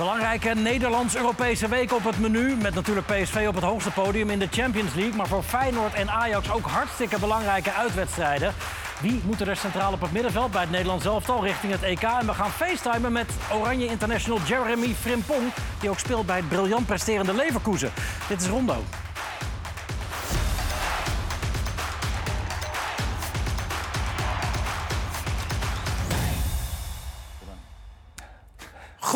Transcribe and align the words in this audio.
Belangrijke 0.00 0.54
Nederlands-Europese 0.54 1.68
week 1.68 1.92
op 1.92 2.04
het 2.04 2.18
menu. 2.18 2.56
Met 2.56 2.74
natuurlijk 2.74 3.06
PSV 3.06 3.44
op 3.48 3.54
het 3.54 3.64
hoogste 3.64 3.90
podium 3.90 4.30
in 4.30 4.38
de 4.38 4.48
Champions 4.50 4.94
League. 4.94 5.16
Maar 5.16 5.26
voor 5.26 5.42
Feyenoord 5.42 5.94
en 5.94 6.10
Ajax 6.10 6.50
ook 6.50 6.66
hartstikke 6.66 7.18
belangrijke 7.18 7.72
uitwedstrijden. 7.72 8.54
Wie 9.00 9.20
moeten 9.24 9.48
er 9.48 9.56
centraal 9.56 9.92
op 9.92 10.00
het 10.00 10.12
middenveld 10.12 10.50
bij 10.50 10.60
het 10.60 10.70
Nederlands 10.70 11.04
elftal 11.04 11.44
richting 11.44 11.72
het 11.72 11.82
EK? 11.82 12.02
En 12.02 12.26
we 12.26 12.34
gaan 12.34 12.50
facetimen 12.50 13.12
met 13.12 13.30
Oranje 13.52 13.86
International 13.86 14.40
Jeremy 14.46 14.94
Frimpong. 15.00 15.52
Die 15.80 15.90
ook 15.90 15.98
speelt 15.98 16.26
bij 16.26 16.36
het 16.36 16.48
briljant 16.48 16.86
presterende 16.86 17.34
Leverkusen. 17.34 17.92
Dit 18.28 18.40
is 18.40 18.48
Rondo. 18.48 18.84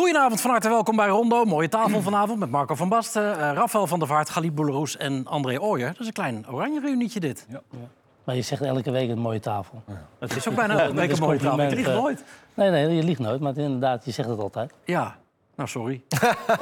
Goedenavond, 0.05 0.41
van 0.41 0.51
harte 0.51 0.69
welkom 0.69 0.97
bij 0.97 1.09
Rondo. 1.09 1.45
Mooie 1.45 1.69
tafel 1.69 2.03
vanavond 2.03 2.39
met 2.39 2.51
Marco 2.51 2.75
van 2.75 2.89
Basten, 2.89 3.23
uh, 3.23 3.37
Rafael 3.39 3.87
van 3.87 3.99
der 3.99 4.09
Vaart, 4.09 4.31
Galip 4.31 4.55
Boeleroes 4.55 4.97
en 4.97 5.27
André 5.27 5.61
Ooyer. 5.61 5.89
Dat 5.89 6.01
is 6.01 6.07
een 6.07 6.13
klein 6.13 6.47
oranje 6.51 6.81
reunietje 6.81 7.21
dit. 7.21 7.47
Ja. 7.49 7.61
Maar 8.25 8.35
je 8.35 8.43
zegt 8.43 8.63
elke 8.63 8.91
week 8.91 9.11
een 9.11 9.19
mooie 9.19 9.41
tafel. 9.41 9.83
Ja. 9.87 10.07
Het 10.19 10.37
is 10.37 10.49
ook 10.49 10.55
bijna 10.55 10.79
elke 10.79 10.95
week 10.95 11.13
een 11.13 11.19
mooie 11.19 11.39
tafel. 11.39 11.63
Je 11.63 11.77
liegt 11.77 11.89
nooit. 11.89 12.25
Nee, 12.55 12.71
nee, 12.71 12.97
je 12.97 13.03
liegt 13.03 13.21
nooit. 13.21 13.41
Maar 13.41 13.57
inderdaad, 13.57 14.05
je 14.05 14.11
zegt 14.11 14.29
het 14.29 14.39
altijd. 14.39 14.73
Ja, 14.85 15.17
nou, 15.55 15.69
sorry. 15.69 16.03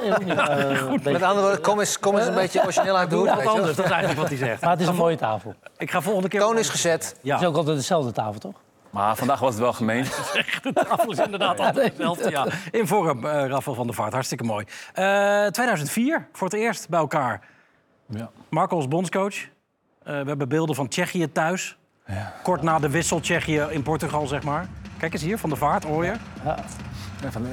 uh, 0.03 0.91
Met 1.03 1.21
andere 1.21 1.41
woorden, 1.41 1.61
kom 1.61 1.79
eens, 1.79 1.99
kom 1.99 2.17
eens 2.17 2.27
een 2.27 2.33
beetje 2.33 2.63
origineel 2.63 2.97
uit 2.97 3.09
de 3.09 3.15
hoed. 3.15 3.29
Wat 3.29 3.45
anders, 3.45 3.75
dat 3.75 3.85
is 3.85 3.91
eigenlijk 3.91 4.19
wat 4.19 4.29
hij 4.29 4.37
zegt. 4.37 4.61
Maar 4.61 4.71
het 4.71 4.81
is 4.81 4.87
een 4.87 4.95
mooie 4.95 5.17
tafel. 5.17 5.53
Ik 5.77 5.91
ga 5.91 6.01
volgende 6.01 6.29
keer... 6.29 6.39
Toon 6.39 6.57
is 6.57 6.69
gezet. 6.69 7.15
Ja. 7.21 7.33
Het 7.33 7.41
is 7.41 7.47
ook 7.47 7.55
altijd 7.55 7.77
dezelfde 7.77 8.11
tafel, 8.11 8.39
toch? 8.39 8.55
Maar 8.93 9.15
vandaag 9.15 9.39
was 9.39 9.49
het 9.49 9.59
wel 9.59 9.73
gemeen. 9.73 10.03
De 10.63 10.73
tafel 10.73 11.11
is 11.11 11.17
inderdaad 11.17 11.59
altijd 11.59 11.87
hetzelfde. 11.87 12.29
Ja. 12.29 12.47
In 12.71 12.87
vorm, 12.87 13.25
uh, 13.25 13.31
Rafael 13.31 13.75
van 13.75 13.85
der 13.85 13.95
Vaart. 13.95 14.13
Hartstikke 14.13 14.43
mooi. 14.43 14.65
Uh, 14.95 15.45
2004, 15.45 16.27
voor 16.31 16.47
het 16.47 16.55
eerst 16.55 16.89
bij 16.89 16.99
elkaar. 16.99 17.41
Ja. 18.05 18.29
Marco 18.49 18.75
als 18.75 18.87
bondscoach. 18.87 19.35
Uh, 19.35 19.47
we 20.03 20.11
hebben 20.11 20.49
beelden 20.49 20.75
van 20.75 20.87
Tsjechië 20.87 21.31
thuis. 21.31 21.77
Ja. 22.05 22.33
Kort 22.43 22.61
na 22.61 22.79
de 22.79 22.89
wissel 22.89 23.19
Tsjechië 23.19 23.65
in 23.69 23.83
Portugal, 23.83 24.27
zeg 24.27 24.43
maar. 24.43 24.67
Kijk 24.97 25.13
eens 25.13 25.21
hier, 25.21 25.37
Van 25.37 25.49
der 25.49 25.57
Vaart, 25.57 25.85
Ooyer. 25.85 26.17
Ja. 26.43 26.55
Ja, 27.21 27.31
van, 27.31 27.47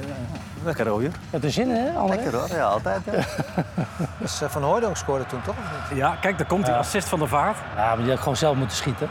lekker 0.63 0.93
Ooyer. 0.93 1.11
Met 1.29 1.41
de 1.41 1.49
zin, 1.49 1.69
hè? 1.69 1.91
André? 1.93 2.15
Lekker 2.15 2.39
hoor, 2.39 2.49
ja, 2.49 2.67
altijd. 2.67 3.01
Hè. 3.05 3.19
dus, 4.19 4.41
Van 4.53 4.63
Hooydonk 4.63 4.97
scoorde 4.97 5.25
toen 5.25 5.41
toch? 5.41 5.55
Of 5.57 5.89
niet? 5.89 5.99
Ja, 5.99 6.15
kijk, 6.15 6.37
daar 6.37 6.47
komt 6.47 6.65
die 6.65 6.73
assist 6.73 7.07
van 7.07 7.19
der 7.19 7.27
Vaart. 7.27 7.57
Ja, 7.75 7.87
maar 7.87 7.97
die 7.97 8.09
had 8.09 8.19
gewoon 8.19 8.35
zelf 8.35 8.55
moeten 8.55 8.77
schieten. 8.77 9.09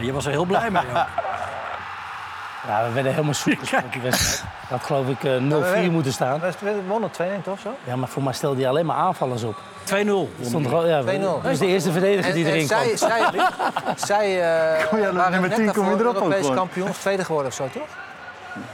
Je 0.00 0.12
was 0.12 0.26
er 0.26 0.30
heel 0.30 0.44
blij 0.44 0.70
mee. 0.70 0.82
Ja, 0.92 1.08
ja 2.68 2.86
we 2.86 2.92
werden 2.92 3.12
helemaal 3.12 3.34
zoek 3.34 3.60
op 3.62 3.92
die 3.92 4.00
wedstrijd. 4.00 4.42
had 4.68 4.82
geloof 4.82 5.08
ik 5.08 5.22
uh, 5.22 5.86
0-4 5.88 5.90
moeten 5.90 6.12
staan. 6.12 6.40
We 6.40 6.82
wonnen 6.88 7.10
2-1 7.10 7.12
toch 7.42 7.58
zo? 7.58 7.70
Ja, 7.84 7.96
maar 7.96 8.08
voor 8.08 8.22
mij 8.22 8.32
stelde 8.32 8.60
hij 8.60 8.68
alleen 8.68 8.86
maar 8.86 8.96
aanvallers 8.96 9.42
op. 9.42 9.56
2-0. 9.84 9.92
Ja, 10.86 11.02
2-0. 11.02 11.06
Dus 11.42 11.58
de 11.58 11.66
eerste 11.66 11.92
verdediger 11.92 12.32
die 12.32 12.46
erin 12.46 12.66
kwam. 12.66 12.78
Zij, 12.80 12.96
zij, 12.96 13.30
zij 14.08 14.36
uh, 15.02 15.12
waren 15.12 15.40
met 15.40 15.54
10 15.54 15.72
kom 15.72 15.84
je 15.84 15.90
erop 15.90 16.14
Europees 16.14 16.50
kampioens, 16.50 16.98
tweede 16.98 17.24
geworden 17.24 17.48
of 17.48 17.54
zo, 17.54 17.68
toch? 17.72 17.88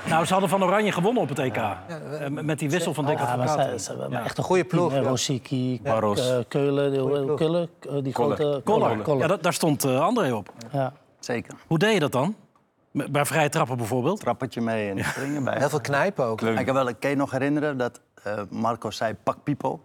Nou, 0.04 0.24
ze 0.24 0.32
hadden 0.32 0.50
van 0.50 0.64
Oranje 0.64 0.92
gewonnen 0.92 1.22
op 1.22 1.28
het 1.28 1.38
EK. 1.38 1.56
Ja, 1.56 1.78
met 2.28 2.58
die 2.58 2.70
wissel 2.70 2.94
van 2.94 3.06
Dick 3.06 3.18
ja, 3.18 3.36
maar 3.36 3.48
ze, 3.48 3.78
ze, 3.78 4.06
ja. 4.10 4.24
Echt 4.24 4.38
een 4.38 4.44
goede 4.44 4.64
ploeg. 4.64 4.94
Rosicki, 4.94 5.80
Barros, 5.82 6.32
Keulen, 6.48 6.90
die, 6.92 7.34
Keulen, 7.34 7.68
die 8.02 8.14
grote... 8.14 8.60
Koller. 8.64 9.18
Ja, 9.18 9.36
daar 9.40 9.52
stond 9.52 9.84
André 9.84 10.32
op. 10.32 10.48
Ja. 10.72 10.92
Zeker. 11.20 11.54
Hoe 11.66 11.78
deed 11.78 11.92
je 11.92 12.00
dat 12.00 12.12
dan? 12.12 12.34
Bij 12.92 13.24
vrije 13.24 13.48
trappen 13.48 13.76
bijvoorbeeld? 13.76 14.20
Trappetje 14.20 14.60
mee 14.60 14.90
en 14.90 15.04
springen 15.04 15.44
bij. 15.44 15.58
Heel 15.58 15.68
veel 15.68 15.80
knijpen 15.80 16.24
ook. 16.24 16.42
Ik 16.42 16.66
kan, 16.66 16.74
wel, 16.74 16.88
ik 16.88 17.00
kan 17.00 17.10
je 17.10 17.16
nog 17.16 17.30
herinneren 17.30 17.76
dat 17.78 18.00
uh, 18.26 18.32
Marco 18.48 18.90
zei 18.90 19.14
pak 19.14 19.36
Pipo. 19.42 19.80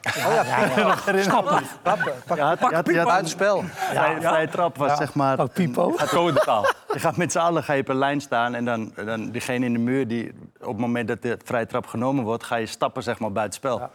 Ja, 0.00 0.28
oh 0.28 0.34
ja, 0.34 0.42
ja, 0.42 0.96
ja. 1.12 1.22
Stappen. 1.22 1.62
Pappen. 1.82 2.12
Pak, 2.26 2.36
ja, 2.36 2.54
pak 2.54 2.70
ja, 2.70 2.82
Pipo. 2.82 3.04
Buitenspel. 3.04 3.62
Vrij, 3.62 4.20
vrije 4.20 4.48
trap 4.48 4.76
was 4.76 4.96
zeg 4.96 5.14
maar... 5.14 5.36
Pak 5.36 5.52
Pipo. 5.52 5.92
Gaat 5.96 6.08
codetaal. 6.08 6.64
Je 6.92 6.98
gaat 6.98 7.16
met 7.16 7.32
z'n 7.32 7.38
allen 7.38 7.62
ga 7.62 7.72
je 7.72 7.80
op 7.80 7.88
een 7.88 7.96
lijn 7.96 8.20
staan... 8.20 8.54
en 8.54 8.64
dan, 8.64 8.92
dan 9.04 9.30
diegene 9.30 9.64
in 9.64 9.72
de 9.72 9.78
muur, 9.78 10.08
die, 10.08 10.32
op 10.60 10.66
het 10.66 10.78
moment 10.78 11.08
dat 11.08 11.22
de 11.22 11.38
vrije 11.44 11.66
trap 11.66 11.86
genomen 11.86 12.24
wordt... 12.24 12.44
ga 12.44 12.56
je 12.56 12.66
stappen 12.66 13.02
zeg 13.02 13.18
maar 13.18 13.32
buitenspel. 13.32 13.90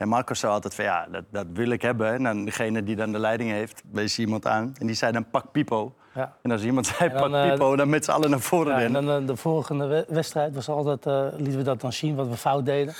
En 0.00 0.08
Marco 0.08 0.34
zei 0.34 0.52
altijd 0.52 0.74
van 0.74 0.84
ja, 0.84 1.06
dat, 1.10 1.24
dat 1.30 1.46
wil 1.52 1.70
ik 1.70 1.82
hebben. 1.82 2.12
En 2.12 2.22
dan 2.22 2.44
degene 2.44 2.82
die 2.82 2.96
dan 2.96 3.12
de 3.12 3.18
leiding 3.18 3.50
heeft, 3.50 3.82
wees 3.92 4.18
iemand 4.18 4.46
aan. 4.46 4.74
En 4.78 4.86
die 4.86 4.96
zei 4.96 5.12
dan 5.12 5.30
pak 5.30 5.52
Pipo. 5.52 5.94
Ja. 6.14 6.36
En 6.42 6.50
als 6.50 6.62
iemand 6.62 6.86
zei 6.98 7.10
dan, 7.10 7.30
pak 7.30 7.50
Pipo, 7.50 7.76
dan 7.76 7.88
met 7.88 8.04
z'n 8.04 8.10
allen 8.10 8.30
naar 8.30 8.40
voren 8.40 8.78
ja, 8.78 8.80
En 8.80 8.92
dan 8.92 9.20
uh, 9.20 9.26
de 9.26 9.36
volgende 9.36 10.06
wedstrijd 10.08 10.54
was 10.54 10.68
altijd, 10.68 11.06
uh, 11.06 11.26
lieten 11.36 11.58
we 11.58 11.62
dat 11.62 11.80
dan 11.80 11.92
zien, 11.92 12.14
wat 12.14 12.28
we 12.28 12.36
fout 12.36 12.66
deden. 12.66 12.94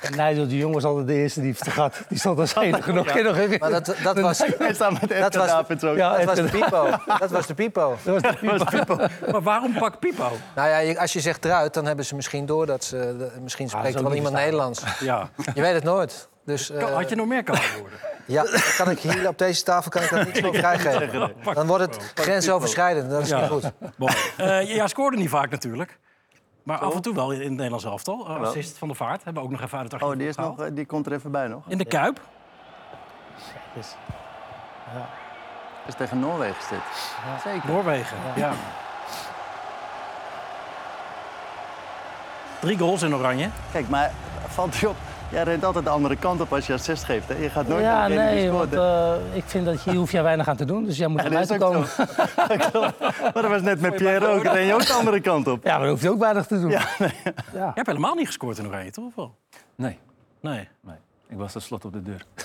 En 0.00 0.16
Nigel 0.16 0.48
de 0.48 0.56
Jong 0.56 0.74
was 0.74 0.84
altijd 0.84 1.06
de 1.06 1.14
eerste 1.14 1.40
die 1.40 1.50
het 1.50 1.58
vergat. 1.58 2.00
Die 2.08 2.18
stond 2.18 2.38
als 2.38 2.54
enige 2.54 2.92
nog. 2.92 3.12
Ja. 3.14 3.22
nog 3.22 3.36
even. 3.36 3.58
Maar 3.58 3.70
dat, 3.70 3.94
dat 4.02 4.20
was... 4.20 4.38
Hij 4.38 4.74
staat 4.74 5.00
met 5.00 5.08
dat 5.08 5.34
was, 5.34 5.46
David 5.46 5.80
zo. 5.80 5.96
Ja, 5.96 6.16
dat 6.16 6.24
was 6.24 6.36
de 6.36 6.58
Pipo. 6.58 6.90
Dat 7.18 7.30
was 7.30 7.46
de 7.46 7.54
Pipo. 7.54 7.96
Dat 8.02 8.22
was 8.22 8.58
de 8.58 8.64
Pipo. 8.76 8.96
maar 9.30 9.42
waarom 9.42 9.72
pak 9.78 9.98
Pipo? 9.98 10.30
Nou 10.54 10.68
ja, 10.68 11.00
als 11.00 11.12
je 11.12 11.20
zegt 11.20 11.44
eruit, 11.44 11.74
dan 11.74 11.86
hebben 11.86 12.04
ze 12.04 12.14
misschien 12.14 12.46
door 12.46 12.66
dat 12.66 12.84
ze... 12.84 13.30
Misschien 13.42 13.68
spreekt 13.68 13.96
ah, 13.96 14.02
wel 14.02 14.14
iemand 14.14 14.34
Nederlands. 14.34 14.82
Ja. 15.00 15.30
Je 15.54 15.60
weet 15.60 15.74
het 15.74 15.84
nooit. 15.84 16.28
Dus, 16.44 16.70
uh, 16.70 16.94
Had 16.94 17.08
je 17.08 17.16
nog 17.16 17.26
meer 17.26 17.42
kunnen 17.42 17.62
worden? 17.80 17.98
Ja, 18.26 18.44
kan 18.76 18.90
ik 18.90 18.98
hier 18.98 19.28
op 19.28 19.38
deze 19.38 19.62
tafel 19.62 19.90
kan 19.90 20.02
ik 20.02 20.10
dat 20.10 20.26
niet 20.26 20.36
zo 20.44 20.52
vrijgeven. 20.52 21.32
Dan 21.54 21.66
wordt 21.66 21.84
het 21.84 22.12
grensoverschrijdend. 22.14 23.10
Dat 23.10 23.22
is 23.22 23.28
ja. 23.28 23.40
niet 23.40 23.48
goed. 23.48 23.72
Uh, 24.38 24.74
ja, 24.74 24.86
scoorde 24.86 25.16
niet 25.16 25.28
vaak 25.28 25.50
natuurlijk. 25.50 25.98
Maar 26.64 26.78
af 26.78 26.94
en 26.94 27.02
toe 27.02 27.14
wel 27.14 27.32
in 27.32 27.40
het 27.40 27.50
Nederlands 27.50 27.84
elftal. 27.84 28.30
Uh, 28.30 28.40
assist 28.40 28.78
van 28.78 28.88
de 28.88 28.94
vaart. 28.94 29.24
Hebben 29.24 29.42
we 29.42 29.48
ook 29.48 29.54
nog 29.54 29.62
even 29.62 29.78
uit 29.78 29.92
het 29.92 30.02
Oh, 30.02 30.16
die, 30.16 30.28
is 30.28 30.36
nog, 30.36 30.54
die 30.72 30.86
komt 30.86 31.06
er 31.06 31.12
even 31.12 31.30
bij 31.30 31.46
nog. 31.46 31.62
In 31.68 31.78
de 31.78 31.84
Kuip. 31.84 32.20
Is, 33.74 33.96
ja. 34.94 35.08
is 35.86 35.94
tegen 35.94 36.18
Noorwegen 36.20 36.56
is 36.60 36.68
dit. 36.68 36.78
Ja. 37.26 37.38
Zeker. 37.38 37.70
Noorwegen, 37.70 38.16
ja. 38.36 38.46
ja. 38.46 38.52
Drie 42.60 42.78
goals 42.78 43.02
in 43.02 43.14
oranje. 43.14 43.50
Kijk, 43.72 43.88
maar 43.88 44.12
valt 44.48 44.76
je 44.76 44.88
op... 44.88 44.96
Jij 45.30 45.42
rent 45.42 45.64
altijd 45.64 45.84
de 45.84 45.90
andere 45.90 46.16
kant 46.16 46.40
op 46.40 46.52
als 46.52 46.66
je 46.66 46.72
assist 46.72 47.04
geeft. 47.04 47.28
Hè? 47.28 47.34
Je 47.34 47.50
gaat 47.50 47.68
nooit 47.68 47.82
ja, 47.82 47.98
naar 47.98 48.08
de 48.08 48.14
nee, 48.14 48.50
want 48.50 48.74
uh, 48.74 49.14
ik 49.32 49.44
vind 49.46 49.64
dat 49.64 49.80
hier 49.80 49.94
hoef 49.94 50.12
je 50.12 50.22
weinig 50.22 50.48
aan 50.48 50.56
te 50.56 50.64
doen. 50.64 50.84
Dus 50.84 50.96
jij 50.96 51.08
moet 51.08 51.24
eruit 51.24 51.56
komen. 51.56 51.80
maar 53.22 53.32
dat 53.32 53.46
was 53.46 53.62
net 53.62 53.80
met 53.80 53.96
Pierre 53.96 54.26
ook. 54.26 54.44
Dan 54.44 54.54
ren 54.54 54.64
je 54.64 54.74
ook 54.74 54.86
de 54.86 54.92
andere 54.92 55.20
kant 55.20 55.48
op. 55.48 55.64
Ja, 55.64 55.70
maar 55.70 55.80
dan 55.80 55.88
hoef 55.88 56.02
je 56.02 56.10
ook 56.10 56.18
weinig 56.18 56.46
te 56.46 56.60
doen. 56.60 56.70
Ja, 56.70 56.88
nee. 56.98 57.12
ja. 57.52 57.66
Je 57.66 57.72
hebt 57.74 57.86
helemaal 57.86 58.14
niet 58.14 58.26
gescoord 58.26 58.58
in 58.58 58.66
Oranje, 58.66 58.90
toch? 58.90 59.14
Wel? 59.14 59.36
Nee. 59.74 59.98
Nee. 60.40 60.68
nee. 60.80 60.96
Ik 61.28 61.36
was 61.36 61.52
de 61.52 61.60
slot 61.60 61.84
op 61.84 61.92
de 61.92 62.02
deur. 62.02 62.24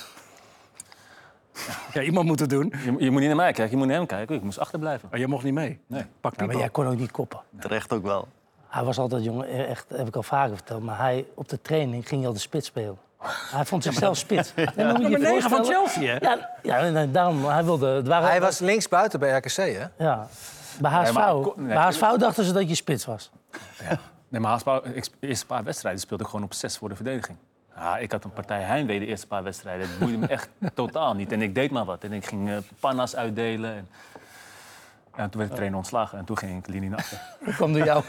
Ja, 1.93 2.01
iemand 2.01 2.25
moet 2.25 2.39
het 2.39 2.49
doen. 2.49 2.73
Je, 2.83 2.95
je, 2.97 3.11
moet 3.11 3.19
niet 3.19 3.27
naar 3.27 3.35
mij 3.37 3.51
kijken, 3.51 3.71
je 3.71 3.77
moet 3.77 3.87
naar 3.87 3.95
hem 3.95 4.05
kijken. 4.05 4.35
Ik 4.35 4.41
moest 4.41 4.59
achterblijven. 4.59 5.07
Maar 5.09 5.19
oh, 5.19 5.25
je 5.25 5.31
mocht 5.31 5.43
niet 5.43 5.53
mee? 5.53 5.79
Nee. 5.87 6.05
Pak 6.21 6.39
ja, 6.39 6.45
maar 6.45 6.57
jij 6.57 6.69
kon 6.69 6.87
ook 6.87 6.97
niet 6.97 7.11
koppen. 7.11 7.39
Terecht 7.59 7.93
ook 7.93 8.03
wel. 8.03 8.27
Hij 8.69 8.83
was 8.83 8.97
altijd, 8.97 9.23
jongen, 9.23 9.67
echt, 9.67 9.85
heb 9.95 10.07
ik 10.07 10.15
al 10.15 10.23
vaker 10.23 10.55
verteld... 10.55 10.83
maar 10.83 10.97
hij, 10.97 11.25
op 11.33 11.49
de 11.49 11.61
training 11.61 12.07
ging 12.07 12.19
hij 12.19 12.29
al 12.29 12.35
de 12.35 12.39
spits 12.39 12.67
spelen. 12.67 12.97
Hij 13.51 13.65
vond 13.65 13.83
zichzelf 13.83 14.17
spits. 14.17 14.53
Ja. 14.55 14.71
Ja, 14.75 14.91
nummer 14.91 15.19
9 15.19 15.49
van 15.49 15.65
Chelsea, 15.65 16.01
hè? 16.01 16.27
Ja, 16.27 16.49
ja 16.91 17.05
daarom, 17.05 17.45
hij 17.45 17.63
wilde... 17.63 17.87
Het 17.87 18.07
waren, 18.07 18.29
hij 18.29 18.41
was 18.41 18.59
linksbuiten 18.59 19.19
bij 19.19 19.37
RKC, 19.37 19.55
hè? 19.55 19.85
Ja. 19.97 20.27
Bij 20.79 20.91
HSV, 20.91 21.13
nee, 21.13 21.23
maar, 21.23 21.35
nee, 21.55 21.67
bij 21.67 21.77
HSV 21.77 22.01
dachten 22.01 22.43
ze 22.43 22.53
dat 22.53 22.69
je 22.69 22.75
spits 22.75 23.05
was. 23.05 23.31
Ja. 23.89 23.99
Nee, 24.29 24.41
maar 24.41 24.51
HSV, 24.51 24.65
de 25.19 25.27
eerste 25.27 25.45
paar 25.45 25.63
wedstrijden 25.63 26.01
speelde 26.01 26.23
ik 26.23 26.29
gewoon 26.29 26.45
op 26.45 26.53
zes 26.53 26.77
voor 26.77 26.89
de 26.89 26.95
verdediging. 26.95 27.37
Ja, 27.75 27.97
ik 27.97 28.11
had 28.11 28.23
een 28.23 28.33
partij 28.33 28.61
heimwee 28.61 28.99
de 28.99 29.05
eerste 29.05 29.27
paar 29.27 29.43
wedstrijden. 29.43 29.87
Dat 29.87 29.99
boeide 29.99 30.17
me 30.17 30.27
echt 30.27 30.49
totaal 30.73 31.13
niet. 31.13 31.31
En 31.31 31.41
ik 31.41 31.55
deed 31.55 31.71
maar 31.71 31.85
wat. 31.85 32.03
En 32.03 32.13
ik 32.13 32.25
ging 32.25 32.49
uh, 32.49 32.57
panna's 32.79 33.15
uitdelen. 33.15 33.75
En, 33.75 33.87
en 35.19 35.29
toen 35.29 35.39
werd 35.39 35.49
de 35.49 35.55
trainer 35.55 35.77
ontslagen 35.77 36.17
en 36.17 36.25
toen 36.25 36.37
ging 36.37 36.57
ik 36.57 36.67
linie 36.67 36.89
naar 36.89 36.99
achter. 36.99 37.21
Hoe 37.43 37.53
kwam 37.59 37.73
door 37.73 37.85
jou? 37.85 38.03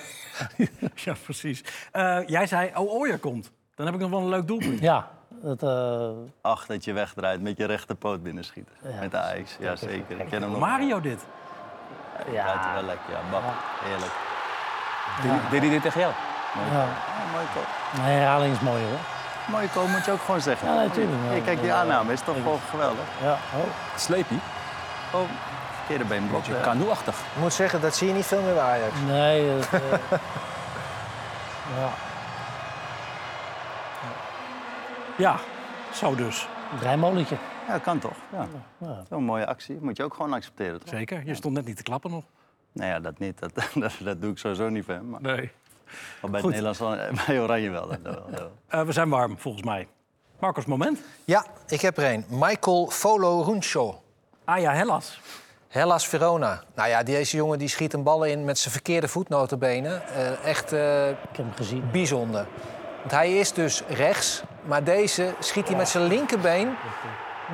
ja, 1.04 1.14
precies. 1.24 1.64
Uh, 1.92 2.18
jij 2.26 2.46
zei, 2.46 2.70
oh, 2.74 2.92
Ooyer 2.92 3.18
komt. 3.18 3.52
Dan 3.74 3.86
heb 3.86 3.94
ik 3.94 4.00
nog 4.00 4.10
wel 4.10 4.20
een 4.20 4.28
leuk 4.28 4.46
doelpunt. 4.46 4.80
Ja. 4.80 5.10
Dat, 5.28 5.62
uh... 5.62 6.10
Ach, 6.40 6.66
dat 6.66 6.84
je 6.84 6.92
wegdraait 6.92 7.40
met 7.40 7.56
je 7.56 7.64
rechterpoot 7.64 8.22
binnenschieten. 8.22 8.74
Ja. 8.82 9.00
Met 9.00 9.10
de 9.10 9.16
Ajax, 9.16 9.56
ja 9.60 9.76
zeker. 9.76 10.20
Ik 10.20 10.28
ken 10.28 10.42
hem 10.42 10.50
nog. 10.50 10.60
Mario 10.60 11.00
dit? 11.00 11.26
Ja, 12.26 12.32
ja. 12.32 12.74
wel 12.74 12.82
lekker. 12.82 13.10
Ja, 13.10 13.20
bak. 13.30 13.42
Heerlijk. 13.84 14.12
Ja. 15.22 15.50
Deed 15.50 15.60
hij 15.60 15.70
dit 15.70 15.82
tegen 15.82 16.00
jou? 16.00 16.12
Mooi 16.54 16.70
ja. 16.70 16.86
mooie 17.32 17.46
koop. 17.54 17.66
Een 17.94 18.00
herhaling 18.00 18.54
is 18.54 18.60
mooi 18.60 18.82
hoor. 18.82 18.98
Mooie 19.50 19.68
koop 19.68 19.88
moet 19.88 20.04
je 20.04 20.12
ook 20.12 20.20
gewoon 20.20 20.40
zeggen. 20.40 20.68
Ja, 20.68 20.74
natuurlijk. 20.74 21.18
Hey, 21.26 21.40
kijk, 21.40 21.60
die 21.60 21.72
aanname 21.72 22.12
is 22.12 22.20
toch 22.20 22.36
gewoon 22.36 22.60
geweldig. 22.70 23.04
Ja. 23.22 23.32
Oh. 23.32 23.96
Sleepie. 23.96 24.40
Oh, 25.12 25.20
verkeerde 25.90 26.20
beenblok. 26.20 26.44
Ja. 26.44 26.60
Kanoe-achtig. 26.60 27.18
Ik 27.18 27.40
moet 27.40 27.52
zeggen, 27.52 27.80
dat 27.80 27.96
zie 27.96 28.08
je 28.08 28.14
niet 28.14 28.26
veel 28.26 28.42
meer 28.42 28.54
bij 28.54 28.62
Ajax. 28.62 28.94
Nee. 29.06 29.56
Dat, 29.56 29.72
uh... 29.72 29.80
ja. 31.76 31.90
Ja, 35.16 35.36
zo 35.92 36.14
dus. 36.14 36.48
Een 36.72 36.78
draaimolentje. 36.78 37.36
Ja, 37.68 37.78
kan 37.78 37.98
toch. 37.98 38.16
Ja. 38.32 38.46
ja. 38.78 39.02
Zo'n 39.08 39.24
mooie 39.24 39.46
actie. 39.46 39.78
Moet 39.80 39.96
je 39.96 40.02
ook 40.02 40.14
gewoon 40.14 40.32
accepteren, 40.32 40.80
toch? 40.80 40.88
Zeker. 40.88 41.22
Je 41.26 41.34
stond 41.34 41.54
net 41.54 41.64
niet 41.64 41.76
te 41.76 41.82
klappen 41.82 42.10
nog. 42.10 42.24
Nou 42.72 42.90
ja, 42.90 43.00
dat 43.00 43.18
niet. 43.18 43.38
Dat, 43.38 43.52
dat, 43.74 43.92
dat 44.00 44.20
doe 44.20 44.30
ik 44.30 44.38
sowieso 44.38 44.68
niet 44.68 44.84
van 44.84 44.94
hem. 44.94 45.08
Maar... 45.08 45.20
Nee. 45.20 45.50
Maar 46.20 46.30
bij, 46.30 46.40
Goed. 46.40 46.54
het 46.54 46.62
Nederlands 46.62 46.78
wel, 46.78 46.96
bij 47.26 47.40
Oranje 47.40 47.70
wel. 47.70 47.88
dat 47.88 47.98
ja. 48.30 48.48
Eh, 48.68 48.82
we 48.82 48.92
zijn 48.92 49.08
warm, 49.08 49.38
volgens 49.38 49.64
mij. 49.64 49.88
Marcos, 50.38 50.64
moment. 50.64 51.00
Ja, 51.24 51.46
ik 51.66 51.80
heb 51.80 51.96
er 51.98 52.12
een. 52.12 52.24
Michael 52.28 52.90
Folo 52.90 53.42
Runcho. 53.42 54.02
Ah 54.44 54.60
ja, 54.60 54.72
Hellas. 54.72 55.20
Hellas 55.70 56.08
Verona. 56.08 56.62
Nou 56.74 56.88
ja, 56.88 57.02
deze 57.02 57.36
jongen 57.36 57.58
die 57.58 57.68
schiet 57.68 57.92
een 57.92 58.02
bal 58.02 58.24
in 58.24 58.44
met 58.44 58.58
zijn 58.58 58.72
verkeerde 58.72 59.08
voetnotenbenen. 59.08 60.02
Eh 60.08 60.44
echt 60.44 60.72
eh, 60.72 61.08
Ik 61.08 61.16
heb 61.32 61.36
hem 61.36 61.52
gezien. 61.56 61.88
bijzonder. 61.92 62.46
Want 62.98 63.10
hij 63.10 63.38
is 63.38 63.52
dus 63.52 63.82
rechts, 63.88 64.42
maar 64.62 64.84
deze 64.84 65.34
schiet 65.38 65.68
hij 65.68 65.76
met 65.76 65.88
zijn 65.88 66.04
linkerbeen 66.04 66.76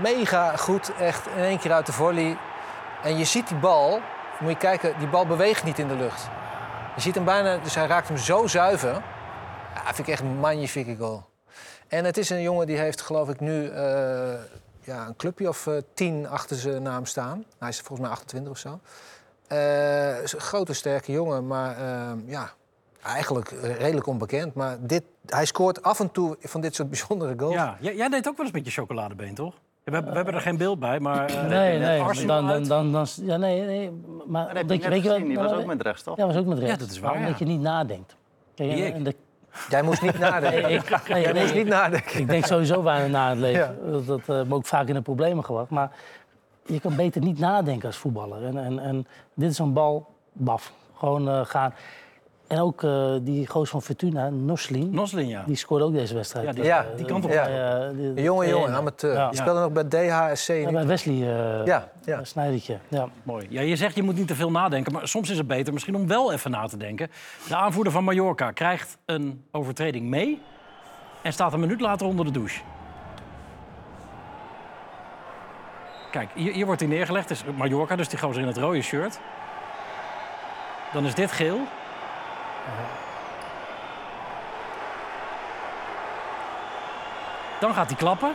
mega 0.03 0.57
goed. 0.57 0.93
Echt 1.01 1.27
in 1.37 1.43
één 1.43 1.59
keer 1.59 1.73
uit 1.73 1.87
de 1.87 1.93
volley. 1.93 2.37
En 3.03 3.19
je 3.19 3.25
ziet 3.25 3.49
die 3.49 3.57
bal, 3.59 4.01
moet 4.41 4.51
je 4.51 4.57
kijken, 4.57 4.95
die 4.99 5.09
bal 5.09 5.27
beweegt 5.27 5.65
niet 5.65 5.79
in 5.79 5.89
de 5.89 5.97
lucht. 5.97 6.29
Je 6.95 7.01
ziet 7.01 7.15
hem 7.15 7.25
bijna, 7.25 7.59
dus 7.59 7.75
hij 7.75 7.87
raakt 7.87 8.09
hem 8.09 8.17
zo 8.17 8.47
zuiver. 8.47 8.93
Ja, 9.75 9.85
vind 9.85 9.99
ik 9.99 10.09
echt 10.09 10.23
een 10.23 10.39
magnifieke 10.39 10.97
goal. 10.97 11.25
En 11.89 12.05
het 12.05 12.17
is 12.17 12.31
een 12.31 12.43
jongen 12.43 12.67
die 12.67 12.79
heeft, 12.79 13.01
geloof 13.01 13.29
ik, 13.29 13.41
nu 13.41 13.69
eh, 13.69 13.85
ja, 14.87 15.07
een 15.07 15.17
clubje 15.17 15.49
of 15.49 15.67
eh, 15.67 15.75
tien 15.95 16.29
achter 16.29 16.57
zijn 16.57 16.83
naam 16.83 17.05
staan. 17.07 17.45
Hij 17.59 17.69
is 17.69 17.79
volgens 17.81 18.01
mij 18.01 18.11
28 18.11 18.53
of 18.53 18.59
zo. 18.59 18.81
Eh, 19.49 20.23
is 20.23 20.33
een 20.33 20.41
grote, 20.41 20.73
sterke 20.73 21.13
jongen, 21.13 21.47
maar 21.47 21.77
eh, 21.79 22.13
ja, 22.27 22.51
eigenlijk 23.03 23.51
eh, 23.51 23.77
redelijk 23.77 24.07
onbekend. 24.07 24.55
Maar 24.55 24.77
dit, 24.81 25.03
hij 25.27 25.45
scoort 25.45 25.83
af 25.83 26.01
en 26.01 26.11
toe 26.11 26.37
van 26.41 26.61
dit 26.61 26.75
soort 26.75 26.89
bijzondere 26.97 27.35
goals. 27.39 27.55
Ja, 27.55 27.77
jij, 27.81 27.97
jij 27.97 28.09
deed 28.09 28.29
ook 28.29 28.37
wel 28.37 28.47
eens 28.47 28.55
met 28.55 28.65
je 28.65 28.71
chocoladebeen, 28.71 29.35
toch? 29.35 29.55
We 29.85 29.93
hebben, 29.93 30.11
we 30.11 30.17
hebben 30.17 30.35
er 30.35 30.41
geen 30.41 30.57
beeld 30.57 30.79
bij, 30.79 31.01
maar... 31.01 31.25
eh, 31.31 31.47
Nee, 31.49 31.79
nee. 31.79 32.27
Dan, 32.27 32.47
dan, 32.47 32.65
dan, 32.65 32.93
dan, 32.93 33.07
ja, 33.23 33.37
nee, 33.37 33.61
nee. 33.63 33.91
Maar 34.27 34.55
Dat 34.67 34.83
je 34.83 34.89
weet 34.89 35.03
je 35.03 35.11
gezien, 35.11 35.29
die 35.29 35.39
was 35.39 35.53
ook 35.53 35.65
met 35.67 35.83
rechts, 35.83 36.03
toch? 36.03 36.17
Ja, 36.17 36.27
was 36.27 36.37
ook 36.37 36.47
met 36.47 36.59
rechts. 36.59 36.73
Ja, 36.75 36.79
dat 36.81 36.91
is 36.91 36.99
waar, 36.99 37.13
ja. 37.19 37.19
Omdat 37.25 37.39
je 37.39 37.45
niet 37.45 37.61
nadenkt. 37.61 38.17
Kijk, 38.55 38.73
Wie 38.73 38.83
en- 38.83 38.89
ik? 38.89 38.95
en 38.95 39.03
de- 39.03 39.15
Jij 39.69 39.83
moest 39.83 40.03
niet 40.03 40.19
nadenken. 40.19 40.71
ik, 40.71 40.91
nee, 41.09 41.23
Jij 41.23 41.33
nee, 41.33 41.43
moest 41.43 41.55
niet 41.55 41.67
nadenken. 41.67 42.21
ik 42.21 42.29
denk 42.29 42.47
sowieso 42.47 42.83
weinig 42.83 43.11
na 43.11 43.29
het 43.29 43.39
leven. 43.39 43.79
Dat, 43.91 44.07
dat 44.07 44.21
eh, 44.21 44.43
me 44.43 44.55
ook 44.55 44.67
vaak 44.67 44.89
in 44.89 44.95
de 44.95 45.01
problemen 45.01 45.45
gebracht. 45.45 45.71
Maar 45.71 45.91
je 46.67 46.81
kan 46.81 46.97
beter 46.97 47.21
niet 47.23 47.39
nadenken 47.39 47.87
als 47.87 47.97
voetballer. 47.97 48.45
En, 48.45 48.59
en, 48.59 48.79
en 48.79 49.07
dit 49.35 49.51
is 49.51 49.59
een 49.59 49.73
bal, 49.73 50.07
baf. 50.33 50.73
Gewoon 50.99 51.29
eh, 51.29 51.45
gaan. 51.45 51.75
En 52.47 52.61
ook 52.61 52.83
eh, 52.83 53.15
die 53.21 53.47
goos 53.47 53.71
van 53.71 53.83
Fortuna, 53.83 54.29
Noslin. 54.31 54.91
Noslin, 54.91 55.29
ja. 55.29 55.43
Die 55.47 55.57
scoorde 55.57 55.85
ook 55.85 55.93
deze 55.93 56.15
wedstrijd. 56.15 56.47
Ja, 56.47 56.53
die- 56.53 56.65
Ja, 56.65 56.87
die 56.97 57.05
kant 57.07 57.25
op. 57.25 57.31
Ja. 57.31 57.47
Eh, 57.49 58.25
jonge 58.25 58.49
jongen, 58.49 58.75
amateur. 58.75 59.13
Ja. 59.15 59.29
Die 59.31 59.39
speelde 59.41 59.61
nog 59.61 59.73
bij 59.73 59.85
DHSC. 59.85 60.49
Ja, 60.49 60.71
bij 60.71 60.87
Wesley 60.87 61.15
uh, 61.15 61.65
Ja, 61.67 61.89
ja. 62.05 62.25
Snijdertje. 62.25 62.79
Ja. 62.89 63.09
Mooi. 63.23 63.47
Ja, 63.51 63.61
je 63.61 63.77
zegt 63.77 63.95
je 63.97 64.03
moet 64.03 64.17
niet 64.17 64.27
te 64.29 64.35
veel 64.35 64.51
nadenken, 64.51 64.93
maar 64.93 65.09
soms 65.09 65.31
is 65.31 65.39
het 65.39 65.47
beter 65.47 65.73
misschien 65.73 65.95
om 65.97 66.07
wel 66.07 66.33
even 66.33 66.51
na 66.51 66.67
te 66.67 66.77
denken. 66.77 67.11
De 67.49 67.57
aanvoerder 67.57 67.93
van 67.93 68.05
Mallorca 68.05 68.51
krijgt 68.51 68.99
een 69.05 69.45
overtreding 69.51 70.07
mee 70.07 70.43
en 71.23 71.33
staat 71.33 71.53
een 71.53 71.61
minuut 71.61 71.81
later 71.81 72.07
onder 72.07 72.25
de 72.25 72.31
douche. 72.31 72.61
Kijk, 76.11 76.31
hier, 76.35 76.53
hier 76.53 76.67
wordt 76.67 76.81
hij 76.81 76.91
neergelegd. 76.91 77.29
Het 77.29 77.39
is 77.39 77.45
Mallorca, 77.57 77.97
dus 77.97 78.09
die 78.09 78.19
gozer 78.19 78.41
in 78.43 78.49
het 78.49 78.57
rode 78.57 78.83
shirt. 78.83 79.19
Dan 80.93 81.05
is 81.07 81.15
dit 81.15 81.33
geel. 81.33 81.59
Dan 87.61 87.75
gaat 87.75 87.87
hij 87.87 87.97
klappen. 87.97 88.35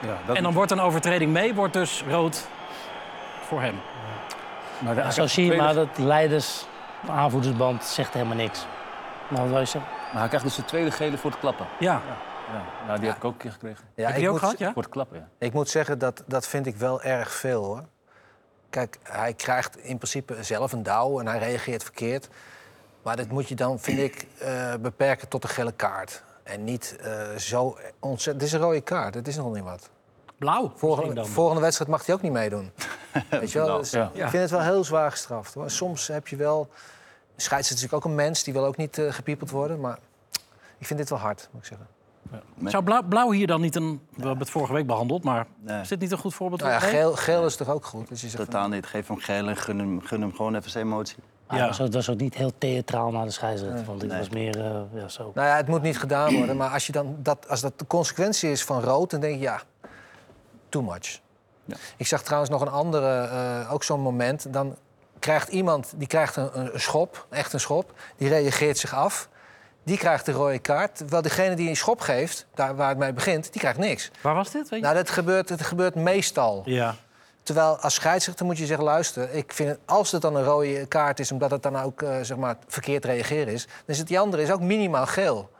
Ja, 0.00 0.16
dat 0.26 0.36
En 0.36 0.42
dan 0.42 0.52
wordt 0.52 0.70
een 0.70 0.80
overtreding 0.80 1.32
mee, 1.32 1.54
wordt 1.54 1.72
dus 1.72 2.04
rood 2.08 2.46
voor 3.46 3.60
hem. 3.62 3.80
maar 4.78 4.94
de- 4.94 5.00
Ja, 5.00 5.10
zo 5.10 5.26
zie 5.26 5.50
je 5.50 5.56
maar 5.56 5.74
dat 5.74 5.98
leiders, 5.98 6.66
aanvoerdersband 7.08 7.84
zegt 7.84 8.12
helemaal 8.14 8.36
niks. 8.36 8.66
Maar 9.28 9.40
wat 9.40 9.50
wil 9.50 9.58
je 9.58 9.64
zeggen? 9.64 9.90
Maar 10.10 10.18
hij 10.20 10.26
krijgt 10.28 10.46
dus 10.46 10.56
de 10.56 10.64
tweede 10.64 10.90
gele 10.90 11.18
voor 11.18 11.30
het 11.30 11.40
klappen. 11.40 11.66
Ja, 11.78 12.00
Ja, 12.52 12.62
nou, 12.86 12.98
die 12.98 13.08
heb 13.08 13.16
ik 13.16 13.24
ook 13.24 13.32
een 13.32 13.38
keer 13.38 13.52
gekregen. 13.52 13.84
Ja, 13.94 14.02
heb 14.02 14.08
je 14.08 14.12
ik 14.12 14.18
die 14.18 14.26
ook 14.26 14.32
moet- 14.32 14.40
gehad, 14.42 14.58
ja? 14.58 14.72
Voor 14.72 14.82
het 14.82 14.90
klappen, 14.90 15.18
ja. 15.18 15.46
Ik 15.46 15.52
moet 15.52 15.68
zeggen, 15.68 15.98
dat, 15.98 16.22
dat 16.26 16.46
vind 16.48 16.66
ik 16.66 16.76
wel 16.76 17.02
erg 17.02 17.32
veel 17.32 17.64
hoor. 17.64 17.82
Kijk, 18.76 18.98
hij 19.02 19.34
krijgt 19.34 19.78
in 19.78 19.96
principe 19.96 20.42
zelf 20.42 20.72
een 20.72 20.82
douw 20.82 21.20
en 21.20 21.26
hij 21.26 21.38
reageert 21.38 21.82
verkeerd. 21.82 22.28
Maar 23.02 23.16
dat 23.16 23.28
moet 23.28 23.48
je 23.48 23.54
dan, 23.54 23.80
vind 23.80 23.98
ik, 23.98 24.26
eh, 24.38 24.74
beperken 24.80 25.28
tot 25.28 25.44
een 25.44 25.50
gele 25.50 25.72
kaart. 25.72 26.22
En 26.42 26.64
niet 26.64 26.96
eh, 27.00 27.34
zo 27.36 27.78
ontzettend... 28.00 28.40
Het 28.40 28.42
is 28.42 28.52
een 28.52 28.60
rode 28.60 28.80
kaart, 28.80 29.14
het 29.14 29.28
is 29.28 29.36
nog 29.36 29.54
niet 29.54 29.64
wat. 29.64 29.90
blauw. 30.38 30.72
Volgende, 31.24 31.60
wedstrijd 31.60 31.90
mag 31.90 32.06
hij 32.06 32.14
ook 32.14 32.22
niet 32.22 32.32
meedoen. 32.32 32.72
Weet 33.30 33.52
je 33.52 33.58
wel? 33.58 33.78
Dus 33.78 33.90
ja. 33.90 34.10
Ik 34.12 34.28
vind 34.28 34.42
het 34.42 34.50
wel 34.50 34.60
heel 34.60 34.84
zwaar 34.84 35.10
gestraft. 35.10 35.54
Hoor. 35.54 35.70
Soms 35.70 36.06
heb 36.06 36.28
je 36.28 36.36
wel... 36.36 36.68
Scheidsrechter 37.36 37.58
is 37.58 37.82
natuurlijk 37.82 38.04
ook 38.04 38.04
een 38.04 38.14
mens, 38.14 38.42
die 38.42 38.52
wil 38.52 38.64
ook 38.64 38.76
niet 38.76 38.98
eh, 38.98 39.12
gepiepeld 39.12 39.50
worden. 39.50 39.80
Maar 39.80 39.98
ik 40.78 40.86
vind 40.86 40.98
dit 40.98 41.08
wel 41.08 41.18
hard, 41.18 41.48
moet 41.50 41.62
ik 41.62 41.68
zeggen. 41.68 41.86
Zou 42.64 42.84
blauw, 42.84 43.02
blauw 43.02 43.30
hier 43.30 43.46
dan 43.46 43.60
niet 43.60 43.76
een... 43.76 44.00
We 44.14 44.20
hebben 44.22 44.38
het 44.38 44.50
vorige 44.50 44.72
week 44.72 44.86
behandeld, 44.86 45.24
maar 45.24 45.46
Nee. 45.60 45.80
is 45.80 45.88
dit 45.88 46.00
niet 46.00 46.12
een 46.12 46.18
goed 46.18 46.34
voorbeeld? 46.34 46.60
Nou 46.60 46.72
ja, 46.72 46.80
Nee? 46.80 46.90
geel, 46.90 47.12
geel 47.16 47.44
is 47.46 47.56
toch 47.56 47.68
ook 47.68 47.84
goed? 47.84 48.08
Dus 48.08 48.20
je 48.20 48.28
zegt 48.28 48.42
van- 48.42 48.52
Totaal 48.52 48.68
niet. 48.68 48.86
Geef 48.86 49.08
hem 49.08 49.16
geel 49.18 49.48
en 49.48 49.56
gun 49.56 49.78
hem, 49.78 50.00
gun 50.02 50.20
hem 50.20 50.34
gewoon 50.34 50.54
even 50.54 50.70
zijn 50.70 50.84
emotie. 50.86 51.16
Ja. 51.50 51.56
het 51.56 51.66
was, 51.66 51.78
ook- 51.80 51.84
het 51.86 51.94
was 51.94 52.10
ook 52.10 52.18
niet 52.20 52.34
heel 52.34 52.52
theatraal 52.58 53.10
naar 53.10 53.24
de 53.24 53.30
scheidsrechter. 53.30 53.84
Want 53.84 54.00
het 54.02 54.10
Nee. 54.10 54.18
was 54.20 54.28
meer 54.28 54.60
eh, 54.64 54.80
ja, 54.94 55.08
zo. 55.08 55.30
Nou 55.34 55.46
ja, 55.48 55.56
het 55.56 55.66
moet 55.68 55.82
niet 55.82 55.98
gedaan 55.98 56.34
worden. 56.36 56.56
Maar 56.56 56.68
als, 56.70 56.86
je 56.86 56.92
dan 56.92 57.16
dat, 57.18 57.48
als 57.48 57.60
dat 57.60 57.78
de 57.78 57.86
consequentie 57.86 58.50
is 58.50 58.64
van 58.64 58.80
rood, 58.82 59.10
dan 59.10 59.20
denk 59.20 59.34
ik 59.34 59.40
ja, 59.40 59.60
too 60.68 60.82
much. 60.82 61.20
Ja. 61.64 61.76
Ik 61.96 62.06
zag 62.06 62.22
trouwens 62.22 62.50
nog 62.50 62.60
een 62.60 62.68
andere, 62.68 63.18
eh, 63.20 63.72
ook 63.72 63.84
zo'n 63.84 64.00
moment. 64.00 64.52
Dan 64.52 64.76
krijgt 65.18 65.48
iemand 65.48 65.92
die 65.96 66.06
krijgt 66.08 66.36
een, 66.36 66.50
een 66.74 66.80
schop, 66.80 67.26
echt 67.30 67.52
een 67.52 67.60
schop. 67.60 67.92
Die 68.16 68.28
reageert 68.28 68.78
zich 68.78 68.94
af. 68.94 69.28
Die 69.86 69.96
krijgt 69.96 70.26
de 70.26 70.32
rode 70.32 70.58
kaart. 70.58 70.96
Terwijl 70.96 71.22
degene 71.22 71.54
die 71.54 71.68
een 71.68 71.76
schop 71.76 72.00
geeft, 72.00 72.46
daar 72.54 72.76
waar 72.76 72.88
het 72.88 72.98
mee 72.98 73.12
begint, 73.12 73.52
die 73.52 73.60
krijgt 73.60 73.78
niks. 73.78 74.10
Waar 74.20 74.34
was 74.34 74.50
dit? 74.50 74.68
Weet 74.68 74.78
je? 74.80 74.84
Nou, 74.84 74.96
dat 74.96 75.10
gebeurt, 75.10 75.48
het 75.48 75.62
gebeurt 75.62 75.94
meestal. 75.94 76.62
Ja. 76.64 76.94
Terwijl 77.42 77.76
als 77.76 77.94
scheidsrechter 77.94 78.46
moet 78.46 78.58
je 78.58 78.66
zeggen, 78.66 78.84
luister, 78.84 79.30
ik 79.32 79.52
vind 79.52 79.78
als 79.84 80.12
het 80.12 80.22
dan 80.22 80.36
een 80.36 80.44
rode 80.44 80.86
kaart 80.86 81.20
is, 81.20 81.32
omdat 81.32 81.50
het 81.50 81.62
dan 81.62 81.76
ook 81.76 82.02
eh, 82.02 82.20
zeg 82.22 82.36
maar, 82.36 82.56
verkeerd 82.66 83.04
reageren 83.04 83.52
is, 83.52 83.66
dan 83.66 83.74
is 83.86 83.98
het 83.98 84.08
die 84.08 84.18
andere 84.18 84.42
is 84.42 84.50
ook 84.50 84.60
minimaal 84.60 85.06
geel. 85.06 85.50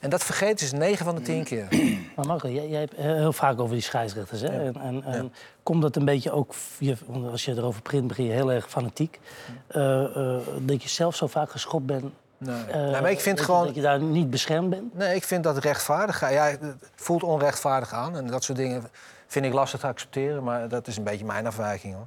En 0.00 0.10
dat 0.10 0.24
vergeten 0.24 0.66
ze 0.66 0.76
9 0.76 1.04
van 1.04 1.14
de 1.14 1.22
10 1.22 1.44
keer. 1.44 1.68
Maar 2.16 2.26
Marco, 2.26 2.48
jij, 2.48 2.68
jij 2.68 2.80
hebt 2.80 2.96
heel 2.96 3.32
vaak 3.32 3.60
over 3.60 3.74
die 3.74 3.82
scheidsrechters. 3.82 4.40
Hè? 4.40 4.48
En, 4.48 4.80
en, 4.80 5.02
en 5.04 5.32
komt 5.62 5.82
dat 5.82 5.96
een 5.96 6.04
beetje 6.04 6.30
ook... 6.30 6.54
Je, 6.78 6.96
als 7.30 7.44
je 7.44 7.52
erover 7.52 7.82
print, 7.82 8.06
begin 8.06 8.24
je 8.24 8.32
heel 8.32 8.52
erg 8.52 8.68
fanatiek. 8.68 9.20
Eh, 9.66 10.04
eh, 10.04 10.40
dat 10.60 10.82
je 10.82 10.88
zelf 10.88 11.16
zo 11.16 11.26
vaak 11.26 11.50
geschopt 11.50 11.86
bent. 11.86 12.04
Nee. 12.38 12.64
eh, 12.64 12.80
Nee, 12.80 13.00
maar 13.00 13.10
ik 13.10 13.20
vind 13.20 13.36
dat 13.36 13.46
je- 13.46 13.52
gewoon. 13.52 13.66
Dat 13.66 13.74
je 13.74 13.80
daar 13.82 14.00
niet 14.00 14.30
beschermd 14.30 14.70
bent. 14.70 14.94
Nee, 14.94 15.14
ik 15.14 15.24
vind 15.24 15.44
dat 15.44 15.58
rechtvaardig. 15.58 16.20
Ja, 16.30 16.44
het 16.44 16.60
voelt 16.94 17.22
onrechtvaardig 17.22 17.92
aan. 17.92 18.16
En 18.16 18.26
dat 18.26 18.44
soort 18.44 18.58
dingen 18.58 18.84
vind 19.26 19.44
ik 19.44 19.52
lastig 19.52 19.80
te 19.80 19.86
accepteren. 19.86 20.42
Maar 20.42 20.68
dat 20.68 20.86
is 20.86 20.96
een 20.96 21.04
beetje 21.04 21.24
mijn 21.24 21.46
afwijking 21.46 21.94
hoor. 21.94 22.06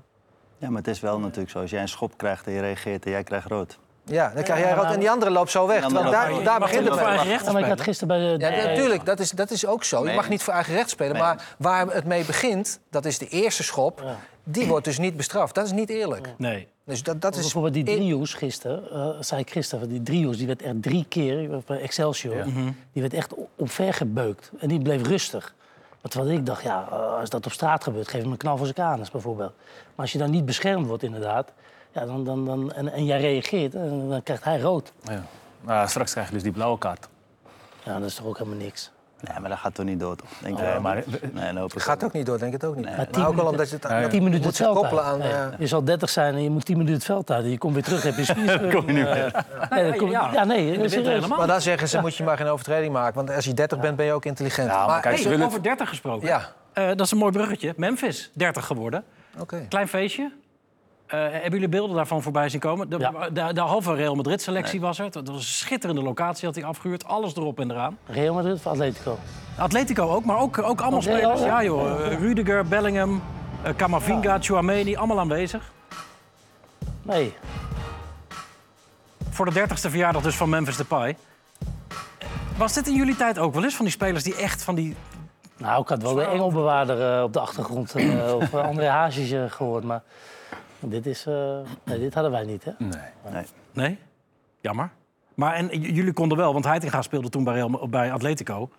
Ja, 0.57 0.67
maar 0.69 0.77
het 0.77 0.87
is 0.87 0.99
wel 0.99 1.19
natuurlijk 1.19 1.49
zo. 1.49 1.59
Als 1.59 1.69
jij 1.69 1.81
een 1.81 1.87
schop 1.87 2.17
krijgt 2.17 2.45
en 2.47 2.53
je 2.53 2.59
reageert 2.61 3.05
en 3.05 3.11
jij 3.11 3.23
krijgt 3.23 3.47
rood. 3.47 3.79
Ja, 4.09 4.31
dan 4.33 4.43
krijg 4.43 4.59
jij 4.59 4.73
rood 4.73 4.93
en 4.93 4.99
die 4.99 5.11
andere 5.11 5.31
loopt 5.31 5.51
zo 5.51 5.67
weg. 5.67 5.83
Andere 5.83 6.09
Terwijl 6.09 6.33
daar, 6.33 6.43
daar 6.43 6.59
begint 6.59 6.87
het 6.87 6.99
voor 6.99 7.07
mee. 7.07 7.27
Ja, 7.27 7.51
maar 7.51 7.61
ik 7.61 7.67
had 7.67 7.81
gisteren 7.81 8.07
bij 8.07 8.37
de... 8.37 8.45
Ja, 8.45 8.67
natuurlijk, 8.67 9.05
dat 9.05 9.19
is, 9.19 9.31
dat 9.31 9.51
is 9.51 9.65
ook 9.65 9.83
zo. 9.83 10.07
Je 10.07 10.13
mag 10.13 10.29
niet 10.29 10.43
voor 10.43 10.53
eigen 10.53 10.73
recht 10.73 10.89
spelen. 10.89 11.13
Nee. 11.13 11.21
Maar 11.21 11.55
waar 11.57 11.87
het 11.87 12.05
mee 12.05 12.25
begint, 12.25 12.79
dat 12.89 13.05
is 13.05 13.17
de 13.17 13.27
eerste 13.27 13.63
schop. 13.63 14.01
Ja. 14.03 14.15
Die 14.43 14.67
wordt 14.67 14.85
dus 14.85 14.97
niet 14.97 15.17
bestraft. 15.17 15.55
Dat 15.55 15.65
is 15.65 15.71
niet 15.71 15.89
eerlijk. 15.89 16.33
Nee. 16.37 16.67
Dus 16.83 17.03
dat, 17.03 17.21
dat 17.21 17.35
is 17.35 17.41
Bijvoorbeeld 17.41 17.73
die 17.73 17.83
driehoes 17.83 18.33
gisteren, 18.33 18.91
eh, 18.91 19.09
zei 19.19 19.41
ik 19.41 19.51
gisteren, 19.51 19.89
die 19.89 20.03
driehoes, 20.03 20.37
die 20.37 20.47
werd 20.47 20.61
echt 20.61 20.81
drie 20.81 21.05
keer, 21.09 21.61
bij 21.65 21.81
Excelsior, 21.81 22.37
Ja. 22.37 22.43
die 22.93 23.01
werd 23.01 23.13
echt 23.13 23.33
omver 23.55 23.93
gebeukt. 23.93 24.51
En 24.59 24.67
die 24.67 24.81
bleef 24.81 25.07
rustig. 25.07 25.53
Maar 26.01 26.11
terwijl 26.11 26.37
ik 26.37 26.45
dacht, 26.45 26.63
ja, 26.63 26.87
eh, 26.91 27.19
als 27.19 27.29
dat 27.29 27.45
op 27.45 27.51
straat 27.51 27.83
gebeurt, 27.83 28.07
geef 28.07 28.21
hem 28.21 28.31
een 28.31 28.37
knal 28.37 28.57
voor 28.57 28.65
zijn 28.65 28.87
kanus 28.87 29.11
bijvoorbeeld. 29.11 29.53
Maar 29.57 30.05
als 30.05 30.11
je 30.11 30.17
dan 30.17 30.31
niet 30.31 30.45
beschermd 30.45 30.87
wordt 30.87 31.03
inderdaad, 31.03 31.51
ja, 31.91 32.05
dan, 32.05 32.23
dan, 32.23 32.45
dan, 32.45 32.71
en, 32.71 32.91
en 32.91 33.05
jij 33.05 33.19
reageert, 33.19 33.75
eh, 33.75 33.81
dan 33.81 34.21
krijgt 34.23 34.43
hij 34.43 34.59
rood. 34.59 34.91
Ja. 35.03 35.23
Maar 35.61 35.89
straks 35.89 36.11
krijg 36.11 36.27
je 36.27 36.33
dus 36.33 36.43
die 36.43 36.51
blauwe 36.51 36.77
kaart. 36.77 37.07
Ja, 37.83 37.99
dat 37.99 38.09
is 38.09 38.15
toch 38.15 38.25
ook 38.25 38.37
helemaal 38.37 38.59
niks. 38.59 38.91
Nee, 39.21 39.39
maar 39.39 39.49
dat 39.49 39.59
gaat 39.59 39.73
toch 39.75 39.85
niet 39.85 39.99
door, 39.99 40.15
toch? 40.15 40.29
Denk 40.41 40.57
Nee, 40.57 40.65
wel. 40.71 40.81
maar- 40.81 41.03
Nee, 41.33 41.63
ik 41.63 41.81
gaat 41.81 42.03
ook 42.03 42.13
niet 42.13 42.25
door, 42.25 42.37
denk 42.39 42.53
ik 42.53 42.61
het 42.61 42.69
ook 42.69 42.75
niet. 42.75 42.85
Nee. 42.85 42.95
Maar 42.95 43.05
ook 43.07 43.15
minuten- 43.17 43.47
omdat 43.47 43.67
je 43.69 43.73
het 43.73 43.81
dat 43.81 43.91
minuten 44.11 44.21
moet 44.21 44.33
het 44.45 44.57
je 44.57 44.63
veld 44.63 44.75
koppelen 44.77 45.03
uit. 45.03 45.13
aan... 45.13 45.19
Nee, 45.19 45.31
eh, 45.31 45.59
Je 45.59 45.67
zal 45.67 45.83
30 45.83 46.09
zijn 46.09 46.33
en 46.33 46.43
je 46.43 46.49
moet 46.49 46.65
10 46.65 46.75
minuten 46.77 46.95
het 46.95 47.05
veld 47.05 47.31
uit. 47.31 47.43
En 47.43 47.49
je 47.49 47.57
komt 47.57 47.73
weer 47.73 47.83
terug, 47.83 48.03
heb 48.03 48.15
je 48.15 48.23
spier. 48.23 48.59
Kom 48.75 48.85
je 48.87 48.93
niet 48.93 49.03
meer. 49.03 49.45
Nee, 49.69 49.89
dat 49.89 49.95
komt- 49.97 50.11
Ja, 50.11 50.29
ja, 50.33 50.43
nee, 50.43 50.89
serieus. 50.89 51.07
helemaal. 51.07 51.37
maar 51.37 51.47
dan 51.47 51.61
zeggen 51.61 51.87
ze, 51.89 51.99
moet 51.99 52.15
je 52.15 52.23
maar 52.23 52.37
geen 52.37 52.47
overtreding 52.47 52.93
maken. 52.93 53.15
Want 53.15 53.29
als 53.29 53.45
je 53.45 53.53
30 53.53 53.79
bent, 53.79 53.95
ben 53.95 54.05
je 54.05 54.11
ook 54.13 54.25
intelligent. 54.25 54.69
Ja, 54.71 54.85
maar 54.85 55.01
kijk, 55.01 55.13
Hey, 55.13 55.23
ze 55.23 55.29
willen 55.29 55.45
over 55.45 55.63
30 55.63 55.89
gesproken. 55.89 56.27
Ja, 56.27 56.41
Eh, 56.73 56.87
dat 56.87 56.99
is 56.99 57.11
een 57.11 57.17
mooi 57.17 57.31
bruggetje. 57.31 57.73
Memphis, 57.77 58.31
30 58.33 58.65
geworden. 58.65 59.03
oké. 59.39 59.65
Klein 59.69 59.87
feestje. 59.87 60.31
Eh, 61.09 61.19
hebben 61.31 61.51
jullie 61.51 61.67
beelden 61.69 61.95
daarvan 61.95 62.21
voorbij 62.21 62.49
zien 62.49 62.59
komen? 62.59 62.89
De, 62.89 62.97
Ja. 62.99 63.29
de, 63.29 63.53
de 63.53 63.61
halve 63.61 63.93
Real 63.93 64.15
Madrid-selectie 64.15 64.81
was 64.81 64.99
er. 64.99 65.11
Dat 65.11 65.27
was 65.27 65.35
een 65.35 65.41
schitterende 65.43 66.01
locatie, 66.01 66.45
had 66.45 66.55
hij 66.55 66.63
afgehuurd. 66.65 67.05
Alles 67.05 67.35
erop 67.35 67.59
en 67.59 67.71
eraan. 67.71 67.97
Real 68.05 68.33
Madrid 68.33 68.53
of 68.55 68.67
Atletico? 68.67 69.17
Atletico 69.57 70.09
ook, 70.09 70.25
maar 70.25 70.37
ook, 70.39 70.57
ook 70.57 70.81
allemaal 70.81 71.01
Real, 71.01 71.17
spelers. 71.17 71.39
ja? 71.39 71.45
Ja 71.45 71.63
joh, 71.63 72.05
Eh, 72.11 72.17
Rudiger, 72.19 72.65
Bellingham, 72.65 73.21
eh, 73.61 73.73
Camavinga, 73.75 74.37
Chouameni, 74.41 74.95
allemaal 74.95 75.19
aanwezig. 75.19 75.71
Nee. 77.01 77.33
voor 79.29 79.45
de 79.45 79.51
30ste 79.51 79.89
verjaardag 79.89 80.21
dus 80.21 80.35
van 80.35 80.49
Memphis 80.49 80.77
Depay. 80.77 81.17
Was 82.57 82.73
dit 82.73 82.87
in 82.87 82.93
jullie 82.95 83.15
tijd 83.15 83.37
ook 83.39 83.53
wel 83.53 83.63
eens 83.63 83.75
van 83.75 83.85
die 83.85 83.93
spelers 83.93 84.23
die 84.23 84.35
echt 84.35 84.63
van 84.63 84.75
die... 84.75 84.95
Nou, 85.57 85.81
ik 85.81 85.87
had 85.87 86.01
wel 86.01 86.13
de 86.13 86.23
engelbewaarder 86.23 87.15
eh, 87.17 87.23
op 87.23 87.33
de 87.33 87.39
achtergrond 87.39 87.95
eh, 87.95 88.33
of 88.35 88.53
eh, 88.53 88.63
André 88.63 88.87
Hazes 88.87 89.31
eh, 89.31 89.43
gehoord. 89.47 89.83
Maar 89.83 90.01
dit, 90.79 91.05
is, 91.05 91.25
eh, 91.25 91.57
nee, 91.83 91.99
dit 91.99 92.13
hadden 92.13 92.31
wij 92.31 92.43
niet, 92.43 92.63
hè? 92.63 92.71
Nee. 92.77 92.91
Nee. 93.31 93.45
Nee? 93.73 93.99
Jammer. 94.61 94.89
Maar 95.33 95.53
en 95.53 95.67
jullie 95.81 96.13
konden 96.13 96.37
wel, 96.37 96.53
want 96.53 96.65
Heitinga 96.65 97.01
speelde 97.01 97.29
toen 97.29 97.43
bij, 97.43 97.53
Real, 97.53 97.87
bij 97.89 98.11
Atletico. 98.13 98.69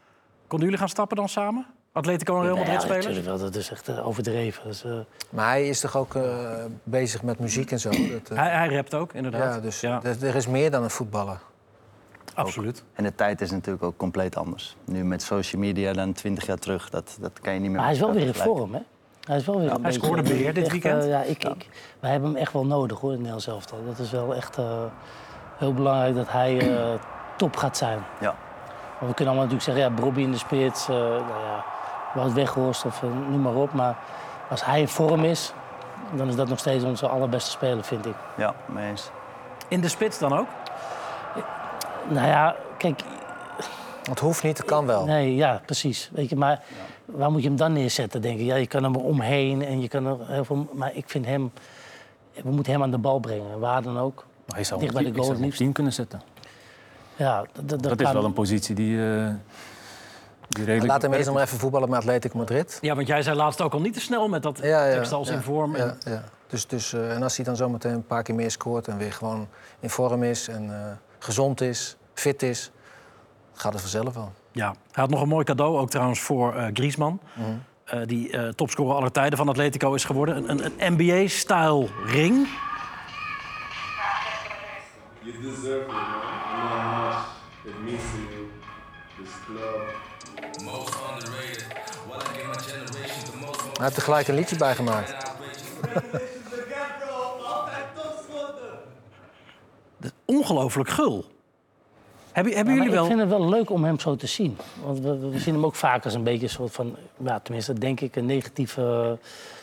Konden 0.47 0.67
jullie 0.67 0.79
gaan 0.79 0.89
stappen 0.89 1.17
dan 1.17 1.29
samen? 1.29 1.67
Atletico 1.93 2.37
en 2.37 2.43
Real 2.43 2.57
Madrid 2.57 2.75
ja, 2.75 2.81
spelers? 2.81 3.07
natuurlijk 3.07 3.37
wel. 3.37 3.47
Dat 3.47 3.55
is 3.55 3.71
echt 3.71 3.89
eh, 3.89 4.07
overdreven. 4.07 4.65
Dus, 4.65 4.85
eh, 4.85 4.93
Maar 5.31 5.47
hij 5.49 5.69
is 5.69 5.81
toch 5.81 5.97
ook 5.97 6.15
eh, 6.15 6.65
bezig 6.85 7.23
met 7.23 7.39
muziek 7.39 7.71
en 7.71 7.81
zo? 7.81 7.91
Dat, 7.91 8.31
eh, 8.31 8.37
Hij, 8.39 8.51
hij 8.51 8.69
rapt 8.69 8.95
ook, 8.95 9.13
inderdaad. 9.13 9.55
ja, 9.55 9.61
dus 9.61 9.81
ja, 9.81 10.01
er- 10.03 10.25
er 10.27 10.35
is 10.35 10.47
meer 10.47 10.71
dan 10.71 10.83
een 10.83 10.91
voetballer. 10.91 11.41
absoluut. 12.35 12.85
En 12.93 13.05
de 13.05 13.15
tijd 13.15 13.41
is 13.41 13.51
natuurlijk 13.51 13.85
ook 13.85 13.97
compleet 13.97 14.37
anders. 14.37 14.77
Nu 14.85 15.05
met 15.05 15.23
social 15.23 15.61
media 15.63 15.93
dan 15.93 16.13
20 16.13 16.47
jaar 16.47 16.59
terug, 16.59 16.91
dat, 16.91 17.17
dat 17.21 17.41
kan 17.41 17.53
je 17.55 17.59
niet 17.61 17.69
meer 17.69 17.77
maar 17.79 17.87
hij 17.87 17.95
is 17.95 18.01
wel 18.01 18.13
weer 18.13 18.27
in 18.27 18.35
vorm, 18.35 18.75
hè? 18.75 18.81
Hij 19.21 19.37
is 19.37 19.45
wel 19.45 19.59
weer 19.61 19.73
hij 19.83 19.93
scoorde 19.93 20.23
weer 20.23 20.55
dit 20.55 20.63
echt, 20.65 20.73
weekend. 20.73 21.03
eh, 21.03 21.09
ja, 21.09 21.23
ik, 21.23 21.45
ik, 21.45 21.69
wij 22.01 22.11
hebben 22.11 22.31
hem 22.31 22.39
echt 22.39 22.53
wel 22.53 22.67
nodig, 22.67 22.99
hoor, 23.01 23.11
in 23.11 23.17
Nederland 23.17 23.43
zelf. 23.43 23.65
Dat 23.67 23.99
is 23.99 24.11
wel 24.11 24.35
echt 24.35 24.59
eh, 24.59 24.65
heel 25.57 25.75
belangrijk 25.75 26.15
dat 26.15 26.31
hij 26.31 26.59
eh, 26.77 26.95
top 27.37 27.57
gaat 27.57 27.77
zijn. 27.77 27.99
Ja. 28.21 28.35
Want 28.99 29.11
we 29.11 29.15
kunnen 29.15 29.35
allemaal 29.35 29.49
natuurlijk 29.55 29.63
zeggen, 29.63 29.83
ja, 29.85 30.03
Bobby 30.03 30.21
in 30.21 30.31
de 30.31 30.39
spits, 30.39 30.89
eh 30.89 30.95
nou 30.97 31.41
ja, 31.45 31.65
Wout 32.15 32.33
Weghorst 32.33 32.85
of 32.85 33.03
noem 33.03 33.41
maar 33.43 33.55
op. 33.55 33.73
Maar 33.73 33.97
als 34.51 34.65
hij 34.65 34.81
in 34.81 34.89
vorm 34.89 35.25
is, 35.25 35.53
dan 36.13 36.29
is 36.29 36.37
dat 36.37 36.49
nog 36.49 36.59
steeds 36.59 36.85
onze 36.85 37.09
allerbeste 37.09 37.51
speler, 37.51 37.85
vind 37.85 38.07
ik. 38.07 38.15
Ja, 38.37 38.55
mee 38.67 38.89
eens. 38.89 39.11
In 39.69 39.81
de 39.81 39.89
spits 39.89 40.19
dan 40.19 40.39
ook? 40.39 40.47
Nou 42.09 42.27
ja, 42.27 42.57
kijk, 42.77 43.03
Het 44.09 44.19
hoeft 44.19 44.43
niet, 44.43 44.59
het 44.59 44.67
kan 44.67 44.87
wel. 44.87 45.05
Nee, 45.05 45.35
ja, 45.35 45.61
precies. 45.65 46.11
Weet 46.13 46.29
je, 46.29 46.37
maar 46.37 46.61
waar 47.15 47.31
moet 47.31 47.43
je 47.43 47.49
hem 47.49 47.57
dan 47.57 47.73
neerzetten, 47.73 48.23
denk 48.23 48.39
ik? 48.39 48.45
Ja, 48.47 48.55
je 48.57 48.67
kan 48.67 48.83
hem 48.83 48.95
er 48.95 49.01
omheen 49.01 49.63
en 49.65 49.81
je 49.81 49.89
kan 49.89 50.07
er 50.07 50.17
heel 50.21 50.45
veel... 50.45 50.69
Maar 50.73 50.95
ik 50.95 51.09
vind 51.09 51.27
hem... 51.27 51.53
We 52.43 52.51
moeten 52.51 52.73
hem 52.73 52.83
aan 52.83 52.91
de 52.91 52.99
bal 52.99 53.19
brengen, 53.21 53.59
waar 53.59 53.83
dan 53.83 53.99
ook. 53.99 54.25
Maar 54.47 54.57
hij 54.57 54.65
zou 54.65 54.81
Dicht 54.81 54.93
bij 54.95 55.03
de 55.03 55.09
goal 55.09 55.19
ik 55.21 55.25
zou 55.25 55.35
hem 55.35 55.39
op 55.39 55.45
liefst. 55.45 55.59
10 55.61 55.73
kunnen 55.73 55.93
zetten. 55.93 56.23
Ja, 57.17 57.45
dat, 57.53 57.69
dat, 57.69 57.83
Dat 57.83 58.01
is 58.01 58.13
wel 58.13 58.25
een 58.25 58.33
positie 58.33 58.75
die, 58.75 58.97
eh 59.15 59.29
die 60.49 60.65
redelijk... 60.65 60.87
Laat 60.93 61.03
hem 61.03 61.13
eerst 61.13 61.27
nog 61.27 61.35
maar 61.35 61.45
even 61.45 61.59
voetballen 61.59 61.89
met 61.89 61.99
Atletico 61.99 62.39
Madrid. 62.39 62.79
Ja, 62.81 62.95
want 62.95 63.07
jij 63.07 63.23
zei 63.23 63.37
laatst 63.37 63.61
ook 63.61 63.73
al 63.73 63.81
niet 63.81 63.95
te 63.95 64.01
snel 64.01 64.29
met 64.29 64.43
dat 64.43 64.59
Ja, 64.63 64.85
ja, 64.85 64.95
tekst 64.95 65.13
als 65.13 65.29
ja, 65.29 65.35
in 65.35 65.41
vorm. 65.43 65.75
En- 65.75 65.97
Ja, 66.05 66.11
ja. 66.11 66.25
Dus, 66.47 66.67
dus, 66.67 66.93
eh, 66.93 67.15
en 67.15 67.23
als 67.23 67.37
hij 67.37 67.45
dan 67.45 67.57
zometeen 67.57 67.93
een 67.93 68.07
paar 68.07 68.23
keer 68.23 68.35
meer 68.35 68.51
scoort 68.51 68.89
en 68.89 68.97
weer 68.99 69.13
gewoon 69.13 69.49
in 69.81 69.91
vorm 69.91 70.23
is 70.23 70.49
en 70.49 70.71
eh, 70.87 70.93
gezond 71.19 71.61
is, 71.61 71.97
fit 72.15 72.43
is, 72.43 72.71
gaat 73.53 73.73
het 73.73 73.81
vanzelf 73.81 74.15
wel. 74.15 74.33
Ja, 74.53 74.67
hij 74.69 75.03
had 75.03 75.11
nog 75.11 75.21
een 75.23 75.29
mooi 75.29 75.45
cadeau, 75.45 75.79
ook 75.79 75.91
trouwens 75.91 76.21
voor 76.21 76.55
eh 76.55 76.67
Griezmann. 76.73 77.21
eh, 77.85 78.01
die 78.07 78.31
eh, 78.31 78.49
topscorer 78.49 78.95
aller 78.95 79.13
tijden 79.13 79.39
van 79.39 79.49
Atletico 79.49 79.95
is 79.95 80.05
geworden. 80.05 80.37
Een, 80.37 80.51
een, 80.51 80.73
een 80.79 80.93
NBA-style 80.95 81.89
ring. 82.05 82.49
You 85.23 85.41
deserve 85.41 85.81
it, 85.81 85.87
man. 85.87 85.97
I 85.97 86.01
know 86.55 86.69
how 86.69 87.09
much 87.09 87.25
it 87.65 87.83
means 87.85 88.03
to 88.03 88.19
you. 88.35 88.49
This 89.23 89.31
club. 89.47 89.95
Hij 93.73 93.85
heeft 93.85 93.97
er 93.97 94.03
gelijk 94.03 94.29
een 94.29 94.35
liedje 94.35 94.57
bij 94.57 94.75
gemaakt. 94.75 95.15
Ongelooflijk 100.25 100.89
gul. 100.89 101.25
Hebben, 102.33 102.55
hebben 102.55 102.73
Ja, 102.75 102.79
maar 102.79 102.89
jullie 102.89 102.91
wel... 102.91 103.03
Ik 103.03 103.09
vind 103.17 103.21
het 103.31 103.39
wel 103.39 103.49
leuk 103.49 103.71
om 103.71 103.85
hem 103.85 103.99
zo 103.99 104.17
te 104.17 104.27
zien. 104.27 104.57
Want 104.85 104.99
we, 105.01 105.19
we 105.19 105.39
zien 105.39 105.55
hem 105.55 105.65
ook 105.65 105.75
vaak 105.75 106.05
als 106.05 106.15
een 106.15 106.23
beetje 106.23 106.43
een 106.43 106.49
soort 106.53 106.73
van... 106.73 106.97
Ja, 107.25 107.41
tenminste, 107.41 107.73
denk 107.79 108.01
ik, 108.01 108.17
een 108.17 108.27
negatieve 108.27 109.19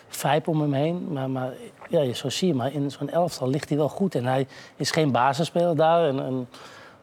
vibe 0.07 0.49
om 0.49 0.61
hem 0.61 0.73
heen. 0.73 1.07
Maar, 1.11 1.29
maar 1.29 1.53
ja, 1.89 2.13
zo 2.13 2.29
zie 2.29 2.47
je 2.47 2.53
maar. 2.53 2.73
In 2.73 2.91
zo'n 2.91 3.09
elftal 3.09 3.49
ligt 3.49 3.69
hij 3.69 3.77
wel 3.77 3.89
goed. 3.89 4.15
En 4.15 4.25
hij 4.25 4.47
is 4.75 4.91
geen 4.91 5.11
basisspeler 5.11 5.75
daar. 5.75 6.07
En, 6.07 6.19
en 6.25 6.47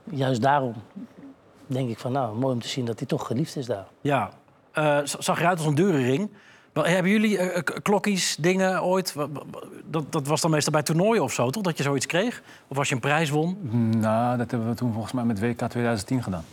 juist 0.04 0.42
daarom 0.42 0.75
denk 1.66 1.90
ik 1.90 1.99
van... 1.99 2.12
Nou, 2.12 2.37
mooi 2.37 2.54
om 2.54 2.61
te 2.61 2.68
zien 2.68 2.85
dat 2.85 2.99
hij 2.99 3.09
toch 3.09 3.26
geliefd 3.26 3.56
is 3.56 3.66
daar. 3.66 3.87
Ja, 4.00 4.30
z- 5.04 5.14
zag 5.18 5.40
eruit 5.40 5.59
als 5.59 5.66
een 5.66 5.75
dure 5.75 5.99
ring. 6.02 6.30
Wel, 6.75 6.85
Hebben 6.87 7.12
jullie 7.12 7.38
eh, 7.38 7.62
k- 7.62 7.78
klokkies, 7.83 8.37
dingen 8.40 8.83
ooit? 8.85 9.14
Dat, 9.85 10.12
dat 10.12 10.26
was 10.26 10.40
dan 10.40 10.50
meestal 10.50 10.73
bij 10.73 10.83
toernooien 10.83 11.23
of 11.23 11.33
zo, 11.33 11.50
toch? 11.50 11.62
Dat 11.62 11.76
je 11.76 11.83
zoiets 11.83 12.07
kreeg? 12.07 12.43
Of 12.69 12.78
als 12.78 12.88
je 12.88 12.95
een 12.95 13.00
prijs 13.00 13.31
won? 13.31 13.59
Nou, 14.00 14.38
dat 14.38 14.50
hebben 14.50 14.69
we 14.69 14.75
toen 14.75 14.93
volgens 14.93 15.12
mij 15.12 15.25
met 15.25 15.40
WK 15.40 15.57
2010 15.69 16.23
gedaan. 16.23 16.45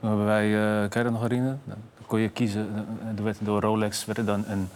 Toen 0.00 0.08
hebben 0.08 0.26
wij, 0.26 0.44
eh 0.54 0.88
kan 0.88 1.02
je 1.02 1.08
dat 1.10 1.12
nog 1.12 1.22
herinneren? 1.22 1.60
Dan 1.64 1.76
kon 2.06 2.20
je 2.20 2.28
kiezen, 2.28 2.86
eh, 3.02 3.18
er 3.18 3.24
werd 3.24 3.36
door 3.40 3.60
Rolex 3.60 4.04
werd 4.04 4.18
er 4.18 4.24
dan 4.24 4.44
een 4.48 4.68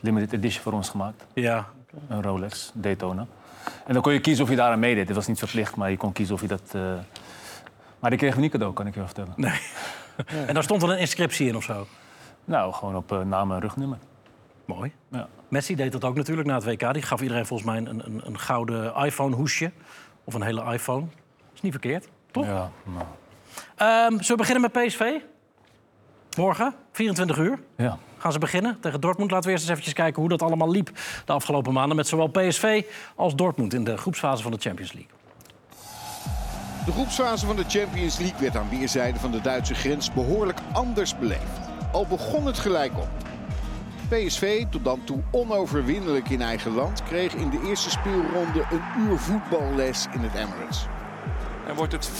limited 0.00 0.32
edition 0.32 0.62
voor 0.62 0.72
ons 0.72 0.88
gemaakt. 0.88 1.24
Ja. 1.34 1.66
Een 2.08 2.22
Rolex 2.22 2.70
Daytona. 2.74 3.26
En 3.86 3.92
dan 3.92 4.02
kon 4.02 4.12
je 4.12 4.20
kiezen 4.20 4.44
of 4.44 4.50
je 4.50 4.56
daaraan 4.56 4.78
meedeed. 4.78 5.06
Het 5.06 5.16
was 5.16 5.26
niet 5.26 5.38
verplicht, 5.38 5.76
maar 5.76 5.90
je 5.90 5.96
kon 5.96 6.12
kiezen 6.12 6.34
of 6.34 6.40
je 6.40 6.46
dat... 6.48 6.62
eh, 6.72 6.80
Maar 7.98 8.10
die 8.10 8.18
kregen 8.18 8.36
we 8.36 8.42
niet 8.42 8.52
cadeau, 8.52 8.72
kan 8.72 8.86
ik 8.86 8.92
je 8.92 8.98
wel 8.98 9.08
vertellen. 9.08 9.32
Nee. 9.36 9.60
En 10.46 10.54
daar 10.54 10.62
stond 10.62 10.80
dan 10.80 10.90
een 10.90 10.98
inscriptie 10.98 11.48
in 11.48 11.56
of 11.56 11.62
zo? 11.64 11.86
Nou, 12.46 12.72
gewoon 12.72 12.96
op 12.96 13.12
eh, 13.12 13.20
naam 13.20 13.52
en 13.52 13.60
rugnummer. 13.60 13.98
Mooi. 14.64 14.92
Ja. 15.08 15.28
Messi 15.48 15.74
deed 15.74 15.92
dat 15.92 16.04
ook 16.04 16.14
natuurlijk 16.16 16.48
na 16.48 16.54
het 16.54 16.64
WK. 16.64 16.92
Die 16.92 17.02
gaf 17.02 17.20
iedereen 17.22 17.46
volgens 17.46 17.68
mij 17.68 17.78
een, 17.78 17.88
een, 18.06 18.22
een 18.24 18.38
gouden 18.38 18.94
iPhone-hoesje. 18.94 19.72
Of 20.24 20.34
een 20.34 20.42
hele 20.42 20.72
iPhone. 20.72 21.06
is 21.54 21.60
niet 21.60 21.72
verkeerd, 21.72 22.08
toch? 22.30 22.44
Ja, 22.46 22.70
nou, 22.84 23.04
Ehm, 23.76 24.10
zullen 24.10 24.26
we 24.26 24.36
beginnen 24.36 24.70
met 24.72 24.86
PSV? 24.86 25.02
Morgen, 26.36 26.74
24 26.92 27.38
uur. 27.38 27.58
ja. 27.76 27.98
gaan 28.18 28.32
ze 28.32 28.38
beginnen 28.38 28.80
tegen 28.80 29.00
Dortmund. 29.00 29.30
Laten 29.30 29.44
we 29.46 29.50
eerst 29.50 29.62
eens 29.62 29.72
eventjes 29.72 29.94
kijken 29.94 30.20
hoe 30.20 30.30
dat 30.30 30.42
allemaal 30.42 30.70
liep 30.70 30.90
de 31.24 31.32
afgelopen 31.32 31.72
maanden... 31.72 31.96
met 31.96 32.06
zowel 32.06 32.28
PSV 32.28 32.84
als 33.14 33.34
Dortmund 33.34 33.74
in 33.74 33.84
de 33.84 33.96
groepsfase 33.96 34.42
van 34.42 34.52
de 34.52 34.58
Champions 34.58 34.92
League. 34.92 35.10
De 36.84 36.92
groepsfase 36.92 37.46
van 37.46 37.56
de 37.56 37.64
Champions 37.68 38.18
League 38.18 38.40
werd 38.40 38.56
aan 38.56 38.68
weerszijden 38.68 39.20
van 39.20 39.30
de 39.30 39.40
Duitse 39.40 39.74
grens 39.74 40.12
behoorlijk 40.12 40.58
anders 40.72 41.18
beleefd. 41.18 41.65
Al 41.96 42.06
begon 42.06 42.46
het 42.46 42.58
gelijk 42.58 42.92
op. 42.98 43.08
PSV, 44.08 44.64
tot 44.70 44.84
dan 44.84 45.04
toe 45.04 45.22
onoverwinnelijk 45.30 46.28
in 46.28 46.42
eigen 46.42 46.74
land, 46.74 47.02
kreeg 47.02 47.34
in 47.34 47.50
de 47.50 47.60
eerste 47.66 47.90
speelronde 47.90 48.64
een 48.70 48.82
uur 48.98 49.18
voetballes 49.18 50.06
in 50.12 50.20
het 50.20 50.34
Emirates. 50.34 50.86
En 51.66 51.74
wordt 51.74 51.92
het 51.92 52.10
4-0 52.10 52.12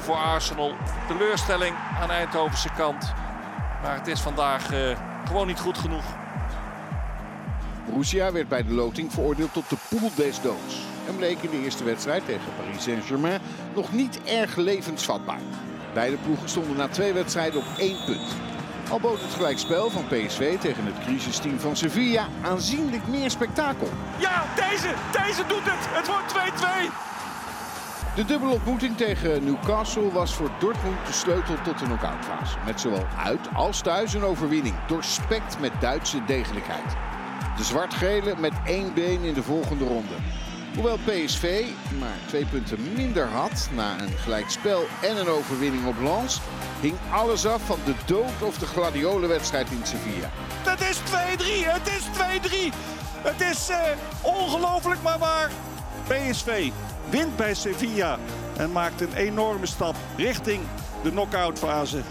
voor 0.00 0.14
Arsenal. 0.14 0.72
Teleurstelling 1.08 1.74
aan 2.00 2.10
Eindhovense 2.10 2.68
kant. 2.76 3.12
Maar 3.82 3.94
het 3.98 4.06
is 4.06 4.20
vandaag 4.20 4.72
eh, 4.72 4.98
gewoon 5.26 5.46
niet 5.46 5.60
goed 5.60 5.78
genoeg. 5.78 6.04
Borussia 7.86 8.32
werd 8.32 8.48
bij 8.48 8.62
de 8.62 8.72
loting 8.72 9.12
veroordeeld 9.12 9.52
tot 9.52 9.70
de 9.70 9.76
pool 9.88 10.10
des 10.14 10.40
doods. 10.40 10.80
En 11.08 11.16
bleek 11.16 11.42
in 11.42 11.50
de 11.50 11.62
eerste 11.62 11.84
wedstrijd 11.84 12.24
tegen 12.24 12.54
Paris 12.56 12.82
Saint-Germain 12.82 13.40
nog 13.74 13.92
niet 13.92 14.22
erg 14.24 14.56
levensvatbaar. 14.56 15.40
Beide 15.94 16.16
ploegen 16.16 16.48
stonden 16.48 16.76
na 16.76 16.88
twee 16.88 17.12
wedstrijden 17.12 17.60
op 17.60 17.66
één 17.78 18.04
punt. 18.04 18.36
Al 18.90 19.00
bood 19.00 19.20
het 19.20 19.34
gelijkspel 19.34 19.90
van 19.90 20.06
PSV 20.06 20.58
tegen 20.58 20.84
het 20.84 20.98
crisisteam 20.98 21.58
van 21.58 21.76
Sevilla 21.76 22.28
aanzienlijk 22.42 23.06
meer 23.06 23.30
spektakel. 23.30 23.88
Ja, 24.18 24.44
deze, 24.54 24.94
deze 25.12 25.42
doet 25.48 25.64
het. 25.64 25.86
Het 25.88 26.06
wordt 26.06 26.34
2-2. 26.92 27.08
De 28.14 28.24
dubbele 28.24 28.52
ontmoeting 28.52 28.96
tegen 28.96 29.44
Newcastle 29.44 30.12
was 30.12 30.34
voor 30.34 30.50
Dortmund 30.58 31.06
de 31.06 31.12
sleutel 31.12 31.54
tot 31.62 31.78
de 31.78 31.84
knock-outfase. 31.84 32.56
Met 32.64 32.80
zowel 32.80 33.06
uit 33.16 33.48
als 33.54 33.80
thuis 33.80 34.14
een 34.14 34.24
overwinning, 34.24 34.74
doorspekt 34.86 35.60
met 35.60 35.72
Duitse 35.80 36.24
degelijkheid. 36.24 36.96
De 37.56 37.64
zwart-gele 37.64 38.34
met 38.38 38.52
één 38.64 38.94
been 38.94 39.22
in 39.22 39.34
de 39.34 39.42
volgende 39.42 39.84
ronde. 39.84 40.14
Hoewel 40.78 40.98
PSV 41.04 41.64
maar 41.98 42.18
twee 42.26 42.46
punten 42.46 42.92
minder 42.94 43.26
had 43.26 43.68
na 43.74 44.00
een 44.00 44.18
gelijkspel 44.18 44.84
en 45.02 45.16
een 45.16 45.28
overwinning 45.28 45.86
op 45.86 46.00
Lens, 46.02 46.40
hing 46.80 46.96
alles 47.10 47.46
af 47.46 47.62
van 47.62 47.78
de 47.84 47.94
dood 48.06 48.42
of 48.42 48.58
de 48.58 48.66
gladiolenwedstrijd 48.66 49.70
in 49.70 49.80
Sevilla. 49.82 50.30
Het 50.64 50.80
is 50.80 50.98
2-3. 50.98 51.04
Het 51.66 51.86
is 51.86 52.04
2-3. 52.70 52.74
Het 53.22 53.40
is 53.40 53.68
eh, 53.68 53.78
ongelooflijk 54.22 55.02
maar 55.02 55.18
waar. 55.18 55.50
PSV 56.06 56.70
wint 57.10 57.36
bij 57.36 57.54
Sevilla 57.54 58.18
en 58.56 58.72
maakt 58.72 59.00
een 59.00 59.14
enorme 59.14 59.66
stap 59.66 59.94
richting 60.16 60.62
de 61.02 61.10
knock-out 61.10 61.58
fase. 61.58 62.02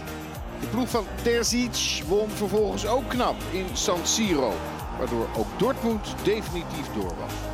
De 0.60 0.66
ploeg 0.66 0.88
van 0.88 1.06
Terzic 1.22 2.02
won 2.06 2.30
vervolgens 2.30 2.86
ook 2.86 3.08
knap 3.08 3.36
in 3.50 3.66
San 3.72 4.06
Siro, 4.06 4.52
waardoor 4.98 5.28
ook 5.36 5.58
Dortmund 5.58 6.14
definitief 6.22 6.86
door 6.94 7.14
was. 7.18 7.47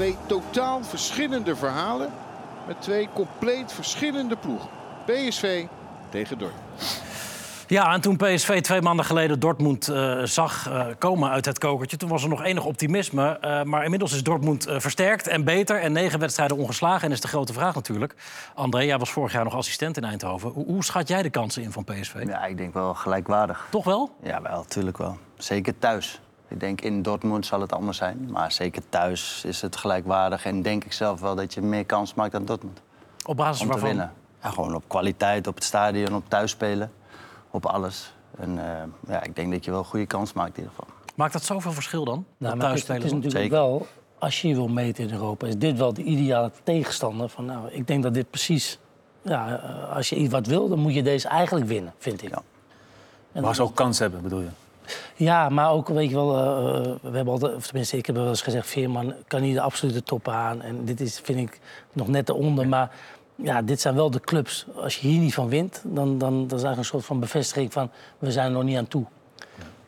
Twee 0.00 0.16
totaal 0.26 0.84
verschillende 0.84 1.56
verhalen 1.56 2.10
met 2.66 2.82
twee 2.82 3.08
compleet 3.14 3.72
verschillende 3.72 4.36
ploegen. 4.36 4.68
PSV 5.04 5.64
tegen 6.08 6.38
Dortmund. 6.38 7.02
Ja, 7.66 7.92
en 7.92 8.00
toen 8.00 8.16
PSV 8.16 8.60
twee 8.60 8.82
maanden 8.82 9.04
geleden 9.04 9.40
Dortmund 9.40 9.88
eh, 9.88 10.22
zag 10.22 10.68
eh, 10.68 10.86
komen 10.98 11.30
uit 11.30 11.44
het 11.44 11.58
kokertje... 11.58 11.96
toen 11.96 12.08
was 12.08 12.22
er 12.22 12.28
nog 12.28 12.42
enig 12.42 12.64
optimisme. 12.64 13.38
eh, 13.38 13.62
maar 13.62 13.84
inmiddels 13.84 14.12
is 14.12 14.22
Dortmund 14.22 14.66
eh, 14.66 14.78
versterkt 14.78 15.26
en 15.26 15.44
beter... 15.44 15.80
en 15.80 15.92
negen 15.92 16.18
wedstrijden 16.18 16.56
ongeslagen. 16.56 17.06
En 17.06 17.12
is 17.12 17.20
de 17.20 17.28
grote 17.28 17.52
vraag 17.52 17.74
natuurlijk. 17.74 18.14
André, 18.54 18.80
jij 18.80 18.98
was 18.98 19.10
vorig 19.10 19.32
jaar 19.32 19.44
nog 19.44 19.54
assistent 19.54 19.96
in 19.96 20.04
Eindhoven. 20.04 20.50
Hoe, 20.50 20.64
hoe 20.64 20.84
schat 20.84 21.08
jij 21.08 21.22
de 21.22 21.30
kansen 21.30 21.62
in 21.62 21.72
van 21.72 21.84
PSV? 21.84 22.14
Ja, 22.26 22.44
ik 22.44 22.56
denk 22.56 22.74
wel 22.74 22.94
gelijkwaardig. 22.94 23.66
Toch 23.70 23.84
wel? 23.84 24.10
Ja, 24.22 24.42
wel, 24.42 24.56
natuurlijk 24.56 24.98
wel. 24.98 25.18
Zeker 25.36 25.78
thuis. 25.78 26.20
Ik 26.50 26.60
denk 26.60 26.80
in 26.80 27.02
Dortmund 27.02 27.46
zal 27.46 27.60
het 27.60 27.72
anders 27.72 27.98
zijn. 27.98 28.28
Maar 28.30 28.52
zeker 28.52 28.82
thuis 28.88 29.44
is 29.46 29.60
het 29.62 29.76
gelijkwaardig. 29.76 30.44
En 30.44 30.62
denk 30.62 30.84
ik 30.84 30.92
zelf 30.92 31.20
wel 31.20 31.34
dat 31.34 31.54
je 31.54 31.60
meer 31.60 31.84
kans 31.86 32.14
maakt 32.14 32.32
dan 32.32 32.44
Dortmund. 32.44 32.80
Op 33.26 33.36
basis 33.36 33.60
Om 33.60 33.66
te 33.66 33.72
waarvan? 33.72 33.88
winnen. 33.88 34.12
Ja, 34.42 34.50
gewoon 34.50 34.74
op 34.74 34.84
kwaliteit, 34.86 35.46
op 35.46 35.54
het 35.54 35.64
stadion, 35.64 36.14
op 36.14 36.24
thuisspelen. 36.28 36.92
Op 37.50 37.66
alles. 37.66 38.14
En 38.38 38.58
eh, 38.58 38.82
ja, 39.08 39.22
ik 39.22 39.36
denk 39.36 39.52
dat 39.52 39.64
je 39.64 39.70
wel 39.70 39.80
een 39.80 39.86
goede 39.86 40.06
kans 40.06 40.32
maakt 40.32 40.56
in 40.56 40.62
ieder 40.62 40.70
geval. 40.78 40.94
Maakt 41.14 41.32
dat 41.32 41.42
zoveel 41.44 41.72
verschil 41.72 42.04
dan? 42.04 42.24
Nou, 42.38 42.56
maar 42.56 42.68
het, 42.68 42.76
is- 42.78 42.80
het 42.88 42.96
is 42.96 43.00
thuisspelen? 43.02 43.14
natuurlijk 43.24 43.52
Zeker. 43.52 43.68
wel, 43.68 43.86
als 44.18 44.40
je 44.40 44.48
je 44.48 44.54
wil 44.54 44.68
meten 44.68 45.04
in 45.08 45.12
Europa, 45.14 45.46
is 45.46 45.56
dit 45.56 45.76
wel 45.76 45.92
de 45.92 46.02
ideale 46.02 46.50
tegenstander. 46.62 47.28
Van, 47.28 47.44
nou, 47.44 47.68
ik 47.70 47.86
denk 47.86 48.02
dat 48.02 48.14
dit 48.14 48.30
precies, 48.30 48.78
ja, 49.22 49.60
eh, 49.62 49.96
als 49.96 50.08
je 50.08 50.16
iets 50.16 50.32
wat 50.32 50.46
wil, 50.46 50.68
dan 50.68 50.78
moet 50.78 50.94
je 50.94 51.02
deze 51.02 51.28
eigenlijk 51.28 51.66
winnen, 51.66 51.92
vind 51.98 52.22
ik. 52.22 52.28
Ja. 52.30 52.42
En 53.32 53.42
Waar 53.42 53.54
ze 53.54 53.62
ook 53.62 53.74
kans 53.74 53.98
hebben, 53.98 54.22
bedoel 54.22 54.40
je? 54.40 54.48
Ja, 55.16 55.48
maar 55.48 55.70
ook, 55.70 55.88
weet 55.88 56.08
je 56.08 56.14
wel, 56.14 56.36
eh, 56.36 56.76
eh, 56.76 56.96
we 57.02 57.16
hebben 57.16 57.32
altijd, 57.32 57.54
of 57.54 57.66
tenminste, 57.66 57.96
ik 57.96 58.06
heb 58.06 58.16
wel 58.16 58.28
eens 58.28 58.42
gezegd, 58.42 58.66
Veerman 58.66 59.14
kan 59.26 59.42
niet 59.42 59.54
de 59.54 59.60
absolute 59.60 60.02
top 60.02 60.28
aan. 60.28 60.62
En 60.62 60.84
dit 60.84 61.00
is, 61.00 61.20
vind 61.22 61.38
ik, 61.38 61.60
nog 61.92 62.08
net 62.08 62.28
eronder. 62.28 62.68
Maar 62.68 62.90
ja, 63.34 63.62
dit 63.62 63.80
zijn 63.80 63.94
wel 63.94 64.10
de 64.10 64.20
clubs. 64.20 64.66
Als 64.74 64.96
je 64.96 65.08
hier 65.08 65.20
niet 65.20 65.34
van 65.34 65.48
wint, 65.48 65.82
dan, 65.84 66.18
dan, 66.18 66.18
dan 66.18 66.44
is 66.44 66.50
eigenlijk 66.50 66.78
een 66.78 66.84
soort 66.84 67.04
van 67.04 67.20
bevestiging 67.20 67.72
van, 67.72 67.90
we 68.18 68.32
zijn 68.32 68.46
er 68.46 68.52
nog 68.52 68.62
niet 68.62 68.76
aan 68.76 68.88
toe. 68.88 69.04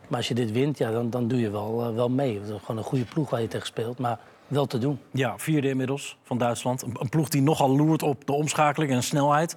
Maar 0.09 0.19
als 0.19 0.29
je 0.29 0.35
dit 0.35 0.53
wint, 0.53 0.79
ja, 0.79 0.91
dan, 0.91 1.11
dan 1.11 1.29
doe 1.29 1.41
je 1.41 1.51
wel, 1.51 1.83
eh, 1.83 1.95
wel 1.95 2.09
mee. 2.09 2.35
Het 2.41 2.49
is 2.49 2.55
gewoon 2.61 2.77
een 2.77 2.85
goede 2.85 3.05
ploeg 3.05 3.31
waar 3.31 3.41
je 3.41 3.49
tegen 3.49 3.67
speelt, 3.67 3.99
maar 3.99 4.19
wel 4.47 4.67
te 4.67 4.79
doen. 4.79 4.99
Ja, 5.11 5.39
vierde 5.39 5.69
inmiddels 5.69 6.17
van 6.23 6.39
Duitsland. 6.39 6.83
Een, 6.83 6.97
een 6.99 7.09
ploeg 7.09 7.29
die 7.29 7.43
nogal 7.43 7.77
loert 7.77 8.03
op 8.03 8.27
de 8.27 8.33
omschakeling 8.33 8.91
en 8.91 9.03
snelheid. 9.03 9.57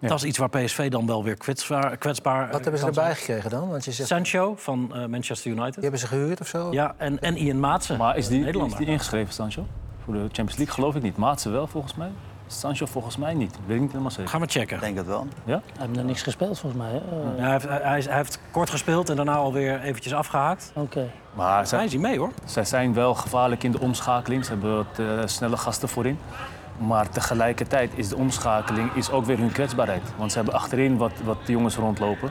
Dat 0.00 0.18
is 0.18 0.24
iets 0.24 0.38
waar 0.38 0.48
PSV 0.48 0.90
dan 0.90 1.06
wel 1.06 1.24
weer 1.24 1.34
kwetsbaar, 1.36 1.96
kwetsbaar 1.96 2.50
Wat 2.50 2.60
hebben 2.62 2.80
ze 2.80 2.86
erbij 2.86 3.04
zijn. 3.04 3.16
gekregen 3.16 3.50
dan? 3.50 3.68
Want 3.68 3.84
je 3.84 3.92
zegt, 3.92 4.08
Sancho 4.08 4.54
van 4.56 4.90
eh, 4.94 5.06
Manchester 5.06 5.50
die 5.52 5.60
United. 5.60 5.82
hebben 5.82 6.00
ze 6.00 6.06
gehuurd 6.06 6.40
of 6.40 6.46
zo? 6.46 6.72
Ja, 6.72 6.94
en, 6.96 7.20
en 7.22 7.36
Ian 7.36 7.60
Maatsen. 7.60 7.96
Maar 7.98 8.16
is 8.16 8.28
die, 8.28 8.46
is 8.46 8.74
die 8.76 8.86
ingeschreven, 8.86 9.34
Sancho? 9.34 9.66
Voor 10.04 10.14
de 10.14 10.20
Champions 10.20 10.56
League 10.56 10.74
geloof 10.74 10.94
ik 10.94 11.02
niet. 11.02 11.16
Maatse 11.16 11.50
wel, 11.50 11.66
volgens 11.66 11.94
mij. 11.94 12.10
Sancho 12.46 12.86
volgens 12.86 13.16
mij 13.16 13.34
niet. 13.34 13.56
Weet 13.66 13.74
ik 13.76 13.80
niet 13.82 13.90
helemaal 13.90 14.10
zeker. 14.10 14.30
Gaan 14.30 14.40
we 14.40 14.46
checken. 14.46 14.76
Ik 14.76 14.82
denk 14.82 14.96
het 14.96 15.06
wel. 15.06 15.26
Ja? 15.44 15.52
Hij 15.78 15.86
heeft 15.86 15.92
nog 15.98 16.04
niks 16.04 16.22
gespeeld, 16.22 16.58
volgens 16.58 16.82
mij. 16.82 16.90
hè? 16.90 16.96
Eh, 16.98 17.36
Ja, 17.38 17.42
hij, 17.42 17.50
heeft, 17.52 17.68
hij, 17.68 17.98
is- 17.98 18.06
hij 18.06 18.16
heeft 18.16 18.38
kort 18.50 18.70
gespeeld 18.70 19.08
en 19.10 19.16
daarna 19.16 19.34
alweer 19.34 19.80
eventjes 19.80 20.14
afgehaakt. 20.14 20.70
Oké. 20.74 21.10
Maar 21.34 21.56
Hij 21.56 21.64
zij, 21.64 21.84
is 21.84 21.92
hier 21.92 22.00
mee 22.00 22.18
hoor. 22.18 22.30
zij 22.44 22.64
zijn 22.64 22.94
wel 22.94 23.14
gevaarlijk 23.14 23.62
in 23.62 23.70
de 23.72 23.80
omschakeling. 23.80 24.44
Ze 24.44 24.50
hebben 24.50 24.76
wat 24.76 24.98
eh, 24.98 25.06
snelle 25.24 25.56
gasten 25.56 25.88
voorin. 25.88 26.18
Maar 26.78 27.08
tegelijkertijd 27.08 27.90
is 27.94 28.08
de 28.08 28.16
omschakeling 28.16 28.92
is 28.94 29.10
ook 29.10 29.24
weer 29.24 29.38
hun 29.38 29.52
kwetsbaarheid. 29.52 30.02
Want 30.16 30.30
ze 30.30 30.36
hebben 30.36 30.54
achterin 30.54 30.96
wat, 30.96 31.12
wat 31.24 31.38
jongens 31.46 31.76
rondlopen. 31.76 32.30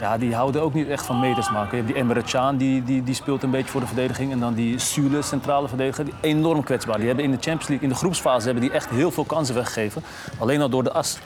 Ja, 0.00 0.18
die 0.18 0.34
houden 0.34 0.62
ook 0.62 0.74
niet 0.74 0.88
echt 0.88 1.06
van 1.06 1.20
meters 1.20 1.50
maken. 1.50 1.70
Je 1.70 1.82
hebt 1.82 1.86
die 1.86 2.02
Emre 2.02 2.22
Can, 2.22 2.56
die, 2.56 2.84
die, 2.84 3.02
die 3.02 3.14
speelt 3.14 3.42
een 3.42 3.50
beetje 3.50 3.70
voor 3.70 3.80
de 3.80 3.86
verdediging. 3.86 4.32
En 4.32 4.40
dan 4.40 4.54
die 4.54 4.78
Sule, 4.78 5.22
centrale 5.22 5.68
verdediger, 5.68 6.04
die 6.04 6.14
enorm 6.20 6.64
kwetsbaar. 6.64 6.96
Die 6.96 7.06
hebben 7.06 7.24
in 7.24 7.30
de 7.30 7.36
Champions 7.36 7.68
League, 7.68 7.88
in 7.88 7.92
de 7.92 7.98
groepsfase, 7.98 8.44
hebben 8.44 8.62
die 8.62 8.72
echt 8.72 8.90
heel 8.90 9.10
veel 9.10 9.24
kansen 9.24 9.54
weggegeven. 9.54 10.02
Alleen 10.38 10.60
al 10.60 10.68
door 10.68 10.82
de 10.82 10.92
as. 10.92 11.18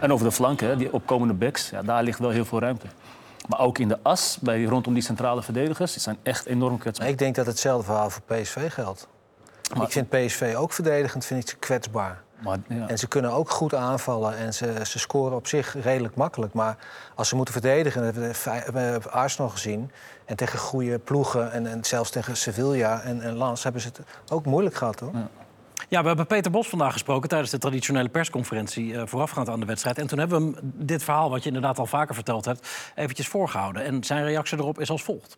En 0.00 0.12
over 0.12 0.26
de 0.26 0.32
flanken, 0.32 0.78
die 0.78 0.92
opkomende 0.92 1.34
backs, 1.34 1.70
ja, 1.70 1.82
daar 1.82 2.02
ligt 2.02 2.18
wel 2.18 2.30
heel 2.30 2.44
veel 2.44 2.60
ruimte. 2.60 2.86
Maar 3.48 3.60
ook 3.60 3.78
in 3.78 3.88
de 3.88 3.98
as, 4.02 4.38
bij, 4.40 4.64
rondom 4.64 4.94
die 4.94 5.02
centrale 5.02 5.42
verdedigers, 5.42 5.92
die 5.92 6.02
zijn 6.02 6.16
echt 6.22 6.46
enorm 6.46 6.78
kwetsbaar. 6.78 7.08
Ik 7.08 7.18
denk 7.18 7.34
dat 7.34 7.46
hetzelfde 7.46 7.84
verhaal 7.84 8.10
voor 8.10 8.22
PSV 8.22 8.72
geldt. 8.72 9.08
Ik 9.82 9.92
vind 9.92 10.08
PSV 10.08 10.54
ook 10.56 10.72
verdedigend 10.72 11.24
vind 11.24 11.42
ik 11.42 11.48
ze 11.48 11.56
kwetsbaar. 11.56 12.22
Maar, 12.42 12.58
ja. 12.68 12.88
En 12.88 12.98
ze 12.98 13.08
kunnen 13.08 13.32
ook 13.32 13.50
goed 13.50 13.74
aanvallen 13.74 14.36
en 14.36 14.54
ze, 14.54 14.80
ze 14.82 14.98
scoren 14.98 15.36
op 15.36 15.46
zich 15.46 15.76
redelijk 15.82 16.14
makkelijk. 16.14 16.52
Maar 16.52 16.76
als 17.14 17.28
ze 17.28 17.36
moeten 17.36 17.54
verdedigen, 17.54 18.02
dat 18.02 18.44
hebben 18.44 19.02
we 19.02 19.10
Arsenal 19.10 19.50
gezien... 19.50 19.90
en 20.24 20.36
tegen 20.36 20.58
goede 20.58 20.98
ploegen 20.98 21.52
en, 21.52 21.66
en 21.66 21.84
zelfs 21.84 22.10
tegen 22.10 22.36
Sevilla 22.36 23.00
en, 23.00 23.20
en 23.20 23.38
Lens... 23.38 23.62
hebben 23.62 23.80
ze 23.82 23.88
het 23.88 24.00
ook 24.32 24.46
moeilijk 24.46 24.74
gehad, 24.74 25.00
hoor. 25.00 25.12
Ja, 25.88 26.00
we 26.00 26.06
hebben 26.06 26.26
Peter 26.26 26.50
Bos 26.50 26.68
vandaag 26.68 26.92
gesproken 26.92 27.28
tijdens 27.28 27.50
de 27.50 27.58
traditionele 27.58 28.08
persconferentie 28.08 28.96
eh, 28.96 29.02
voorafgaand 29.06 29.48
aan 29.48 29.60
de 29.60 29.66
wedstrijd. 29.66 29.98
En 29.98 30.06
toen 30.06 30.18
hebben 30.18 30.40
we 30.40 30.56
hem 30.56 30.72
dit 30.74 31.02
verhaal, 31.02 31.30
wat 31.30 31.42
je 31.42 31.46
inderdaad 31.46 31.78
al 31.78 31.86
vaker 31.86 32.14
verteld 32.14 32.44
hebt, 32.44 32.68
eventjes 32.94 33.28
voorgehouden. 33.28 33.84
En 33.84 34.04
zijn 34.04 34.24
reactie 34.24 34.58
erop 34.58 34.80
is 34.80 34.90
als 34.90 35.02
volgt. 35.02 35.36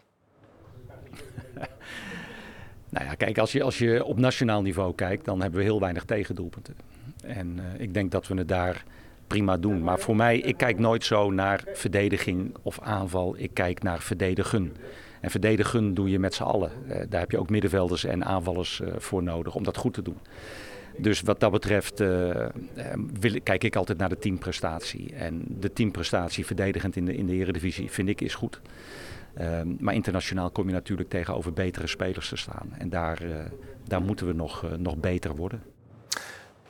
Nou 2.96 3.08
ja, 3.08 3.14
kijk, 3.14 3.38
als 3.38 3.52
je, 3.52 3.62
als 3.62 3.78
je 3.78 4.04
op 4.04 4.18
nationaal 4.18 4.62
niveau 4.62 4.94
kijkt, 4.94 5.24
dan 5.24 5.40
hebben 5.40 5.58
we 5.58 5.64
heel 5.64 5.80
weinig 5.80 6.04
tegendoelpunten. 6.04 6.74
En 7.22 7.58
eh, 7.58 7.80
ik 7.80 7.94
denk 7.94 8.10
dat 8.10 8.26
we 8.26 8.34
het 8.34 8.48
daar 8.48 8.84
prima 9.26 9.56
doen. 9.56 9.82
Maar 9.82 9.98
voor 9.98 10.16
mij, 10.16 10.38
ik 10.38 10.56
kijk 10.56 10.78
nooit 10.78 11.04
zo 11.04 11.30
naar 11.30 11.64
verdediging 11.72 12.54
of 12.62 12.80
aanval. 12.80 13.34
Ik 13.38 13.50
kijk 13.52 13.82
naar 13.82 14.00
verdedigen. 14.00 14.72
En 15.20 15.30
verdedigen 15.30 15.94
doe 15.94 16.10
je 16.10 16.18
met 16.18 16.34
z'n 16.34 16.42
allen. 16.42 16.70
Eh, 16.88 17.00
daar 17.08 17.20
heb 17.20 17.30
je 17.30 17.38
ook 17.38 17.50
middenvelders 17.50 18.04
en 18.04 18.24
aanvallers 18.24 18.80
eh, 18.80 18.92
voor 18.98 19.22
nodig 19.22 19.54
om 19.54 19.62
dat 19.62 19.76
goed 19.76 19.94
te 19.94 20.02
doen. 20.02 20.18
Dus 20.98 21.20
wat 21.20 21.40
dat 21.40 21.50
betreft 21.50 22.02
kijk 23.42 23.64
ik 23.64 23.76
altijd 23.76 23.98
naar 23.98 24.08
de 24.08 24.18
teamprestatie. 24.18 25.14
En 25.14 25.44
de 25.48 25.72
teamprestatie 25.72 26.46
verdedigend 26.46 26.96
in 26.96 27.04
de, 27.04 27.16
in 27.16 27.26
de 27.26 27.32
Eredivisie 27.32 27.90
vind 27.90 28.08
ik 28.08 28.20
is 28.20 28.34
goed. 28.34 28.60
Ehm, 29.36 29.74
maar 29.78 29.94
internationaal 29.94 30.50
kom 30.50 30.66
je 30.66 30.72
natuurlijk 30.72 31.08
tegenover 31.08 31.52
betere 31.52 31.86
spelers 31.86 32.28
te 32.28 32.36
staan. 32.36 32.68
En 32.78 32.88
daar, 32.88 33.22
eh, 33.22 33.44
daar 33.84 34.02
moeten 34.02 34.26
we 34.26 34.32
nog, 34.32 34.64
eh, 34.64 34.70
nog 34.70 34.96
beter 34.96 35.36
worden. 35.36 35.62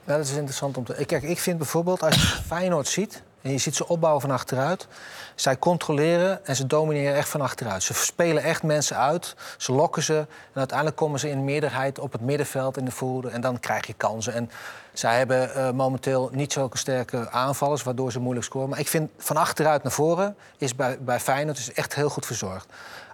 Ja, 0.05 0.17
dat 0.17 0.25
is 0.25 0.33
interessant 0.37 0.77
om 0.77 0.85
te... 0.85 1.05
Kijk, 1.07 1.23
ik 1.23 1.39
vind 1.39 1.59
bijvoorbeeld, 1.59 2.03
als 2.03 2.15
je 2.15 2.43
Feyenoord 2.53 2.87
ziet... 2.87 3.23
en 3.43 3.53
je 3.53 3.59
ziet 3.59 3.77
ze 3.77 3.89
opbouwen 3.89 4.21
van 4.23 4.31
achteruit... 4.31 4.87
zij 5.35 5.59
controleren 5.59 6.47
en 6.47 6.57
ze 6.57 6.67
domineren 6.67 7.15
echt 7.15 7.29
van 7.29 7.41
achteruit. 7.41 7.83
Ze 7.83 7.95
spelen 7.95 8.43
echt 8.43 8.63
mensen 8.63 8.97
uit, 8.97 9.37
ze 9.57 9.73
lokken 9.73 10.03
ze... 10.03 10.17
en 10.53 10.55
uiteindelijk 10.55 10.97
komen 10.97 11.21
ze 11.21 11.31
in 11.31 11.45
meerderheid 11.45 11.99
op 11.99 12.13
het 12.13 12.21
middenveld 12.21 12.77
in 12.77 12.85
de 12.85 12.91
voeren... 12.91 13.33
en 13.33 13.41
dan 13.41 13.61
krijg 13.61 13.87
je 13.87 13.93
kansen. 13.93 14.33
En 14.33 14.51
zij 14.93 15.19
hebben 15.19 15.55
eh, 15.55 15.71
momenteel 15.71 16.31
niet 16.33 16.53
zulke 16.53 16.79
sterke 16.79 17.31
aanvallers... 17.31 17.83
waardoor 17.83 18.13
ze 18.13 18.21
moeilijk 18.21 18.47
scoren. 18.47 18.69
Maar 18.69 18.79
ik 18.79 18.89
vind 18.89 19.11
van 19.19 19.37
achteruit 19.37 19.83
naar 19.83 19.93
voren 19.93 20.37
is 20.59 20.75
bij, 20.75 20.99
bij 21.01 21.21
Feyenoord 21.21 21.59
is 21.59 21.73
echt 21.73 21.95
heel 21.95 22.09
goed 22.09 22.27
verzorgd. 22.27 22.67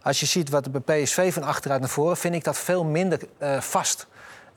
Als 0.03 0.21
je 0.21 0.27
ziet 0.27 0.51
wat 0.51 0.65
er 0.65 0.71
bij 0.71 1.03
PSV 1.03 1.33
van 1.33 1.43
achteruit 1.43 1.81
naar 1.81 1.91
voren... 1.91 2.17
vind 2.17 2.35
ik 2.35 2.45
dat 2.45 2.59
veel 2.59 2.85
minder 2.85 3.19
eh, 3.39 3.61
vast... 3.61 4.07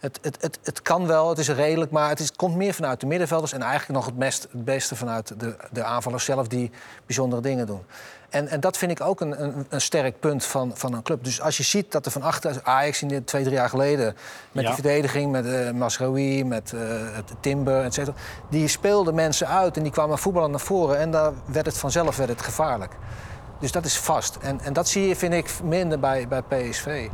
Het, 0.05 0.19
het, 0.21 0.37
het, 0.41 0.59
het 0.63 0.81
kan 0.81 1.07
wel, 1.07 1.29
het 1.29 1.37
is 1.37 1.49
redelijk, 1.49 1.91
maar 1.91 2.09
het, 2.09 2.19
is, 2.19 2.27
het 2.27 2.35
komt 2.35 2.55
meer 2.55 2.73
vanuit 2.73 2.99
de 2.99 3.05
middenvelders... 3.05 3.53
en 3.53 3.61
eigenlijk 3.61 3.91
nog 3.91 4.05
het, 4.05 4.47
het 4.51 4.65
beste 4.65 4.95
vanuit 4.95 5.39
de, 5.39 5.55
de 5.71 5.83
aanvallers 5.83 6.25
zelf 6.25 6.47
die 6.47 6.71
bijzondere 7.05 7.41
dingen 7.41 7.65
doen. 7.65 7.81
En, 8.29 8.47
en 8.47 8.59
dat 8.59 8.77
vind 8.77 8.91
ik 8.91 9.01
ook 9.01 9.21
een, 9.21 9.43
een, 9.43 9.65
een 9.69 9.81
sterk 9.81 10.19
punt 10.19 10.45
van, 10.45 10.71
van 10.75 10.93
een 10.93 11.01
club. 11.01 11.23
Dus 11.23 11.41
als 11.41 11.57
je 11.57 11.63
ziet 11.63 11.91
dat 11.91 12.05
er 12.05 12.11
van 12.11 12.21
achter 12.21 12.59
Ajax 12.63 13.01
in 13.01 13.07
de 13.07 13.23
twee, 13.23 13.43
drie 13.43 13.55
jaar 13.55 13.69
geleden... 13.69 14.15
met 14.51 14.63
Ja. 14.63 14.69
die 14.73 14.81
verdediging, 14.81 15.31
met 15.31 15.45
eh 15.45 15.71
Masraoui, 15.71 16.43
met 16.43 16.73
het 17.13 17.31
Timber, 17.39 17.83
et 17.83 17.93
cetera... 17.93 18.15
die 18.49 18.67
speelden 18.67 19.15
mensen 19.15 19.47
uit 19.47 19.77
en 19.77 19.83
die 19.83 19.91
kwamen 19.91 20.17
voetballen 20.17 20.51
naar 20.51 20.59
voren... 20.59 20.97
en 20.97 21.11
daar 21.11 21.31
werd 21.45 21.65
het 21.65 21.77
vanzelf 21.77 22.17
werd 22.17 22.29
het 22.29 22.41
gevaarlijk. 22.41 22.93
Dus 23.59 23.71
dat 23.71 23.85
is 23.85 23.97
vast. 23.97 24.37
En, 24.41 24.59
en 24.61 24.73
dat 24.73 24.87
zie 24.87 25.07
je, 25.07 25.15
vind 25.15 25.33
ik, 25.33 25.49
minder 25.63 25.99
bij, 25.99 26.27
bij 26.27 26.41
PSV. 26.41 27.09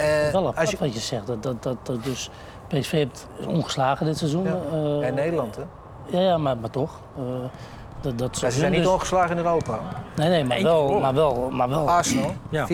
Eh, 0.00 0.32
Wel 0.32 0.40
apart 0.42 0.58
als 0.58 0.70
je, 0.70 0.76
wat 0.78 0.94
je 0.94 1.00
zegt. 1.00 1.26
Dat, 1.26 1.42
dat, 1.42 1.62
dat, 1.62 1.76
dat 1.86 2.04
dus 2.04 2.30
PSV 2.68 2.90
heeft 2.90 3.26
ongeslagen 3.46 4.06
dit 4.06 4.18
seizoen. 4.18 4.44
Ja. 4.44 4.58
eh, 5.00 5.08
in 5.08 5.14
Nederland, 5.14 5.56
hè? 5.56 5.62
Ja, 6.18 6.20
ja 6.20 6.38
maar, 6.38 6.56
maar 6.58 6.70
toch. 6.70 7.00
eh, 7.16 7.22
dat, 8.00 8.18
dat 8.18 8.40
Ja, 8.40 8.50
ze 8.50 8.58
zijn 8.58 8.72
niet 8.72 8.82
dus- 8.82 8.90
ongeslagen 8.90 9.30
in 9.30 9.44
Europa. 9.44 9.78
Nee, 10.16 10.28
nee, 10.28 10.44
maar 10.44 10.62
wel. 10.62 11.00
Maar 11.00 11.14
wel, 11.14 11.50
maar 11.50 11.68
wel. 11.68 11.88
Arsenal, 11.90 12.32
Ja. 12.50 12.66
4-0. 12.66 12.70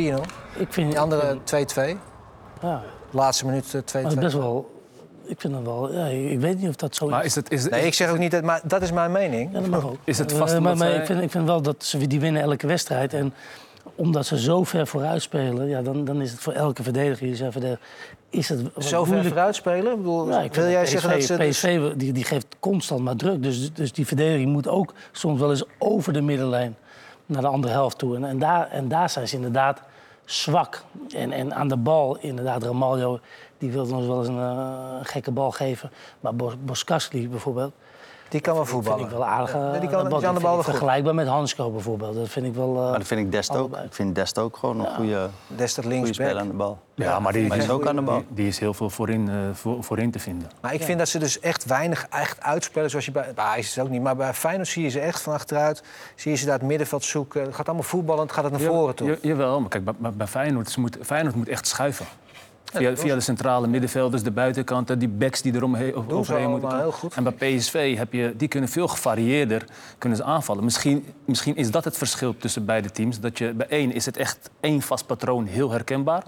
ik 0.58 0.72
vind, 0.72 0.90
Die 0.90 1.00
andere 1.00 1.38
2-2. 1.44 1.96
Ja, 2.62 2.82
Laatste 3.10 3.46
minuut 3.46 3.74
eh, 3.74 3.80
2-2. 3.80 3.92
maar 3.92 4.02
het 4.02 4.12
is 4.12 4.18
best 4.18 4.34
wel. 4.36 4.74
Ik 5.24 5.40
vind 5.40 5.54
het 5.54 5.64
wel. 5.64 5.92
Ja, 5.92 6.04
ik 6.06 6.40
weet 6.40 6.58
niet 6.60 6.68
of 6.68 6.76
dat 6.76 6.94
zo 6.94 7.08
Maar 7.08 7.24
is. 7.24 7.34
het, 7.34 7.50
is, 7.50 7.62
het- 7.62 7.70
Nee, 7.72 7.86
ik 7.86 7.94
zeg 7.94 8.10
ook 8.10 8.18
niet 8.18 8.30
dat, 8.30 8.42
maar 8.42 8.60
dat 8.64 8.82
is 8.82 8.92
mijn 8.92 9.12
mening. 9.12 9.52
Ja, 9.52 9.60
dat 9.60 9.68
mag 9.68 9.84
ook. 9.84 9.96
Is 10.04 10.18
het 10.18 10.32
vast 10.32 10.48
maar, 10.52 10.58
omdat 10.58 10.76
maar 10.76 10.88
zij- 10.88 10.96
ik, 10.98 11.06
vind, 11.06 11.22
ik 11.22 11.30
vind 11.30 11.46
wel 11.46 11.62
dat 11.62 11.84
ze 11.84 12.06
die 12.06 12.20
winnen 12.20 12.42
elke 12.42 12.66
wedstrijd. 12.66 13.14
En 13.14 13.34
omdat 13.96 14.26
ze 14.26 14.38
zo 14.38 14.64
ver 14.64 14.86
vooruit 14.86 15.22
spelen, 15.22 15.68
ja, 15.68 15.82
dan, 15.82 16.04
dan 16.04 16.20
is 16.20 16.30
het 16.30 16.40
voor 16.40 16.52
elke 16.52 16.82
verdediger 16.82 17.26
die 17.26 17.36
zijn 17.36 17.52
verdediger, 17.52 17.84
is 18.30 18.48
het 18.48 18.60
Zo 18.78 19.04
ver 19.04 19.24
vooruit 19.24 19.54
spelen? 19.54 19.92
Ik 19.92 19.96
bedoel, 19.96 20.42
ik 20.42 20.54
wil 20.54 20.68
jij 20.68 20.82
PSV, 20.82 20.90
zeggen 20.90 21.10
dat 21.10 21.22
ze... 21.22 21.36
dus- 21.36 21.94
die, 21.96 22.12
die 22.12 22.24
geeft 22.24 22.56
constant 22.60 23.00
maar 23.00 23.16
druk. 23.16 23.42
Dus, 23.42 23.72
dus 23.72 23.92
die 23.92 24.06
verdediging 24.06 24.52
moet 24.52 24.68
ook 24.68 24.94
soms 25.12 25.40
wel 25.40 25.50
eens 25.50 25.64
over 25.78 26.12
de 26.12 26.20
middenlijn 26.20 26.76
naar 27.26 27.42
de 27.42 27.48
andere 27.48 27.72
helft 27.72 27.98
toe. 27.98 28.16
En, 28.16 28.24
en, 28.24 28.38
daar, 28.38 28.70
en 28.70 28.88
daar 28.88 29.10
zijn 29.10 29.28
ze 29.28 29.36
inderdaad 29.36 29.82
zwak. 30.24 30.84
En, 31.14 31.32
en 31.32 31.54
aan 31.54 31.68
de 31.68 31.76
bal, 31.76 32.16
inderdaad, 32.20 32.62
Ramaljo... 32.62 33.20
die 33.58 33.70
wilde 33.70 33.94
ons 33.94 34.06
wel 34.06 34.18
eens 34.18 34.28
een, 34.28 34.38
eh, 34.38 34.98
gekke 35.02 35.30
bal 35.30 35.50
geven. 35.50 35.90
Maar 36.20 36.34
Bos, 36.34 36.54
Boskasli 36.64 37.28
bijvoorbeeld... 37.28 37.72
Die 38.28 38.40
kan 38.40 38.54
wel 38.54 38.64
vind 38.64 38.76
voetballen. 38.84 39.04
ik 39.04 39.10
wel 39.10 39.24
aardig. 39.24 39.52
Ja, 39.52 39.58
eh, 39.58 39.64
die 39.72 39.80
aan 39.80 39.80
kan, 39.94 40.04
de 40.04 40.08
bal. 40.40 40.56
de 40.56 40.62
vind. 40.62 40.64
Vergelijkbaar 40.64 41.14
met 41.14 41.26
Hansko 41.26 41.70
bijvoorbeeld. 41.70 42.14
Dat 42.14 42.28
vind 42.28 42.46
ik 42.46 42.54
wel... 42.54 42.76
eh, 42.76 42.82
Maar 42.90 42.98
dat 42.98 43.06
vind 43.06 43.20
ik 43.20 43.32
Dest 43.32 43.56
ook. 43.56 43.76
Ik 43.76 43.94
vind 43.94 44.14
Dest 44.14 44.38
ook 44.38 44.56
gewoon 44.56 44.80
een 44.80 44.94
goede, 44.94 45.28
Des 45.46 45.74
dat 45.74 45.84
goede 45.84 46.00
linksback. 46.00 46.26
speler 46.26 46.42
aan 46.42 46.48
de 46.48 46.54
bal. 46.54 46.78
Ja, 46.94 47.18
maar 47.20 47.32
die, 47.32 47.46
Maar 47.46 47.56
hij 47.56 47.66
is 47.66 47.72
ook 47.72 47.86
aan 47.86 47.96
de 47.96 48.02
bal. 48.02 48.16
die, 48.16 48.26
die 48.28 48.46
is 48.46 48.58
heel 48.58 48.74
veel 48.74 48.90
voorin, 48.90 49.28
eh, 49.28 49.34
voor, 49.52 49.84
voorin 49.84 50.10
te 50.10 50.18
vinden. 50.18 50.48
Maar 50.60 50.74
ik 50.74 50.82
vind 50.82 50.98
dat 50.98 51.08
ze 51.08 51.18
dus 51.18 51.40
echt 51.40 51.64
weinig 51.64 52.06
echt 52.10 52.42
uitspelen 52.42 52.90
zoals 52.90 53.04
je 53.04 53.10
bij... 53.12 53.32
Bij 53.34 53.44
Ajax 53.44 53.66
is 53.68 53.74
het 53.76 53.84
ook 53.84 53.90
niet, 53.90 54.02
maar 54.02 54.16
bij 54.16 54.34
Feyenoord 54.34 54.68
zie 54.68 54.82
je 54.82 54.88
ze 54.88 55.00
echt 55.00 55.20
van 55.20 55.32
achteruit. 55.32 55.82
Zie 56.14 56.30
je 56.30 56.36
ze 56.36 56.44
daar 56.44 56.54
het 56.58 56.62
middenveld 56.66 57.04
zoeken. 57.04 57.42
Het 57.42 57.54
gaat 57.54 57.66
allemaal 57.66 57.84
voetballend, 57.84 58.32
gaat 58.32 58.44
het 58.44 58.52
naar 58.52 58.62
voren 58.62 58.94
toe. 58.94 59.08
Ja, 59.08 59.16
jawel, 59.20 59.60
maar 59.60 59.68
kijk, 59.68 59.84
bij, 59.84 59.94
bij- 59.98 60.10
bij 60.12 60.26
Feyenoord, 60.26 60.70
ze 60.70 60.80
moet, 60.80 60.98
Feyenoord 61.02 61.34
moet 61.34 61.48
echt 61.48 61.66
schuiven. 61.66 62.06
Via, 62.76 62.96
via 62.96 63.14
de 63.14 63.20
centrale 63.20 63.66
middenvelders, 63.66 64.22
de 64.22 64.30
buitenkanten, 64.30 64.98
die 64.98 65.08
backs 65.08 65.42
die 65.42 65.52
er 65.52 65.64
omheen, 65.64 65.92
ze 66.08 66.14
overheen 66.14 66.50
moeten 66.50 66.68
komen. 66.68 66.92
En 67.14 67.22
bij 67.22 67.32
PSV 67.32 67.96
heb 67.96 68.12
je, 68.12 68.34
die 68.36 68.48
kunnen 68.48 68.68
veel 68.68 68.88
gevarieerder 68.88 69.64
kunnen 69.98 70.18
ze 70.18 70.24
aanvallen. 70.24 70.64
Misschien, 70.64 71.06
misschien 71.24 71.56
is 71.56 71.70
dat 71.70 71.84
het 71.84 71.96
verschil 71.96 72.36
tussen 72.36 72.64
beide 72.64 72.90
teams. 72.90 73.20
Dat 73.20 73.38
je, 73.38 73.52
bij 73.52 73.66
één 73.68 73.92
is 73.92 74.06
het 74.06 74.16
echt 74.16 74.50
één 74.60 74.82
vast 74.82 75.06
patroon, 75.06 75.46
heel 75.46 75.70
herkenbaar. 75.70 76.24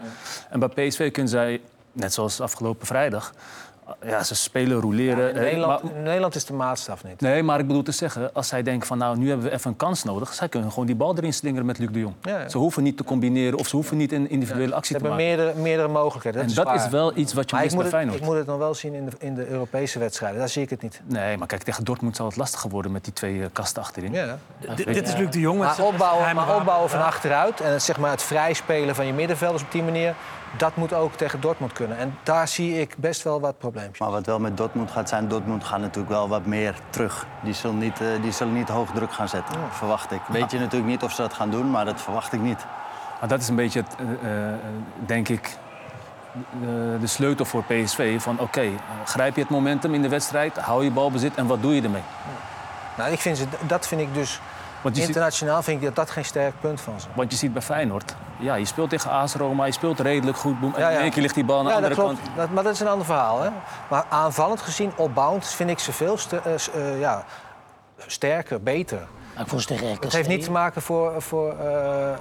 En 0.50 0.58
bij 0.58 0.68
PSV 0.68 1.10
kunnen 1.10 1.30
zij, 1.30 1.60
net 1.92 2.12
zoals 2.12 2.40
afgelopen 2.40 2.86
vrijdag, 2.86 3.34
ja, 4.06 4.22
ze 4.22 4.34
spelen, 4.34 4.80
roleren. 4.80 5.28
In 5.34 5.40
Nederland, 5.40 5.82
maar- 5.82 5.92
in 5.96 6.02
Nederland 6.02 6.34
is 6.34 6.44
de 6.44 6.52
maatstaf 6.52 7.04
niet. 7.04 7.20
Nee, 7.20 7.42
maar 7.42 7.58
ik 7.58 7.66
bedoel 7.66 7.82
te 7.82 7.92
zeggen, 7.92 8.32
als 8.34 8.48
zij 8.48 8.62
denken 8.62 8.86
van 8.86 8.98
nou, 8.98 9.18
nu 9.18 9.28
hebben 9.28 9.46
we 9.46 9.52
even 9.52 9.70
een 9.70 9.76
kans 9.76 10.04
nodig. 10.04 10.34
Zij 10.34 10.48
kunnen 10.48 10.70
gewoon 10.70 10.86
die 10.86 10.94
bal 10.96 11.16
erin 11.16 11.32
slingeren 11.32 11.66
met 11.66 11.78
Luc 11.78 11.88
de 11.92 11.98
Jong. 11.98 12.14
Ja, 12.22 12.38
ja. 12.38 12.48
Ze 12.48 12.58
hoeven 12.58 12.82
niet 12.82 12.96
te 12.96 13.04
combineren 13.04 13.58
of 13.58 13.68
ze 13.68 13.76
hoeven 13.76 13.96
niet 13.96 14.12
een 14.12 14.30
individuele 14.30 14.68
Ze 14.68 14.74
actie 14.74 14.96
te 14.96 15.02
hebben 15.02 15.18
maken. 15.26 15.36
meerdere, 15.36 15.62
meerdere 15.62 15.88
mogelijkheden. 15.88 16.40
en 16.40 16.46
Dat 16.54 16.66
dat 16.66 16.74
is, 16.74 16.88
wel 16.88 17.16
iets 17.16 17.32
wat 17.32 17.50
je 17.50 17.54
Maar 17.54 17.64
mist 17.64 17.74
moet, 17.76 17.84
bij 17.90 17.92
het, 17.92 18.00
Feyenoord. 18.00 18.18
ik 18.20 18.24
moet 18.28 18.36
het 18.36 18.46
dan 18.46 18.58
wel 18.58 18.74
zien 18.74 18.94
in 18.94 19.04
de, 19.04 19.10
in 19.18 19.34
de 19.34 19.46
Europese 19.48 19.98
wedstrijden. 19.98 20.38
Daar 20.38 20.48
zie 20.48 20.62
ik 20.62 20.70
het 20.70 20.82
niet. 20.82 21.00
Nee, 21.04 21.36
maar 21.36 21.46
kijk, 21.46 21.62
tegen 21.62 21.84
Dortmund 21.84 22.16
zal 22.16 22.26
het 22.26 22.36
lastiger 22.36 22.70
worden 22.70 22.92
met 22.92 23.04
die 23.04 23.12
twee 23.12 23.40
eh, 23.42 23.46
kasten 23.52 23.82
achterin. 23.82 24.12
Ja. 24.12 24.38
Dit, 24.74 24.86
dit 24.86 25.08
is 25.08 25.16
Luc 25.16 25.30
de 25.30 25.40
Jong. 25.40 25.58
met 25.58 25.66
Maar 25.76 25.86
opbouwen, 25.86 26.34
maar 26.34 26.56
opbouwen 26.56 26.90
van 26.90 27.04
achteruit 27.04 27.60
en 27.60 27.72
het, 27.72 27.82
zeg 27.82 27.98
maar, 27.98 28.10
het 28.10 28.22
vrijspelen 28.22 28.94
van 28.94 29.06
je 29.06 29.12
middenvelders 29.12 29.62
op 29.62 29.72
die 29.72 29.82
manier... 29.82 30.14
dat 30.56 30.76
moet 30.76 30.92
ook 30.92 31.14
tegen 31.14 31.40
Dortmund 31.40 31.72
kunnen. 31.72 31.96
En 31.96 32.18
daar 32.22 32.48
zie 32.48 32.80
ik 32.80 32.94
best 32.98 33.22
wel 33.22 33.40
wat 33.40 33.58
probleempjes. 33.58 33.98
Maar 33.98 34.10
wat 34.10 34.26
wel 34.26 34.38
met 34.38 34.56
Dortmund 34.56 34.90
gaat 34.90 35.08
zijn, 35.08 35.28
Dortmund 35.28 35.64
gaat 35.64 35.80
natuurlijk 35.80 36.08
wel 36.08 36.28
wat 36.28 36.46
meer 36.46 36.74
terug. 36.90 37.26
Die 37.42 37.54
zullen 37.54 37.78
niet, 37.78 38.00
eh, 38.00 38.06
die 38.22 38.32
zullen 38.32 38.54
niet 38.54 38.68
hoog 38.68 38.90
druk 38.90 39.12
gaan 39.12 39.28
zetten, 39.28 39.54
verwacht 39.70 40.12
ik. 40.12 40.20
Weet 40.28 40.50
je 40.50 40.58
natuurlijk 40.58 40.90
niet 40.90 41.02
of 41.02 41.12
ze 41.12 41.22
dat 41.22 41.32
gaan 41.34 41.50
doen, 41.50 41.70
maar 41.70 41.84
dat 41.84 42.00
verwacht 42.00 42.32
ik 42.32 42.40
niet. 42.40 42.64
Maar 43.20 43.28
dat 43.28 43.40
is 43.40 43.48
een 43.48 43.56
beetje, 43.56 43.80
het, 43.80 43.96
eh, 44.22 44.52
eh, 44.52 44.54
denk 45.06 45.28
ik, 45.28 45.56
de, 46.60 46.96
de 47.00 47.06
sleutel 47.06 47.44
voor 47.44 47.64
PSV. 47.64 48.20
Van 48.20 48.40
oké, 48.40 48.70
grijp 49.04 49.34
je 49.34 49.40
het 49.40 49.50
momentum 49.50 49.94
in 49.94 50.02
de 50.02 50.08
wedstrijd, 50.08 50.56
hou 50.56 50.84
je 50.84 50.90
balbezit 50.90 51.34
en 51.34 51.46
wat 51.46 51.62
doe 51.62 51.74
je 51.74 51.82
ermee? 51.82 52.02
Nou, 52.96 53.12
ik 53.12 53.18
vind 53.18 53.38
ze, 53.38 53.44
dat 53.66 53.86
vind 53.86 54.00
ik 54.00 54.14
dus... 54.14 54.40
Ziet, 54.82 55.06
Internationaal 55.06 55.62
vind 55.62 55.78
ik 55.78 55.84
dat 55.84 55.96
dat 55.96 56.10
geen 56.10 56.24
sterk 56.24 56.60
punt 56.60 56.80
van 56.80 57.00
ze. 57.00 57.06
want 57.14 57.30
je 57.30 57.38
ziet 57.38 57.52
bij 57.52 57.62
Feyenoord, 57.62 58.14
ja, 58.38 58.54
je 58.54 58.64
speelt 58.64 58.90
tegen 58.90 59.10
AS 59.10 59.34
Roma, 59.34 59.64
je 59.64 59.72
speelt 59.72 60.00
redelijk 60.00 60.36
goed. 60.36 60.60
Boem, 60.60 60.74
en 60.74 60.80
Ja, 60.80 60.88
in 60.90 60.98
één 60.98 61.10
keer 61.10 61.22
ligt 61.22 61.34
die 61.34 61.44
bal 61.44 61.58
aan 61.58 61.64
de 61.64 61.70
Ja, 61.70 61.76
andere 61.76 61.94
dat 61.94 62.04
klopt. 62.04 62.20
kant. 62.22 62.36
Dat, 62.36 62.50
maar 62.50 62.62
dat 62.64 62.72
is 62.72 62.80
een 62.80 62.88
ander 62.88 63.06
verhaal. 63.06 63.42
Hè? 63.42 63.50
Maar 63.88 64.04
aanvallend 64.08 64.60
gezien, 64.60 64.92
opbouwend, 64.96 65.46
vind 65.46 65.70
ik 65.70 65.78
ze 65.78 65.92
veel 65.92 66.18
eh, 66.30 66.54
eh, 66.54 67.00
ja, 67.00 67.24
sterker, 68.06 68.62
beter. 68.62 69.06
Ik 69.40 69.46
vond 69.46 69.60
ze 69.60 69.66
tegen 69.66 69.92
RKC. 69.92 70.02
Het 70.02 70.12
heeft 70.12 70.28
niet 70.28 70.44
te 70.44 70.50
maken 70.50 70.82
voor, 70.82 71.22
voor 71.22 71.52
eh, 71.58 72.10
eh, 72.10 72.16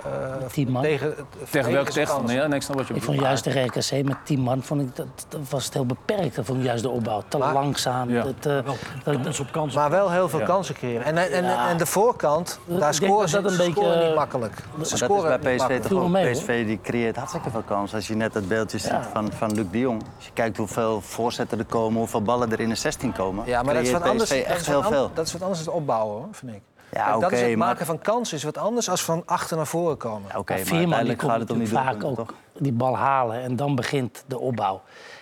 Tien 0.52 0.72
man. 0.72 0.82
tegen, 0.82 1.08
het 1.08 1.16
Tegen 1.16 1.26
welke 1.36 1.48
verdedigers 1.62 1.94
tegen? 1.94 2.14
kans. 2.16 2.28
Nee, 2.28 2.36
ja, 2.38 2.48
nee, 2.48 2.56
ik 2.58 2.62
snap 2.64 2.78
wat 2.78 2.88
je 2.88 2.94
Ik 2.94 3.04
vond 3.04 3.20
juist 3.20 3.44
tegen 3.44 3.66
RKC 3.66 4.04
met 4.06 4.18
10 4.24 4.40
man 4.40 4.64
vond 4.64 4.82
ik 4.82 4.96
dat, 4.96 5.08
dat 5.28 5.40
was 5.50 5.66
het 5.66 5.74
heel 5.74 5.86
beperkt. 5.86 6.36
Dat 6.36 6.46
vond 6.46 6.58
ik 6.60 6.66
juist 6.66 6.84
de 6.84 6.90
opbouw. 6.90 7.24
Te 7.28 7.38
Maar- 7.38 7.54
langzaam. 7.54 8.10
Ja. 8.10 8.24
Dat, 8.24 8.64
eh, 9.06 9.40
op 9.40 9.52
kans. 9.52 9.76
Maar 9.76 9.90
wel 9.90 10.12
heel 10.12 10.30
veel 10.30 10.40
Ja. 10.40 10.46
kansen 10.46 10.76
creëren. 10.76 11.06
En, 11.06 11.18
en, 11.18 11.32
en, 11.32 11.44
Ja. 11.44 11.70
en 11.70 11.78
de 11.78 11.86
voorkant, 11.86 12.60
daar 12.66 12.94
scoren 12.94 13.20
dat 13.20 13.30
ze, 13.30 13.42
dat 13.42 13.46
een 13.52 13.58
ze 13.58 13.64
beetje, 13.66 13.82
scoren 13.82 14.06
niet 14.06 14.16
makkelijk. 14.16 14.54
Ze 14.82 14.98
scoren 14.98 15.32
is 15.32 15.40
bij 15.44 15.56
PSV 15.56 15.60
makkelijk. 15.60 15.86
toch 15.88 16.04
ook. 16.04 16.32
PSV 16.32 16.66
die 16.66 16.80
creëert 16.84 17.16
hartstikke 17.16 17.50
veel 17.50 17.64
kansen. 17.66 17.98
Als 17.98 18.08
je 18.08 18.16
net 18.16 18.34
het 18.34 18.48
beeldje 18.48 18.78
ziet 18.78 18.90
Ja. 18.92 19.04
van, 19.14 19.32
van 19.32 19.52
Luc 19.54 19.66
de 19.72 19.80
Jong. 19.80 20.02
Als 20.16 20.26
je 20.26 20.32
kijkt 20.34 20.58
hoeveel 20.58 21.02
voorzetten 21.02 21.60
er 21.60 21.66
komen, 21.66 22.00
hoeveel 22.00 22.22
ballen 22.22 22.52
er 22.52 22.60
in 22.60 22.70
de 22.70 22.76
16 22.76 23.12
komen. 23.14 23.46
Ja, 23.46 23.62
maar 23.64 23.74
dat 23.74 23.84
is, 23.84 23.92
wat 23.92 24.02
anders, 24.02 24.30
PSV 24.30 24.38
dat, 24.38 24.48
is 24.48 24.54
echt 24.54 24.66
heel 24.68 24.84
veel. 24.84 25.12
dat 25.14 25.26
is 25.26 25.32
wat 25.34 25.42
anders 25.42 25.64
dan 25.64 25.74
opbouwen, 25.74 26.16
hoor, 26.16 26.28
vind 26.32 26.52
ik. 26.52 26.62
Ja, 26.92 27.04
Kijk, 27.10 27.22
dat 27.22 27.32
is 27.32 27.38
oké, 27.38 27.48
het 27.48 27.58
maar- 27.58 27.68
maken 27.68 27.86
van 27.86 28.00
kansen 28.00 28.38
is 28.38 28.44
wat 28.44 28.58
anders 28.58 28.86
dan 28.86 28.98
van 28.98 29.24
achter 29.26 29.58
naar 29.58 29.68
voren 29.68 29.98
komen. 29.98 30.30
Ja, 30.34 30.42
maar 30.46 30.60
Veerman 30.60 31.04
die 31.04 31.16
komt 31.16 31.32
gaat 31.32 31.40
het 31.40 31.50
om 31.52 31.58
die 31.60 31.68
natuurlijk 31.74 32.00
vaak 32.00 32.10
ook 32.10 32.16
toch? 32.16 32.34
die 32.58 32.72
bal 32.72 32.98
halen. 32.98 33.42
En 33.42 33.56
dan 33.56 33.76
begint 33.76 34.24
de 34.28 34.40
opbouw. 34.40 34.82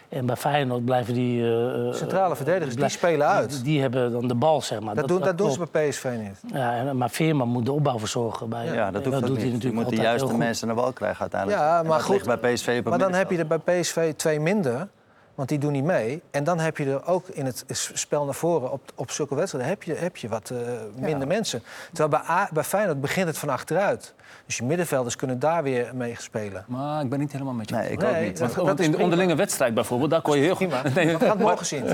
En 0.10 0.26
bij 0.26 0.36
Feyenoord 0.36 0.86
blijven 0.86 1.14
die... 1.14 1.42
eh, 1.42 1.88
eh, 1.88 1.94
Centrale 1.94 2.36
verdedigers, 2.36 2.76
die 2.76 2.90
spelen 2.90 3.28
uit. 3.28 3.50
Die, 3.52 3.62
die 3.62 3.82
hebben 3.82 4.12
dan 4.12 4.28
de 4.28 4.36
bal, 4.36 4.62
zeg 4.62 4.80
maar. 4.80 4.96
Dat, 4.96 5.08
doen, 5.08 5.22
dat 5.22 5.38
doen 5.38 5.52
ze 5.52 5.68
bij 5.72 5.90
PSV 5.90 6.10
niet. 6.22 6.54
Ja, 6.54 6.74
en, 6.76 6.98
maar 6.98 7.10
Veerman 7.10 7.48
moet 7.48 7.66
de 7.66 7.72
opbouw 7.72 8.00
verzorgen. 8.00 8.50
Bij, 8.50 8.66
Ja, 8.66 8.92
dat 8.92 9.04
doet 9.04 9.14
niet. 9.14 9.38
hij 9.38 9.46
je 9.46 9.52
natuurlijk 9.52 9.74
moet 9.84 9.90
de 9.90 10.02
juiste 10.02 10.34
mensen 10.38 10.68
naar 10.68 10.76
bal 10.76 10.94
krijgen 10.94 11.22
uiteindelijk. 11.22 11.62
Ja, 11.62 11.84
maar 11.84 11.98
dat 11.98 12.02
goed. 12.02 12.40
bij 12.40 12.54
PSV 12.54 12.82
Maar 12.84 12.98
dan 13.00 13.14
heb 13.14 13.32
je 13.32 13.38
er 13.38 13.48
bij 13.48 13.60
PSV 13.82 14.14
twee 14.14 14.40
minder, 14.40 14.88
want 15.36 15.50
die 15.50 15.58
doen 15.58 15.72
niet 15.72 15.84
mee. 15.84 16.22
En 16.32 16.44
dan 16.44 16.60
heb 16.60 16.78
je 16.78 16.86
er 16.86 17.06
ook 17.08 17.28
in 17.28 17.46
het 17.46 17.64
spel 17.94 18.26
naar 18.26 18.34
voren, 18.34 18.72
op, 18.72 18.82
op 18.96 19.12
zulke 19.12 19.36
wedstrijden, 19.36 19.70
heb 19.72 19.84
je, 19.84 19.94
heb 19.94 20.18
je 20.18 20.28
wat 20.28 20.50
eh, 20.50 20.58
minder 21.00 21.28
mensen. 21.28 21.64
Terwijl 21.94 22.10
bij, 22.10 22.36
A, 22.36 22.50
bij 22.54 22.64
Feyenoord 22.64 23.02
begint 23.02 23.28
het 23.28 23.38
van 23.38 23.50
achteruit. 23.50 24.14
Dus 24.46 24.58
je 24.58 24.64
middenvelders 24.64 25.16
kunnen 25.16 25.40
daar 25.40 25.64
weer 25.64 25.92
mee 25.94 26.16
spelen. 26.20 26.66
Maar 26.68 27.02
ik 27.04 27.10
ben 27.10 27.20
niet 27.20 27.32
helemaal 27.32 27.54
met 27.54 27.70
je. 27.70 27.76
Nee, 27.76 27.90
ik 27.92 28.00
Nee, 28.00 28.16
ook 28.16 28.22
niet. 28.22 28.38
dat- 28.38 28.54
Want 28.56 28.80
in 28.80 28.92
de 28.92 28.98
onderlinge 28.98 29.36
wedstrijd 29.36 29.74
bijvoorbeeld, 29.74 30.10
daar 30.12 30.22
kon 30.22 30.38
je 30.38 30.44
heel 30.44 30.56
Prima. 30.56 30.82
Nee, 30.96 31.18
gaan 31.20 31.30
het 31.30 31.40
morgen 31.40 31.66
zien. 31.66 31.84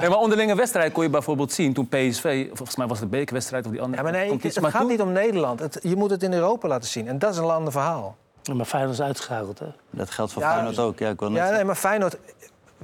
Nee, 0.00 0.08
maar 0.08 0.18
onderlinge 0.18 0.54
wedstrijd 0.54 0.92
kon 0.92 1.02
je 1.02 1.10
bijvoorbeeld 1.10 1.52
zien 1.52 1.72
toen 1.72 1.88
PSV, 1.88 2.46
volgens 2.52 2.76
mij 2.76 2.86
was 2.86 3.00
het 3.00 3.10
de 3.10 3.16
bekerwedstrijd 3.16 3.64
of 3.66 3.70
die 3.70 3.80
andere. 3.80 3.96
Ja, 3.96 4.02
maar 4.02 4.12
nee, 4.12 4.20
het, 4.20 4.30
competitie, 4.30 4.62
het 4.62 4.72
maar 4.72 4.80
gaat 4.80 4.80
toen- 4.88 4.90
niet 4.90 5.06
om 5.06 5.12
Nederland. 5.12 5.60
Het, 5.60 5.78
je 5.82 5.96
moet 5.96 6.10
het 6.10 6.22
in 6.22 6.32
Europa 6.32 6.68
laten 6.68 6.88
zien. 6.88 7.08
En 7.08 7.18
dat 7.18 7.32
is 7.32 7.38
een 7.38 7.44
ander 7.44 7.72
verhaal. 7.72 8.16
Maar 8.54 8.66
Feyenoord 8.66 8.94
is 8.94 9.02
uitgeschakeld, 9.04 9.58
hè? 9.58 9.66
Dat 9.90 10.10
geldt 10.10 10.32
voor 10.32 10.42
Ja, 10.42 10.52
Feyenoord 10.52 10.78
ook. 10.78 10.98
Ja, 10.98 11.08
ik 11.08 11.20
wil 11.20 11.32
Ja, 11.32 11.50
nee, 11.50 11.64
maar 11.64 11.74
Feyenoord 11.74 12.16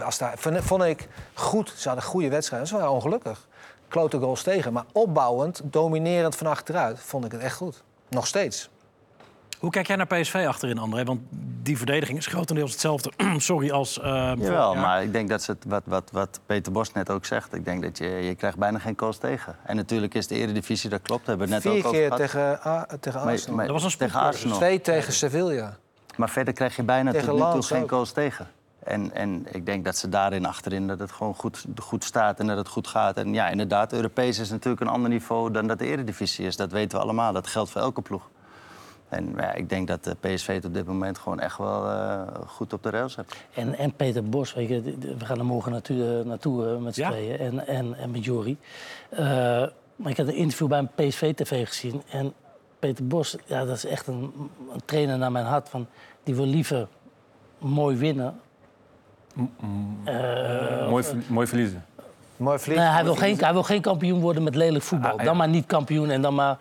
als 0.02 0.18
daar, 0.18 0.38
vond, 0.38 0.58
vond 0.62 0.82
ik 0.82 1.08
goed. 1.34 1.72
Ze 1.76 1.88
hadden 1.88 2.06
goede 2.06 2.28
wedstrijden. 2.28 2.68
Ze 2.68 2.74
waren 2.74 2.90
ongelukkig. 2.90 3.46
Klote 3.88 4.18
goals 4.18 4.42
tegen. 4.42 4.72
Maar 4.72 4.84
opbouwend, 4.92 5.60
dominerend 5.64 6.36
van 6.36 6.46
achteruit, 6.46 7.00
vond 7.00 7.24
ik 7.24 7.32
het 7.32 7.40
echt 7.40 7.56
goed. 7.56 7.82
Nog 8.08 8.26
steeds. 8.26 8.68
Hoe 9.58 9.70
kijk 9.70 9.86
jij 9.86 9.96
naar 9.96 10.06
PSV 10.06 10.44
achterin, 10.48 10.78
André? 10.78 11.04
Want 11.04 11.20
die 11.62 11.76
verdediging 11.76 12.18
is 12.18 12.26
grotendeels 12.26 12.70
hetzelfde 12.72 13.12
sorry, 13.36 13.70
als... 13.70 13.98
eh, 14.00 14.04
Jawel, 14.36 14.72
jaar. 14.72 14.82
maar 14.82 15.02
ik 15.02 15.12
denk 15.12 15.28
dat 15.28 15.42
ze 15.42 15.50
het, 15.50 15.64
wat, 15.66 15.82
wat, 15.86 16.10
wat 16.12 16.40
Peter 16.46 16.72
Bos 16.72 16.92
net 16.92 17.10
ook 17.10 17.24
zegt. 17.24 17.54
Ik 17.54 17.64
denk 17.64 17.82
dat 17.82 17.98
je, 17.98 18.06
je 18.08 18.34
krijgt 18.34 18.56
bijna 18.58 18.78
geen 18.78 18.94
goals 18.96 19.18
tegen. 19.18 19.56
En 19.64 19.76
natuurlijk 19.76 20.14
is 20.14 20.26
de 20.26 20.34
eredivisie, 20.34 20.90
dat 20.90 21.02
klopt. 21.02 21.26
Hebben 21.26 21.46
we 21.46 21.52
net 21.52 21.62
Vier 21.62 21.72
ook 21.72 21.78
over 21.78 21.90
keer 21.90 22.02
gehad. 22.02 22.18
tegen, 22.18 22.60
A- 22.66 22.86
tegen 23.00 23.20
Arsenal. 23.20 23.56
maar 23.56 23.66
Dat 23.66 23.82
was 23.82 23.92
een 23.92 23.98
tegen. 23.98 24.20
Arsenal. 24.20 24.56
Twee 24.56 24.80
tegen 24.80 25.12
Sevilla. 25.12 25.76
Maar 26.16 26.30
verder 26.30 26.54
krijg 26.54 26.76
je 26.76 26.82
bijna 26.82 27.10
Tegen 27.12 27.26
tot 27.28 27.36
nu 27.36 27.52
toe 27.52 27.62
geen 27.62 27.88
goals 27.88 28.12
tegen. 28.12 28.48
En, 28.84 29.14
en 29.14 29.46
ik 29.52 29.66
denk 29.66 29.84
dat 29.84 29.96
ze 29.96 30.08
daarin 30.08 30.46
achterin 30.46 30.86
dat 30.86 30.98
het 30.98 31.12
gewoon 31.12 31.34
goed, 31.34 31.64
goed 31.82 32.04
staat 32.04 32.40
en 32.40 32.46
dat 32.46 32.56
het 32.56 32.68
goed 32.68 32.86
gaat. 32.86 33.16
En 33.16 33.34
ja, 33.34 33.48
inderdaad, 33.48 33.92
Europees 33.92 34.38
is 34.38 34.50
natuurlijk 34.50 34.80
een 34.82 34.88
ander 34.88 35.10
niveau 35.10 35.50
dan 35.50 35.66
dat 35.66 35.78
de 35.78 35.86
Eredivisie 35.86 36.46
is. 36.46 36.56
Dat 36.56 36.72
weten 36.72 36.98
we 36.98 37.04
allemaal. 37.04 37.32
Dat 37.32 37.46
geldt 37.46 37.70
voor 37.70 37.80
elke 37.80 38.02
ploeg. 38.02 38.28
En 39.08 39.34
ja, 39.36 39.52
ik 39.54 39.68
denk 39.68 39.88
dat 39.88 40.04
de 40.04 40.16
PSV 40.20 40.54
het 40.54 40.64
op 40.64 40.74
dit 40.74 40.86
moment 40.86 41.18
gewoon 41.18 41.40
echt 41.40 41.58
wel 41.58 41.88
eh, 41.88 42.22
goed 42.46 42.72
op 42.72 42.82
de 42.82 42.90
rails 42.90 43.16
heeft. 43.16 43.36
En, 43.54 43.78
en 43.78 43.92
Peter 43.92 44.24
Bos, 44.28 44.54
weet 44.54 44.68
je, 44.68 44.82
we 45.18 45.24
gaan 45.24 45.38
er 45.38 45.44
morgen 45.44 45.72
naartoe, 45.72 46.22
naartoe 46.24 46.66
eh, 46.68 46.76
met 46.76 46.94
z'n 46.94 47.00
Ja. 47.00 47.10
tweeën. 47.10 47.38
En, 47.38 47.66
en, 47.66 47.94
en 47.98 48.10
met 48.10 48.24
Jori. 48.24 48.58
Eh, 49.08 49.18
maar 49.96 50.10
ik 50.10 50.16
had 50.16 50.26
een 50.26 50.34
interview 50.34 50.68
bij 50.68 50.78
een 50.78 50.90
PSV-tv 50.94 51.66
gezien. 51.68 52.02
En 52.10 52.32
Peter 52.78 53.06
Bos, 53.06 53.36
ja, 53.44 53.64
dat 53.64 53.76
is 53.76 53.84
echt 53.84 54.06
een, 54.06 54.32
een 54.72 54.80
trainer 54.84 55.18
naar 55.18 55.32
mijn 55.32 55.44
hart. 55.46 55.68
Van, 55.68 55.86
die 56.22 56.34
wil 56.34 56.46
liever 56.46 56.88
mooi 57.58 57.96
winnen. 57.96 58.40
Eh, 60.04 60.88
mooi, 60.88 61.04
mooi 61.28 61.46
verliezen. 61.46 61.84
Mooi 62.36 62.58
nee, 62.66 62.78
hij, 62.78 63.04
wil 63.04 63.14
geen, 63.14 63.38
hij 63.38 63.52
wil 63.52 63.62
geen 63.62 63.80
kampioen 63.80 64.20
worden 64.20 64.42
met 64.42 64.54
lelijk 64.54 64.84
voetbal. 64.84 65.10
Ah, 65.10 65.18
ja. 65.18 65.24
Dan 65.24 65.36
maar 65.36 65.48
niet 65.48 65.66
kampioen 65.66 66.10
en 66.10 66.22
dan 66.22 66.34
maar... 66.34 66.58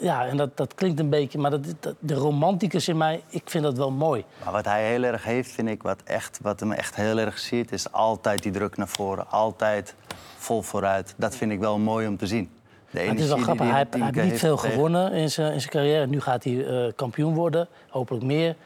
Ja, 0.00 0.26
en 0.26 0.36
dat, 0.36 0.56
dat 0.56 0.74
klinkt 0.74 1.00
een 1.00 1.08
beetje... 1.08 1.38
Maar 1.38 1.50
dat, 1.50 1.64
dat- 1.80 1.94
de 1.98 2.14
romanticus 2.14 2.88
in 2.88 2.96
mij, 2.96 3.22
ik 3.28 3.42
vind 3.44 3.64
dat 3.64 3.76
wel 3.76 3.90
mooi. 3.90 4.24
Maar 4.44 4.52
wat 4.52 4.64
hij 4.64 4.88
heel 4.88 5.02
erg 5.02 5.24
heeft, 5.24 5.50
vind 5.50 5.68
ik, 5.68 5.82
wat, 5.82 6.02
echt, 6.04 6.38
wat 6.42 6.60
hem 6.60 6.72
echt 6.72 6.94
heel 6.96 7.18
erg 7.18 7.38
ziet, 7.38 7.72
is 7.72 7.92
altijd 7.92 8.42
die 8.42 8.52
druk 8.52 8.76
naar 8.76 8.88
voren. 8.88 9.30
Altijd 9.30 9.94
vol 10.36 10.62
vooruit. 10.62 11.14
Dat 11.16 11.36
vind 11.36 11.52
ik 11.52 11.58
wel 11.58 11.78
mooi 11.78 12.06
om 12.06 12.16
te 12.16 12.26
zien. 12.26 12.50
De 12.90 13.00
het 13.00 13.20
is 13.20 13.28
wel 13.28 13.36
grappig, 13.36 13.66
hij, 13.70 13.76
heeft- 13.92 14.14
hij 14.14 14.24
niet 14.24 14.38
veel 14.38 14.56
gewonnen 14.56 15.12
in 15.12 15.30
zijn, 15.30 15.52
in 15.52 15.60
zijn 15.60 15.72
carrière. 15.72 16.06
Nu 16.06 16.20
gaat 16.20 16.44
hij 16.44 16.66
eh, 16.66 16.92
kampioen 16.96 17.34
worden, 17.34 17.68
hopelijk 17.88 18.24
meer. 18.24 18.56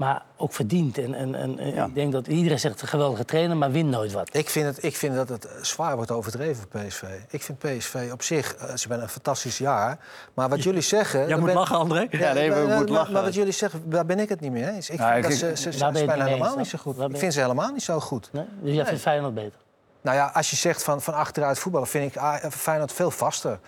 Maar 0.00 0.22
ook 0.36 0.52
verdiend. 0.52 0.98
En, 0.98 1.14
en, 1.14 1.34
en 1.34 1.74
Ja. 1.74 1.84
ik 1.84 1.94
denk 1.94 2.12
dat 2.12 2.26
iedereen 2.26 2.60
zegt 2.60 2.82
een 2.82 2.88
geweldige 2.88 3.24
trainer, 3.24 3.56
maar 3.56 3.70
wint 3.70 3.90
nooit 3.90 4.12
wat. 4.12 4.28
Ik 4.34 4.50
vind, 4.50 4.66
het, 4.66 4.84
ik 4.84 4.96
vind 4.96 5.14
dat 5.14 5.28
het 5.28 5.48
zwaar 5.60 5.96
wordt 5.96 6.10
overdreven 6.10 6.66
voor 6.70 6.80
PSV. 6.82 7.02
Ik 7.28 7.42
vind 7.42 7.58
PSV 7.58 8.08
op 8.12 8.22
zich, 8.22 8.54
eh, 8.54 8.66
ze 8.76 8.80
hebben 8.88 9.02
een 9.02 9.08
fantastisch 9.08 9.58
jaar. 9.58 9.98
Maar 10.34 10.48
wat 10.48 10.62
jullie 10.62 10.80
zeggen... 10.80 11.28
Jij 11.28 11.36
moet 11.36 11.46
ben- 11.46 11.54
lachen, 11.54 11.76
André. 11.76 12.06
Ja, 12.10 12.32
nee, 12.32 12.52
we 12.52 12.66
maar- 12.66 12.76
moeten 12.76 12.94
lachen. 12.94 13.12
Maar 13.12 13.22
wat 13.22 13.34
jullie 13.34 13.52
zeggen, 13.52 13.82
daar 13.90 14.06
ben 14.06 14.18
ik 14.18 14.28
het 14.28 14.40
niet 14.40 14.52
mee 14.52 14.70
eens. 14.70 14.90
Ik 14.90 14.98
Ja, 14.98 15.12
vind 15.12 15.24
ik- 15.24 15.30
dat 15.30 15.38
ze, 15.38 15.62
ze, 15.62 15.72
spelen 15.72 15.92
niet 15.92 16.10
helemaal 16.24 16.46
eens 16.48 16.56
niet 16.56 16.68
zo 16.68 16.78
goed. 16.78 16.98
Ik 17.10 17.18
vind 17.18 17.32
ze 17.32 17.40
helemaal 17.40 17.72
niet 17.72 17.82
zo 17.82 18.00
goed. 18.00 18.28
Nee? 18.32 18.44
Dus 18.62 18.74
jij 18.74 18.86
vindt 18.86 19.00
Feyenoord 19.00 19.34
beter? 19.34 19.58
Nou 20.02 20.16
ja, 20.16 20.30
als 20.34 20.50
je 20.50 20.56
zegt 20.56 20.82
van, 20.82 21.02
van 21.02 21.14
achteruit 21.14 21.58
voetballen, 21.58 21.88
vind 21.88 22.14
ik 22.14 22.22
Feyenoord 22.50 22.92
veel 22.92 23.10
vaster. 23.10 23.58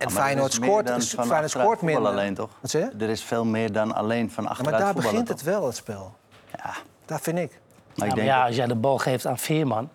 En 0.00 0.08
Ja, 0.08 0.14
maar 0.14 0.22
Feyenoord 0.24 0.60
meer 0.60 0.68
scoort, 0.68 0.86
dan 0.86 1.00
Feyenoord 1.00 1.50
scoort 1.50 1.82
minder. 1.82 2.06
alleen, 2.10 2.34
toch? 2.34 2.50
Wat 2.60 2.70
zeg 2.70 2.82
je? 2.90 3.04
Er 3.04 3.10
is 3.10 3.22
veel 3.22 3.44
meer 3.44 3.72
dan 3.72 3.94
alleen 3.94 4.30
van 4.30 4.44
Ja, 4.44 4.50
achteruit 4.50 4.76
maar 4.76 4.84
daar 4.84 5.02
begint 5.02 5.28
het 5.28 5.36
toch? 5.36 5.46
wel, 5.46 5.66
het 5.66 5.76
spel. 5.76 6.14
Ja, 6.56 6.74
Daar 7.04 7.20
vind 7.20 7.38
ik. 7.38 7.50
maar 7.50 7.58
Ja, 7.58 7.92
ik 7.92 7.98
maar 8.06 8.14
denk 8.14 8.26
ja, 8.28 8.36
dat- 8.38 8.46
als 8.46 8.56
jij 8.56 8.66
de 8.66 8.74
bal 8.74 8.98
geeft 8.98 9.26
aan 9.26 9.38
Veerman... 9.38 9.88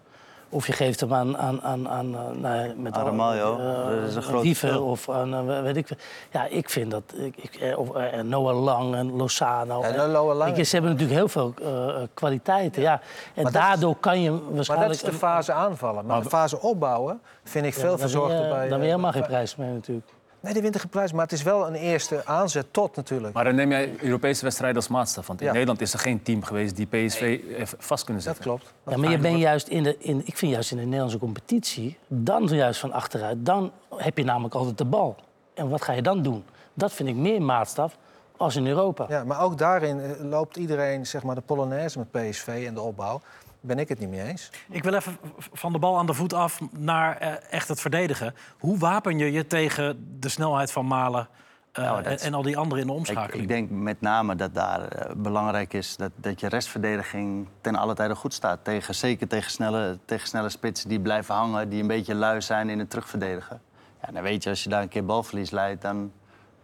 of 0.49 0.67
je 0.67 0.73
geeft 0.73 0.99
hem 0.99 1.13
aan... 1.13 1.37
aan, 1.37 1.61
aan, 1.63 1.89
aan 1.89 2.15
eh, 2.15 2.21
nou, 2.41 2.73
met 2.75 2.95
Aan 2.95 3.05
Ramaljo, 3.05 3.57
eh, 3.59 3.99
dat 4.01 4.07
is 4.09 4.15
een 4.15 4.21
groot 4.21 4.41
Dieven 4.43 4.81
of 4.83 5.09
aan... 5.09 5.33
eh, 5.49 5.61
weet 5.61 5.77
ik. 5.77 5.87
Ja, 6.31 6.45
ik 6.45 6.69
vind 6.69 6.91
dat... 6.91 7.03
Ik, 7.15 7.35
ik, 7.37 7.55
eh, 7.55 7.77
of, 7.77 7.95
eh, 7.95 8.21
Noah 8.21 8.63
Lang 8.63 8.95
en 8.95 9.15
Lozano. 9.15 9.81
Ja, 9.81 9.87
en- 9.87 10.11
Noah 10.11 10.35
Lang. 10.37 10.57
Je, 10.57 10.63
ze 10.63 10.71
hebben 10.75 10.91
natuurlijk 10.91 11.19
heel 11.19 11.27
veel 11.29 11.53
eh, 11.61 11.87
eh, 11.89 12.07
kwaliteiten. 12.13 12.81
Ja. 12.81 12.93
En 13.33 13.43
Maar 13.43 13.45
is- 13.45 13.51
daardoor 13.59 13.95
kan 13.95 14.21
je 14.21 14.31
Maar 14.31 14.39
dat 14.39 14.53
waarschijnlijk... 14.55 14.91
is 14.91 15.01
de 15.01 15.13
fase 15.13 15.51
aanvallen. 15.53 16.05
Maar 16.05 16.21
de 16.21 16.29
fase 16.29 16.61
opbouwen 16.61 17.21
vind 17.43 17.65
ik 17.65 17.73
Ja, 17.73 17.79
veel 17.79 17.97
verzorgder 17.97 18.39
bij... 18.41 18.49
Dan 18.49 18.61
eh, 18.63 18.69
ben 18.69 18.79
je 18.79 18.85
helemaal 18.85 19.11
geen 19.11 19.23
prijs 19.25 19.55
mee 19.55 19.71
natuurlijk. 19.71 20.07
Nee, 20.45 20.53
die 20.53 20.61
wint 20.61 20.79
geen 20.79 20.89
prijs. 20.89 21.11
Maar 21.11 21.23
het 21.23 21.31
is 21.31 21.43
wel 21.43 21.67
een 21.67 21.73
eerste 21.75 22.25
aanzet 22.25 22.65
tot 22.71 22.95
natuurlijk. 22.95 23.33
Maar 23.33 23.43
dan 23.43 23.55
neem 23.55 23.69
jij 23.69 23.93
Europese 24.01 24.43
wedstrijden 24.43 24.77
als 24.77 24.87
maatstaf. 24.87 25.27
Want 25.27 25.39
in 25.39 25.45
Ja. 25.45 25.51
Nederland 25.51 25.81
is 25.81 25.93
er 25.93 25.99
geen 25.99 26.23
team 26.23 26.43
geweest 26.43 26.75
die 26.75 26.85
PSV 26.85 27.21
even 27.57 27.77
vast 27.79 28.03
kunnen 28.03 28.23
dat 28.23 28.35
zetten. 28.35 28.51
klopt. 28.51 28.73
Ja, 28.87 28.97
maar 28.97 29.11
je 29.11 29.17
bent 29.17 29.39
juist 29.39 29.67
in 29.67 29.83
de, 29.83 29.95
in, 29.99 30.21
ik 30.25 30.37
vind 30.37 30.51
juist 30.51 30.71
in 30.71 30.77
de 30.77 30.83
Nederlandse 30.83 31.17
competitie, 31.17 31.97
dan 32.07 32.43
juist 32.47 32.79
van 32.79 32.91
achteruit, 32.91 33.45
dan 33.45 33.71
heb 33.95 34.17
je 34.17 34.23
namelijk 34.23 34.55
altijd 34.55 34.77
de 34.77 34.85
bal. 34.85 35.15
En 35.53 35.69
wat 35.69 35.81
ga 35.81 35.93
je 35.93 36.01
dan 36.01 36.21
doen? 36.21 36.43
Dat 36.73 36.93
vind 36.93 37.09
ik 37.09 37.15
meer 37.15 37.41
maatstaf 37.41 37.97
als 38.37 38.55
in 38.55 38.67
Europa. 38.67 39.05
Ja, 39.09 39.23
maar 39.23 39.41
ook 39.41 39.57
daarin 39.57 39.99
eh, 39.99 40.09
loopt 40.29 40.57
iedereen 40.57 41.07
zeg 41.07 41.23
maar, 41.23 41.35
de 41.35 41.41
Polonaise 41.41 41.97
met 41.97 42.11
PSV 42.11 42.63
en 42.67 42.73
de 42.73 42.81
opbouw. 42.81 43.21
Ben 43.65 43.79
ik 43.79 43.89
het 43.89 43.99
niet 43.99 44.09
mee 44.09 44.21
eens. 44.21 44.49
Ik 44.69 44.83
wil 44.83 44.93
even 44.93 45.17
van 45.37 45.71
de 45.71 45.79
bal 45.79 45.97
aan 45.97 46.05
de 46.05 46.13
voet 46.13 46.33
af 46.33 46.59
naar 46.71 47.17
eh, 47.17 47.33
echt 47.49 47.67
het 47.67 47.81
verdedigen. 47.81 48.35
Hoe 48.59 48.77
wapen 48.77 49.17
je 49.17 49.31
je 49.31 49.47
tegen 49.47 50.17
de 50.19 50.29
snelheid 50.29 50.71
van 50.71 50.87
Malen 50.87 51.27
eh, 51.71 51.83
Nou, 51.83 52.03
en, 52.03 52.33
al 52.33 52.41
die 52.41 52.57
anderen 52.57 52.81
in 52.81 52.87
de 52.87 52.93
omschakeling? 52.93 53.41
ik 53.41 53.47
denk 53.47 53.69
met 53.69 54.01
name 54.01 54.35
dat 54.35 54.53
daar 54.53 54.87
eh, 54.87 55.15
belangrijk 55.15 55.73
is 55.73 55.97
dat, 55.97 56.11
dat 56.15 56.39
je 56.39 56.47
restverdediging 56.47 57.47
ten 57.61 57.75
alle 57.75 57.93
tijde 57.93 58.15
goed 58.15 58.33
staat. 58.33 58.59
Tegen, 58.63 58.95
zeker 58.95 59.27
tegen 59.27 59.51
snelle, 59.51 59.99
tegen 60.05 60.27
snelle 60.27 60.49
spitsen 60.49 60.89
die 60.89 60.99
blijven 60.99 61.35
hangen, 61.35 61.69
die 61.69 61.81
een 61.81 61.87
beetje 61.87 62.15
lui 62.15 62.41
zijn 62.41 62.69
in 62.69 62.79
het 62.79 62.89
terugverdedigen. 62.89 63.61
Ja, 64.01 64.11
dan 64.11 64.23
weet 64.23 64.43
je, 64.43 64.49
als 64.49 64.63
je 64.63 64.69
daar 64.69 64.81
een 64.81 64.87
keer 64.87 65.05
balverlies 65.05 65.51
leidt, 65.51 65.81
dan 65.81 66.11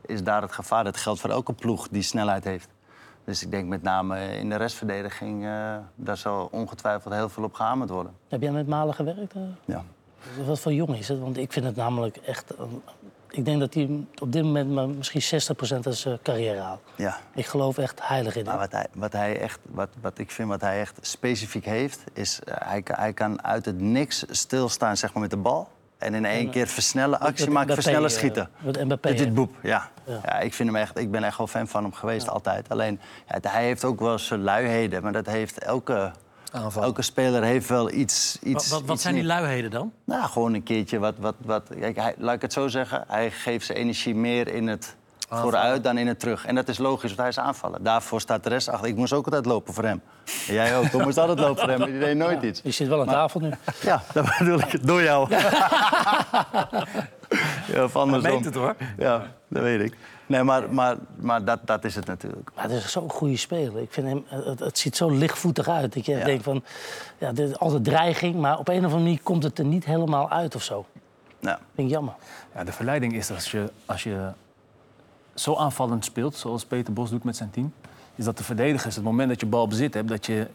is 0.05 0.23
daar 0.23 0.41
het 0.41 0.51
gevaar. 0.51 0.83
Dat 0.83 0.97
geldt 0.97 1.19
voor 1.19 1.29
elke 1.29 1.53
ploeg 1.53 1.87
die 1.87 2.01
snelheid 2.01 2.43
heeft. 2.43 2.69
Dus 3.25 3.43
ik 3.43 3.51
denk 3.51 3.67
met 3.67 3.81
name 3.81 4.38
in 4.38 4.49
de 4.49 4.55
restverdediging, 4.55 5.45
eh, 5.45 5.75
daar 5.95 6.17
zal 6.17 6.47
ongetwijfeld 6.51 7.13
heel 7.13 7.29
veel 7.29 7.43
op 7.43 7.53
gehamerd 7.53 7.89
worden. 7.89 8.13
Heb 8.27 8.41
jij 8.41 8.51
met 8.51 8.67
Malen 8.67 8.93
gewerkt? 8.93 9.34
eh? 9.34 9.41
Ja. 9.65 9.84
Wat 10.45 10.60
voor 10.60 10.73
jongen 10.73 10.97
is 10.97 11.07
het? 11.07 11.19
Want 11.19 11.38
ik 11.38 11.51
vind 11.51 11.65
het 11.65 11.75
namelijk 11.75 12.17
echt... 12.17 12.55
eh, 12.55 12.65
ik 13.29 13.45
denk 13.45 13.60
dat 13.60 13.73
hij 13.73 14.05
op 14.21 14.31
dit 14.31 14.43
moment 14.43 14.69
maar 14.71 14.89
misschien 14.89 15.41
60% 15.41 15.79
van 15.84 15.93
zijn 15.93 16.19
carrière 16.23 16.60
haalt. 16.60 16.81
Ja. 16.95 17.17
Ik 17.34 17.45
geloof 17.45 17.77
echt 17.77 18.07
heilig 18.07 18.36
in 18.36 18.43
Maar 18.45 18.51
hem. 18.53 18.62
wat, 18.62 18.71
hij, 18.71 18.88
wat, 18.93 19.12
hij 19.13 19.39
echt, 19.39 19.60
wat, 19.69 19.89
wat 20.01 20.17
ik 20.17 20.31
vind 20.31 20.49
wat 20.49 20.62
hij 20.62 20.79
echt 20.79 20.97
specifiek 21.01 21.65
heeft, 21.65 22.03
is 22.13 22.39
hij, 22.45 22.81
kan- 22.81 22.95
hij 22.99 23.13
kan 23.13 23.43
uit 23.43 23.65
het 23.65 23.79
niks 23.79 24.23
stilstaan 24.29 24.97
zeg 24.97 25.13
maar, 25.13 25.21
met 25.21 25.31
de 25.31 25.38
bal. 25.38 25.67
En 26.01 26.13
in 26.13 26.25
één 26.25 26.49
keer 26.49 26.67
versnellen, 26.67 27.19
actie 27.19 27.49
maken, 27.49 27.73
versnellen, 27.73 28.09
eh, 28.09 28.15
schieten. 28.15 28.49
Mbappé, 28.83 29.09
Dit 29.09 29.19
is 29.19 29.25
hè? 29.25 29.31
boep, 29.31 29.55
ja. 29.61 29.89
Ja. 30.05 30.19
ja. 30.25 30.39
ik, 30.39 30.53
vind 30.53 30.69
hem 30.69 30.77
echt, 30.77 30.97
ik 30.97 31.11
ben 31.11 31.23
echt 31.23 31.37
wel 31.37 31.47
fan 31.47 31.67
van 31.67 31.83
hem 31.83 31.93
geweest, 31.93 32.29
altijd. 32.29 32.69
Alleen, 32.69 32.99
ja, 33.27 33.49
hij 33.49 33.63
heeft 33.63 33.83
ook 33.83 33.99
wel 33.99 34.19
zijn 34.19 34.41
luiheden, 34.41 35.03
maar 35.03 35.11
dat 35.11 35.25
heeft 35.25 35.57
elke, 35.57 36.11
Aanval. 36.51 36.83
elke 36.83 37.01
speler 37.01 37.43
heeft 37.43 37.69
wel 37.69 37.91
iets... 37.91 38.39
Iets 38.43 38.69
wat 38.69 38.81
wat 38.81 38.91
iets 38.91 39.01
zijn 39.01 39.15
die 39.15 39.23
luiheden 39.23 39.71
dan? 39.71 39.91
Nou, 40.05 40.29
gewoon 40.29 40.53
een 40.53 40.63
keertje 40.63 40.99
wat... 40.99 41.15
wat, 41.17 41.35
wat 41.45 41.69
kijk, 41.79 41.95
hij, 41.95 42.15
laat 42.17 42.35
ik 42.35 42.41
het 42.41 42.53
zo 42.53 42.67
zeggen. 42.67 43.03
Hij 43.07 43.31
geeft 43.31 43.65
zijn 43.65 43.77
energie 43.77 44.15
meer 44.15 44.47
in 44.47 44.67
het 44.67 44.95
vooruit 45.39 45.84
dan 45.84 45.98
in 45.98 46.08
het 46.08 46.20
terug. 46.20 46.46
En 46.46 46.56
dat 46.56 46.67
is 46.67 46.78
logisch, 46.78 47.10
want 47.10 47.20
hij 47.20 47.28
is 47.28 47.39
aanvallen. 47.39 47.84
Daarvoor 47.84 48.22
staat 48.22 48.44
de 48.44 48.50
rest 48.50 48.70
achter. 48.70 48.88
Ik 48.88 48.96
moest 48.96 49.13
ook 49.13 49.26
altijd 49.26 49.46
lopen 49.46 49.74
voor 49.74 49.84
hem. 49.84 50.02
En 50.48 50.54
jij 50.54 50.78
ook. 50.78 50.84
Ik 50.86 51.04
moest 51.04 51.17
altijd 51.17 51.39
lopen 51.39 51.58
voor 51.62 51.70
hem. 51.70 51.86
Die 51.86 52.00
deed 52.00 52.17
nooit 52.26 52.44
iets. 52.44 52.62
Je 52.63 52.72
zit 52.72 52.88
wel 52.88 53.00
aan 53.02 53.08
tafel 53.08 53.39
nu. 53.39 53.52
Ja, 53.82 54.04
dat 54.13 54.26
bedoel 54.38 54.60
ik. 54.60 54.88
Door 54.88 55.02
jou. 55.02 55.30
Ja, 57.67 57.84
of 57.84 57.96
andersom. 57.96 58.32
meent 58.32 58.46
het, 58.46 58.56
hoor. 58.56 58.76
Ja, 58.98 59.28
dat 59.48 59.62
weet 59.63 59.82
ik. 59.82 59.98
Nee, 60.26 60.44
maar, 60.44 60.74
maar, 60.74 60.96
maar 61.15 61.46
dat, 61.46 61.60
dat 61.65 61.84
is 61.84 61.96
het 61.96 62.06
natuurlijk. 62.06 62.50
Maar 62.56 62.63
het 62.63 62.74
is 62.74 62.91
zo'n 62.91 63.10
goede 63.10 63.38
speler. 63.38 63.82
Ik 63.82 63.94
vind 63.94 64.08
hem, 64.08 64.26
het, 64.28 64.60
het 64.60 64.78
ziet 64.78 64.96
zo 64.98 65.10
lichtvoetig 65.10 65.67
uit. 65.67 65.94
Dat 65.94 66.06
je 66.06 66.15
Ja. 66.17 66.26
denkt 66.26 66.44
van, 66.44 66.63
ja, 67.17 67.32
dit 67.32 67.50
is 67.50 67.60
altijd 67.60 67.84
dreiging, 67.84 68.36
maar 68.36 68.58
op 68.60 68.67
een 68.67 68.78
of 68.78 68.84
andere 68.84 69.02
manier 69.04 69.20
komt 69.24 69.44
het 69.44 69.60
er 69.60 69.65
niet 69.65 69.86
helemaal 69.86 70.30
uit 70.30 70.56
of 70.56 70.63
zo. 70.63 70.86
Nou, 71.39 71.58
Vind 71.76 71.88
ik 71.88 71.94
jammer. 71.94 72.13
Ja, 72.56 72.63
de 72.63 72.72
verleiding 72.72 73.13
is 73.13 73.32
als 73.32 73.52
je, 73.52 73.72
als 73.86 74.04
je 74.04 74.32
zo 75.34 75.56
aanvallend 75.56 76.06
speelt, 76.06 76.36
zoals 76.36 76.65
Peter 76.65 76.94
Bos 76.94 77.10
doet 77.10 77.24
met 77.24 77.36
zijn 77.36 77.50
team, 77.50 77.74
is 78.15 78.26
dat 78.26 78.38
de 78.38 78.44
verdedigers, 78.44 78.96
het 78.96 79.04
moment 79.04 79.30
dat 79.30 79.39
je 79.39 79.46
bal 79.46 79.67
bezit 79.67 79.94
hebt, 79.94 80.08
dat 80.08 80.26
je, 80.26 80.48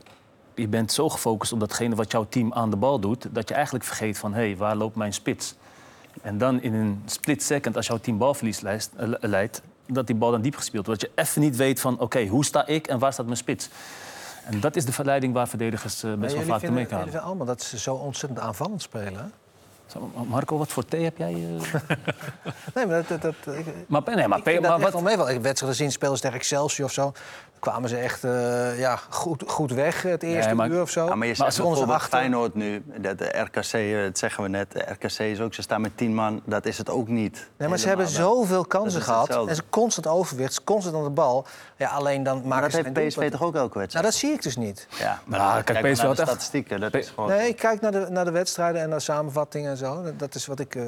je 0.55 0.69
bent 0.69 0.93
zo 0.93 1.09
gefocust 1.09 1.53
op 1.53 1.61
datgene 1.61 1.95
wat 1.95 2.11
jouw 2.11 2.27
team 2.29 2.53
aan 2.53 2.71
de 2.71 2.77
bal 2.77 2.99
doet, 2.99 3.29
dat 3.31 3.49
je 3.49 3.55
eigenlijk 3.55 3.85
vergeet 3.85 4.19
van, 4.19 4.35
hé, 4.35 4.41
hey, 4.41 4.57
waar 4.57 4.77
loopt 4.77 4.97
mijn 4.97 5.13
spits? 5.13 5.55
En 6.23 6.39
dan 6.39 6.63
in 6.63 6.75
een 6.75 7.03
split 7.07 7.43
second, 7.43 7.77
als 7.77 7.87
jouw 7.87 7.99
team 7.99 8.19
balverlies 8.19 8.63
eh, 8.63 8.79
leidt, 9.21 9.63
dat 9.87 10.07
die 10.07 10.17
bal 10.17 10.31
dan 10.31 10.41
diep 10.41 10.57
gespeeld 10.57 10.87
wordt. 10.87 11.01
Dat 11.01 11.11
je 11.11 11.23
even 11.23 11.41
niet 11.41 11.57
weet 11.57 11.81
van, 11.81 12.01
oké, 12.01 12.27
hoe 12.27 12.45
sta 12.45 12.67
ik 12.67 12.87
en 12.87 12.99
waar 12.99 13.13
staat 13.13 13.27
mijn 13.27 13.39
spits? 13.39 13.69
En 14.45 14.61
dat 14.61 14.77
is 14.77 14.85
de 14.85 14.93
verleiding 14.93 15.33
waar 15.35 15.49
verdedigers 15.49 16.03
eh, 16.03 16.15
best 16.15 16.35
wel 16.35 16.43
vaak 16.43 16.61
mee 16.63 16.71
gaan. 16.71 16.77
jullie 16.89 17.03
vinden 17.03 17.23
allemaal 17.23 17.47
dat 17.47 17.63
ze 17.63 17.79
zo 17.79 17.95
ontzettend 17.95 18.41
aanvallend 18.41 18.83
spelen. 18.83 19.33
Marco, 20.27 20.59
wat 20.59 20.69
voor 20.69 20.85
thee 20.85 21.05
heb 21.05 21.17
jij? 21.19 21.33
eh? 21.33 21.75
Nee, 22.75 22.87
maar 22.87 23.05
dat... 23.09 23.23
dat, 23.23 23.35
ik, 23.57 23.65
Maar, 23.87 24.03
nee, 24.05 24.29
maar, 24.29 24.39
ik 24.39 24.45
maar 24.61 24.71
dat 24.71 24.81
echt 24.81 24.83
wat, 24.83 24.93
wel 24.93 25.03
mee. 25.03 25.17
wel. 25.17 25.31
Ik 25.31 25.43
gezien, 25.67 25.93
spelen 25.93 26.17
ze 26.17 26.23
tegen 26.23 26.37
Excelsior 26.39 26.87
of 26.87 26.93
zo. 26.93 27.13
Kwamen 27.59 27.89
ze 27.89 27.97
echt 27.97 28.25
eh, 28.25 28.79
ja, 28.79 28.97
goed, 29.09 29.45
goed 29.47 29.71
weg 29.73 30.03
het 30.03 30.23
eerste 30.23 30.55
maar- 30.55 30.69
uur 30.69 30.81
of 30.83 30.91
zo. 30.91 31.07
Ja, 31.07 31.15
maar 31.15 31.27
je 31.27 31.35
Maar 31.37 31.37
zegt 31.37 31.53
stonden 31.53 31.77
ze 31.77 31.85
bijvoorbeeld 31.87 32.01
achter. 32.01 32.19
Feyenoord 32.19 32.55
nu, 32.55 32.83
dat 33.01 33.19
de 33.19 33.25
RKC, 33.25 33.73
eh, 33.73 34.03
dat 34.03 34.19
zeggen 34.19 34.43
we 34.43 34.49
net, 34.49 34.73
de 34.73 34.85
RKC 34.93 35.19
is 35.19 35.41
ook, 35.41 35.55
ze 35.55 35.63
staan 35.63 35.81
met 35.81 35.97
tien 35.97 36.15
man, 36.15 36.43
dat 36.45 36.67
is 36.67 36.79
het 36.79 36.91
ook 36.91 37.09
niet. 37.09 37.49
Nee, 37.57 37.69
maar 37.69 37.79
ze 37.79 37.89
hebben 37.89 38.09
zoveel 38.09 38.65
kansen 38.65 39.03
gehad. 39.03 39.21
hetzelfde. 39.23 39.51
En 39.51 39.57
ze 39.57 39.63
constant 39.71 40.07
overwicht, 40.07 40.65
constant 40.65 40.97
aan 40.97 41.05
de 41.05 41.11
bal. 41.11 41.47
Ja, 41.77 41.89
alleen 41.89 42.23
dan 42.23 42.35
maken 42.35 42.49
Maar 42.49 42.61
dat 42.61 42.71
ze 42.71 42.77
heeft 42.77 42.93
PSV 42.93 43.03
doelpunt. 43.15 43.33
toch 43.33 43.43
ook 43.43 43.55
elke 43.55 43.67
Nou, 43.69 43.79
wedstrijd? 43.81 44.05
dat 44.07 44.15
zie 44.15 44.31
ik 44.33 44.43
dus 44.43 44.57
niet. 44.57 44.87
ja, 44.99 45.21
maar 45.25 45.39
Nou, 45.39 45.63
kijk, 45.63 45.83
maar 45.83 45.91
PSV 45.93 46.03
naar 46.03 46.15
de 46.15 46.21
echt- 46.21 46.31
statistieken, 46.31 46.81
dat 46.81 46.91
P- 46.91 46.97
is 46.97 47.09
gewoon... 47.09 47.29
Nee, 47.29 47.49
ik 47.49 47.57
kijk 47.57 47.81
naar 47.81 47.93
de, 47.93 48.07
naar 48.11 48.25
de 48.25 48.31
wedstrijden 48.31 48.83
en 48.83 48.89
naar 48.89 49.01
samenvattingen 49.01 49.71
en 49.71 49.77
zo. 49.77 50.03
Dat- 50.03 50.19
Dat 50.19 50.35
is 50.35 50.47
wat 50.47 50.61
ik... 50.61 50.75
eh, 50.75 50.85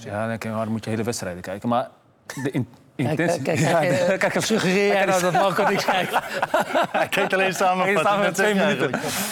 Ja, 0.00 0.26
dan, 0.28 0.38
kan- 0.38 0.52
dan 0.52 0.68
moet 0.68 0.84
je 0.84 0.90
hele 0.90 1.02
wedstrijden 1.02 1.42
kijken. 1.42 1.68
Maar 1.68 1.88
de 2.42 2.50
in, 2.50 2.68
Kijk, 3.04 3.10
intentie... 3.10 3.42
kijk, 3.42 3.58
kijk, 3.58 4.18
kijk, 4.18 4.32
kijk, 4.32 4.44
suggereer 4.44 4.86
jij 4.86 5.04
nou 5.04 5.20
dat 5.20 5.32
Marco 5.32 5.68
niks 5.68 5.84
kijkt? 5.94 6.12
Hij 6.92 7.08
kijkt 7.08 7.32
alleen 7.32 7.54
samen 7.54 7.92
met 8.20 8.34
twee 8.34 8.54
minuten. 8.54 8.90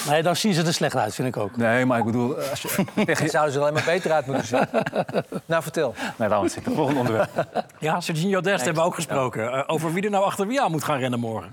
Nee, 0.09 0.23
dan 0.23 0.37
zien 0.37 0.55
ze 0.55 0.63
er 0.63 0.75
slecht 0.75 0.97
uit, 0.97 1.15
vind 1.15 1.29
ik 1.29 1.37
ook. 1.37 1.57
Nee, 1.57 1.85
maar 1.85 1.99
ik 1.99 2.05
bedoel, 2.05 2.37
als 2.51 2.63
je 2.63 2.69
tegen... 2.95 3.23
Het 3.23 3.31
zouden 3.31 3.53
ze 3.53 3.59
er 3.59 3.65
alleen 3.65 3.75
maar 3.75 3.95
beter 3.95 4.13
uit 4.13 4.27
moeten 4.27 4.47
zien. 4.47 4.67
nou, 5.47 5.63
vertel. 5.63 5.95
Nee, 6.17 6.29
laten 6.29 6.45
we 6.45 6.51
zitten. 6.51 6.75
Volgende 6.75 7.01
onderwerp. 7.01 7.31
Ja, 7.79 8.01
Serginho 8.01 8.41
Dest 8.41 8.65
hebben 8.65 8.83
we 8.83 8.89
ook 8.89 8.95
gesproken. 8.95 9.53
Eh, 9.53 9.63
over 9.67 9.93
wie 9.93 10.03
er 10.05 10.11
nou 10.11 10.25
achter 10.25 10.47
wie 10.47 10.61
aan 10.61 10.71
moet 10.71 10.85
gaan 10.85 10.99
rennen 10.99 11.21
morgen. 11.21 11.51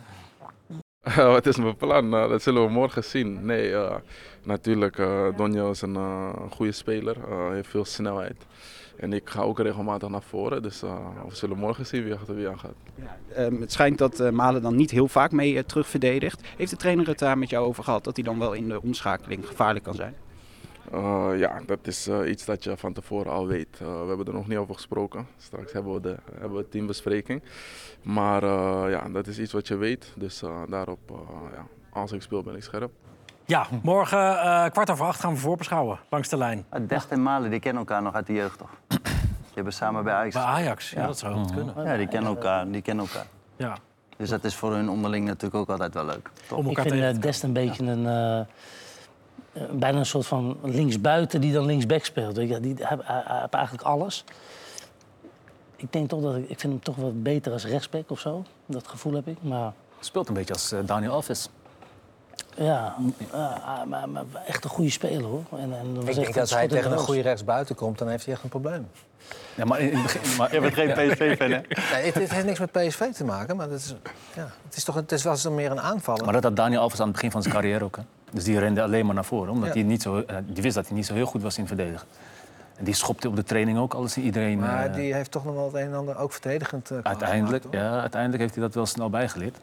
Wat 1.15 1.45
is 1.45 1.57
mijn 1.57 1.75
plan? 1.75 2.13
Eh, 2.15 2.29
dat 2.29 2.41
zullen 2.41 2.63
we 2.65 2.69
morgen 2.71 3.03
zien. 3.03 3.45
Nee, 3.45 3.73
eh, 3.73 3.95
natuurlijk, 4.43 4.99
eh 4.99 5.25
Donjo 5.37 5.71
is 5.71 5.81
een 5.81 5.95
eh, 5.95 6.29
goede 6.49 6.71
speler. 6.71 7.15
eh, 7.29 7.51
heeft 7.51 7.69
veel 7.69 7.85
snelheid. 7.85 8.35
En 8.95 9.13
ik 9.13 9.29
ga 9.29 9.41
ook 9.41 9.59
regelmatig 9.59 10.09
naar 10.09 10.21
voren. 10.21 10.61
Dus 10.61 10.83
eh, 10.83 11.07
we 11.27 11.35
zullen 11.35 11.57
morgen 11.57 11.85
zien 11.85 12.03
wie 12.03 12.13
achter 12.13 12.35
wie 12.35 12.49
aan 12.49 12.59
gaat. 12.59 12.75
Ehm, 13.33 13.61
het 13.61 13.71
schijnt 13.71 13.97
dat 13.97 14.19
eh, 14.19 14.29
Malen 14.29 14.61
dan 14.61 14.75
niet 14.75 14.91
heel 14.91 15.07
vaak 15.07 15.31
mee 15.31 15.57
eh, 15.57 15.63
terugverdedigt. 15.63 16.41
Heeft 16.57 16.71
de 16.71 16.77
trainer 16.77 17.07
het 17.07 17.19
daar 17.19 17.37
met 17.37 17.49
jou 17.49 17.65
over 17.65 17.83
gehad 17.83 18.03
dat 18.03 18.15
hij 18.15 18.25
dan 18.25 18.39
wel 18.39 18.53
in 18.53 18.67
de 18.67 18.81
omschakeling 18.81 19.47
gevaarlijk 19.47 19.85
kan 19.85 19.95
zijn? 19.95 20.15
Ja, 21.37 21.61
dat 21.65 21.87
is 21.87 22.09
iets 22.27 22.45
dat 22.45 22.63
je 22.63 22.77
van 22.77 22.93
tevoren 22.93 23.31
al 23.31 23.47
weet. 23.47 23.79
We 23.79 24.05
hebben 24.07 24.25
er 24.25 24.33
nog 24.33 24.47
niet 24.47 24.57
over 24.57 24.73
gesproken. 24.73 25.27
Straks 25.37 25.73
hebben 25.73 25.93
we 25.93 26.01
de 26.01 26.15
hebben 26.39 26.57
we 26.57 26.69
teambespreking. 26.69 27.41
Maar 28.01 28.45
ja, 28.89 29.09
dat 29.09 29.27
is 29.27 29.39
iets 29.39 29.51
wat 29.51 29.67
je 29.67 29.75
weet. 29.75 30.13
Dus 30.15 30.43
daarop, 30.69 30.99
ja, 31.53 31.67
als 31.89 32.11
ik 32.11 32.21
speel 32.21 32.43
ben 32.43 32.55
ik 32.55 32.63
scherp. 32.63 32.91
Ja, 33.53 33.67
morgen 33.81 34.39
eh, 34.39 34.65
kwart 34.71 34.89
over 34.89 35.05
acht 35.05 35.19
gaan 35.19 35.33
we 35.33 35.39
voorbeschouwen 35.39 35.99
langs 36.09 36.29
de 36.29 36.37
lijn. 36.37 36.65
Dest 36.87 37.11
en 37.11 37.23
Malen, 37.23 37.49
die 37.49 37.59
kennen 37.59 37.79
elkaar 37.81 38.01
nog 38.01 38.13
uit 38.13 38.27
de 38.27 38.33
jeugd, 38.33 38.57
toch? 38.57 38.69
Die 38.87 38.99
hebben 39.53 39.73
samen 39.73 40.03
bij 40.03 40.13
Ajax. 40.13 40.33
Bij 40.33 40.43
Ajax, 40.43 40.89
ja, 40.89 41.05
dat 41.05 41.17
zou 41.17 41.33
goed 41.35 41.53
kunnen. 41.53 41.83
Ja, 41.85 41.97
die 41.97 42.07
kennen 42.07 42.29
elkaar. 42.29 42.71
Die 42.71 42.81
kennen 42.81 43.05
elkaar. 43.05 43.25
Ja. 43.55 43.77
Dus 44.17 44.29
dat 44.29 44.43
is 44.43 44.55
voor 44.55 44.73
hun 44.73 44.89
onderling 44.89 45.25
natuurlijk 45.25 45.55
ook 45.55 45.69
altijd 45.69 45.93
wel 45.93 46.05
leuk. 46.05 46.29
Toch? 46.47 46.57
Om 46.57 46.67
Ik 46.67 46.79
vind 46.79 46.93
eh, 46.93 47.21
Dest 47.21 47.43
een 47.43 47.53
beetje 47.53 47.83
een... 47.83 48.07
eh, 49.53 49.61
bijna 49.71 49.97
een 49.97 50.05
soort 50.05 50.25
van 50.25 50.57
linksbuiten 50.61 51.41
die 51.41 51.53
dan 51.53 51.65
linksback 51.65 52.05
speelt. 52.05 52.35
Die 52.35 52.47
heeft 52.47 52.79
heeft 52.79 53.53
eigenlijk 53.53 53.83
alles. 53.83 54.23
Ik 55.75 55.93
denk 55.93 56.09
toch 56.09 56.21
dat 56.21 56.35
ik, 56.35 56.49
ik 56.49 56.59
vind 56.59 56.73
hem 56.73 56.81
toch 56.81 56.95
wat 56.95 57.23
beter 57.23 57.51
als 57.51 57.65
rechtsback 57.65 58.09
of 58.11 58.19
zo. 58.19 58.43
Dat 58.65 58.87
gevoel 58.87 59.13
heb 59.13 59.27
ik. 59.27 59.37
Maar 59.41 59.73
Speelt 59.99 60.27
een 60.27 60.33
beetje 60.33 60.53
als 60.53 60.73
Daniel 60.85 61.11
Alves. 61.11 61.49
Ja, 62.55 62.95
ja, 63.31 63.83
maar, 63.87 64.09
maar 64.09 64.23
echt 64.47 64.63
een 64.63 64.69
goede 64.69 64.89
speler 64.91 65.23
hoor. 65.23 65.43
En, 65.51 65.73
en 65.79 66.07
Ik 66.07 66.15
denk 66.15 66.27
dat 66.27 66.37
als 66.37 66.53
hij 66.53 66.63
in 66.63 66.69
tegen 66.69 66.91
een 66.91 66.97
goede 66.97 67.21
rechtsbuiten 67.21 67.75
komt, 67.75 67.97
dan 67.97 68.07
heeft 68.07 68.25
hij 68.25 68.33
echt 68.33 68.43
een 68.43 68.49
probleem. 68.49 68.87
Ja, 69.55 69.65
maar 69.65 69.79
in 69.79 69.93
het 69.93 70.03
begin... 70.03 70.21
Maar, 70.37 70.53
Je 70.53 70.59
bent 70.61 70.73
geen 70.73 70.91
PSV-fan, 70.93 71.51
hè? 71.51 71.61
Nee, 71.93 72.05
het, 72.05 72.13
het 72.13 72.31
heeft 72.31 72.45
niks 72.45 72.59
met 72.59 72.71
PSV 72.71 73.11
te 73.13 73.23
maken, 73.23 73.55
maar 73.55 73.69
dat 73.69 73.77
is, 73.79 73.95
ja, 74.35 74.49
het 74.65 74.75
is 74.75 74.83
toch 74.83 74.95
het 74.95 75.11
is 75.11 75.23
wel 75.23 75.33
eens 75.33 75.49
meer 75.49 75.71
een 75.71 75.81
aanvaller. 75.81 76.23
maar 76.23 76.33
dat 76.33 76.43
had 76.43 76.55
Daniel 76.55 76.81
Alves 76.81 76.99
aan 76.99 77.05
het 77.05 77.13
begin 77.15 77.31
van 77.31 77.41
zijn 77.41 77.53
carrière 77.53 77.83
ook. 77.83 77.95
Hè. 77.95 78.01
Dus 78.31 78.43
die 78.43 78.59
rende 78.59 78.81
alleen 78.81 79.05
maar 79.05 79.15
naar 79.15 79.25
voren. 79.25 79.51
Omdat 79.51 79.67
Ja. 79.67 79.73
hij 79.73 79.83
niet 79.83 80.01
zo, 80.01 80.23
eh, 80.27 80.35
die 80.45 80.63
wist 80.63 80.75
dat 80.75 80.87
hij 80.87 80.95
niet 80.95 81.05
zo 81.05 81.13
heel 81.13 81.25
goed 81.25 81.41
was 81.41 81.57
in 81.57 81.67
verdedigen. 81.67 82.07
En 82.77 82.83
die 82.85 82.93
schopte 82.93 83.27
op 83.27 83.35
de 83.35 83.43
training 83.43 83.77
ook 83.77 83.93
alles 83.93 84.15
en 84.15 84.21
iedereen. 84.21 84.59
Maar 84.59 84.85
eh, 84.85 84.93
die 84.93 85.13
heeft 85.13 85.31
toch 85.31 85.45
nog 85.45 85.53
wel 85.53 85.65
het 85.65 85.73
een 85.75 85.81
en 85.87 85.93
ander 85.93 86.17
ook 86.17 86.31
verdedigend 86.31 86.91
uh, 86.91 86.97
uiteindelijk, 87.03 87.63
ja, 87.71 87.99
uiteindelijk 87.99 88.41
heeft 88.41 88.55
hij 88.55 88.63
dat 88.63 88.73
wel 88.73 88.85
snel 88.85 89.09
bijgeleerd. 89.09 89.57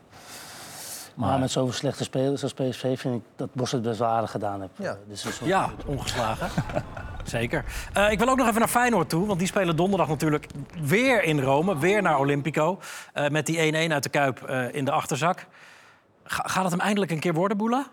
Maar 1.29 1.39
met 1.39 1.51
zoveel 1.51 1.73
slechte 1.73 2.05
spelers 2.05 2.43
als 2.43 2.53
PSV 2.53 2.99
vind 3.01 3.15
ik 3.15 3.23
dat 3.37 3.55
Bos 3.55 3.73
het 3.73 3.83
best 3.83 3.99
wel 3.99 4.09
aardig 4.09 4.31
gedaan 4.31 4.61
heeft. 4.61 4.73
Ja. 4.77 4.97
Dit 5.09 5.19
seizoen. 5.19 5.49
Ja, 5.49 5.71
ongeslagen. 5.87 6.49
Zeker. 7.25 7.65
Eh, 7.93 8.11
ik 8.11 8.19
wil 8.19 8.29
ook 8.29 8.37
nog 8.37 8.47
even 8.47 8.59
naar 8.59 8.69
Feyenoord 8.69 9.09
toe, 9.09 9.27
want 9.27 9.39
die 9.39 9.49
spelen 9.49 9.77
donderdag 9.77 10.09
natuurlijk 10.09 10.47
weer 10.83 11.23
in 11.23 11.41
Rome, 11.41 11.79
weer 11.79 12.03
naar 12.03 12.19
Olympico. 12.19 12.79
Eh, 13.13 13.29
met 13.29 13.47
die 13.47 13.89
1-1 13.89 13.93
uit 13.93 14.03
de 14.03 14.09
Kuip 14.09 14.43
eh, 14.43 14.75
in 14.75 14.85
de 14.85 14.91
achterzak. 14.91 15.47
Ga- 16.25 16.49
gaat 16.49 16.63
het 16.63 16.73
hem 16.73 16.81
eindelijk 16.81 17.11
een 17.13 17.21
keer 17.21 17.35
worden, 17.35 17.57
Boela? 17.57 17.87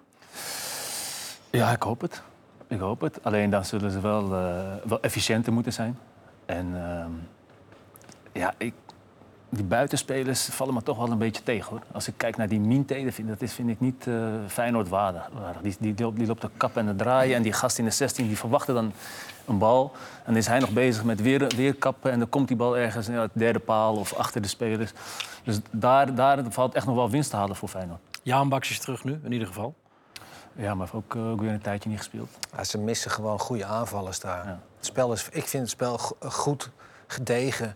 Ja, 1.49 1.69
ik 1.71 1.81
hoop 1.81 2.01
het. 2.01 2.21
Ik 2.67 2.79
hoop 2.79 3.01
het. 3.01 3.19
Alleen 3.23 3.49
dan 3.49 3.65
zullen 3.65 3.91
ze 3.91 3.99
wel, 3.99 4.23
eh, 4.33 4.57
wel 4.83 5.01
efficiënter 5.01 5.53
moeten 5.53 5.73
zijn. 5.73 5.99
En 6.45 6.67
ehm, 6.75 7.11
ja, 8.31 8.53
ik, 8.57 8.73
die 9.49 9.63
buitenspelers 9.63 10.45
vallen 10.45 10.73
me 10.73 10.83
toch 10.83 10.97
wel 10.97 11.12
een 11.12 11.17
beetje 11.17 11.43
tegen. 11.43 11.69
Hoor. 11.69 11.81
Als 11.91 12.07
ik 12.07 12.13
kijk 12.17 12.38
naar 12.38 12.47
die 12.47 12.60
Minte, 12.60 13.12
vind, 13.12 13.27
dat 13.27 13.41
is, 13.41 13.53
vind 13.53 13.69
ik 13.69 13.79
niet 13.79 14.07
eh 14.07 14.13
Feyenoord 14.47 14.89
waardig. 14.89 15.29
Die, 15.62 15.75
die, 15.79 15.93
die, 15.93 16.05
loopt, 16.05 16.17
die 16.17 16.27
loopt 16.27 16.41
de 16.41 16.49
kap 16.57 16.77
en 16.77 16.86
de 16.86 16.95
draaien. 16.95 17.36
En 17.36 17.41
die 17.41 17.53
gast 17.53 17.77
in 17.77 17.86
de 17.86 17.91
16 17.91 18.27
die 18.27 18.38
verwachtte 18.38 18.73
dan 18.73 18.93
een 19.45 19.57
bal. 19.57 19.91
En 20.17 20.23
dan 20.25 20.36
is 20.36 20.47
hij 20.47 20.60
nog 20.60 20.69
bezig 20.69 21.03
met 21.03 21.21
weer, 21.21 21.47
weer 21.55 21.75
kappen. 21.75 22.12
En 22.12 22.19
dan 22.19 22.29
komt 22.29 22.47
die 22.47 22.57
bal 22.57 22.77
ergens 22.77 23.07
in 23.07 23.13
de 23.15 23.29
derde 23.33 23.60
paal 23.60 23.95
of 23.95 24.13
achter 24.13 24.41
de 24.41 24.47
spelers. 24.47 24.91
Dus 25.43 25.60
daar, 25.71 26.15
daar 26.15 26.43
valt 26.49 26.73
echt 26.73 26.86
nog 26.86 26.95
wel 26.95 27.10
winst 27.10 27.29
te 27.29 27.36
halen 27.36 27.55
voor 27.55 27.69
Feyenoord. 27.69 27.99
Jaan 28.23 28.49
Baks 28.49 28.69
is 28.69 28.79
terug 28.79 29.03
nu, 29.03 29.19
in 29.23 29.31
ieder 29.31 29.47
geval. 29.47 29.75
Ja, 30.53 30.75
maar 30.75 30.88
heeft 30.91 30.93
ook, 31.05 31.15
eh, 31.15 31.31
ook 31.31 31.41
weer 31.41 31.51
een 31.51 31.62
tijdje 31.62 31.89
niet 31.89 31.97
gespeeld. 31.97 32.29
Ja, 32.55 32.63
ze 32.63 32.77
missen 32.77 33.12
gewoon 33.12 33.39
goede 33.39 33.65
aanvallers 33.65 34.19
daar. 34.19 34.45
Ja. 34.45 34.60
Het 34.77 34.86
spel 34.86 35.13
is, 35.13 35.27
ik 35.31 35.47
vind 35.47 35.63
het 35.63 35.71
spel 35.71 35.97
go- 35.97 36.15
goed, 36.29 36.69
gedegen. 37.07 37.75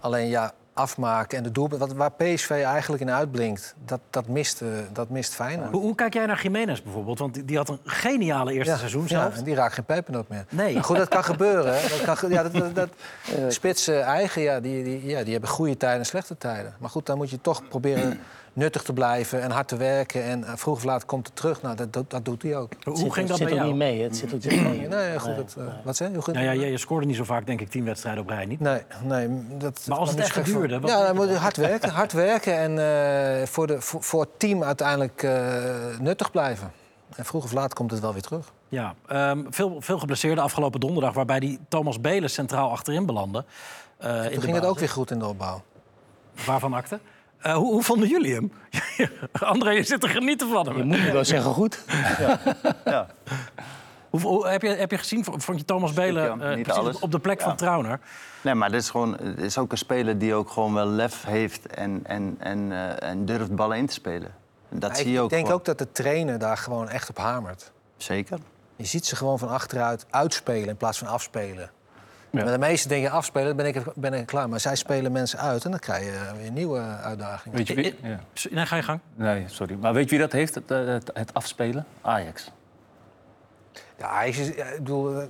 Alleen 0.00 0.28
ja, 0.28 0.52
afmaken 0.76 1.38
en 1.38 1.44
de 1.44 1.52
doelpunt, 1.52 1.80
wat, 1.80 1.92
waar 1.92 2.12
PSV 2.12 2.50
eigenlijk 2.50 3.02
in 3.02 3.10
uitblinkt, 3.10 3.74
dat, 3.84 4.00
dat, 4.10 4.28
mist, 4.28 4.62
eh, 4.62 4.68
dat 4.92 5.08
mist 5.08 5.34
Feyenoord. 5.34 5.70
Hoe, 5.70 5.80
hoe 5.80 5.94
kijk 5.94 6.14
jij 6.14 6.26
naar 6.26 6.42
Jiménez 6.42 6.82
bijvoorbeeld? 6.82 7.18
Want 7.18 7.34
die, 7.34 7.44
die 7.44 7.56
had 7.56 7.68
een 7.68 7.80
geniale 7.84 8.52
eerste 8.52 8.76
seizoen 8.76 9.08
zelf. 9.08 9.32
Ja, 9.32 9.38
en 9.38 9.44
die 9.44 9.54
raakt 9.54 9.74
geen 9.74 9.84
pepernoot 9.84 10.28
meer. 10.28 10.44
Nee. 10.48 10.74
Maar 10.74 10.84
goed, 10.84 10.96
dat 10.96 11.08
kan 11.08 11.24
gebeuren. 11.24 11.80
hè. 11.80 11.88
Dat 11.88 12.18
kan, 12.18 12.30
ja, 12.30 12.42
dat, 12.42 12.52
dat, 12.52 12.74
dat, 12.74 12.88
spitsen 13.52 14.02
eigen, 14.02 14.42
ja, 14.42 14.60
die, 14.60 14.84
die, 14.84 15.06
ja, 15.06 15.22
die 15.22 15.32
hebben 15.32 15.50
goede 15.50 15.76
tijden 15.76 15.98
en 15.98 16.06
slechte 16.06 16.38
tijden. 16.38 16.74
Maar 16.78 16.90
goed, 16.90 17.06
dan 17.06 17.16
moet 17.16 17.30
je 17.30 17.40
toch 17.40 17.68
proberen 17.68 18.20
nuttig 18.56 18.82
te 18.82 18.92
blijven 18.92 19.42
en 19.42 19.50
hard 19.50 19.68
te 19.68 19.76
werken. 19.76 20.22
En 20.24 20.44
eh, 20.44 20.52
vroeg 20.56 20.76
of 20.76 20.84
laat 20.84 21.04
komt 21.04 21.26
het 21.26 21.36
terug. 21.36 21.62
Nou, 21.62 21.76
dat, 21.76 21.92
dat, 21.92 22.10
dat 22.10 22.24
doet 22.24 22.42
hij 22.42 22.56
ook. 22.56 22.72
Het 22.74 22.84
Hoe 22.84 22.96
zit, 22.96 23.12
ging 23.12 23.28
dat 23.28 23.38
het 23.38 23.48
bij 23.48 23.56
zit 23.58 23.66
ook 23.66 23.76
jou? 23.76 23.84
niet 23.84 23.96
mee. 23.96 24.02
Het 24.02 24.16
zit 24.16 24.34
ook 24.34 24.44
niet 24.44 24.62
mee. 24.62 24.88
Nee, 24.88 25.18
goed. 25.18 25.36
dat, 25.36 25.54
eh, 25.58 25.64
wat 25.84 25.96
zei 25.96 26.12
je? 26.12 26.22
Goed? 26.22 26.34
Ja, 26.34 26.40
ja, 26.40 26.50
je, 26.50 26.66
je 26.66 26.78
scoorde 26.78 27.06
niet 27.06 27.16
zo 27.16 27.24
vaak, 27.24 27.46
denk 27.46 27.60
ik, 27.60 27.68
tien 27.68 27.84
wedstrijden 27.84 28.22
op 28.22 28.28
rij 28.28 28.46
niet. 28.46 28.60
Nee, 28.60 28.80
nee. 29.02 29.28
Dat, 29.58 29.84
Maar 29.88 29.98
als 29.98 30.10
het 30.10 30.18
echt 30.18 30.44
duurde, 30.44 30.80
wat 30.80 30.90
Ja, 30.90 31.06
dan 31.06 31.16
moet 31.16 31.28
je 31.28 31.34
hard 31.34 31.56
werken. 31.56 31.90
Hard 31.90 32.12
werken 32.12 32.58
en 32.58 32.78
eh, 33.40 33.46
voor, 33.46 33.66
de, 33.66 33.80
voor, 33.80 34.02
voor 34.02 34.20
het 34.20 34.38
team 34.38 34.62
uiteindelijk 34.62 35.22
eh, 35.22 35.98
nuttig 36.00 36.30
blijven. 36.30 36.72
En 37.16 37.24
vroeg 37.24 37.44
of 37.44 37.52
laat 37.52 37.74
komt 37.74 37.90
het 37.90 38.00
wel 38.00 38.12
weer 38.12 38.22
terug. 38.22 38.52
Ja, 38.68 38.94
ehm, 39.06 39.42
veel, 39.50 39.76
veel 39.80 39.98
geblesseerden 39.98 40.44
afgelopen 40.44 40.80
donderdag, 40.80 41.12
waarbij 41.14 41.40
die 41.40 41.58
Thomas 41.68 42.00
Beelen 42.00 42.30
centraal 42.30 42.70
achterin 42.70 43.06
belandde. 43.06 43.44
Eh, 43.96 44.24
Toen 44.24 44.42
ging 44.42 44.54
het 44.54 44.64
ook 44.64 44.78
weer 44.78 44.88
goed 44.88 45.10
in 45.10 45.18
de 45.18 45.26
opbouw. 45.26 45.62
Waarvan 46.46 46.72
akte? 46.74 46.98
Eh, 47.46 47.54
hoe, 47.54 47.72
hoe 47.72 47.82
vonden 47.82 48.08
jullie 48.08 48.34
hem? 48.34 48.52
André, 49.32 49.70
je 49.70 49.82
zit 49.82 50.02
er 50.02 50.08
genieten 50.08 50.48
van 50.48 50.64
Je 50.64 50.70
hem. 50.70 50.86
moet 50.86 51.12
wel 51.12 51.24
zeggen 51.24 51.52
goed. 51.52 51.84
Ja. 52.84 53.06
Hoe, 54.10 54.20
hoe- 54.20 54.46
heb, 54.48 54.62
je, 54.62 54.68
heb 54.68 54.90
je 54.90 54.98
gezien, 54.98 55.24
vond 55.24 55.58
je 55.58 55.64
Thomas 55.64 55.92
Belen 55.92 56.40
eh, 56.40 56.56
niet 56.56 56.70
alles. 56.70 56.98
op 56.98 57.10
de 57.12 57.18
plek 57.18 57.40
van 57.40 57.50
Ja. 57.50 57.56
Trauner? 57.56 58.00
Nee, 58.42 58.54
maar 58.54 58.70
dit 58.70 58.80
is, 58.80 58.90
gewoon, 58.90 59.16
het 59.22 59.40
is 59.40 59.58
ook 59.58 59.72
een 59.72 59.78
speler 59.78 60.18
die 60.18 60.34
ook 60.34 60.50
gewoon 60.50 60.74
wel 60.74 60.86
lef 60.86 61.24
heeft 61.24 61.66
en, 61.66 62.00
en, 62.04 62.36
en, 62.38 62.72
eh, 62.72 63.08
en 63.10 63.24
durft 63.24 63.54
ballen 63.54 63.76
in 63.76 63.86
te 63.86 63.92
spelen. 63.92 64.34
En 64.70 64.78
dat 64.78 64.88
Maar 64.88 64.98
zie 64.98 65.06
ik 65.06 65.12
je 65.12 65.20
ook 65.20 65.30
denk 65.30 65.42
gewoon. 65.44 65.58
ook 65.58 65.64
dat 65.64 65.78
de 65.78 65.92
trainer 65.92 66.38
daar 66.38 66.56
gewoon 66.56 66.88
echt 66.88 67.08
op 67.08 67.16
hamert. 67.18 67.72
Zeker. 67.96 68.38
Je 68.76 68.84
ziet 68.84 69.06
ze 69.06 69.16
gewoon 69.16 69.38
van 69.38 69.48
achteruit 69.48 70.06
uitspelen 70.10 70.68
in 70.68 70.76
plaats 70.76 70.98
van 70.98 71.08
afspelen. 71.08 71.70
Ja. 72.36 72.44
Maar 72.44 72.52
de 72.52 72.58
meeste 72.66 72.88
dingen 72.88 73.10
afspelen, 73.10 73.46
dan 73.46 73.56
ben 73.56 73.66
ik, 73.66 73.82
ben 73.94 74.14
ik 74.14 74.26
klaar. 74.26 74.48
Maar 74.48 74.60
zij 74.60 74.76
spelen 74.76 75.12
mensen 75.12 75.38
uit 75.38 75.64
en 75.64 75.70
dan 75.70 75.80
krijg 75.80 76.04
je 76.04 76.38
weer 76.40 76.50
nieuwe 76.50 76.80
uitdagingen. 76.80 77.56
Weet 77.58 77.68
je 77.68 77.74
wie? 77.74 77.98
Ja. 78.02 78.20
Nee, 78.50 78.66
ga 78.66 78.76
je 78.76 78.82
gang. 78.82 79.00
Nee, 79.14 79.44
sorry. 79.48 79.76
Maar 79.80 79.92
weet 79.92 80.04
je 80.04 80.10
wie 80.10 80.18
dat 80.18 80.32
heeft, 80.32 80.54
het, 80.54 80.70
eh, 80.70 80.86
het, 80.86 81.10
het 81.14 81.34
afspelen? 81.34 81.86
Ajax. 82.02 82.50
Ja, 83.98 84.14
hij 84.14 84.28
is, 84.28 84.36
ja, 84.36 84.64
ik 84.64 84.76
bedoel, 84.76 85.20
eh, 85.20 85.22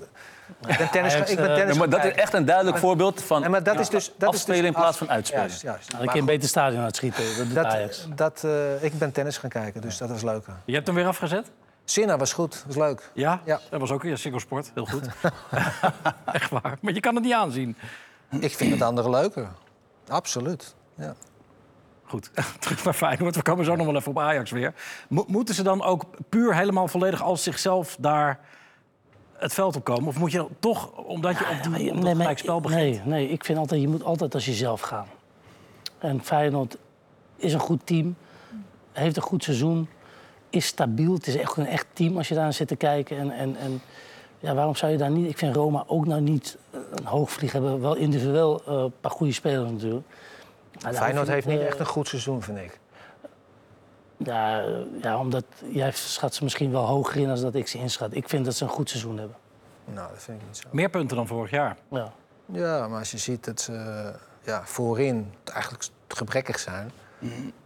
ik 0.66 0.76
ben 0.78 0.90
tennis, 0.90 1.14
Ajax, 1.14 1.30
ik 1.30 1.36
ben 1.36 1.48
eh, 1.50 1.54
tennis 1.54 1.72
Ja, 1.74 1.78
maar 1.78 1.88
dat 1.88 2.04
is 2.04 2.12
echt 2.12 2.32
een 2.32 2.44
duidelijk 2.44 2.78
voorbeeld 2.78 3.22
van 3.22 3.40
Nee, 3.40 3.50
maar 3.50 3.62
dat 3.62 3.78
is 3.80 3.88
dus, 3.88 4.12
dat 4.18 4.28
is 4.32 4.34
afspelen 4.38 4.60
dus 4.60 4.68
in 4.68 4.74
plaats 4.74 4.88
af- 4.88 4.98
van 4.98 5.10
uitspelen. 5.10 5.46
Juist, 5.46 5.62
juist. 5.62 5.92
Nou, 5.92 6.04
ik 6.04 6.10
kan 6.10 6.24
beter 6.24 6.48
stadion 6.48 6.82
uitschieten. 6.82 7.24
Dat 7.38 7.54
dat, 7.54 7.64
Ajax. 7.72 8.06
dat, 8.14 8.44
eh, 8.44 8.82
ik 8.84 8.98
ben 8.98 9.12
tennis 9.12 9.38
gaan 9.38 9.50
kijken, 9.50 9.80
dus 9.80 9.98
dat 9.98 10.08
was 10.08 10.22
leuker. 10.22 10.54
Je 10.64 10.74
hebt 10.74 10.86
hem 10.86 10.96
weer 10.96 11.06
afgezet? 11.06 11.50
Sinna 11.88 12.16
was 12.16 12.32
goed, 12.32 12.64
was 12.66 12.76
leuk. 12.76 13.10
Ja? 13.14 13.40
Ja. 13.44 13.60
Dat 13.70 13.80
was 13.80 13.90
ook 13.90 14.02
weer 14.02 14.18
Single 14.18 14.40
Sport. 14.40 14.70
Heel 14.74 14.86
goed. 14.86 15.06
Echt 16.32 16.50
waar. 16.50 16.78
Maar 16.80 16.92
je 16.92 17.00
kan 17.00 17.14
het 17.14 17.24
niet 17.24 17.32
aanzien. 17.32 17.76
Ik 18.40 18.54
vind 18.54 18.72
het 18.72 18.82
andere 18.82 19.10
leuker. 19.10 19.48
Absoluut. 20.08 20.74
Ja. 20.94 21.14
Goed, 22.04 22.30
terug 22.60 22.84
naar 22.84 22.94
Feyenoord. 22.94 23.36
We 23.36 23.42
komen 23.42 23.64
zo 23.64 23.76
nog 23.76 23.86
wel 23.86 23.96
even 23.96 24.10
op 24.10 24.18
Ajax 24.18 24.50
weer. 24.50 24.74
Mo- 25.08 25.24
moeten 25.26 25.54
ze 25.54 25.62
dan 25.62 25.82
ook 25.82 26.04
puur 26.28 26.54
helemaal 26.54 26.88
volledig 26.88 27.22
als 27.22 27.42
zichzelf 27.42 27.96
daar 28.00 28.40
het 29.32 29.54
veld 29.54 29.76
op 29.76 29.84
komen? 29.84 30.08
Of 30.08 30.18
moet 30.18 30.32
je 30.32 30.38
dan 30.38 30.50
toch, 30.58 30.92
omdat 30.92 31.38
je 31.38 31.44
op, 31.44 31.62
die, 31.62 31.90
op 31.90 31.94
dat 31.94 32.04
nee, 32.04 32.14
gelijk 32.14 32.38
spel 32.38 32.60
begint... 32.60 32.80
nee, 32.80 33.00
nee, 33.04 33.28
ik 33.28 33.44
vind 33.44 33.58
altijd, 33.58 33.80
je 33.80 33.88
moet 33.88 34.04
altijd 34.04 34.34
als 34.34 34.46
jezelf 34.46 34.80
gaan. 34.80 35.06
En 35.98 36.24
Feyenoord 36.24 36.76
is 37.36 37.52
een 37.52 37.60
goed 37.60 37.86
team, 37.86 38.16
heeft 38.92 39.16
een 39.16 39.22
goed 39.22 39.44
seizoen, 39.44 39.88
is 40.56 40.66
stabiel. 40.66 41.14
Het 41.14 41.26
is 41.26 41.36
echt 41.36 41.56
een 41.56 41.66
echt 41.66 41.86
team 41.92 42.16
als 42.16 42.28
je 42.28 42.34
daar 42.34 42.52
zit 42.52 42.68
te 42.68 42.76
kijken. 42.76 43.18
En, 43.18 43.30
en, 43.30 43.56
en 43.56 43.80
ja, 44.38 44.54
waarom 44.54 44.76
zou 44.76 44.92
je 44.92 44.98
daar 44.98 45.10
niet... 45.10 45.30
Ik 45.30 45.38
vind 45.38 45.56
Roma 45.56 45.84
ook 45.86 46.06
nou 46.06 46.20
niet 46.20 46.56
eh, 46.70 46.80
een 46.94 47.04
hoogvlieg 47.04 47.52
hebben. 47.52 47.80
Wel 47.80 47.96
individueel 47.96 48.62
eh, 48.66 48.74
een 48.74 48.92
paar 49.00 49.10
goede 49.10 49.32
spelers 49.32 49.70
natuurlijk. 49.70 50.06
Maar 50.82 50.94
Feyenoord 50.94 51.28
heeft 51.28 51.46
niet 51.46 51.58
eh, 51.58 51.66
echt 51.66 51.78
een 51.78 51.86
goed 51.86 52.08
seizoen, 52.08 52.42
vind 52.42 52.58
ik. 52.58 52.78
Ja, 54.16 54.64
ja, 55.02 55.18
omdat 55.18 55.44
jij 55.68 55.90
schat 55.92 56.34
ze 56.34 56.44
misschien 56.44 56.70
wel 56.70 56.84
hoger 56.84 57.16
in 57.16 57.26
dan 57.26 57.40
dat 57.40 57.54
ik 57.54 57.68
ze 57.68 57.78
inschat. 57.78 58.14
Ik 58.14 58.28
vind 58.28 58.44
dat 58.44 58.54
ze 58.54 58.64
een 58.64 58.70
goed 58.70 58.88
seizoen 58.88 59.18
hebben. 59.18 59.36
Nou, 59.84 60.08
dat 60.10 60.22
vind 60.22 60.40
ik 60.40 60.46
niet 60.46 60.56
zo. 60.56 60.68
Meer 60.70 60.88
punten 60.88 61.16
dan 61.16 61.26
vorig 61.26 61.50
jaar. 61.50 61.76
Ja. 61.90 62.12
Ja, 62.52 62.88
maar 62.88 62.98
als 62.98 63.10
je 63.10 63.18
ziet 63.18 63.44
dat 63.44 63.60
ze 63.60 64.12
ja, 64.42 64.62
voorin 64.64 65.32
eigenlijk 65.44 65.88
gebrekkig 66.08 66.58
zijn, 66.58 66.90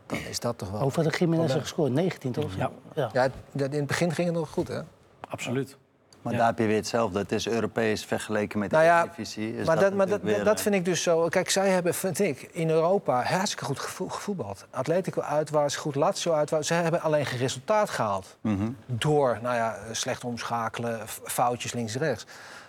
dan 0.06 0.18
is 0.28 0.40
dat 0.40 0.58
toch 0.58 0.70
wel... 0.70 0.80
Hoeveel 0.80 1.02
had 1.04 1.18
Jiménez 1.18 1.54
er 1.54 1.60
gescoord? 1.60 1.92
19 1.92 2.32
toch? 2.32 2.54
Ja. 2.56 2.70
ja. 3.12 3.24
In 3.52 3.60
het 3.72 3.86
begin 3.86 4.12
ging 4.12 4.26
het 4.28 4.36
nog 4.36 4.50
goed, 4.50 4.68
hè? 4.68 4.80
Absoluut. 5.28 5.76
Maar 6.22 6.32
Ja. 6.32 6.38
daar 6.38 6.48
heb 6.48 6.58
je 6.58 6.66
weer 6.66 6.76
hetzelfde. 6.76 7.18
Het 7.18 7.32
is 7.32 7.48
Europees 7.48 8.04
vergeleken 8.04 8.58
met 8.58 8.70
Nou 8.70 8.82
de 8.82 8.88
ja, 8.90 8.98
Eredivisie. 9.02 9.56
Is 9.56 9.66
maar 9.66 9.78
dat, 9.78 9.94
maar 9.94 10.06
dat, 10.08 10.20
weer, 10.22 10.44
dat 10.44 10.56
eh, 10.56 10.62
vind 10.62 10.74
ik 10.74 10.84
dus 10.84 11.02
zo. 11.02 11.28
Kijk, 11.28 11.50
zij 11.50 11.68
hebben, 11.68 11.94
vind 11.94 12.18
ik, 12.18 12.48
in 12.52 12.70
Europa 12.70 13.22
hartstikke 13.22 13.64
goed 13.64 13.78
gevo- 13.80 14.08
gevoetbald. 14.08 14.66
Atletico 14.70 15.20
uitwaarts, 15.20 15.76
goed 15.76 15.94
Lazio 15.94 16.32
uitwaarts. 16.32 16.66
Ze 16.68 16.74
hebben 16.74 17.00
alleen 17.02 17.26
geen 17.26 17.38
resultaat 17.38 17.90
gehaald. 17.90 18.36
mhm. 18.40 18.70
Door, 18.86 19.38
nou 19.42 19.54
ja, 19.54 19.78
slecht 19.92 20.24
omschakelen, 20.24 21.00
foutjes 21.06 21.72
links 21.72 21.94
en 21.94 22.00
rechts. 22.00 22.26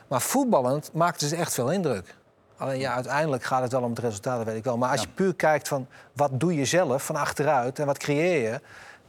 Maar 0.07 0.21
voetballend 0.21 0.89
maakten 0.93 1.27
ze 1.27 1.35
echt 1.35 1.53
veel 1.53 1.71
indruk. 1.71 2.15
Alleen 2.61 2.79
ja, 2.79 2.93
uiteindelijk 2.93 3.43
gaat 3.43 3.61
het 3.61 3.71
wel 3.71 3.81
om 3.81 3.89
het 3.89 3.99
resultaat, 3.99 4.37
dat 4.37 4.45
weet 4.45 4.55
ik 4.55 4.63
wel. 4.63 4.77
Maar 4.77 4.91
als 4.91 5.01
je 5.01 5.07
puur 5.13 5.35
kijkt 5.35 5.67
van 5.67 5.87
wat 6.13 6.39
doe 6.39 6.55
je 6.55 6.65
zelf 6.65 7.05
van 7.05 7.15
achteruit 7.15 7.79
en 7.79 7.85
wat 7.85 7.97
creëer 7.97 8.51
je... 8.51 8.59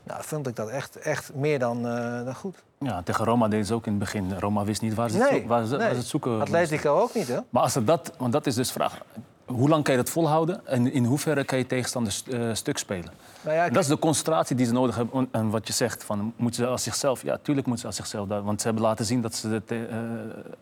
Nou, 0.04 0.20
vond 0.24 0.46
ik 0.46 0.56
dat 0.56 0.68
echt, 0.68 0.96
echt 0.96 1.34
meer 1.34 1.58
dan, 1.58 1.86
eh, 1.88 2.24
dan 2.24 2.34
goed. 2.34 2.56
Ja, 2.78 3.02
tegen 3.02 3.24
Roma 3.24 3.48
deden 3.48 3.66
ze 3.66 3.74
ook 3.74 3.84
in 3.86 3.90
het 3.92 4.00
begin. 4.00 4.38
Roma 4.38 4.64
wist 4.64 4.82
niet 4.82 4.94
waar 4.94 5.10
ze, 5.10 5.18
het, 5.18 5.28
zo- 5.28 5.46
waar 5.46 5.64
ze, 5.64 5.70
nee. 5.70 5.78
waar 5.80 5.90
ze 5.90 5.96
het 5.96 6.06
zoeken. 6.06 6.40
Atletico 6.40 6.98
ook 7.00 7.14
niet, 7.14 7.28
hè? 7.28 7.38
Maar 7.50 7.62
als 7.62 7.76
dat, 7.84 8.12
want 8.18 8.32
dat 8.32 8.46
is 8.46 8.54
dus 8.54 8.66
de 8.66 8.72
vraag. 8.72 8.98
Hoe 9.44 9.68
lang 9.68 9.84
kan 9.84 9.94
je 9.96 10.00
dat 10.02 10.10
volhouden 10.10 10.66
en 10.66 10.92
in 10.92 11.04
hoeverre 11.04 11.44
kan 11.44 11.58
je 11.58 11.66
tegenstander 11.66 12.12
st- 12.12 12.28
eh, 12.28 12.40
stuk 12.52 12.78
spelen? 12.78 13.12
Nou 13.40 13.56
ja, 13.56 13.68
dat 13.68 13.82
is 13.82 13.88
de 13.88 13.98
concentratie 13.98 14.56
die 14.56 14.66
ze 14.66 14.72
nodig 14.72 14.96
hebben. 14.96 15.28
En- 15.32 15.50
wat 15.50 15.66
je 15.66 15.72
zegt, 15.72 16.04
van, 16.04 16.32
moeten 16.36 16.64
ze 16.64 16.70
als 16.70 16.82
zichzelf... 16.82 17.22
Ja, 17.22 17.38
tuurlijk 17.42 17.66
moeten 17.66 17.78
ze 17.80 17.86
als 17.86 17.96
zichzelf 17.96 18.28
daar... 18.28 18.42
Want 18.42 18.60
ze 18.60 18.66
hebben 18.66 18.84
laten 18.84 19.04
zien 19.04 19.20
dat 19.20 19.34
ze 19.34 19.62
de, 19.66 19.86
eh, 19.90 19.96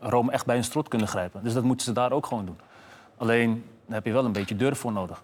Rome 0.08 0.32
echt 0.32 0.46
bij 0.46 0.56
een 0.56 0.64
strot 0.64 0.88
kunnen 0.88 1.08
grijpen. 1.08 1.40
Dus 1.44 1.52
dat 1.54 1.62
moeten 1.64 1.86
ze 1.86 1.92
daar 1.92 2.12
ook 2.12 2.26
gewoon 2.26 2.44
doen. 2.46 2.58
Alleen, 3.20 3.64
daar 3.86 3.94
heb 3.96 4.04
je 4.06 4.12
wel 4.12 4.24
een 4.24 4.32
beetje 4.32 4.56
durf 4.56 4.78
voor 4.78 4.92
nodig. 4.92 5.22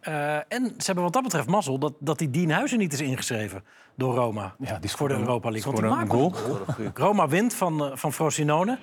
Eh, 0.00 0.34
en 0.36 0.64
ze 0.64 0.84
hebben 0.84 1.04
wat 1.04 1.12
dat 1.12 1.22
betreft 1.22 1.46
mazzel 1.48 1.78
dat, 1.78 1.92
dat 1.98 2.18
die 2.18 2.30
Dien 2.30 2.50
Huizen 2.50 2.78
niet 2.78 2.92
is 2.92 3.00
ingeschreven 3.00 3.64
door 3.94 4.14
Roma. 4.14 4.54
Ja, 4.58 4.78
die 4.78 4.90
voor 4.90 5.08
de 5.08 5.14
Europa 5.14 5.50
League. 5.50 5.72
Want 5.72 5.84
een 5.84 5.90
maakt 5.90 6.10
goal. 6.10 6.34
Roma 6.94 7.28
wint 7.28 7.54
van, 7.54 7.84
eh, 7.84 7.90
van 7.96 8.12
Frosinone. 8.12 8.78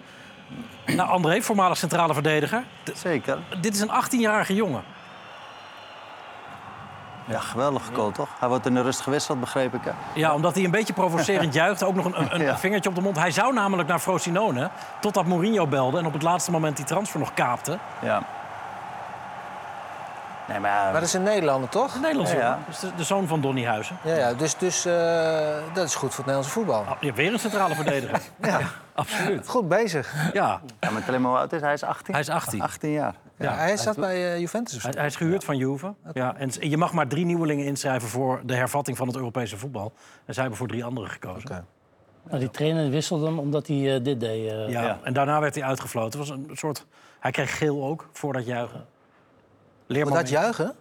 Nou, 0.85 1.09
André, 1.09 1.41
voormalig 1.41 1.77
centrale 1.77 2.13
verdediger. 2.13 2.63
D- 2.83 2.97
Zeker. 2.97 3.39
dit 3.61 3.73
is 3.73 3.79
een 3.81 3.89
18-jarige 3.91 4.53
jongen. 4.55 4.83
Ja, 7.29 7.39
geweldig 7.39 7.89
goal, 7.93 8.11
toch? 8.11 8.29
Hij 8.39 8.47
wordt 8.47 8.65
in 8.65 8.73
de 8.73 8.81
rust 8.81 9.01
gewisseld, 9.01 9.39
begreep 9.39 9.73
ik. 9.73 9.81
Hè? 9.83 9.91
Ja, 10.13 10.33
omdat 10.33 10.55
hij 10.55 10.63
een 10.63 10.71
beetje 10.71 10.93
provocerend 10.93 11.53
juicht. 11.61 11.83
Ook 11.83 11.95
nog 11.95 12.05
een, 12.05 12.33
een, 12.35 12.41
Ja. 12.41 12.57
vingertje 12.57 12.89
op 12.89 12.95
de 12.95 13.01
mond. 13.01 13.17
Hij 13.19 13.31
zou 13.31 13.53
namelijk 13.53 13.87
naar 13.89 13.99
Frosinone, 13.99 14.69
totdat 14.99 15.25
Mourinho 15.25 15.67
belde... 15.67 15.97
en 15.97 16.05
op 16.05 16.13
het 16.13 16.21
laatste 16.21 16.51
moment 16.51 16.75
die 16.77 16.85
transfer 16.85 17.19
nog 17.19 17.33
kaapte. 17.33 17.77
Ja. 18.01 18.21
Nee, 20.47 20.59
maar 20.59 20.71
ja, 20.71 20.83
Maar 20.83 20.93
dat 20.93 21.01
is 21.01 21.13
een 21.13 21.23
Nederlander, 21.23 21.69
toch? 21.69 21.95
Een 21.95 22.01
Nederlandse 22.01 22.35
Ja, 22.35 22.41
ja. 22.41 22.49
jongen. 22.49 22.65
Dus 22.67 22.79
de, 22.79 22.89
de 22.95 23.03
zoon 23.03 23.27
van 23.27 23.41
Donny 23.41 23.65
Huizen. 23.65 23.97
Ja, 24.03 24.15
ja 24.15 24.33
dus, 24.33 24.57
dus 24.57 24.85
eh, 24.85 24.93
dat 25.73 25.85
is 25.85 25.95
goed 25.95 26.09
voor 26.13 26.25
het 26.25 26.25
Nederlandse 26.25 26.51
voetbal. 26.51 26.83
Ah, 26.83 27.01
ja, 27.01 27.13
weer 27.13 27.33
een 27.33 27.39
centrale 27.39 27.75
verdediger. 27.75 28.21
Ja, 28.41 28.59
Absoluut. 28.95 29.47
goed 29.47 29.67
bezig. 29.67 30.13
Ja, 30.33 30.61
ja 30.79 30.89
maar 30.91 31.19
hoe 31.21 31.37
oud 31.37 31.53
is 31.53 31.61
hij? 31.61 31.73
is 31.73 31.83
18? 31.83 32.13
hij 32.13 32.21
is 32.23 32.29
18. 32.29 32.61
18 32.61 32.91
jaar. 32.91 33.15
Ja, 33.37 33.53
hij 33.55 33.77
zat 33.77 33.95
bij 33.95 34.33
eh, 34.33 34.39
Juventus 34.39 34.75
of 34.75 34.81
zo. 34.81 34.87
Hij, 34.87 34.97
hij 34.97 35.07
is 35.07 35.15
gehuurd 35.15 35.43
van 35.43 35.57
Juve. 35.57 35.93
Ja, 36.13 36.35
en 36.37 36.49
je 36.59 36.77
mag 36.77 36.93
maar 36.93 37.07
drie 37.07 37.25
nieuwelingen 37.25 37.65
inschrijven 37.65 38.09
voor 38.09 38.41
de 38.43 38.55
hervatting 38.55 38.97
van 38.97 39.07
het 39.07 39.15
Europese 39.15 39.57
voetbal. 39.57 39.93
En 40.25 40.33
zij 40.33 40.41
hebben 40.41 40.57
voor 40.59 40.67
drie 40.67 40.83
anderen 40.85 41.09
gekozen. 41.09 41.49
Oké. 41.49 41.63
Nou, 42.23 42.39
die 42.39 42.51
trainer 42.51 42.89
wisselde 42.89 43.25
hem 43.25 43.39
omdat 43.39 43.67
hij 43.67 43.95
eh, 43.95 44.03
dit 44.03 44.19
deed. 44.19 44.49
eh. 44.51 44.69
Ja, 44.69 44.81
Ja. 44.81 44.97
En 45.03 45.13
daarna 45.13 45.39
werd 45.39 45.55
hij 45.55 45.63
uitgefloten. 45.63 46.19
Het 46.19 46.29
was 46.29 46.37
een 46.37 46.49
soort... 46.53 46.85
Hij 47.19 47.31
kreeg 47.31 47.57
geel 47.57 47.83
ook 47.83 48.09
voor 48.11 48.33
dat 48.33 48.45
juichen. 48.45 48.85
Leerman 49.87 50.13
dat 50.13 50.29
juichen? 50.29 50.73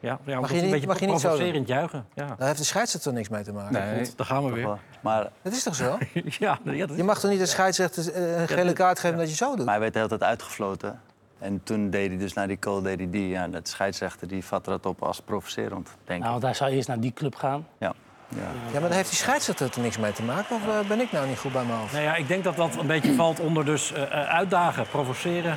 Ja, 0.00 0.18
ja 0.24 0.34
omdat 0.34 0.50
je 0.50 0.54
hij 0.54 0.54
niet- 0.54 0.64
een 0.64 0.70
beetje 0.70 0.86
mag 0.86 1.00
je 1.00 1.06
niet 1.06 1.20
zo 1.20 1.28
doen? 1.28 1.36
provocerend 1.36 1.68
juichen. 1.68 2.06
Ja. 2.14 2.26
Daar 2.38 2.46
heeft 2.46 2.58
de 2.58 2.64
scheidsrechter 2.64 3.12
niks 3.12 3.28
mee 3.28 3.42
te 3.42 3.52
maken. 3.52 3.72
Nee. 3.72 4.08
Daar 4.16 4.26
gaan 4.26 4.44
we 4.44 4.52
weer. 4.52 4.78
Maar, 5.00 5.30
Dat 5.42 5.52
is 5.52 5.62
toch 5.62 5.74
zo? 5.74 5.98
Ja, 6.14 6.58
ja, 6.64 6.76
dat 6.86 6.96
Je 6.96 7.04
mag 7.04 7.20
toch 7.20 7.30
niet 7.30 7.38
de 7.40 7.46
scheidsrechter 7.46 8.12
eh, 8.12 8.40
een 8.40 8.48
gele 8.48 8.72
kaart 8.72 8.98
geven 8.98 9.18
dat 9.18 9.28
je 9.30 9.36
zo 9.36 9.48
doet? 9.56 9.64
maar 9.64 9.74
hij 9.74 9.80
werd 9.80 9.92
de 9.92 9.98
hele 9.98 10.10
tijd 10.10 10.22
uitgefloten. 10.30 11.00
En 11.38 11.60
toen 11.64 11.90
deed 11.90 12.08
hij 12.08 12.18
dus 12.18 12.32
naar 12.32 12.46
die 12.48 12.56
goal, 12.60 12.82
deed 12.82 12.98
hij 12.98 13.10
die. 13.10 13.28
Ja, 13.28 13.48
dat 13.48 13.68
scheidsrechter 13.68 14.28
die 14.28 14.44
vatte 14.44 14.70
dat 14.70 14.86
op 14.86 15.02
als 15.02 15.20
provocerend, 15.20 15.88
denk 16.04 16.06
Nou, 16.06 16.24
ik. 16.24 16.30
want 16.30 16.42
hij 16.42 16.54
zou 16.54 16.70
eerst 16.70 16.88
naar 16.88 17.00
die 17.00 17.12
club 17.12 17.34
gaan. 17.34 17.66
Ja. 17.78 17.92
Ja. 18.28 18.36
Ja, 18.72 18.80
maar 18.80 18.88
daar 18.88 18.92
heeft 18.98 19.08
die 19.10 19.18
scheidsrechter 19.18 19.70
er 19.74 19.80
niks 19.80 19.98
mee 19.98 20.12
te 20.12 20.22
maken? 20.22 20.56
Of 20.56 20.66
eh, 20.68 20.88
ben 20.88 21.00
ik 21.00 21.12
nou 21.12 21.28
niet 21.28 21.38
goed 21.38 21.52
bij 21.52 21.64
mijn 21.64 21.78
hoofd? 21.78 21.92
Nou 21.92 22.04
ja, 22.04 22.14
ik 22.16 22.28
denk 22.28 22.44
dat 22.44 22.56
dat 22.56 22.76
een 22.76 22.86
beetje 22.86 23.14
valt 23.14 23.40
onder 23.40 23.64
dus 23.64 23.92
eh, 23.92 24.02
uitdagen, 24.28 24.86
provoceren. 24.88 25.56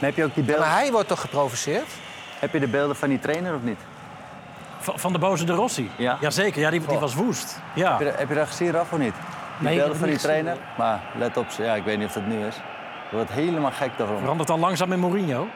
Maar 0.00 0.10
heb 0.10 0.16
je 0.16 0.24
ook 0.24 0.34
die 0.34 0.44
beelden, 0.44 0.64
Maar 0.66 0.74
hij 0.78 0.92
wordt 0.92 1.08
toch 1.08 1.20
geprovoceerd? 1.20 1.86
Heb 2.42 2.52
je 2.52 2.60
de 2.60 2.68
beelden 2.68 2.96
van 2.96 3.08
die 3.08 3.18
trainer 3.18 3.54
of 3.54 3.62
niet? 3.62 3.78
Van, 4.78 4.98
van 4.98 5.12
de 5.12 5.18
boze 5.18 5.44
de 5.44 5.52
Rossi. 5.52 5.90
Ja. 5.96 6.16
Jazeker, 6.20 6.60
ja, 6.60 6.70
die, 6.70 6.80
die 6.86 6.98
was 6.98 7.14
woest. 7.14 7.60
Ja. 7.74 7.90
Heb 7.90 8.00
je, 8.00 8.14
heb 8.16 8.28
je 8.28 8.34
dat 8.34 8.46
gezien, 8.46 8.70
Raf, 8.70 8.92
of 8.92 8.98
niet? 8.98 9.14
Die 9.58 9.68
Nee, 9.68 9.76
beelden 9.76 9.96
van 9.96 10.06
die 10.08 10.14
gezien. 10.14 10.30
trainer? 10.30 10.56
Maar 10.76 11.00
let 11.18 11.36
op, 11.36 11.46
ja, 11.58 11.74
ik 11.74 11.84
weet 11.84 11.98
niet 11.98 12.06
of 12.06 12.12
dat 12.12 12.26
nu 12.26 12.46
is. 12.46 12.54
Je 13.10 13.16
wordt 13.16 13.30
helemaal 13.30 13.70
gek 13.70 13.90
daarom. 13.96 14.18
Verandert 14.18 14.50
al 14.50 14.58
langzaam 14.58 14.92
in 14.92 14.98
Mourinho. 14.98 15.46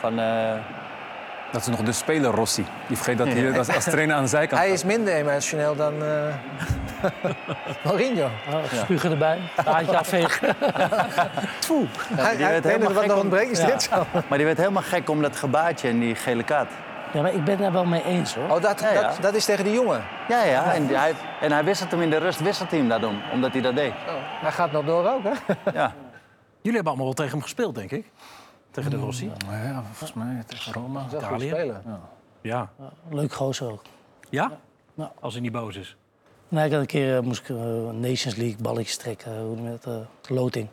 Van, 0.00 0.18
eh, 0.18 0.52
Dat 1.52 1.60
is 1.60 1.66
nog 1.66 1.80
de 1.82 1.92
speler 1.92 2.30
Rossi. 2.30 2.64
Die 2.86 2.96
vergeet 2.96 3.18
dat 3.18 3.26
hij 3.26 3.58
als, 3.58 3.74
als 3.74 3.84
trainer 3.84 4.16
aan 4.16 4.22
de 4.22 4.28
zijkant 4.28 4.60
Hij 4.60 4.70
is 4.70 4.84
minder 4.84 5.14
emotioneel 5.14 5.76
dan 5.76 6.02
eh 6.04 6.34
Mourinho. 7.84 8.24
Oh, 8.24 8.64
spugen 8.82 9.10
erbij, 9.10 9.38
baantje 9.64 9.98
afvegen. 9.98 10.48
Hij, 12.14 12.36
die 12.36 12.44
hij, 12.44 12.52
werd 12.52 12.64
helemaal 12.64 12.92
wat 12.92 13.02
gek 13.02 13.10
nog 13.10 13.20
ontbreekt 13.20 13.50
is 13.50 13.58
Ja. 13.58 13.66
dit 13.66 13.82
zo. 13.82 14.06
maar 14.28 14.38
die 14.38 14.46
werd 14.46 14.58
helemaal 14.58 14.82
gek 14.82 15.10
om 15.10 15.22
dat 15.22 15.36
gebaatje 15.36 15.88
en 15.88 15.98
die 15.98 16.14
gele 16.14 16.42
kaart. 16.42 16.70
Ja, 17.12 17.22
maar 17.22 17.34
ik 17.34 17.44
ben 17.44 17.58
daar 17.58 17.72
wel 17.72 17.84
mee 17.84 18.04
eens 18.04 18.34
hoor. 18.34 18.44
Oh, 18.50 18.62
dat, 18.62 18.80
Ja, 18.80 18.92
ja. 18.92 19.00
Dat, 19.02 19.18
dat 19.20 19.34
is 19.34 19.44
tegen 19.44 19.64
die 19.64 19.72
jongen. 19.72 20.02
Ja, 20.28 20.44
ja. 20.44 20.74
En, 20.74 20.86
hij, 20.88 21.14
en 21.40 21.52
hij 21.52 21.64
wisselt 21.64 21.90
hem 21.90 22.02
in 22.02 22.10
de 22.10 22.16
rust, 22.16 22.40
wisselt 22.40 22.70
hij 22.70 22.78
hem 22.78 22.88
daarom. 22.88 23.22
Omdat 23.32 23.52
hij 23.52 23.60
dat 23.60 23.76
deed. 23.76 23.92
Hij 24.40 24.52
gaat 24.52 24.72
nog 24.72 24.84
door 24.84 25.08
ook, 25.10 25.22
hè? 25.22 25.54
Ja. 25.72 25.92
Jullie 26.60 26.76
hebben 26.76 26.86
allemaal 26.86 27.04
wel 27.04 27.14
tegen 27.14 27.32
hem 27.32 27.42
gespeeld, 27.42 27.74
denk 27.74 27.90
ik. 27.90 28.06
Tegen 28.72 28.90
de 28.90 28.96
Rossi. 28.96 29.30
Ja, 29.50 29.82
volgens 29.82 30.12
mij 30.12 30.42
tegen 30.46 30.72
Roma. 30.72 31.06
Dat 31.10 31.22
Italië. 31.22 31.48
speler. 31.48 31.80
Ja. 32.40 32.70
Leuk 33.10 33.32
gozer 33.32 33.70
ook. 33.72 33.82
Ja? 34.30 34.58
Ja. 34.94 35.12
Als 35.20 35.32
hij 35.32 35.42
niet 35.42 35.52
boos 35.52 35.76
is. 35.76 35.96
Nee, 36.48 36.64
ik 36.66 36.70
had 36.72 36.80
een 36.80 36.86
keer 36.86 37.16
eh, 37.16 37.22
moest 37.22 37.40
ik 37.40 37.48
eh, 37.48 37.56
Nations 37.90 38.34
League 38.34 38.56
balletjes 38.62 38.96
trekken, 38.96 39.40
hoe 39.40 39.56
noem 39.56 39.64
je 39.64 39.78
dat, 39.80 39.94
eh, 39.94 40.30
loting. 40.36 40.68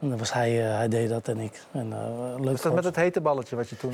En 0.00 0.08
dan 0.08 0.18
was 0.18 0.32
hij, 0.32 0.66
eh, 0.68 0.76
hij 0.76 0.88
deed 0.88 1.08
dat 1.08 1.28
en 1.28 1.38
ik. 1.38 1.62
En, 1.72 1.92
eh, 1.92 2.34
leuk 2.40 2.54
Is 2.54 2.62
dat 2.62 2.74
met 2.74 2.84
het 2.84 2.96
hete 2.96 3.20
balletje 3.20 3.56
wat 3.56 3.68
je 3.68 3.76
toen... 3.76 3.92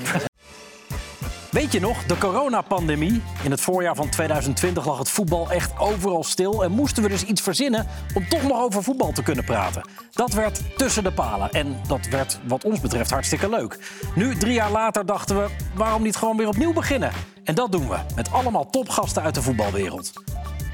Weet 1.53 1.71
je 1.71 1.79
nog, 1.79 2.03
de 2.03 2.17
coronapandemie? 2.17 3.21
In 3.43 3.51
het 3.51 3.61
voorjaar 3.61 3.95
van 3.95 4.09
2020 4.09 4.85
lag 4.85 4.97
het 4.97 5.09
voetbal 5.09 5.51
echt 5.51 5.79
overal 5.79 6.23
stil... 6.23 6.63
en 6.63 6.71
moesten 6.71 7.03
we 7.03 7.09
dus 7.09 7.23
iets 7.23 7.41
verzinnen 7.41 7.87
om 8.13 8.27
toch 8.29 8.43
nog 8.43 8.61
over 8.61 8.83
voetbal 8.83 9.11
te 9.11 9.23
kunnen 9.23 9.43
praten. 9.43 9.89
Dat 10.11 10.33
werd 10.33 10.77
tussen 10.77 11.03
de 11.03 11.11
palen 11.11 11.51
en 11.51 11.79
dat 11.87 12.05
werd 12.05 12.39
wat 12.47 12.63
ons 12.63 12.79
betreft 12.79 13.09
hartstikke 13.09 13.49
leuk. 13.49 13.79
Nu, 14.15 14.35
drie 14.35 14.53
jaar 14.53 14.71
later, 14.71 15.05
dachten 15.05 15.35
we, 15.35 15.49
waarom 15.75 16.03
niet 16.03 16.15
gewoon 16.15 16.37
weer 16.37 16.47
opnieuw 16.47 16.73
beginnen? 16.73 17.11
En 17.43 17.55
dat 17.55 17.71
doen 17.71 17.89
we, 17.89 17.97
met 18.15 18.31
allemaal 18.31 18.69
topgasten 18.69 19.23
uit 19.23 19.35
de 19.35 19.41
voetbalwereld. 19.41 20.11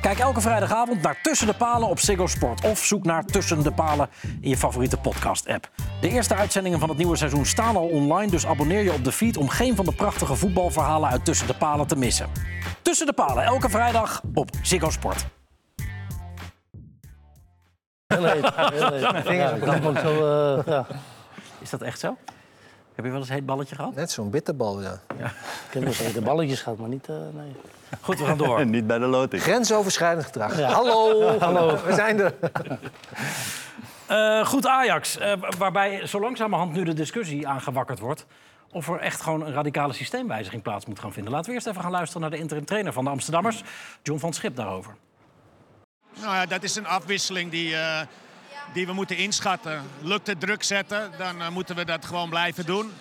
Kijk 0.02 0.20
elke 0.20 0.42
vrijdagavond 0.42 1.02
naar 1.02 1.22
Tussen 1.22 1.48
de 1.48 1.54
Palen 1.54 1.90
op 1.90 2.00
Ziggo 2.00 2.28
Sport. 2.28 2.66
Of 2.66 2.86
zoek 2.86 3.04
naar 3.06 3.26
Tussen 3.26 3.64
de 3.64 3.72
Palen 3.72 4.10
in 4.42 4.50
je 4.50 4.58
favoriete 4.58 4.98
podcast-app. 4.98 5.70
De 6.02 6.10
eerste 6.10 6.36
uitzendingen 6.36 6.80
van 6.80 6.90
het 6.90 6.98
nieuwe 6.98 7.16
seizoen 7.16 7.46
staan 7.46 7.76
al 7.76 7.88
online... 7.88 8.32
dus 8.32 8.46
abonneer 8.46 8.84
je 8.84 8.94
op 8.94 9.04
de 9.04 9.12
feed 9.12 9.38
om 9.38 9.50
geen 9.50 9.76
van 9.76 9.86
de 9.86 9.92
prachtige 9.92 10.36
voetbalverhalen... 10.36 11.10
uit 11.10 11.26
Tussen 11.26 11.48
de 11.48 11.54
Palen 11.54 11.88
te 11.88 11.96
missen. 11.96 12.30
Tussen 12.82 13.06
de 13.06 13.14
Palen, 13.14 13.44
elke 13.44 13.70
vrijdag 13.70 14.22
op 14.34 14.50
Ziggo 14.62 14.90
Sport. 14.90 15.26
Heel 18.08 18.26
heet, 18.26 18.56
heel 18.56 18.92
heet. 18.92 19.28
Ja, 19.28 19.54
ik 19.54 19.86
ook 19.86 19.98
zo, 19.98 20.56
eh, 20.58 20.66
ja. 20.66 20.86
Is 21.60 21.70
dat 21.70 21.82
echt 21.82 22.00
zo? 22.00 22.18
Heb 23.00 23.08
je 23.08 23.14
wel 23.14 23.24
eens 23.24 23.30
een 23.30 23.36
heet 23.36 23.46
balletje 23.46 23.76
gehad? 23.76 23.96
Net 23.96 24.12
zo'n 24.12 24.30
bitterbal, 24.30 24.82
ja. 24.82 24.94
Ik 24.94 25.20
heb 25.70 25.84
wel 25.84 25.94
eens 25.94 26.14
de 26.14 26.22
balletjes 26.22 26.62
gehad, 26.62 26.78
maar 26.78 26.90
niet... 26.90 27.10
eh, 27.10 27.16
nee. 27.34 27.56
Goed, 28.02 28.20
we 28.20 28.26
gaan 28.26 28.38
door. 28.38 28.60
En 28.60 28.70
niet 28.80 28.88
bij 28.88 28.98
de 28.98 29.06
loting. 29.06 29.42
Grensoverschrijdend 29.42 30.26
gedrag. 30.26 30.58
Ja. 30.58 30.72
Hallo! 30.72 31.28
Hallo! 31.40 31.84
We 31.86 31.94
zijn 31.94 32.20
er. 32.20 32.34
Eh, 34.08 34.46
goed, 34.46 34.68
Ajax. 34.68 35.18
eh, 35.18 35.34
waarbij 35.58 36.08
zo 36.08 36.20
langzamerhand 36.20 36.74
nu 36.74 36.84
de 36.84 36.94
discussie 36.94 37.48
aangewakkerd 37.48 38.00
wordt... 38.00 38.26
of 38.72 38.90
er 38.90 39.00
echt 39.00 39.22
gewoon 39.22 39.46
een 39.46 39.54
radicale 39.54 39.94
systeemwijziging 39.94 40.62
plaats 40.62 40.86
moet 40.86 41.00
gaan 41.00 41.14
vinden. 41.14 41.32
Laten 41.32 41.48
we 41.50 41.56
eerst 41.56 41.68
even 41.68 41.82
gaan 41.82 41.92
luisteren 41.92 42.22
naar 42.22 42.32
de 42.32 42.38
interim 42.38 42.66
trainer 42.66 42.94
van 42.94 43.04
de 43.04 43.10
Amsterdammers... 43.10 43.64
John 44.04 44.20
van 44.20 44.34
Schip 44.34 44.56
daarover. 44.56 44.96
Nou 46.22 46.36
ja, 46.36 46.46
dat 46.46 46.64
is 46.64 46.76
een 46.76 46.88
afwisseling 46.88 47.52
die, 47.52 47.76
eh, 47.76 48.02
die 48.74 48.86
we 48.86 48.94
moeten 48.94 49.18
inschatten. 49.18 49.84
Lukt 50.02 50.28
het 50.28 50.40
druk 50.40 50.64
zetten, 50.64 51.12
dan 51.18 51.42
eh, 51.42 51.50
moeten 51.50 51.76
we 51.76 51.86
dat 51.86 52.06
gewoon 52.06 52.30
blijven 52.30 52.66
doen. 52.66 52.92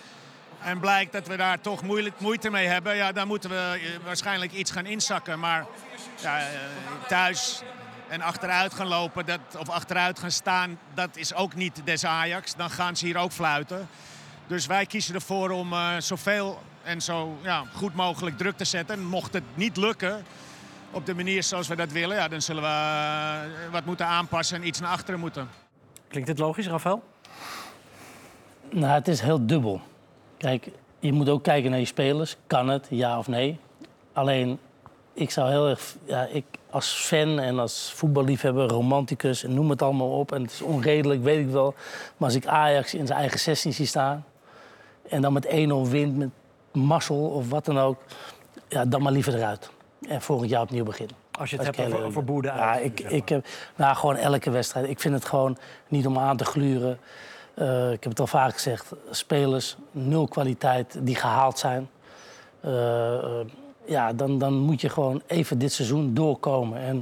En 0.62 0.80
blijkt 0.80 1.12
dat 1.12 1.26
we 1.26 1.36
daar 1.36 1.60
toch 1.60 1.82
moeilijk, 1.82 2.20
moeite 2.20 2.50
mee 2.50 2.66
hebben, 2.66 2.96
ja, 2.96 3.12
dan 3.12 3.26
moeten 3.26 3.50
we 3.50 3.80
eh, 3.82 4.04
waarschijnlijk 4.04 4.52
iets 4.52 4.70
gaan 4.70 4.86
inzakken. 4.86 5.38
Maar 5.38 5.66
ja, 6.20 6.38
eh, 6.38 6.46
thuis 7.08 7.62
en 8.08 8.20
achteruit 8.20 8.74
gaan 8.74 8.86
lopen 8.86 9.26
dat, 9.26 9.40
of 9.58 9.68
achteruit 9.68 10.18
gaan 10.18 10.30
staan, 10.30 10.78
dat 10.94 11.16
is 11.16 11.34
ook 11.34 11.54
niet 11.54 11.80
des 11.84 12.04
Ajax. 12.04 12.54
Dan 12.54 12.70
gaan 12.70 12.96
ze 12.96 13.06
hier 13.06 13.16
ook 13.16 13.32
fluiten. 13.32 13.88
Dus 14.46 14.66
wij 14.66 14.86
kiezen 14.86 15.14
ervoor 15.14 15.50
om 15.50 15.72
eh, 15.72 15.94
zoveel 15.98 16.62
en 16.82 17.00
zo 17.00 17.38
ja, 17.42 17.64
goed 17.74 17.94
mogelijk 17.94 18.38
druk 18.38 18.56
te 18.56 18.64
zetten. 18.64 18.96
En 18.96 19.04
mocht 19.04 19.32
het 19.32 19.44
niet 19.54 19.76
lukken, 19.76 20.24
op 20.90 21.06
de 21.06 21.14
manier 21.14 21.42
zoals 21.42 21.68
we 21.68 21.76
dat 21.76 21.92
willen, 21.92 22.16
ja, 22.16 22.28
dan 22.28 22.42
zullen 22.42 22.62
we 22.62 22.68
eh, 22.68 23.72
wat 23.72 23.84
moeten 23.84 24.06
aanpassen 24.06 24.56
en 24.56 24.66
iets 24.66 24.80
naar 24.80 24.90
achteren 24.90 25.20
moeten. 25.20 25.48
Klinkt 26.08 26.28
dit 26.28 26.38
logisch, 26.38 26.66
Rafael? 26.66 27.02
Nou, 28.70 28.92
het 28.92 29.08
is 29.08 29.20
heel 29.20 29.46
dubbel. 29.46 29.80
Kijk, 30.36 30.68
je 30.98 31.12
moet 31.12 31.28
ook 31.28 31.42
kijken 31.42 31.70
naar 31.70 31.80
je 31.80 31.86
spelers. 31.86 32.36
Kan 32.46 32.68
het, 32.68 32.86
ja 32.90 33.18
of 33.18 33.28
nee? 33.28 33.58
Alleen, 34.12 34.58
ik 35.12 35.30
zou 35.30 35.50
heel 35.50 35.68
erg... 35.68 35.96
Ja, 36.04 36.26
ik 36.26 36.44
als 36.70 36.90
fan 36.90 37.38
en 37.38 37.58
als 37.58 37.92
voetballiefhebber, 37.94 38.68
romanticus... 38.68 39.44
en 39.44 39.54
noem 39.54 39.70
het 39.70 39.82
allemaal 39.82 40.18
op, 40.18 40.32
en 40.32 40.42
het 40.42 40.52
is 40.52 40.62
onredelijk, 40.62 41.22
weet 41.22 41.46
ik 41.46 41.52
wel... 41.52 41.74
maar 42.16 42.28
als 42.28 42.34
ik 42.34 42.46
Ajax 42.46 42.94
in 42.94 43.06
zijn 43.06 43.18
eigen 43.18 43.38
16 43.38 43.72
zie 43.72 43.86
staan... 43.86 44.24
en 45.08 45.22
dan 45.22 45.32
met 45.32 45.46
1-0 45.46 45.50
wint, 45.90 46.16
met 46.16 46.30
mazzel 46.72 47.28
of 47.28 47.48
wat 47.48 47.64
dan 47.64 47.78
ook... 47.78 47.98
ja, 48.68 48.84
dan 48.84 49.02
maar 49.02 49.12
liever 49.12 49.34
eruit. 49.34 49.70
En 50.08 50.22
volgend 50.22 50.50
jaar 50.50 50.62
opnieuw 50.62 50.84
beginnen. 50.84 51.16
Als 51.38 51.50
je 51.50 51.56
het 51.56 51.66
Als 51.66 51.76
hebt 51.76 51.94
over, 51.94 52.20
over 52.20 52.44
Ja, 52.44 52.72
uit. 52.72 52.84
ik, 52.84 53.00
ik 53.00 53.28
heb 53.28 53.46
nou, 53.76 53.96
gewoon 53.96 54.16
elke 54.16 54.50
wedstrijd. 54.50 54.88
Ik 54.88 55.00
vind 55.00 55.14
het 55.14 55.24
gewoon 55.24 55.58
niet 55.88 56.06
om 56.06 56.18
aan 56.18 56.36
te 56.36 56.44
gluren. 56.44 56.98
Eh, 57.54 57.92
ik 57.92 58.02
heb 58.02 58.12
het 58.12 58.20
al 58.20 58.26
vaak 58.26 58.52
gezegd. 58.52 58.92
Spelers, 59.10 59.76
nul 59.90 60.28
kwaliteit, 60.28 60.98
die 61.00 61.14
gehaald 61.14 61.58
zijn. 61.58 61.88
Eh, 62.60 63.14
eh, 63.14 63.46
ja, 63.84 64.12
dan, 64.12 64.38
dan 64.38 64.54
moet 64.54 64.80
je 64.80 64.88
gewoon 64.88 65.22
even 65.26 65.58
dit 65.58 65.72
seizoen 65.72 66.14
doorkomen. 66.14 66.78
En 66.78 66.96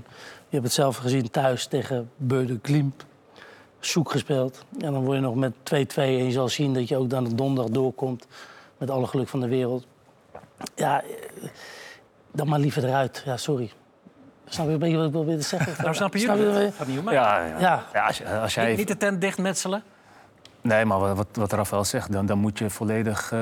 je 0.49 0.55
hebt 0.57 0.65
het 0.65 0.73
zelf 0.73 0.97
gezien 0.97 1.31
thuis 1.31 1.67
tegen 1.67 2.11
Beurde 2.17 2.59
Klimp. 2.59 3.05
Zoek 3.79 4.11
gespeeld. 4.11 4.65
En 4.81 4.93
dan 4.93 5.05
word 5.05 5.17
je 5.17 5.23
nog 5.23 5.35
met 5.35 5.53
2-2. 5.63 5.95
En 5.95 6.25
je 6.25 6.31
zal 6.31 6.49
zien 6.49 6.75
dat 6.75 6.89
je 6.89 6.97
ook 6.97 7.11
dan 7.11 7.25
de 7.25 7.35
donderdag 7.35 7.73
doorkomt. 7.73 8.27
met 8.79 8.91
alle 8.91 9.07
geluk 9.07 9.29
van 9.29 9.41
de 9.41 9.49
wereld. 9.49 9.87
Ja, 10.75 11.03
dan 12.37 12.49
maar 12.49 12.59
liever 12.59 12.85
eruit. 12.85 13.23
Ja, 13.25 13.37
sorry. 13.37 13.71
Snap 14.49 14.67
je 14.67 14.73
een 14.73 14.79
beetje 14.79 14.97
wat 14.97 15.07
ik 15.07 15.11
probeer 15.13 15.37
te 15.37 15.43
zeggen? 15.43 15.75
Nou, 15.83 15.95
snap 15.95 16.13
je? 16.13 16.19
Snap 16.19 16.37
je? 16.37 16.43
Het 16.43 16.75
gaat 16.75 16.87
niet 16.87 16.99
om 16.99 17.05
mij. 17.05 17.15
Ja, 17.15 17.45
ja. 17.45 17.59
Ja. 17.59 17.83
Ja, 17.93 18.07
als, 18.07 18.19
je- 18.19 18.39
als 18.39 18.55
jij... 18.55 18.69
Niet, 18.69 18.77
niet 18.77 18.89
de 18.89 18.97
tent 18.97 19.21
dichtmetselen? 19.21 19.83
Nee, 20.61 20.85
maar 20.85 20.99
wat, 21.15 21.27
wat, 21.33 21.53
Rafael 21.53 21.85
zegt, 21.85 22.13
dan, 22.13 22.27
dan 22.27 22.39
moet 22.39 22.59
je 22.59 22.71
volledig 22.71 23.33
eh, 23.33 23.41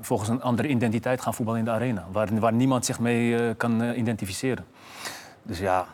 volgens 0.00 0.28
een 0.28 0.42
andere 0.42 0.68
identiteit 0.68 1.20
gaan 1.20 1.34
voetballen 1.34 1.60
in 1.60 1.66
de 1.66 1.72
arena. 1.74 2.04
Waar, 2.12 2.38
waar 2.40 2.52
niemand 2.52 2.84
zich 2.84 2.98
mee 2.98 3.36
eh, 3.36 3.54
kan 3.56 3.82
eh, 3.82 3.98
identificeren. 3.98 4.64
Dus 5.42 5.58
ja, 5.58 5.86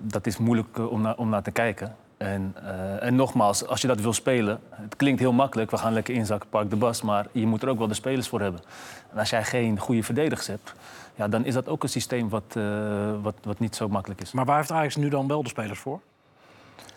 dat 0.00 0.26
is 0.26 0.36
moeilijk 0.38 0.78
om, 0.90 1.00
naar 1.00 1.16
om 1.16 1.28
naar 1.28 1.42
te 1.42 1.50
kijken. 1.50 1.96
En, 2.16 2.54
eh, 2.64 3.02
en 3.06 3.14
nogmaals, 3.14 3.66
als 3.66 3.80
je 3.80 3.86
dat 3.86 4.00
wil 4.00 4.12
spelen, 4.12 4.60
het 4.70 4.96
klinkt 4.96 5.20
heel 5.20 5.32
makkelijk. 5.32 5.70
We 5.70 5.76
gaan 5.76 5.92
lekker 5.92 6.14
inzakken, 6.14 6.48
park 6.48 6.70
de 6.70 6.76
bas. 6.76 7.02
Maar 7.02 7.26
je 7.32 7.46
moet 7.46 7.62
er 7.62 7.68
ook 7.68 7.78
wel 7.78 7.88
de 7.88 7.94
spelers 7.94 8.28
voor 8.28 8.40
hebben. 8.40 8.60
En 9.14 9.20
als 9.20 9.30
jij 9.30 9.44
geen 9.44 9.78
goede 9.78 10.02
verdedigers 10.02 10.46
hebt, 10.46 10.72
ja, 11.14 11.28
dan 11.28 11.44
is 11.44 11.54
dat 11.54 11.68
ook 11.68 11.82
een 11.82 11.88
systeem 11.88 12.28
wat, 12.28 12.42
eh, 12.52 12.62
wat, 13.22 13.34
wat 13.42 13.58
niet 13.58 13.76
zo 13.76 13.88
makkelijk 13.88 14.20
is. 14.20 14.32
Maar 14.32 14.44
waar 14.44 14.56
heeft 14.56 14.70
Ajax 14.70 14.96
nu 14.96 15.08
dan 15.08 15.26
wel 15.28 15.42
de 15.42 15.48
spelers 15.48 15.78
voor? 15.78 16.00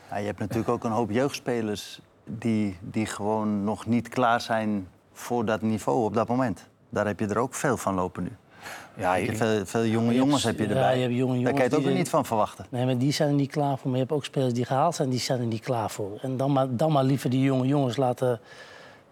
Ja, 0.10 0.18
je 0.18 0.26
hebt 0.26 0.40
natuurlijk 0.40 0.70
ook 0.70 0.84
een 0.84 0.92
hoop 0.92 1.12
jeugdspelers 1.12 2.00
die, 2.26 2.78
die 2.82 3.06
gewoon 3.06 3.64
nog 3.64 3.86
niet 3.86 4.10
klaar 4.10 4.42
zijn 4.42 4.88
voor 5.14 5.46
dat 5.46 5.62
niveau 5.62 6.04
op 6.04 6.14
dat 6.14 6.28
moment. 6.28 6.68
Daar 6.90 7.06
heb 7.06 7.20
je 7.20 7.28
er 7.28 7.38
ook 7.38 7.54
veel 7.54 7.78
van 7.78 7.94
lopen 7.96 8.24
nu. 8.24 8.32
Ja, 8.96 9.16
Je 9.16 9.36
veel, 9.36 9.66
veel 9.66 9.86
jonge 9.86 10.00
Je 10.06 10.06
hebt- 10.14 10.18
jongens 10.26 10.44
heb 10.44 10.58
je 10.58 10.64
ja, 10.64 10.70
erbij. 10.70 10.96
je 10.96 11.02
hebt 11.02 11.14
jonge 11.16 11.34
Daar 11.34 11.36
jongens 11.42 11.52
kan 11.60 11.64
je 11.64 11.70
het 11.70 11.80
ook 11.80 11.86
weer 11.86 11.94
niet 11.98 12.10
van 12.10 12.26
verwachten. 12.26 12.66
Nee, 12.70 12.86
maar 12.86 12.98
die 12.98 13.12
zijn 13.12 13.30
er 13.30 13.36
niet 13.36 13.52
klaar 13.52 13.78
voor. 13.78 13.86
Maar 13.90 14.00
je 14.00 14.06
hebt 14.06 14.12
ook 14.12 14.26
spelers 14.26 14.54
die 14.54 14.66
gehaald 14.66 14.96
zijn, 14.96 15.10
die 15.10 15.20
zijn 15.20 15.40
er 15.40 15.46
niet 15.46 15.62
klaar 15.64 15.90
voor. 15.90 16.18
En 16.22 16.38
dan 16.38 16.52
maar, 16.52 16.68
dan 16.76 16.92
maar 16.92 17.04
liever 17.04 17.30
die 17.30 17.42
jonge 17.42 17.68
jongens 17.68 17.98
laten 17.98 18.40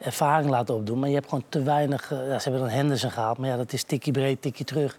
ervaring 0.06 0.50
laten 0.50 0.76
opdoen. 0.76 1.00
Maar 1.00 1.10
je 1.10 1.16
hebt 1.16 1.30
gewoon 1.30 1.44
te 1.50 1.64
weinig... 1.64 2.12
eh, 2.12 2.28
ja, 2.28 2.40
ze 2.40 2.50
hebben 2.50 2.68
dan 2.68 2.78
Henderson 2.78 3.12
gehaald, 3.12 3.38
maar 3.38 3.50
ja, 3.50 3.58
dat 3.58 3.74
is 3.74 3.84
tikkie 3.84 4.14
breed, 4.14 4.42
tikkie 4.42 4.66
terug. 4.66 4.98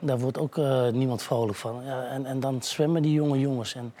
Daar 0.00 0.18
wordt 0.18 0.38
ook 0.38 0.58
eh, 0.58 0.88
niemand 0.88 1.22
vrolijk 1.22 1.58
van. 1.58 1.82
Ja, 1.84 2.04
en, 2.06 2.26
en 2.26 2.40
dan 2.40 2.62
zwemmen 2.62 3.02
die 3.02 3.12
jonge 3.12 3.38
jongens. 3.38 3.74
En 3.74 3.94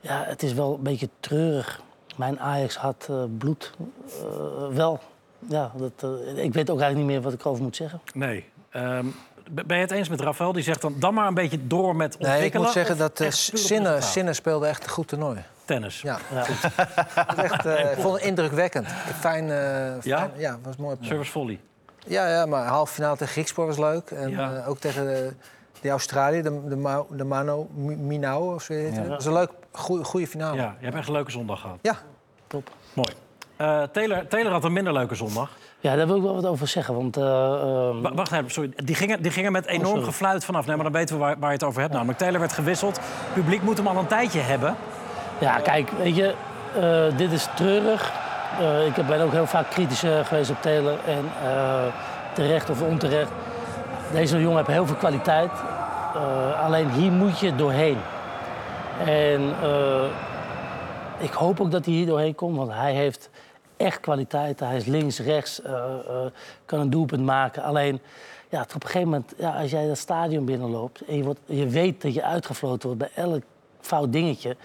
ja, 0.00 0.24
het 0.26 0.42
is 0.42 0.52
wel 0.52 0.74
een 0.74 0.82
beetje 0.82 1.08
treurig. 1.20 1.80
Mijn 2.16 2.40
Ajax 2.40 2.76
had 2.76 3.06
eh, 3.10 3.22
bloed 3.38 3.72
eh, 4.06 4.76
wel. 4.76 5.00
Ja, 5.48 5.72
dat, 5.76 6.10
ik 6.36 6.52
weet 6.52 6.70
ook 6.70 6.80
eigenlijk 6.80 6.96
niet 6.96 7.06
meer 7.06 7.20
wat 7.20 7.32
ik 7.32 7.40
erover 7.40 7.62
moet 7.62 7.76
zeggen. 7.76 8.00
Nee. 8.14 8.44
Ehm, 8.70 9.06
ben 9.50 9.76
je 9.76 9.82
het 9.82 9.90
eens 9.90 10.08
met 10.08 10.20
Rafael? 10.20 10.52
Die 10.52 10.62
zegt 10.62 10.80
dan, 10.80 10.94
dan 10.98 11.14
maar 11.14 11.26
een 11.26 11.34
beetje 11.34 11.66
door 11.66 11.96
met 11.96 12.16
ontwikkelen. 12.16 12.38
Nee, 12.38 12.46
ik 12.46 12.58
moet 12.58 12.70
zeggen 12.70 12.98
dat 12.98 13.20
uh, 13.20 13.30
Sinne? 13.30 14.00
Sinne 14.00 14.32
speelde 14.32 14.66
echt 14.66 14.84
een 14.84 14.90
goed 14.90 15.08
toernooi. 15.08 15.44
Tennis. 15.66 16.00
Ja, 16.00 16.18
goed. 16.30 16.70
Echt, 17.44 17.66
eh, 17.66 17.92
ik 17.92 17.98
vond 17.98 18.14
het 18.14 18.22
indrukwekkend. 18.24 18.86
Fijn, 19.20 19.50
eh 19.50 20.02
Ja? 20.02 20.18
fijn- 20.18 20.30
ja, 20.36 20.58
was 20.62 20.76
mooi. 20.76 20.96
Service 21.00 21.30
volley. 21.30 21.60
Ja, 22.06 22.28
ja, 22.28 22.46
maar 22.46 22.64
halve 22.66 22.92
finale 22.92 23.16
tegen 23.16 23.32
Griekspoor 23.32 23.66
was 23.66 23.78
leuk. 23.78 24.10
En 24.10 24.30
Ja. 24.30 24.52
eh, 24.54 24.68
ook 24.68 24.78
tegen 24.78 25.04
de, 25.04 25.32
die 25.80 25.90
Australië, 25.90 26.42
de, 26.42 26.60
de, 26.68 27.04
de 27.10 27.24
Mano 27.24 27.68
Mi- 27.74 27.96
Minau 27.96 28.54
of 28.54 28.62
zo 28.62 28.72
heet 28.72 28.86
het. 28.86 28.94
Ja. 28.96 29.00
Dat 29.02 29.10
was 29.10 29.24
een 29.24 29.32
leuk, 29.32 29.50
goede, 29.72 30.04
goede 30.04 30.26
finale. 30.26 30.56
Ja, 30.56 30.74
je 30.78 30.84
hebt 30.84 30.96
echt 30.96 31.06
een 31.06 31.12
leuke 31.12 31.30
zondag 31.30 31.60
gehad. 31.60 31.78
Ja. 31.82 31.94
Top. 32.46 32.70
Mooi. 32.92 33.08
Eh, 33.56 33.82
Taylor, 33.82 34.26
Taylor 34.28 34.52
had 34.52 34.64
een 34.64 34.72
minder 34.72 34.92
leuke 34.92 35.14
zondag. 35.14 35.50
Ja, 35.80 35.96
daar 35.96 36.06
wil 36.06 36.16
ik 36.16 36.22
wel 36.22 36.34
wat 36.34 36.46
over 36.46 36.66
zeggen. 36.68 36.94
Want, 36.94 37.16
eh, 37.16 37.22
ehm, 37.24 38.00
Wa- 38.00 38.14
Wacht 38.14 38.32
even, 38.32 38.50
sorry. 38.50 38.72
Die 38.76 38.94
gingen, 38.94 39.22
die 39.22 39.30
gingen 39.30 39.52
met 39.52 39.66
enorm 39.66 39.86
sorry. 39.86 40.04
gefluit 40.04 40.44
vanaf. 40.44 40.66
Nee, 40.66 40.74
maar 40.76 40.84
dan 40.84 40.92
weten 40.94 41.14
we 41.14 41.20
waar, 41.20 41.38
waar 41.38 41.48
je 41.48 41.54
het 41.54 41.64
over 41.64 41.80
hebt. 41.80 41.92
Namelijk, 41.92 42.18
Taylor 42.18 42.40
werd 42.40 42.52
gewisseld. 42.52 42.96
Het 42.96 43.34
publiek 43.34 43.62
moet 43.62 43.76
hem 43.76 43.86
al 43.86 43.96
een 43.96 44.06
tijdje 44.06 44.40
hebben. 44.40 44.74
Ja, 45.38 45.58
kijk, 45.58 45.90
weet 45.90 46.16
je, 46.16 46.34
eh, 46.80 47.18
dit 47.18 47.32
is 47.32 47.48
treurig. 47.54 48.12
Eh, 48.60 48.86
ik 48.86 49.06
ben 49.06 49.20
ook 49.20 49.32
heel 49.32 49.46
vaak 49.46 49.70
kritisch 49.70 50.02
eh, 50.02 50.24
geweest 50.24 50.50
op 50.50 50.62
Taylor. 50.62 50.98
En 51.06 51.30
terecht 52.32 52.70
of 52.70 52.82
onterecht. 52.82 53.30
Deze 54.12 54.40
jongen 54.40 54.56
heeft 54.56 54.68
heel 54.68 54.86
veel 54.86 54.96
kwaliteit. 54.96 55.50
Alleen 56.62 56.90
hier 56.90 57.12
moet 57.12 57.38
je 57.38 57.54
doorheen. 57.54 57.98
En 59.04 59.54
ik 61.18 61.32
hoop 61.32 61.60
ook 61.60 61.70
dat 61.70 61.84
hij 61.84 61.94
hier 61.94 62.06
doorheen 62.06 62.34
komt. 62.34 62.56
Want 62.56 62.72
hij 62.72 62.92
heeft 62.92 63.30
echt 63.76 64.00
kwaliteit. 64.00 64.60
Hij 64.60 64.76
is 64.76 64.84
links, 64.84 65.18
rechts, 65.18 65.60
kan 66.64 66.80
een 66.80 66.90
doelpunt 66.90 67.24
maken. 67.24 67.62
Alleen, 67.62 68.00
ja, 68.48 68.60
op 68.60 68.74
een 68.74 68.80
gegeven 68.80 69.08
moment, 69.08 69.34
ja, 69.36 69.50
als 69.50 69.70
jij 69.70 69.86
dat 69.86 69.98
stadion 69.98 70.44
binnenloopt... 70.44 71.00
en 71.00 71.16
je, 71.16 71.34
je 71.44 71.68
weet 71.68 72.02
dat 72.02 72.14
je 72.14 72.22
uitgefloten 72.22 72.88
wordt 72.88 73.12
bij 73.14 73.24
elk 73.24 73.42
fout 73.80 74.12
dingetje... 74.12 74.56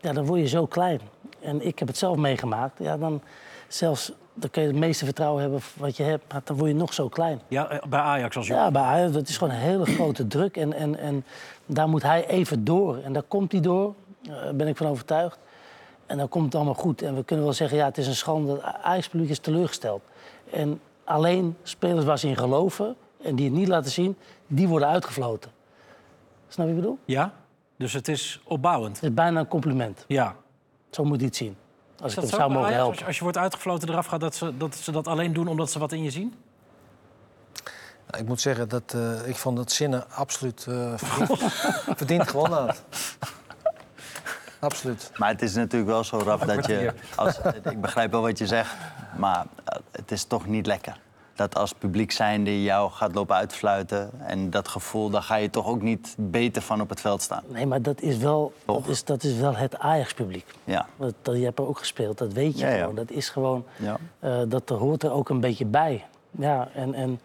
Ja, 0.00 0.12
dan 0.12 0.26
word 0.26 0.40
je 0.40 0.48
zo 0.48 0.66
klein. 0.66 1.00
En 1.40 1.66
ik 1.66 1.78
heb 1.78 1.88
het 1.88 1.96
zelf 1.96 2.16
meegemaakt. 2.16 2.78
Ja, 2.78 2.96
dan, 2.96 3.22
zelfs, 3.68 4.12
dan 4.34 4.50
kun 4.50 4.62
je 4.62 4.68
het 4.68 4.76
meeste 4.76 5.04
vertrouwen 5.04 5.42
hebben 5.42 5.60
wat 5.76 5.96
je 5.96 6.02
hebt... 6.02 6.32
maar 6.32 6.40
dan 6.44 6.56
word 6.56 6.70
je 6.70 6.76
nog 6.76 6.94
zo 6.94 7.08
klein. 7.08 7.40
Ja, 7.48 7.68
eh, 7.68 7.82
bij 7.88 8.00
Ajax 8.00 8.36
als 8.36 8.46
jongen. 8.46 8.64
Ja, 8.64 8.70
bij 8.70 8.82
Ajax, 8.82 9.12
dat 9.12 9.28
is 9.28 9.36
gewoon 9.36 9.54
een 9.54 9.60
hele 9.60 9.86
grote 9.86 10.26
druk. 10.26 10.56
En, 10.56 10.72
en, 10.72 10.98
en 10.98 11.24
daar 11.66 11.88
moet 11.88 12.02
hij 12.02 12.26
even 12.26 12.64
door. 12.64 12.96
En 12.96 13.12
daar 13.12 13.22
komt 13.22 13.52
hij 13.52 13.60
door, 13.60 13.94
daar 14.20 14.54
ben 14.54 14.68
ik 14.68 14.76
van 14.76 14.86
overtuigd. 14.86 15.38
En 16.06 16.18
dan 16.18 16.28
komt 16.28 16.44
het 16.44 16.54
allemaal 16.54 16.74
goed. 16.74 17.02
En 17.02 17.14
we 17.14 17.24
kunnen 17.24 17.44
wel 17.44 17.54
zeggen, 17.54 17.76
ja, 17.76 17.84
het 17.84 17.98
is 17.98 18.06
een 18.06 18.14
schande 18.14 18.46
dat 18.46 18.62
Ajax-publiek 18.82 19.30
is 19.30 19.38
teleurgesteld. 19.38 20.02
En 20.50 20.80
alleen 21.04 21.56
spelers 21.62 22.04
waar 22.04 22.18
ze 22.18 22.28
in 22.28 22.36
geloven 22.36 22.96
en 23.22 23.36
die 23.36 23.44
het 23.44 23.54
niet 23.54 23.68
laten 23.68 23.90
zien, 23.90 24.16
die 24.46 24.68
worden 24.68 24.88
uitgefloten. 24.88 25.50
Snap 26.48 26.66
je 26.66 26.72
wat 26.72 26.82
ik 26.82 26.86
bedoel? 26.86 26.98
Ja? 27.04 27.32
Dus 27.78 27.92
het 27.92 28.08
is 28.08 28.40
opbouwend. 28.44 28.94
Het 28.94 29.04
is 29.04 29.14
bijna 29.14 29.40
een 29.40 29.48
compliment. 29.48 30.04
Ja. 30.08 30.34
Zo 30.90 31.04
moet 31.04 31.16
hij 31.16 31.26
het 31.26 31.36
zien. 31.36 31.56
Als 32.00 32.12
ik 32.12 32.18
hem 32.18 32.28
zo 32.28 32.36
zou 32.36 32.50
mogen 32.50 32.66
Ajax? 32.66 32.76
helpen. 32.76 32.90
Als 32.90 32.98
je, 32.98 33.06
als 33.06 33.16
je 33.16 33.22
wordt 33.22 33.38
uitgefloten 33.38 33.88
eraf 33.88 34.06
gaat, 34.06 34.20
dat 34.20 34.34
ze, 34.34 34.56
dat 34.56 34.74
ze 34.74 34.92
dat 34.92 35.06
alleen 35.06 35.32
doen 35.32 35.48
omdat 35.48 35.70
ze 35.70 35.78
wat 35.78 35.92
in 35.92 36.02
je 36.02 36.10
zien? 36.10 36.34
Nou, 38.10 38.22
ik 38.22 38.28
moet 38.28 38.40
zeggen 38.40 38.68
dat 38.68 38.94
eh, 38.94 39.28
ik 39.28 39.36
vond 39.36 39.56
dat 39.56 39.70
Sinne 39.70 40.06
absoluut 40.06 40.66
eh, 40.68 40.92
verdiend, 40.96 41.52
verdiend 41.96 42.28
gewonnen 42.28 42.58
had. 42.58 42.82
Absoluut. 44.60 45.10
Maar 45.16 45.28
het 45.28 45.42
is 45.42 45.54
natuurlijk 45.54 45.90
wel 45.90 46.04
zo, 46.04 46.18
Raf, 46.18 46.40
dat 46.54 46.66
je... 46.66 46.94
Als, 47.16 47.38
ik 47.62 47.80
begrijp 47.80 48.10
wel 48.10 48.20
wat 48.20 48.38
je 48.38 48.46
zegt, 48.46 48.74
maar 49.16 49.46
eh, 49.64 49.78
het 49.90 50.10
is 50.10 50.24
toch 50.24 50.46
niet 50.46 50.66
lekker. 50.66 51.00
Dat 51.38 51.56
als 51.56 51.72
publiek 51.72 52.10
zijnde 52.12 52.62
jou 52.62 52.90
gaat 52.90 53.14
lopen 53.14 53.36
uitfluiten... 53.36 54.10
en 54.26 54.50
dat 54.50 54.68
gevoel, 54.68 55.10
daar 55.10 55.22
ga 55.22 55.34
je 55.36 55.50
toch 55.50 55.66
ook 55.66 55.82
niet 55.82 56.14
beter 56.18 56.62
van 56.62 56.80
op 56.80 56.88
het 56.88 57.00
veld 57.00 57.22
staan. 57.22 57.42
Nee, 57.48 57.66
maar 57.66 57.82
dat 57.82 58.00
is 58.00 58.16
wel, 58.16 58.52
dat 58.64 58.86
is, 58.86 59.04
dat 59.04 59.22
is 59.22 59.34
wel 59.36 59.56
het 59.56 59.78
Ajax-publiek. 59.78 60.46
Ja. 60.64 60.86
Dat, 60.96 61.14
dat, 61.22 61.36
je 61.36 61.44
hebt 61.44 61.58
er 61.58 61.66
ook 61.68 61.78
gespeeld, 61.78 62.18
dat 62.18 62.32
weet 62.32 62.58
je 62.58 62.66
Ja, 62.66 62.72
ja. 62.72 62.78
gewoon. 62.80 62.94
Dat 62.94 63.10
is 63.10 63.28
gewoon, 63.28 63.64
Ja. 63.76 63.96
eh, 64.18 64.40
dat 64.48 64.68
hoort 64.68 65.02
er 65.02 65.12
ook 65.12 65.28
een 65.28 65.40
beetje 65.40 65.64
bij. 65.64 66.04
Ja, 66.30 66.68
en, 66.74 66.94
en 66.94 67.20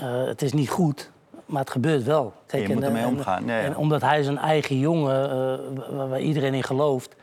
eh, 0.00 0.24
het 0.24 0.42
is 0.42 0.52
niet 0.52 0.70
goed, 0.70 1.10
maar 1.46 1.60
het 1.60 1.70
gebeurt 1.70 2.02
wel. 2.04 2.32
Je 2.50 2.58
moet 2.58 2.68
en, 2.76 2.82
ermee 2.82 3.02
en- 3.02 3.08
omgaan, 3.08 3.46
ja, 3.46 3.58
ja. 3.58 3.64
En 3.64 3.76
omdat 3.76 4.00
hij 4.00 4.22
zijn 4.22 4.38
eigen 4.38 4.78
jongen, 4.78 5.30
eh, 5.30 5.58
waar, 5.96 6.08
waar 6.08 6.20
iedereen 6.20 6.54
in 6.54 6.62
gelooft... 6.64 7.14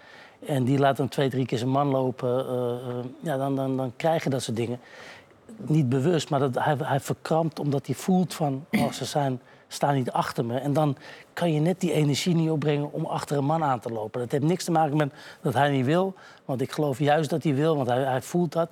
en 0.46 0.64
die 0.64 0.78
laat 0.80 0.98
hem 0.98 1.10
twee, 1.10 1.30
drie 1.30 1.46
keer 1.46 1.58
zijn 1.58 1.70
man 1.70 1.88
lopen... 1.88 2.48
eh, 2.48 2.90
eh, 2.90 2.96
ja, 3.20 3.38
dan, 3.38 3.56
dan, 3.56 3.78
dan 3.78 3.94
krijg 3.96 4.24
je 4.24 4.30
dat 4.30 4.42
soort 4.42 4.58
dingen. 4.58 4.80
Niet 5.58 5.90
bewust, 5.90 6.30
maar 6.30 6.40
dat, 6.40 6.56
hij, 6.56 6.76
hij 6.84 7.00
verkrampt 7.00 7.60
omdat 7.60 7.86
hij 7.86 7.96
voelt 7.96 8.34
van... 8.34 8.66
Oh, 8.72 8.92
ze 8.92 9.06
zijn, 9.06 9.42
staan 9.68 9.96
niet 9.96 10.12
achter 10.12 10.46
me. 10.46 10.58
En 10.58 10.74
dan 10.74 10.98
kan 11.34 11.54
je 11.54 11.60
net 11.60 11.80
die 11.80 11.92
energie 11.92 12.36
niet 12.36 12.50
opbrengen 12.50 12.92
om 12.92 13.06
achter 13.06 13.38
een 13.38 13.46
man 13.46 13.64
aan 13.64 13.80
te 13.80 13.90
lopen. 13.90 14.22
Dat 14.22 14.32
heeft 14.32 14.44
niks 14.44 14.64
te 14.64 14.72
maken 14.72 14.98
met 14.98 15.14
dat 15.42 15.54
hij 15.54 15.70
niet 15.70 15.86
wil. 15.86 16.14
Want 16.46 16.62
ik 16.62 16.72
geloof 16.72 17.00
juist 17.00 17.30
dat 17.30 17.44
hij 17.44 17.56
wil, 17.56 17.76
want 17.76 17.88
hij, 17.88 18.04
hij 18.04 18.22
voelt 18.22 18.52
dat. 18.52 18.70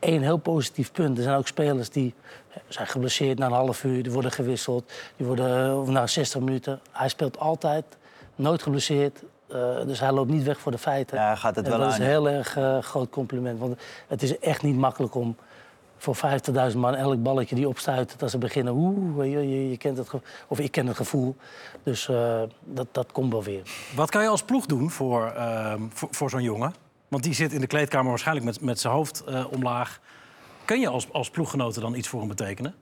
Eén 0.00 0.22
heel 0.22 0.36
positief 0.36 0.92
punt. 0.92 1.16
Er 1.16 1.22
zijn 1.22 1.36
ook 1.36 1.46
spelers 1.46 1.90
die 1.90 2.14
zijn 2.68 2.86
geblesseerd 2.86 3.38
na 3.38 3.46
een 3.46 3.52
half 3.52 3.84
uur. 3.84 4.02
Die 4.02 4.12
worden 4.12 4.32
gewisseld. 4.32 4.92
Die 5.16 5.26
worden 5.26 5.66
eh, 5.66 5.80
of 5.80 5.88
na 5.88 6.06
60 6.06 6.40
minuten. 6.40 6.80
Hij 6.92 7.08
speelt 7.08 7.38
altijd. 7.38 7.84
Nooit 8.34 8.62
geblesseerd. 8.62 9.22
Eh, 9.48 9.86
dus 9.86 10.00
hij 10.00 10.12
loopt 10.12 10.30
niet 10.30 10.42
weg 10.42 10.60
voor 10.60 10.72
de 10.72 10.78
feiten. 10.78 11.16
Ja, 11.16 11.34
gaat 11.34 11.56
het 11.56 11.64
En 11.64 11.70
wel 11.70 11.80
dat 11.80 11.88
aan, 11.88 11.94
is 11.94 12.00
een 12.00 12.10
heel 12.10 12.28
erg 12.28 12.56
eh, 12.56 12.78
groot 12.78 13.10
compliment. 13.10 13.58
Want 13.58 13.80
het 14.06 14.22
is 14.22 14.38
echt 14.38 14.62
niet 14.62 14.76
makkelijk 14.76 15.14
om 15.14 15.36
voor 15.96 16.16
50.000 16.70 16.76
man 16.76 16.94
elk 16.94 17.22
balletje 17.22 17.54
die 17.54 17.68
opstuit... 17.68 18.14
dat 18.18 18.30
ze 18.30 18.38
beginnen, 18.38 18.74
oeh, 18.74 19.16
weet 19.16 19.32
je, 19.32 19.48
je, 19.48 19.70
je 19.70 19.76
kent 19.76 19.98
het 19.98 20.10
of 20.48 20.58
ik 20.58 20.70
ken 20.70 20.86
het 20.86 20.96
gevoel. 20.96 21.36
Dus 21.82 22.08
eh, 22.08 22.42
dat, 22.64 22.86
dat 22.92 23.12
komt 23.12 23.32
wel 23.32 23.42
weer. 23.42 23.62
Wat 23.94 24.10
kan 24.10 24.22
je 24.22 24.28
als 24.28 24.42
ploeg 24.42 24.66
doen 24.66 24.90
voor, 24.90 25.26
ehm, 25.26 25.82
voor, 25.88 26.08
voor 26.10 26.30
zo'n 26.30 26.42
jongen? 26.42 26.74
Want 27.08 27.22
die 27.22 27.34
zit 27.34 27.52
in 27.52 27.60
de 27.60 27.66
kleedkamer 27.66 28.08
waarschijnlijk 28.08 28.46
met, 28.46 28.60
met 28.60 28.80
zijn 28.80 28.92
hoofd 28.92 29.24
eh, 29.24 29.44
omlaag. 29.52 30.00
Kun 30.64 30.80
je 30.80 30.88
als, 30.88 31.12
als 31.12 31.30
ploeggenoten 31.30 31.82
dan 31.82 31.94
iets 31.94 32.08
voor 32.08 32.18
hem 32.18 32.28
betekenen? 32.28 32.74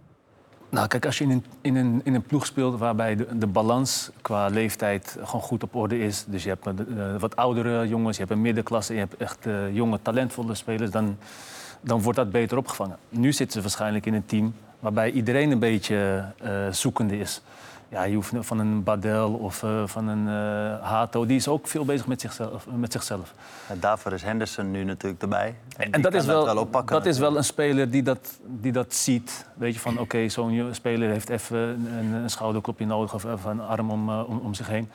Nou, 0.75 0.87
kijk, 0.87 1.07
als 1.07 1.19
je 1.19 1.25
in 1.25 1.31
een, 1.31 1.45
in 1.61 1.77
een, 1.77 2.01
in 2.05 2.15
een 2.15 2.23
ploeg 2.23 2.47
speelt 2.47 2.79
waarbij 2.79 3.17
de, 3.17 3.39
de 3.39 3.47
balans 3.47 4.11
qua 4.23 4.47
leeftijd 4.47 5.17
gewoon 5.23 5.41
goed 5.41 5.63
op 5.63 5.75
orde 5.75 5.99
is. 5.99 6.25
Dus 6.29 6.43
je 6.43 6.49
hebt 6.49 6.67
eh, 6.67 6.75
wat 7.19 7.37
oudere 7.37 7.89
jongens, 7.89 8.17
je 8.17 8.23
hebt 8.23 8.35
een 8.35 8.43
middenklasse, 8.43 8.93
je 8.93 8.99
hebt 8.99 9.17
echt 9.17 9.47
eh, 9.47 9.75
jonge, 9.75 9.99
talentvolle 10.03 10.55
spelers. 10.55 10.91
Dan, 10.91 11.19
dan 11.85 12.03
wordt 12.03 12.19
dat 12.19 12.31
beter 12.31 12.57
opgevangen. 12.57 12.97
Nu 13.09 13.33
zitten 13.33 13.57
ze 13.57 13.61
waarschijnlijk 13.61 14.07
in 14.07 14.15
een 14.15 14.27
team 14.27 14.55
waarbij 14.81 15.11
iedereen 15.11 15.51
een 15.51 15.59
beetje 15.59 16.25
eh, 16.39 16.51
zoekende 16.71 17.19
is. 17.19 17.43
Ja, 17.89 18.03
je 18.03 18.15
hoeft 18.15 18.33
van 18.41 18.59
een 18.59 18.83
Badel 18.83 19.33
of 19.33 19.63
uh, 19.63 19.87
van 19.87 20.09
een 20.09 20.27
uh, 20.27 20.83
Hato, 20.83 21.27
die 21.27 21.37
is 21.37 21.49
ook 21.49 21.67
veel 21.67 21.85
bezig 21.85 22.07
met 22.07 22.21
zichzelf. 22.21 22.67
Met 22.77 22.93
zichzelf. 22.93 23.35
En 23.69 23.81
daarvoor 23.81 24.13
is 24.13 24.23
Henderson 24.23 24.71
nu 24.71 24.85
natuurlijk 24.85 25.23
erbij. 25.23 25.55
En, 25.77 25.93
en 25.93 26.03
dat, 26.03 26.15
is 26.15 26.25
wel, 26.25 26.45
dat, 26.45 26.55
wel 26.55 26.63
oppakken, 26.63 26.97
dat 26.97 27.07
is 27.07 27.19
wel 27.19 27.37
een 27.37 27.45
speler 27.45 27.91
die 27.91 28.03
dat, 28.03 28.39
die 28.47 28.73
dat 28.73 28.95
ziet. 28.95 29.47
Weet 29.55 29.75
je, 29.75 29.81
van 29.81 29.93
oké, 29.93 30.03
okay, 30.03 30.29
zo'n 30.29 30.69
speler 30.73 31.11
heeft 31.11 31.29
even 31.29 31.59
een, 31.59 32.13
een 32.13 32.31
schouderklopje 32.31 32.87
nodig 32.87 33.15
of 33.15 33.25
even 33.25 33.51
een 33.51 33.61
arm 33.61 33.91
om, 33.91 34.09
uh, 34.09 34.29
om, 34.29 34.39
om 34.39 34.55
zich 34.55 34.69
heen. 34.69 34.91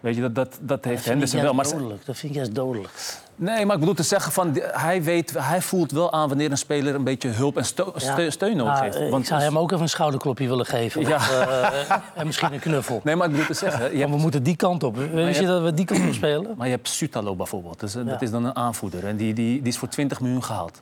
Weet 0.00 0.14
je, 0.14 0.20
dat, 0.20 0.34
dat, 0.34 0.58
dat 0.60 0.84
heeft 0.84 0.96
dat 0.96 1.06
Henderson 1.06 1.40
wel. 1.40 1.54
Maar... 1.54 1.64
Dodelijk. 1.64 2.04
Dat 2.04 2.16
vind 2.16 2.32
ik 2.32 2.36
juist 2.38 2.54
dodelijk. 2.54 3.20
Nee, 3.40 3.66
maar 3.66 3.74
ik 3.74 3.80
bedoel 3.80 3.94
te 3.94 4.02
zeggen 4.02 4.32
van 4.32 4.58
hij, 4.60 5.02
weet, 5.02 5.34
hij 5.38 5.62
voelt 5.62 5.90
wel 5.90 6.12
aan 6.12 6.28
wanneer 6.28 6.50
een 6.50 6.58
speler 6.58 6.94
een 6.94 7.04
beetje 7.04 7.28
hulp 7.28 7.56
en 7.56 7.64
steun, 7.64 7.92
ja. 7.96 8.30
steun 8.30 8.56
nodig 8.56 8.80
heeft. 8.80 8.98
Want 9.10 9.22
ik 9.22 9.28
zou 9.28 9.40
hem 9.40 9.58
ook 9.58 9.70
even 9.70 9.82
een 9.82 9.88
schouderklopje 9.88 10.48
willen 10.48 10.66
geven. 10.66 11.00
Ja. 11.00 11.16
Of, 11.16 11.30
uh, 11.30 11.90
en 12.14 12.26
misschien 12.26 12.52
een 12.52 12.58
knuffel. 12.58 13.00
Nee, 13.04 13.16
maar 13.16 13.26
ik 13.26 13.32
bedoel 13.32 13.46
te 13.46 13.54
zeggen. 13.54 13.92
Je 13.92 13.98
hebt... 14.00 14.10
We 14.10 14.16
moeten 14.16 14.42
die 14.42 14.56
kant 14.56 14.82
op. 14.82 14.96
Weet 14.96 15.36
je 15.36 15.46
dat 15.46 15.62
we 15.62 15.74
die 15.74 15.84
kant 15.84 16.06
op 16.06 16.12
spelen? 16.12 16.54
Maar 16.56 16.66
je 16.66 16.72
hebt 16.72 16.88
Sutalo 16.88 17.34
bijvoorbeeld. 17.34 17.80
Dus, 17.80 17.92
ja. 17.92 18.02
Dat 18.02 18.22
is 18.22 18.30
dan 18.30 18.44
een 18.44 18.56
aanvoerder. 18.56 19.06
En 19.06 19.16
die, 19.16 19.34
die, 19.34 19.58
die 19.58 19.68
is 19.68 19.78
voor 19.78 19.88
20 19.88 20.20
miljoen 20.20 20.44
gehaald. 20.44 20.80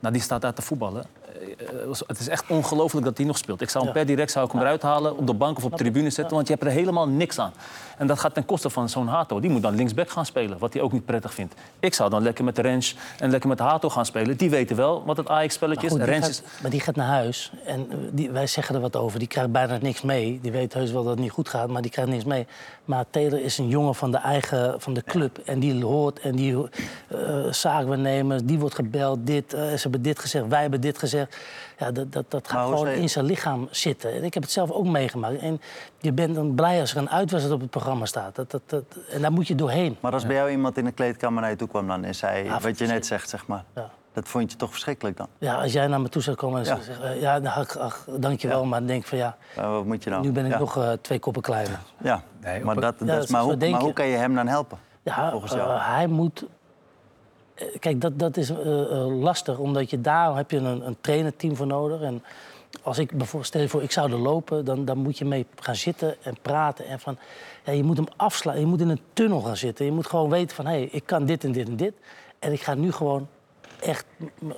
Nou, 0.00 0.14
die 0.14 0.22
staat 0.22 0.40
daar 0.40 0.54
te 0.54 0.62
voetballen. 0.62 1.04
Eh, 1.40 2.00
het 2.06 2.18
is 2.18 2.28
echt 2.28 2.44
ongelooflijk 2.48 3.06
dat 3.06 3.16
hij 3.16 3.26
nog 3.26 3.38
speelt. 3.38 3.60
Ik 3.60 3.70
zou 3.70 3.84
hem 3.84 3.92
per 3.92 4.06
direct 4.06 4.30
zou 4.30 4.46
ik 4.46 4.52
hem 4.52 4.60
eruit 4.60 4.82
halen, 4.82 5.16
op 5.16 5.26
de 5.26 5.34
bank 5.34 5.56
of 5.56 5.64
op 5.64 5.70
de 5.70 5.76
tribune 5.76 6.10
zetten, 6.10 6.34
want 6.34 6.46
je 6.46 6.52
hebt 6.52 6.66
er 6.66 6.72
helemaal 6.72 7.08
niks 7.08 7.38
aan. 7.38 7.52
En 7.98 8.06
dat 8.06 8.18
gaat 8.18 8.34
ten 8.34 8.44
koste 8.44 8.70
van 8.70 8.88
zo'n 8.88 9.06
Hato. 9.06 9.40
Die 9.40 9.50
moet 9.50 9.62
dan 9.62 9.74
linksback 9.74 10.10
gaan 10.10 10.26
spelen, 10.26 10.58
wat 10.58 10.72
hij 10.72 10.82
ook 10.82 10.92
niet 10.92 11.04
prettig 11.04 11.34
vindt. 11.34 11.54
Ik 11.80 11.94
zou 11.94 12.10
dan 12.10 12.22
lekker 12.22 12.44
met 12.44 12.56
de 12.56 12.62
Rens 12.62 12.96
en 13.18 13.30
lekker 13.30 13.48
met 13.48 13.58
de 13.58 13.64
Hato 13.64 13.88
gaan 13.88 14.06
spelen. 14.06 14.36
Die 14.36 14.50
weten 14.50 14.76
wel 14.76 15.04
wat 15.04 15.16
het 15.16 15.28
Ajax-spelletje 15.28 15.86
is. 15.86 15.92
Rens 15.92 16.28
is... 16.28 16.42
Maar 16.62 16.70
die 16.70 16.80
gaat 16.80 16.96
naar 16.96 17.06
huis 17.06 17.52
en 17.64 17.86
eh, 17.90 17.96
die, 18.10 18.30
wij 18.30 18.46
zeggen 18.46 18.74
er 18.74 18.80
wat 18.80 18.96
over. 18.96 19.18
Die 19.18 19.28
krijgt 19.28 19.52
bijna 19.52 19.78
niks 19.80 20.02
mee. 20.02 20.38
Die 20.42 20.52
weet 20.52 20.74
heus 20.74 20.92
wel 20.92 21.02
dat 21.02 21.12
het 21.12 21.20
niet 21.20 21.30
goed 21.30 21.48
gaat, 21.48 21.68
maar 21.68 21.82
die 21.82 21.90
krijgt 21.90 22.10
niks 22.10 22.24
mee. 22.24 22.46
Maar 22.84 23.04
Taylor 23.10 23.40
is 23.40 23.58
een 23.58 23.68
jongen 23.68 23.94
van 23.94 24.10
de 24.10 24.16
eigen 24.16 24.80
van 24.80 24.94
de 24.94 25.02
club. 25.02 25.38
En 25.38 25.58
die 25.58 25.84
hoort 25.84 26.20
en 26.20 26.36
die 26.36 26.52
uh, 26.54 26.68
zaakwaarnemers, 27.50 28.42
die 28.44 28.58
wordt 28.58 28.74
gebeld. 28.74 29.26
Dit, 29.26 29.54
uh, 29.54 29.60
ze 29.60 29.78
hebben 29.82 30.02
dit 30.02 30.18
gezegd, 30.18 30.46
wij 30.46 30.60
hebben 30.60 30.80
dit 30.80 30.98
gezegd. 30.98 31.36
Ja, 31.78 31.90
dat, 31.90 32.12
dat, 32.12 32.30
dat 32.30 32.48
gaat 32.48 32.68
gewoon 32.68 32.88
in 32.88 33.10
zijn 33.10 33.24
lichaam 33.24 33.68
zitten. 33.70 34.24
Ik 34.24 34.34
heb 34.34 34.42
het 34.42 34.52
zelf 34.52 34.70
ook 34.70 34.86
meegemaakt. 34.86 35.38
En 35.38 35.60
je 36.00 36.12
bent 36.12 36.34
dan 36.34 36.54
blij 36.54 36.80
als 36.80 36.90
er 36.90 36.96
een 36.96 37.10
uitwedstrijd 37.10 37.54
op 37.54 37.60
het 37.60 37.70
programma 37.70 38.06
staat. 38.06 38.34
Dat, 38.34 38.50
dat, 38.50 38.62
dat, 38.66 38.84
en 39.10 39.20
daar 39.20 39.32
moet 39.32 39.48
je 39.48 39.54
doorheen. 39.54 39.96
Maar 40.00 40.12
als 40.12 40.26
bij 40.26 40.36
jou 40.36 40.50
iemand 40.50 40.78
in 40.78 40.84
de 40.84 40.92
kleedkamer 40.92 41.40
naar 41.40 41.50
je 41.50 41.56
toe 41.56 41.68
kwam 41.68 41.86
dan 41.86 42.04
en 42.04 42.14
zei 42.14 42.50
wat 42.60 42.78
je 42.78 42.86
net 42.86 43.06
zegt, 43.06 43.28
zeg 43.28 43.46
maar. 43.46 43.64
Ja. 43.74 43.90
Dat 44.14 44.28
vond 44.28 44.50
je 44.50 44.56
toch 44.56 44.70
verschrikkelijk 44.70 45.16
dan? 45.16 45.28
Ja, 45.38 45.54
als 45.54 45.72
jij 45.72 45.86
naar 45.86 46.00
me 46.00 46.08
toe 46.08 46.22
zou 46.22 46.36
komen 46.36 46.60
en 46.60 46.66
ja. 46.66 46.80
zeggen... 46.82 47.20
ja, 47.20 47.40
ach, 47.44 47.78
ach, 47.78 48.06
dankjewel, 48.18 48.62
ja. 48.62 48.68
maar 48.68 48.78
dan 48.78 48.88
denk 48.88 49.02
ik 49.02 49.08
van 49.08 49.18
ja... 49.18 49.36
wat 49.54 49.84
moet 49.84 50.04
je 50.04 50.10
nou? 50.10 50.22
Nu 50.22 50.32
ben 50.32 50.46
ik 50.46 50.58
nog 50.58 50.76
uh, 50.76 50.92
twee 50.92 51.18
koppen 51.18 51.42
kleiner. 51.42 51.78
Ja, 52.02 52.22
nee, 52.40 52.64
maar, 52.64 52.74
dat, 52.74 52.98
dat, 52.98 53.28
maar, 53.28 53.42
hoe, 53.42 53.56
maar 53.56 53.80
hoe 53.80 53.92
kan 53.92 54.06
je 54.06 54.16
hem 54.16 54.34
dan 54.34 54.46
helpen? 54.46 54.78
Ja, 55.02 55.30
volgens 55.30 55.52
jou? 55.52 55.70
Uh, 55.70 55.94
hij 55.94 56.06
moet 56.06 56.44
Kijk, 57.78 58.00
dat, 58.00 58.18
dat 58.18 58.36
is 58.36 58.50
uh, 58.50 58.56
lastig, 59.20 59.58
omdat 59.58 59.90
je 59.90 60.00
daar 60.00 60.36
heb 60.36 60.50
je 60.50 60.56
een, 60.56 60.86
een 60.86 60.96
trainerteam 61.00 61.56
voor 61.56 61.66
nodig. 61.66 62.00
En 62.00 62.22
als 62.82 62.98
ik 62.98 63.10
bijvoorbeeld, 63.10 63.46
stel 63.46 63.60
je 63.60 63.68
voor, 63.68 63.82
ik 63.82 63.92
zou 63.92 64.12
er 64.12 64.18
lopen, 64.18 64.64
dan, 64.64 64.84
dan 64.84 64.98
moet 64.98 65.18
je 65.18 65.24
mee 65.24 65.46
gaan 65.56 65.74
zitten 65.74 66.16
en 66.22 66.36
praten. 66.42 66.86
En 66.86 67.00
van, 67.00 67.18
ja, 67.64 67.72
je 67.72 67.84
moet 67.84 67.96
hem 67.96 68.06
afslaan, 68.16 68.60
je 68.60 68.66
moet 68.66 68.80
in 68.80 68.88
een 68.88 69.00
tunnel 69.12 69.40
gaan 69.40 69.56
zitten. 69.56 69.84
Je 69.84 69.92
moet 69.92 70.06
gewoon 70.06 70.30
weten 70.30 70.56
van, 70.56 70.66
hé, 70.66 70.72
hey, 70.72 70.88
ik 70.92 71.06
kan 71.06 71.26
dit 71.26 71.44
en 71.44 71.52
dit 71.52 71.68
en 71.68 71.76
dit. 71.76 71.94
En 72.38 72.52
ik 72.52 72.62
ga 72.62 72.74
nu 72.74 72.92
gewoon 72.92 73.28
echt 73.84 74.06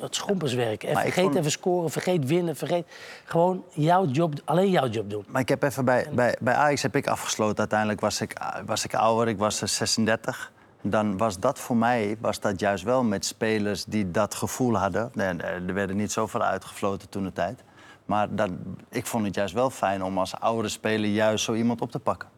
het 0.00 0.14
schompenswerk. 0.14 0.82
En 0.82 0.96
vergeet 0.96 1.24
vond... 1.24 1.34
even 1.34 1.50
scoren, 1.50 1.90
vergeet 1.90 2.26
winnen, 2.26 2.56
vergeet 2.56 2.86
gewoon 3.24 3.64
jouw 3.70 4.06
job, 4.06 4.34
alleen 4.44 4.70
jouw 4.70 4.88
job 4.88 5.10
doen. 5.10 5.24
Maar 5.28 5.40
ik 5.40 5.48
heb 5.48 5.62
even 5.62 5.84
bij, 5.84 6.06
bij, 6.12 6.36
bij 6.40 6.54
Ajax 6.54 6.82
heb 6.82 6.96
ik 6.96 7.06
afgesloten. 7.06 7.58
Uiteindelijk 7.58 8.00
was 8.00 8.20
ik, 8.20 8.36
was 8.66 8.84
ik 8.84 8.94
ouder, 8.94 9.28
ik 9.28 9.38
was 9.38 9.58
36 9.58 10.52
dan 10.90 11.16
was 11.16 11.38
dat 11.38 11.58
voor 11.58 11.76
mij 11.76 12.16
was 12.20 12.40
dat 12.40 12.60
juist 12.60 12.84
wel 12.84 13.04
met 13.04 13.24
spelers 13.24 13.84
die 13.84 14.10
dat 14.10 14.34
gevoel 14.34 14.76
hadden. 14.76 15.10
Er 15.14 15.74
werden 15.74 15.96
niet 15.96 16.12
zoveel 16.12 16.42
uitgefloten 16.42 17.08
toen 17.08 17.24
de 17.24 17.32
tijd. 17.32 17.62
Maar 18.04 18.34
dan, 18.34 18.58
ik 18.90 19.06
vond 19.06 19.24
het 19.24 19.34
juist 19.34 19.54
wel 19.54 19.70
fijn 19.70 20.02
om 20.02 20.18
als 20.18 20.40
oude 20.40 20.68
speler 20.68 21.10
juist 21.10 21.44
zo 21.44 21.54
iemand 21.54 21.80
op 21.80 21.90
te 21.90 21.98
pakken. 21.98 22.28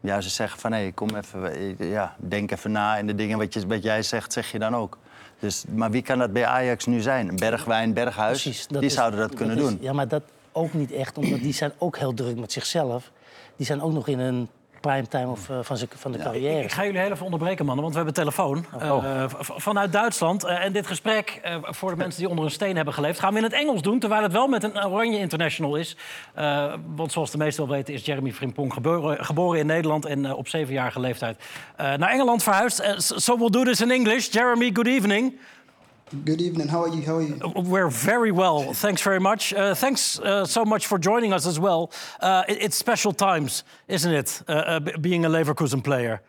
Juist 0.00 0.28
te 0.28 0.34
zeggen 0.34 0.60
van 0.60 0.72
hé, 0.72 0.78
hey, 0.78 0.92
kom 0.92 1.08
even, 1.16 1.76
ja, 1.88 2.14
denk 2.18 2.50
even 2.50 2.72
na. 2.72 2.98
En 2.98 3.06
de 3.06 3.14
dingen 3.14 3.38
wat, 3.38 3.54
je, 3.54 3.66
wat 3.66 3.82
jij 3.82 4.02
zegt, 4.02 4.32
zeg 4.32 4.52
je 4.52 4.58
dan 4.58 4.76
ook. 4.76 4.98
Dus, 5.42 5.64
maar 5.74 5.90
wie 5.90 6.02
kan 6.02 6.18
dat 6.18 6.32
bij 6.32 6.46
Ajax 6.46 6.86
nu 6.86 7.00
zijn? 7.00 7.36
Bergwijn, 7.36 7.92
Berghuis, 7.92 8.42
Precies, 8.42 8.66
die 8.66 8.88
zouden 8.88 9.20
dat, 9.20 9.34
kunnen 9.34 9.56
doen. 9.56 9.78
Ja, 9.80 9.92
maar 9.92 10.08
dat 10.08 10.22
ook 10.52 10.72
niet 10.72 10.92
echt, 10.92 11.18
omdat 11.18 11.40
die 11.40 11.52
zijn 11.52 11.72
ook 11.78 11.98
heel 11.98 12.14
druk 12.14 12.36
met 12.38 12.52
zichzelf. 12.52 13.10
Die 13.56 13.66
zijn 13.66 13.82
ook 13.82 13.92
nog 13.92 14.08
in 14.08 14.18
een 14.18 14.48
primetime 14.82 15.28
of 15.28 15.48
uh, 15.48 15.58
van, 15.62 15.78
van 15.96 16.12
de 16.12 16.18
carrière. 16.18 16.58
Ik, 16.58 16.64
ik, 16.64 16.72
ga 16.72 16.84
jullie 16.84 17.00
heel 17.00 17.10
even 17.10 17.24
onderbreken, 17.24 17.64
mannen, 17.64 17.82
want 17.82 17.96
we 17.96 18.02
hebben 18.02 18.22
telefoon. 18.22 18.66
Oh. 18.82 19.04
Uh, 19.04 19.24
vanuit 19.38 19.92
Duitsland. 19.92 20.44
Uh, 20.44 20.64
en 20.64 20.72
dit 20.72 20.86
gesprek, 20.86 21.40
voor 21.62 21.90
de 21.90 21.96
mensen 21.96 22.20
die 22.20 22.28
onder 22.28 22.44
een 22.44 22.50
steen 22.50 22.76
hebben 22.76 22.94
geleefd... 22.94 23.18
gaan 23.18 23.32
we 23.32 23.38
in 23.38 23.44
het 23.44 23.52
Engels 23.52 23.82
doen, 23.82 23.98
terwijl 23.98 24.22
het 24.22 24.32
wel 24.32 24.46
met 24.46 24.62
een 24.62 24.84
Oranje 24.84 25.18
International 25.18 25.76
is. 25.76 25.96
want 26.96 27.12
zoals 27.12 27.30
de 27.30 27.38
meesten 27.38 27.66
wel 27.66 27.76
weten 27.76 27.94
is 27.94 28.04
Jeremy 28.04 28.32
Frimpong 28.32 28.72
geboren, 28.72 29.24
geboren 29.24 29.58
in 29.58 29.66
Nederland... 29.66 30.04
en 30.04 30.34
op 30.34 30.48
zevenjarige 30.48 31.00
leeftijd 31.00 31.42
naar 31.76 32.10
Engeland 32.10 32.42
verhuisd. 32.42 32.82
so 32.96 33.38
we'll 33.38 33.50
do 33.50 33.64
this 33.64 33.80
in 33.80 33.90
English. 33.90 34.28
Jeremy, 34.30 34.70
good 34.72 34.86
evening. 34.86 35.38
Good 36.12 36.42
evening. 36.42 36.68
How 36.68 36.82
are 36.82 36.88
you? 36.88 37.00
How 37.02 37.16
are 37.16 37.22
you? 37.22 37.40
Uh, 37.42 37.62
we're 37.62 37.88
very 37.88 38.32
well. 38.32 38.74
Thanks 38.74 39.00
very 39.00 39.18
much. 39.18 39.54
Uh, 39.54 39.74
thanks 39.74 40.20
uh, 40.20 40.44
so 40.44 40.62
much 40.62 40.86
for 40.86 40.98
joining 40.98 41.32
us 41.32 41.46
as 41.46 41.58
well. 41.58 41.90
Uh, 42.20 42.44
it, 42.48 42.64
it's 42.64 42.76
special 42.76 43.14
times, 43.14 43.64
isn't 43.88 44.12
it? 44.12 44.42
Uh, 44.46 44.52
uh, 44.52 44.80
being 44.98 45.24
a 45.24 45.30
Leverkusen 45.30 45.82
player. 45.82 46.20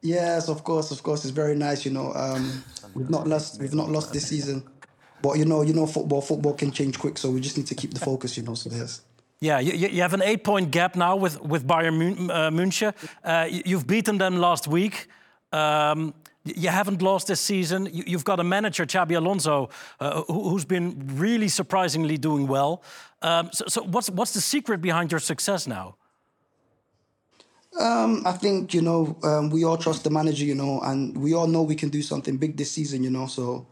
Yes, 0.00 0.48
of 0.48 0.62
course, 0.62 0.92
of 0.92 1.02
course. 1.02 1.24
It's 1.24 1.32
very 1.32 1.56
nice. 1.56 1.84
You 1.84 1.90
know, 1.90 2.12
um, 2.14 2.62
we've 2.94 3.10
not 3.10 3.26
lost. 3.26 3.60
We've 3.60 3.74
not 3.74 3.90
lost 3.90 4.12
this 4.12 4.28
season, 4.28 4.62
but 5.22 5.38
you 5.38 5.44
know, 5.44 5.62
you 5.62 5.72
know, 5.74 5.86
football. 5.86 6.20
Football 6.20 6.54
can 6.54 6.70
change 6.70 6.96
quick, 6.96 7.18
so 7.18 7.30
we 7.30 7.40
just 7.40 7.56
need 7.56 7.66
to 7.66 7.74
keep 7.74 7.94
the 7.94 8.00
focus. 8.00 8.36
You 8.36 8.44
know, 8.44 8.54
so 8.54 8.70
yes. 8.70 9.00
Yeah, 9.40 9.58
you, 9.58 9.88
you 9.88 10.02
have 10.02 10.14
an 10.14 10.22
eight-point 10.22 10.70
gap 10.70 10.94
now 10.94 11.16
with 11.16 11.40
with 11.42 11.66
Bayern 11.66 12.28
München. 12.28 12.92
you've 13.66 13.88
beaten 13.88 14.18
them 14.18 14.36
last 14.38 14.68
week. 14.68 15.08
Um, 15.52 16.14
you 16.44 16.68
haven't 16.68 17.00
lost 17.00 17.28
this 17.28 17.40
season. 17.40 17.88
You've 17.90 18.24
got 18.24 18.38
a 18.38 18.44
manager, 18.44 18.84
Xabi 18.84 19.16
Alonso, 19.16 19.70
uh, 19.98 20.22
who's 20.22 20.64
been 20.64 21.02
really 21.16 21.48
surprisingly 21.48 22.18
doing 22.18 22.46
well. 22.46 22.82
Um, 23.22 23.48
so, 23.52 23.64
so, 23.68 23.82
what's 23.82 24.10
what's 24.10 24.34
the 24.34 24.40
secret 24.40 24.82
behind 24.82 25.10
your 25.10 25.20
success 25.20 25.66
now? 25.66 25.96
Um, 27.80 28.22
I 28.26 28.32
think 28.32 28.74
you 28.74 28.82
know 28.82 29.18
um, 29.22 29.50
we 29.50 29.64
all 29.64 29.78
trust 29.78 30.04
the 30.04 30.10
manager, 30.10 30.44
you 30.44 30.54
know, 30.54 30.80
and 30.82 31.16
we 31.16 31.34
all 31.34 31.46
know 31.46 31.62
we 31.62 31.74
can 31.74 31.88
do 31.88 32.02
something 32.02 32.36
big 32.36 32.56
this 32.56 32.70
season, 32.70 33.02
you 33.02 33.10
know. 33.10 33.26
So 33.26 33.66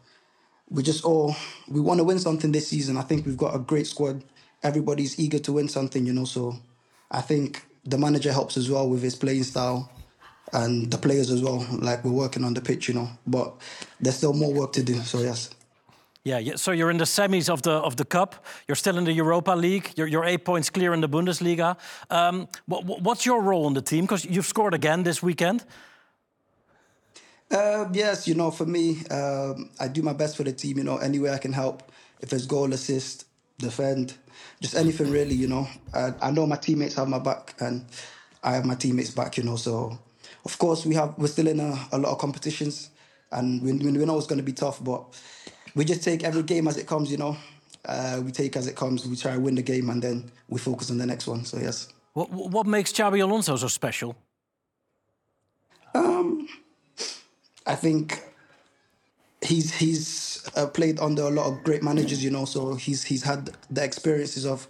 we 0.70 0.83
just 0.83 1.05
all 1.05 1.37
we 1.68 1.81
want 1.81 1.99
to 1.99 2.05
win 2.05 2.18
something 2.18 2.53
this 2.53 2.68
season. 2.68 2.97
I 2.97 3.03
think 3.03 3.27
we've 3.27 3.37
got 3.37 3.55
a 3.55 3.59
great 3.59 3.87
squad. 3.87 4.25
Everybody's 4.62 5.18
eager 5.18 5.39
to 5.41 5.53
win 5.53 5.68
something, 5.68 6.07
you 6.07 6.14
know. 6.14 6.25
So 6.25 6.57
I 7.11 7.20
think 7.20 7.66
the 7.85 7.99
manager 7.99 8.33
helps 8.33 8.57
as 8.57 8.70
well 8.70 8.89
with 8.89 9.03
his 9.03 9.14
playing 9.14 9.43
style 9.43 9.91
and 10.53 10.90
the 10.90 10.98
players 10.98 11.30
as 11.30 11.42
well. 11.42 11.66
Like 11.70 12.05
we're 12.05 12.12
working 12.12 12.44
on 12.44 12.55
the 12.55 12.61
pitch, 12.61 12.88
you 12.88 12.94
know, 12.94 13.09
but 13.26 13.55
there's 14.00 14.16
still 14.16 14.34
more 14.34 14.53
work 14.53 14.72
to 14.74 14.82
do. 14.82 14.94
So 15.00 15.20
yes. 15.20 15.50
Yeah, 16.24 16.38
yeah. 16.38 16.55
so 16.55 16.70
you're 16.70 16.90
in 16.90 16.98
the 16.98 17.05
semis 17.05 17.48
of 17.48 17.62
the 17.62 17.72
of 17.72 17.96
the 17.96 18.05
cup. 18.05 18.46
You're 18.68 18.76
still 18.76 18.96
in 18.96 19.05
the 19.05 19.12
Europa 19.12 19.53
League. 19.53 19.90
You're, 19.96 20.07
you're 20.07 20.24
eight 20.24 20.44
points 20.44 20.70
clear 20.70 20.94
in 20.94 21.00
the 21.00 21.09
Bundesliga. 21.09 21.76
Um, 22.11 22.46
what, 22.66 22.84
what's 22.84 23.26
your 23.26 23.42
role 23.42 23.66
in 23.66 23.74
the 23.74 23.82
team? 23.82 24.05
Because 24.05 24.24
you've 24.24 24.46
scored 24.46 24.72
again 24.72 25.03
this 25.03 25.20
weekend. 25.20 25.64
Uh, 27.50 27.86
yes, 27.92 28.28
you 28.28 28.34
know, 28.34 28.50
for 28.50 28.64
me, 28.64 29.05
um, 29.11 29.68
I 29.80 29.88
do 29.88 30.00
my 30.00 30.12
best 30.12 30.36
for 30.36 30.44
the 30.44 30.53
team. 30.53 30.78
You 30.78 30.84
know, 30.84 30.98
any 30.98 31.18
way 31.18 31.30
I 31.30 31.38
can 31.38 31.53
help. 31.53 31.82
If 32.20 32.32
it's 32.32 32.46
goal, 32.46 32.72
assist, 32.72 33.26
defend, 33.59 34.14
just 34.61 34.76
anything 34.76 35.11
really. 35.11 35.34
You 35.34 35.48
know, 35.48 35.68
I, 35.92 36.14
I 36.22 36.30
know 36.30 36.46
my 36.46 36.57
teammates 36.57 36.94
have 36.94 37.09
my 37.09 37.18
back, 37.18 37.55
and 37.59 37.84
I 38.44 38.55
have 38.55 38.64
my 38.64 38.76
teammates 38.76 39.11
back. 39.11 39.36
You 39.36 39.42
know, 39.42 39.57
so 39.57 39.98
of 40.45 40.59
course, 40.59 40.84
we 40.84 40.95
have 40.95 41.14
we're 41.18 41.28
still 41.28 41.47
in 41.47 41.61
a, 41.61 41.88
a 41.93 41.99
lot 41.99 42.12
of 42.12 42.18
competitions, 42.18 42.90
and 43.30 43.62
we, 43.62 43.72
we 43.72 43.93
know 43.93 44.18
it's 44.18 44.26
going 44.26 44.38
to 44.40 44.45
be 44.45 44.53
tough. 44.53 44.82
But 44.82 45.05
we 45.74 45.84
just 45.84 46.03
take 46.03 46.24
every 46.24 46.43
game 46.43 46.66
as 46.68 46.76
it 46.76 46.86
comes. 46.86 47.11
You 47.11 47.18
know, 47.18 47.36
uh, 47.84 48.20
we 48.24 48.32
take 48.32 48.57
as 48.57 48.66
it 48.66 48.76
comes. 48.76 49.07
We 49.07 49.16
try 49.16 49.34
to 49.34 49.40
win 49.40 49.55
the 49.55 49.62
game, 49.62 49.90
and 49.90 50.03
then 50.03 50.30
we 50.49 50.59
focus 50.59 50.90
on 50.90 50.99
the 50.99 51.07
next 51.07 51.26
one. 51.26 51.45
So 51.45 51.59
yes. 51.59 51.88
What 52.14 52.30
what 52.30 52.66
makes 52.66 52.93
Xabi 52.93 53.22
Alonso 53.22 53.57
so 53.57 53.68
special? 53.68 54.16
Um, 55.95 56.49
I 57.66 57.74
think 57.74 58.22
he's 59.43 59.74
he's 59.74 60.49
uh, 60.57 60.66
played 60.66 60.99
under 60.99 61.22
a 61.22 61.30
lot 61.30 61.47
of 61.47 61.62
great 61.62 61.82
managers. 61.82 62.22
You 62.22 62.30
know, 62.30 62.47
so 62.47 62.74
he's 62.74 63.05
he's 63.05 63.22
had 63.22 63.51
the 63.70 63.84
experiences 63.84 64.45
of 64.45 64.66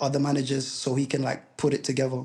other 0.00 0.18
managers, 0.18 0.66
so 0.66 0.94
he 0.94 1.06
can 1.06 1.22
like 1.22 1.56
put 1.56 1.72
it 1.72 1.82
together 1.82 2.24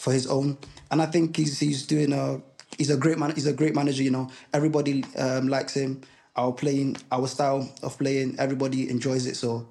for 0.00 0.12
his 0.12 0.26
own. 0.26 0.56
And 0.90 1.00
I 1.00 1.06
think 1.06 1.36
he's 1.36 1.58
he's 1.60 1.86
doing 1.86 2.12
a 2.12 2.40
he's 2.78 2.90
a 2.90 2.96
great 2.96 3.18
man. 3.18 3.32
He's 3.34 3.46
a 3.46 3.52
great 3.52 3.74
manager. 3.74 4.02
You 4.02 4.10
know, 4.10 4.30
everybody 4.52 5.04
um, 5.16 5.48
likes 5.48 5.74
him. 5.74 6.00
Our 6.36 6.52
playing, 6.52 6.96
our 7.12 7.26
style 7.26 7.68
of 7.82 7.98
playing, 7.98 8.36
everybody 8.38 8.88
enjoys 8.88 9.26
it. 9.26 9.36
So 9.36 9.68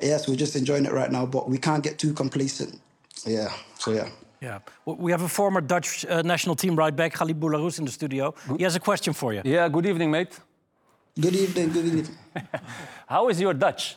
yes, 0.00 0.28
we're 0.28 0.36
just 0.36 0.54
enjoying 0.56 0.86
it 0.86 0.92
right 0.92 1.10
now. 1.10 1.26
But 1.26 1.48
we 1.48 1.58
can't 1.58 1.82
get 1.82 1.98
too 1.98 2.12
complacent. 2.14 2.80
Yeah. 3.26 3.52
So 3.78 3.92
yeah. 3.92 4.08
Yeah. 4.40 4.58
We 4.84 5.10
have 5.10 5.22
a 5.22 5.28
former 5.28 5.60
Dutch 5.60 6.04
uh, 6.04 6.22
national 6.22 6.54
team 6.56 6.76
right 6.76 6.94
back, 6.94 7.14
Khalid 7.14 7.40
Boularus, 7.40 7.78
in 7.78 7.84
the 7.86 7.90
studio. 7.90 8.34
He 8.56 8.62
has 8.64 8.76
a 8.76 8.80
question 8.80 9.12
for 9.14 9.32
you. 9.32 9.40
Yeah, 9.44 9.66
good 9.68 9.86
evening, 9.86 10.10
mate. 10.10 10.38
Good 11.18 11.34
evening, 11.34 11.72
good 11.72 11.86
evening. 11.86 12.18
How 13.06 13.30
is 13.30 13.40
your 13.40 13.54
Dutch? 13.54 13.96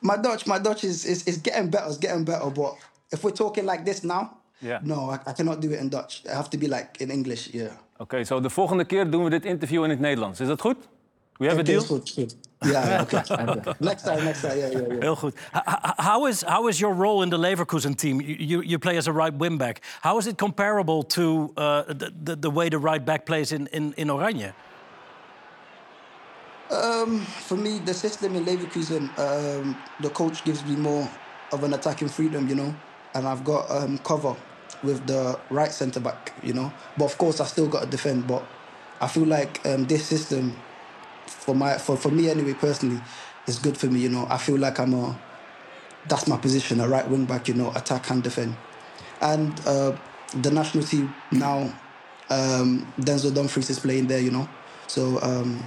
My 0.00 0.16
Dutch, 0.16 0.46
my 0.46 0.58
Dutch 0.58 0.84
is, 0.84 1.04
is, 1.04 1.28
is 1.28 1.36
getting 1.36 1.68
better, 1.70 1.88
it's 1.88 1.98
getting 1.98 2.24
better. 2.24 2.48
But 2.48 2.76
if 3.12 3.22
we're 3.22 3.36
talking 3.36 3.64
like 3.70 3.84
this 3.84 4.02
now, 4.02 4.30
Yeah. 4.58 4.80
no, 4.84 5.10
I, 5.10 5.18
I 5.30 5.32
cannot 5.32 5.60
do 5.60 5.70
it 5.70 5.80
in 5.80 5.88
Dutch. 5.88 6.22
I 6.30 6.34
have 6.34 6.48
to 6.50 6.56
be 6.58 6.66
like 6.68 7.00
in 7.00 7.10
English, 7.10 7.48
yeah. 7.52 7.70
Oké, 7.98 8.24
zo 8.24 8.40
de 8.40 8.50
volgende 8.50 8.84
keer 8.84 9.10
doen 9.10 9.24
we 9.24 9.30
dit 9.30 9.44
interview 9.44 9.84
in 9.84 9.90
het 9.90 10.00
Nederlands. 10.00 10.40
Is 10.40 10.46
dat 10.46 10.60
goed? 10.60 10.76
We 11.38 11.46
have 11.46 11.58
a 11.60 11.62
deal? 11.62 11.78
it's 11.78 11.86
good, 11.88 12.00
it's 12.02 12.14
good. 12.14 12.36
Yeah, 12.60 13.00
okay. 13.02 13.18
okay. 13.20 13.74
next 13.78 14.04
time, 14.04 14.22
next 14.24 14.40
time, 14.40 14.56
yeah, 14.58 14.70
yeah, 14.70 14.86
yeah. 14.88 15.00
Heel 15.00 15.16
goed. 15.16 15.34
H- 15.52 15.62
h- 15.66 15.92
how, 15.96 16.26
is, 16.28 16.42
how 16.42 16.68
is 16.68 16.78
your 16.78 16.94
role 16.96 17.22
in 17.22 17.30
the 17.30 17.38
Leverkusen 17.38 17.94
team? 17.94 18.20
You, 18.20 18.36
you, 18.38 18.62
you 18.62 18.78
play 18.78 18.96
as 18.96 19.06
a 19.06 19.12
right 19.12 19.34
wing 19.38 19.58
back. 19.58 19.80
How 20.00 20.18
is 20.18 20.26
it 20.26 20.36
comparable 20.36 21.02
to 21.02 21.22
uh, 21.56 21.82
the, 21.98 22.12
the, 22.24 22.36
the 22.38 22.50
way 22.50 22.68
the 22.68 22.78
right 22.78 23.04
back 23.04 23.24
plays 23.24 23.50
in, 23.50 23.66
in, 23.72 23.92
in 23.96 24.08
Oranje? 24.08 24.52
Um, 26.70 27.20
for 27.20 27.56
me, 27.56 27.80
the 27.84 27.94
system 27.94 28.34
in 28.36 28.44
Leverkusen, 28.44 29.08
um, 29.18 29.76
the 30.00 30.08
coach 30.10 30.42
gives 30.44 30.62
me 30.64 30.76
more 30.76 31.08
of 31.50 31.64
an 31.64 31.74
attacking 31.74 32.08
freedom, 32.08 32.48
you 32.48 32.54
know, 32.54 32.74
and 33.14 33.26
I've 33.26 33.44
got 33.44 33.70
um, 33.70 33.98
cover 33.98 34.34
with 34.82 35.06
the 35.06 35.38
right 35.50 35.72
centre 35.72 36.00
back, 36.00 36.32
you 36.42 36.52
know. 36.52 36.72
But 36.96 37.06
of 37.06 37.18
course, 37.18 37.40
I 37.40 37.46
still 37.46 37.68
got 37.68 37.84
to 37.84 37.86
defend. 37.88 38.26
But 38.26 38.42
I 39.00 39.08
feel 39.08 39.26
like 39.26 39.64
um, 39.66 39.84
this 39.86 40.06
system, 40.06 40.56
for 41.26 41.54
my 41.54 41.78
for, 41.78 41.96
for 41.96 42.10
me 42.10 42.30
anyway, 42.30 42.54
personally, 42.54 43.00
is 43.46 43.58
good 43.58 43.76
for 43.76 43.86
me. 43.86 44.00
You 44.00 44.08
know, 44.08 44.26
I 44.30 44.38
feel 44.38 44.58
like 44.58 44.78
I'm 44.78 44.94
a 44.94 45.18
that's 46.08 46.26
my 46.26 46.36
position, 46.36 46.80
a 46.80 46.88
right 46.88 47.08
wing 47.08 47.24
back. 47.26 47.48
You 47.48 47.54
know, 47.54 47.70
attack 47.74 48.10
and 48.10 48.22
defend. 48.22 48.56
And 49.20 49.60
uh, 49.66 49.96
the 50.34 50.50
national 50.50 50.84
team 50.84 51.14
now, 51.30 51.72
um, 52.30 52.92
Denzel 52.98 53.34
Dumfries 53.34 53.70
is 53.70 53.78
playing 53.78 54.06
there. 54.08 54.20
You 54.20 54.30
know, 54.30 54.48
so. 54.86 55.20
Um, 55.22 55.62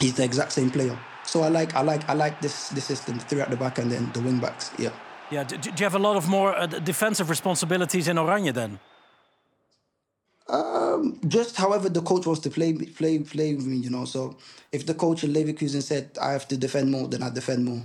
he's 0.00 0.14
the 0.14 0.24
exact 0.24 0.52
same 0.52 0.70
player. 0.70 0.98
So 1.24 1.42
I 1.42 1.48
like 1.48 1.74
I 1.74 1.82
like 1.82 2.08
I 2.08 2.14
like 2.14 2.40
this 2.40 2.70
this 2.70 2.84
system, 2.84 3.18
three 3.18 3.40
at 3.40 3.50
the 3.50 3.56
back 3.56 3.78
and 3.78 3.92
then 3.92 4.10
the 4.12 4.20
wing 4.20 4.40
backs. 4.40 4.72
Yeah. 4.78 4.90
Yeah, 5.30 5.44
do, 5.44 5.56
do 5.56 5.70
you 5.70 5.84
have 5.84 5.94
a 5.94 5.98
lot 5.98 6.16
of 6.16 6.28
more 6.28 6.56
uh, 6.56 6.66
defensive 6.66 7.30
responsibilities 7.30 8.08
in 8.08 8.16
Oranje 8.16 8.52
then? 8.52 8.80
Um, 10.48 11.20
just 11.28 11.56
however 11.56 11.88
the 11.88 12.02
coach 12.02 12.26
wants 12.26 12.40
to 12.42 12.50
play 12.50 12.72
me- 12.72 12.86
play 12.86 13.18
play 13.20 13.54
with 13.54 13.66
me, 13.66 13.76
you 13.76 13.90
know. 13.90 14.04
So 14.04 14.36
if 14.72 14.84
the 14.84 14.94
coach 14.94 15.22
in 15.22 15.32
Leverkusen 15.32 15.82
said 15.82 16.10
I 16.20 16.32
have 16.32 16.48
to 16.48 16.56
defend 16.56 16.90
more, 16.90 17.06
then 17.06 17.22
I 17.22 17.30
defend 17.30 17.64
more. 17.64 17.82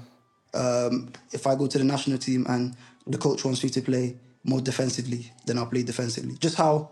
Um, 0.54 1.12
if 1.32 1.46
I 1.46 1.54
go 1.56 1.68
to 1.68 1.78
the 1.78 1.84
national 1.84 2.18
team 2.18 2.46
and 2.50 2.76
the 3.06 3.18
coach 3.20 3.46
wants 3.46 3.64
me 3.64 3.70
to 3.70 3.82
play 3.82 4.18
more 4.44 4.62
defensively, 4.62 5.32
then 5.46 5.58
I'll 5.60 5.68
play 5.68 5.84
defensively. 5.84 6.36
Just 6.40 6.56
how 6.56 6.90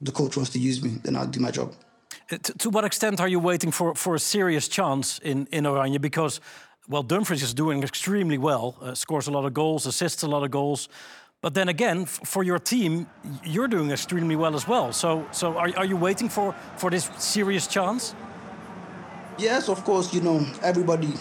the 0.00 0.10
coach 0.12 0.36
wants 0.36 0.50
to 0.52 0.58
use 0.58 0.82
me, 0.82 0.98
then 1.04 1.14
I'll 1.14 1.26
do 1.26 1.38
my 1.40 1.52
job. 1.52 1.72
Uh, 2.32 2.38
To, 2.42 2.52
to 2.58 2.70
what 2.70 2.84
extent 2.84 3.20
are 3.20 3.28
you 3.28 3.40
waiting 3.40 3.72
for, 3.72 3.94
for 3.94 4.14
a 4.14 4.18
serious 4.18 4.68
chance 4.68 5.20
in, 5.22 5.46
in 5.52 5.64
Oranje? 5.64 6.00
Because, 6.00 6.40
well, 6.88 7.02
Dumfries 7.02 7.42
is 7.42 7.54
doing 7.54 7.82
extremely 7.82 8.38
well, 8.38 8.76
uh, 8.80 8.94
scores 8.94 9.28
a 9.28 9.30
lot 9.30 9.44
of 9.44 9.54
goals, 9.54 9.86
assists 9.86 10.22
a 10.22 10.28
lot 10.28 10.42
of 10.42 10.50
goals. 10.50 10.88
But 11.40 11.54
then 11.54 11.68
again, 11.68 12.06
for 12.06 12.42
your 12.42 12.58
team, 12.58 13.08
you're 13.44 13.68
doing 13.68 13.90
extremely 13.90 14.36
well 14.36 14.54
as 14.54 14.68
well. 14.68 14.92
So, 14.92 15.26
so 15.32 15.56
are, 15.58 15.70
are 15.76 15.84
you 15.84 15.96
waiting 15.96 16.28
for, 16.28 16.54
for 16.76 16.90
this 16.90 17.10
serious 17.18 17.66
chance? 17.66 18.14
Yes, 19.38 19.68
of 19.68 19.82
course, 19.84 20.12
you 20.14 20.20
know, 20.20 20.46
everybody, 20.62 21.12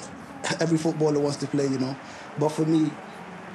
every 0.59 0.77
footballer 0.77 1.19
wants 1.19 1.37
to 1.37 1.47
play, 1.47 1.65
you 1.65 1.79
know. 1.79 1.95
But 2.37 2.49
for 2.49 2.65
me, 2.65 2.91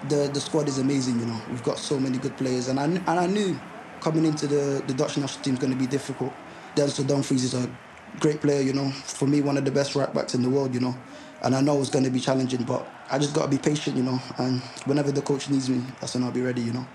the, 0.08 0.28
the 0.32 0.40
squad 0.40 0.68
is 0.68 0.78
amazing, 0.78 1.20
you 1.20 1.26
know. 1.26 1.40
We've 1.48 1.62
got 1.62 1.78
so 1.78 2.00
many 2.00 2.18
good 2.18 2.36
players. 2.36 2.68
And 2.68 2.80
I, 2.80 2.84
and 2.84 3.08
I 3.08 3.26
knew 3.26 3.58
coming 4.00 4.24
into 4.24 4.46
the, 4.46 4.82
the 4.86 4.94
Dutch 4.94 5.16
national 5.18 5.44
team 5.44 5.54
is 5.54 5.60
going 5.60 5.72
to 5.72 5.78
be 5.78 5.86
difficult. 5.86 6.32
Denzel 6.74 7.06
Dumfries 7.06 7.44
is 7.44 7.54
a 7.54 7.70
great 8.18 8.40
player, 8.40 8.60
you 8.60 8.72
know. 8.72 8.90
For 8.90 9.26
me, 9.26 9.40
one 9.40 9.56
of 9.56 9.64
the 9.64 9.70
best 9.70 9.94
right 9.94 10.12
backs 10.12 10.34
in 10.34 10.42
the 10.42 10.50
world, 10.50 10.74
you 10.74 10.80
know. 10.80 10.96
And 11.42 11.54
I 11.54 11.60
know 11.60 11.80
it's 11.80 11.90
going 11.90 12.04
to 12.04 12.10
be 12.10 12.20
challenging, 12.20 12.64
but 12.64 12.86
I 13.10 13.18
just 13.18 13.34
got 13.34 13.42
to 13.42 13.48
be 13.48 13.58
patient, 13.58 13.96
you 13.96 14.02
know. 14.02 14.20
And 14.38 14.60
whenever 14.84 15.12
the 15.12 15.22
coach 15.22 15.48
needs 15.50 15.68
me, 15.68 15.82
that's 16.00 16.14
when 16.14 16.24
I'll 16.24 16.32
be 16.32 16.42
ready, 16.42 16.62
you 16.62 16.72
know. 16.72 16.86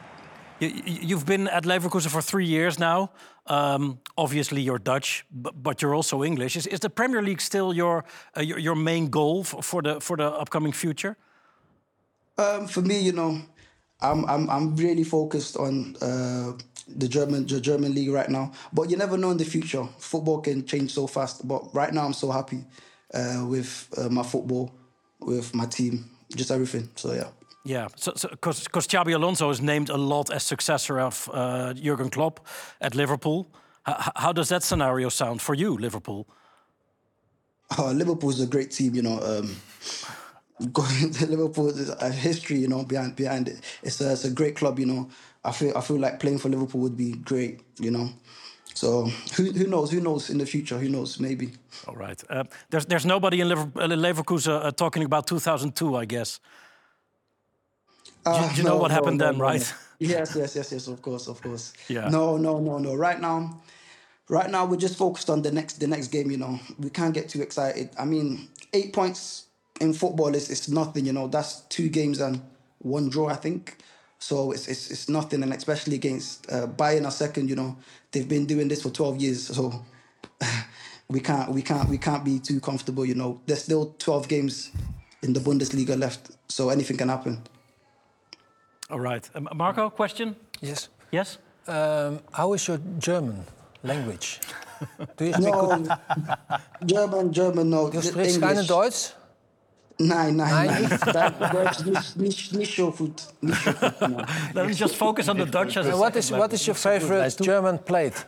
You, 0.59 0.69
you've 0.85 1.25
been 1.25 1.47
at 1.47 1.63
Leverkusen 1.63 2.09
for 2.09 2.21
three 2.21 2.45
years 2.45 2.77
now. 2.77 3.11
Um, 3.47 3.99
obviously, 4.17 4.61
you're 4.61 4.79
Dutch, 4.79 5.25
but, 5.31 5.61
but 5.61 5.81
you're 5.81 5.95
also 5.95 6.23
English. 6.23 6.55
Is, 6.55 6.67
is 6.67 6.79
the 6.79 6.89
Premier 6.89 7.21
League 7.21 7.41
still 7.41 7.73
your, 7.73 8.03
uh, 8.37 8.41
your, 8.41 8.59
your 8.59 8.75
main 8.75 9.09
goal 9.09 9.43
for, 9.43 9.63
for, 9.63 9.81
the, 9.81 9.99
for 9.99 10.17
the 10.17 10.25
upcoming 10.25 10.71
future? 10.71 11.17
Um, 12.37 12.67
for 12.67 12.81
me, 12.81 12.99
you 12.99 13.11
know, 13.11 13.41
I'm 14.01 14.25
I'm 14.25 14.49
I'm 14.49 14.75
really 14.75 15.03
focused 15.03 15.57
on 15.57 15.95
uh, 16.01 16.53
the 16.87 17.07
German 17.07 17.45
the 17.45 17.61
German 17.61 17.93
league 17.93 18.09
right 18.09 18.29
now. 18.29 18.51
But 18.73 18.89
you 18.89 18.97
never 18.97 19.15
know 19.15 19.29
in 19.29 19.37
the 19.37 19.45
future. 19.45 19.85
Football 19.99 20.41
can 20.41 20.65
change 20.65 20.91
so 20.91 21.05
fast. 21.05 21.47
But 21.47 21.73
right 21.75 21.93
now, 21.93 22.05
I'm 22.05 22.13
so 22.13 22.31
happy 22.31 22.63
uh, 23.14 23.45
with 23.47 23.89
uh, 23.97 24.09
my 24.09 24.24
football, 24.24 24.72
with 25.20 25.53
my 25.53 25.66
team, 25.66 26.09
just 26.36 26.51
everything. 26.51 26.89
So 26.95 27.14
yeah. 27.14 27.30
Yeah, 27.64 27.88
because 27.93 28.22
so, 28.22 28.30
because 28.30 28.88
Xabi 28.88 29.14
Alonso 29.14 29.49
is 29.51 29.62
named 29.62 29.89
a 29.89 29.97
lot 29.97 30.32
as 30.32 30.43
successor 30.43 30.99
of 30.99 31.30
uh, 31.32 31.74
Jurgen 31.74 32.09
Klopp 32.09 32.47
at 32.80 32.95
Liverpool. 32.95 33.47
H- 33.88 33.95
how 34.16 34.34
does 34.34 34.49
that 34.49 34.64
scenario 34.64 35.09
sound 35.09 35.41
for 35.41 35.53
you, 35.53 35.78
Liverpool? 35.78 36.28
Oh, 37.78 37.91
Liverpool's 37.91 38.41
a 38.41 38.47
great 38.47 38.72
team, 38.72 38.95
you 38.95 39.03
know. 39.03 39.20
Um, 39.22 39.55
going 40.74 41.12
to 41.12 41.28
Liverpool 41.28 41.70
is 41.70 41.89
a 41.89 42.09
history, 42.12 42.57
you 42.57 42.68
know, 42.68 42.84
behind 42.84 43.16
behind 43.16 43.47
it. 43.47 43.62
It's 43.84 44.01
a, 44.01 44.12
it's 44.12 44.26
a 44.26 44.32
great 44.32 44.55
club, 44.55 44.80
you 44.80 44.88
know. 44.88 45.09
I 45.43 45.51
feel 45.51 45.78
I 45.78 45.82
feel 45.82 45.99
like 45.99 46.20
playing 46.20 46.39
for 46.39 46.49
Liverpool 46.49 46.82
would 46.82 46.97
be 46.97 47.14
great, 47.14 47.62
you 47.80 47.91
know. 47.91 48.09
So 48.74 49.05
who 49.36 49.43
who 49.51 49.67
knows? 49.67 49.91
Who 49.91 49.99
knows 49.99 50.30
in 50.30 50.38
the 50.38 50.45
future? 50.45 50.78
Who 50.80 50.89
knows? 50.89 51.19
Maybe. 51.19 51.51
All 51.88 51.95
right. 51.95 52.24
Uh, 52.30 52.43
there's 52.69 52.86
there's 52.86 53.05
nobody 53.05 53.41
in 53.41 53.51
uh, 53.51 53.65
Leverkusen 53.76 54.65
uh, 54.65 54.72
talking 54.72 55.03
about 55.03 55.28
2002, 55.28 55.95
I 55.95 56.05
guess. 56.05 56.39
Do 58.26 58.32
you, 58.32 58.38
Uh, 58.38 58.49
do 58.49 58.55
you 58.57 58.63
know 58.63 58.78
what 58.78 58.89
no, 58.89 58.95
happened 58.95 59.17
no, 59.19 59.26
then, 59.26 59.38
no, 59.38 59.43
right? 59.43 59.59
no. 59.99 60.07
Yes, 60.07 60.36
yes, 60.36 60.55
yes, 60.55 60.72
yes. 60.72 60.88
Of 60.88 61.01
course, 61.01 61.28
of 61.30 61.41
course. 61.41 61.74
Yeah. 61.88 62.09
No, 62.09 62.38
no, 62.38 62.59
no, 62.59 62.78
no. 62.80 62.95
Right 62.95 63.19
now, 63.19 63.61
right 64.30 64.49
now 64.49 64.65
we're 64.65 64.82
just 64.82 64.97
focused 64.97 65.30
on 65.30 65.41
the 65.41 65.51
next 65.51 65.80
the 65.80 65.88
next 65.88 66.07
game. 66.11 66.32
You 66.32 66.38
know, 66.38 66.59
we 66.80 66.89
can't 66.89 67.13
get 67.13 67.30
too 67.30 67.41
excited. 67.41 67.89
I 67.99 68.05
mean, 68.05 68.47
eight 68.74 68.93
points 68.93 69.45
in 69.80 69.93
football 69.93 70.36
is 70.36 70.49
is 70.49 70.67
nothing. 70.69 71.05
You 71.05 71.13
know, 71.13 71.28
that's 71.28 71.61
two 71.69 71.89
games 71.89 72.19
and 72.22 72.41
one 72.80 73.09
draw. 73.09 73.28
I 73.30 73.36
think. 73.36 73.78
So 74.22 74.51
it's 74.51 74.67
it's, 74.67 74.91
it's 74.91 75.09
nothing, 75.09 75.41
and 75.41 75.51
especially 75.51 75.95
against 75.95 76.49
uh, 76.51 76.67
Bayern 76.67 77.07
a 77.07 77.11
second. 77.11 77.49
You 77.49 77.55
know, 77.55 77.76
they've 78.11 78.30
been 78.30 78.45
doing 78.45 78.67
this 78.67 78.82
for 78.84 78.91
twelve 78.91 79.17
years. 79.19 79.47
So 79.47 79.84
we 81.09 81.19
can't 81.19 81.49
we 81.51 81.63
can't 81.63 81.89
we 81.89 81.97
can't 81.97 82.24
be 82.24 82.39
too 82.39 82.59
comfortable. 82.59 83.03
You 83.03 83.15
know, 83.15 83.41
there's 83.47 83.63
still 83.63 83.95
twelve 83.97 84.28
games 84.28 84.72
in 85.24 85.34
the 85.34 85.39
Bundesliga 85.39 85.97
left, 85.97 86.32
so 86.47 86.69
anything 86.69 86.97
can 86.97 87.09
happen. 87.09 87.41
All 88.91 88.99
right. 88.99 89.28
Um, 89.34 89.49
Marco, 89.55 89.89
question? 89.89 90.36
Yes. 90.61 90.89
Yes? 91.11 91.38
Um, 91.67 92.19
how 92.32 92.53
is 92.53 92.67
your 92.67 92.80
German 92.99 93.43
language? 93.84 94.39
Do 95.17 95.26
you 95.26 95.34
speak 95.34 95.45
No. 95.45 95.86
German, 96.86 97.32
German, 97.34 97.69
no. 97.69 97.89
Du 97.89 97.93
just 97.93 98.09
sprichst 98.09 98.39
keine 98.41 98.65
Deutsch? 98.65 99.13
Nein, 99.99 100.35
nein, 100.37 100.65
Nein? 100.67 100.99
nein. 101.13 101.33
Deutsch 101.51 101.79
is 101.79 101.85
nicht, 101.85 102.15
nicht, 102.17 102.53
nicht 102.53 102.75
so 102.75 102.91
goed. 102.91 103.21
Nicht 103.41 103.63
so 103.63 103.71
goed, 103.73 104.01
no. 104.09 104.17
Let 104.53 104.67
me 104.67 104.73
just 104.83 104.95
focus 104.95 105.27
on 105.29 105.37
the 105.37 105.45
Dutch 105.45 105.77
as 105.77 105.85
what 105.95 106.15
is 106.15 106.31
what 106.31 106.51
is 106.53 106.65
your 106.67 106.75
favorite 106.75 107.35
German 107.43 107.77
plate? 107.79 108.25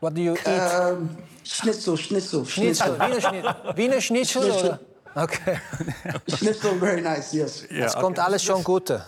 What 0.00 0.14
do 0.14 0.20
you 0.20 0.34
eat? 0.34 0.46
Um, 0.46 1.08
schnitzel, 1.44 1.96
schnitzel, 1.96 2.44
Schnitzel. 2.44 2.98
Wiener 2.98 3.20
Schnitzel. 3.20 3.54
Wiener 3.76 4.00
Schnitzel? 4.00 4.42
Schnitzel. 4.42 4.66
oder? 4.68 4.80
Okay. 5.16 5.58
Schnitzel, 6.36 6.74
very 6.80 7.00
nice, 7.00 7.32
yes. 7.32 7.64
Yeah, 7.70 7.86
Es 7.86 7.94
kommt 7.94 8.18
alles 8.18 8.42
schon 8.42 8.62
Gute. 8.64 9.00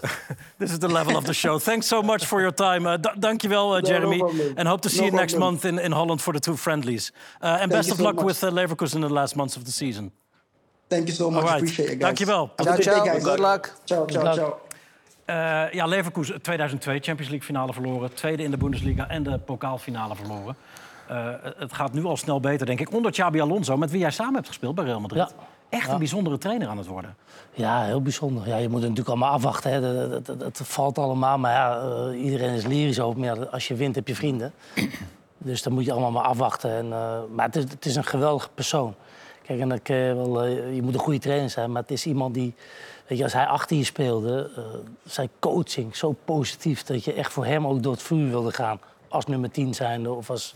This 0.58 0.70
is 0.72 0.78
the 0.78 0.86
level 0.88 1.16
of 1.16 1.24
the 1.26 1.34
show. 1.34 1.58
Thanks 1.58 1.86
so 1.88 2.00
much 2.00 2.24
for 2.24 2.40
your 2.40 2.52
time. 2.54 2.86
Uh, 2.86 2.96
dankjewel, 2.96 3.72
uh, 3.76 3.80
No, 3.80 3.80
no 3.80 3.80
Jeremy. 3.80 4.18
problem. 4.20 4.54
and 4.56 4.68
hope 4.68 4.82
to 4.82 4.88
see 4.88 5.00
No 5.00 5.06
you 5.06 5.10
next 5.12 5.32
problem. 5.34 5.54
month 5.54 5.64
in, 5.64 5.78
in 5.80 5.92
Holland 5.92 6.20
for 6.22 6.32
the 6.32 6.38
two 6.40 6.56
friendlies. 6.56 7.10
Uh, 7.42 7.58
and 7.60 7.70
best 7.72 7.88
you 7.88 7.92
of 7.94 7.98
so 7.98 8.04
luck 8.04 8.16
much. 8.16 8.24
with 8.24 8.44
uh, 8.44 8.50
Leverkusen 8.50 8.94
in 8.96 9.00
the 9.02 9.08
last 9.12 9.34
months 9.36 9.56
of 9.56 9.64
the 9.64 9.72
season. 9.72 10.12
Thank 10.88 11.06
you 11.06 11.16
so 11.16 11.30
much. 11.30 11.44
Appreciate 11.44 11.92
it, 11.92 12.00
guys. 12.00 12.00
Dankjewel. 12.00 12.50
Ciao, 12.56 12.74
day, 12.74 12.82
ciao. 12.82 13.04
guys. 13.04 13.22
Good 13.22 13.38
luck. 13.38 13.72
Ciao, 13.84 14.06
ciao, 14.06 14.34
ciao. 14.34 14.58
Uh, 15.26 15.72
ja, 15.72 15.86
Leverkusen 15.86 16.42
2002, 16.42 16.98
Champions 17.00 17.30
League 17.30 17.46
finale 17.46 17.72
verloren. 17.72 18.14
Tweede 18.14 18.42
in 18.42 18.50
de 18.50 18.56
Bundesliga 18.56 19.08
en 19.08 19.22
de 19.22 19.38
pokaalfinale 19.38 20.16
verloren. 20.16 20.56
Uh, 21.10 21.28
het 21.56 21.72
gaat 21.72 21.92
nu 21.92 22.04
al 22.04 22.16
snel 22.16 22.40
beter, 22.40 22.66
denk 22.66 22.80
ik. 22.80 22.92
Onder 22.92 23.10
Xabi 23.12 23.40
Alonso, 23.40 23.76
met 23.76 23.90
wie 23.90 24.00
jij 24.00 24.10
samen 24.10 24.34
hebt 24.34 24.46
gespeeld 24.46 24.74
bij 24.74 24.84
Real 24.84 25.00
Madrid. 25.00 25.28
Ja. 25.28 25.44
Echt 25.68 25.90
een 25.90 25.98
bijzondere 25.98 26.38
trainer 26.38 26.68
aan 26.68 26.78
het 26.78 26.86
worden. 26.86 27.16
Ja, 27.52 27.84
heel 27.84 28.02
bijzonder. 28.02 28.48
Ja, 28.48 28.56
je 28.56 28.68
moet 28.68 28.80
het 28.82 28.88
natuurlijk 28.88 29.08
allemaal 29.08 29.30
afwachten. 29.30 29.72
Hè. 29.72 29.80
Dat, 29.80 30.10
dat, 30.10 30.26
dat, 30.26 30.56
dat 30.56 30.66
valt 30.66 30.98
allemaal. 30.98 31.38
Maar 31.38 31.52
ja, 31.52 31.80
eh, 31.80 32.24
iedereen 32.24 32.54
is 32.54 32.66
lyrisch 32.66 33.00
over. 33.00 33.20
Maar 33.20 33.36
ja, 33.36 33.44
als 33.44 33.68
je 33.68 33.74
wint, 33.74 33.94
heb 33.94 34.08
je 34.08 34.14
vrienden. 34.14 34.52
Dus 35.38 35.62
dan 35.62 35.72
moet 35.72 35.84
je 35.84 35.92
allemaal 35.92 36.10
maar 36.10 36.24
afwachten. 36.24 36.70
En, 36.70 36.92
eh, 36.92 37.18
maar 37.34 37.46
het 37.46 37.56
is, 37.56 37.62
het 37.62 37.86
is 37.86 37.96
een 37.96 38.04
geweldige 38.04 38.48
persoon. 38.54 38.94
Kijk, 39.46 39.60
en 39.60 39.80
je, 39.84 40.14
wel, 40.14 40.44
eh, 40.44 40.74
je 40.74 40.82
moet 40.82 40.94
een 40.94 41.00
goede 41.00 41.18
trainer 41.18 41.50
zijn, 41.50 41.72
maar 41.72 41.82
het 41.82 41.90
is 41.90 42.06
iemand 42.06 42.34
die... 42.34 42.54
Weet 43.06 43.18
je, 43.18 43.24
als 43.24 43.32
hij 43.32 43.46
achter 43.46 43.76
je 43.76 43.84
speelde, 43.84 44.50
eh, 44.56 44.62
zijn 45.04 45.28
coaching 45.38 45.96
zo 45.96 46.14
positief... 46.24 46.82
dat 46.82 47.04
je 47.04 47.12
echt 47.12 47.32
voor 47.32 47.44
hem 47.44 47.66
ook 47.66 47.82
door 47.82 47.92
het 47.92 48.02
vuur 48.02 48.30
wilde 48.30 48.52
gaan. 48.52 48.80
Als 49.08 49.26
nummer 49.26 49.50
10 49.50 49.74
zijnde 49.74 50.10
of 50.10 50.30
als 50.30 50.54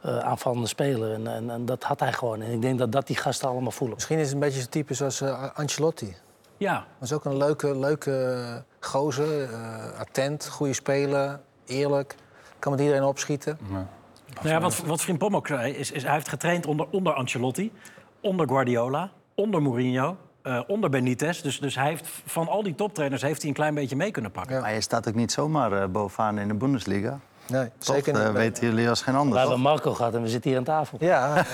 eh, 0.00 0.18
aanvallende 0.18 0.66
speler. 0.66 1.12
En, 1.12 1.26
en, 1.26 1.50
en 1.50 1.64
dat 1.64 1.82
had 1.82 2.00
hij 2.00 2.12
gewoon. 2.12 2.42
En 2.42 2.52
ik 2.52 2.62
denk 2.62 2.78
dat 2.78 2.92
dat 2.92 3.06
die 3.06 3.16
gasten 3.16 3.48
allemaal 3.48 3.70
voelen. 3.70 3.94
Misschien 3.96 4.18
is 4.18 4.24
het 4.24 4.34
een 4.34 4.40
beetje 4.40 4.60
zo'n 4.60 4.68
type 4.68 4.94
zoals 4.94 5.20
eh, 5.20 5.44
Ancelotti. 5.54 6.16
Ja. 6.56 6.74
Dat 6.74 7.08
is 7.08 7.12
ook 7.12 7.24
een 7.24 7.36
leuke, 7.36 7.78
leuke 7.78 8.64
gozer. 8.80 9.42
eh, 9.52 9.98
attent, 9.98 10.48
goede 10.48 10.72
speler, 10.72 11.40
eerlijk. 11.66 12.14
Kan 12.58 12.72
met 12.72 12.80
iedereen 12.80 13.02
opschieten. 13.04 13.58
Nou 13.70 14.48
ja, 14.48 14.60
wat, 14.60 14.78
wat 14.78 15.00
Frimpong 15.00 15.34
ook 15.34 15.46
zei, 15.46 15.72
is, 15.72 15.90
is 15.90 16.02
hij 16.02 16.12
heeft 16.12 16.28
getraind 16.28 16.66
onder, 16.66 16.86
onder 16.90 17.12
Ancelotti, 17.12 17.72
onder 18.20 18.48
Guardiola, 18.48 19.10
onder 19.34 19.62
Mourinho, 19.62 20.16
eh, 20.42 20.60
onder 20.66 20.90
Benitez. 20.90 21.40
Dus, 21.40 21.60
dus 21.60 21.74
hij 21.74 21.88
heeft 21.88 22.08
van 22.24 22.48
al 22.48 22.62
die 22.62 22.74
toptrainers 22.74 23.22
heeft 23.22 23.40
hij 23.40 23.48
een 23.48 23.56
klein 23.56 23.74
beetje 23.74 23.96
mee 23.96 24.10
kunnen 24.10 24.30
pakken. 24.30 24.60
Maar 24.60 24.74
je 24.74 24.80
staat 24.80 25.08
ook 25.08 25.14
niet 25.14 25.32
zomaar 25.32 25.72
eh, 25.72 25.88
bovenaan 25.88 26.38
in 26.38 26.48
de 26.48 26.54
Bundesliga. 26.54 27.20
Nee, 27.48 27.70
Toch? 27.78 27.94
zeker 27.96 28.12
niet. 28.12 28.22
Dat 28.22 28.32
weten 28.32 28.66
jullie 28.66 28.88
als 28.88 29.02
geen 29.02 29.14
ander, 29.14 29.32
We 29.34 29.38
hebben? 29.40 29.60
Marco 29.60 29.94
gehad 29.94 30.14
en 30.14 30.22
we 30.22 30.28
zitten 30.28 30.50
hier 30.50 30.58
aan 30.58 30.64
tafel. 30.64 30.98
Ja. 31.00 31.34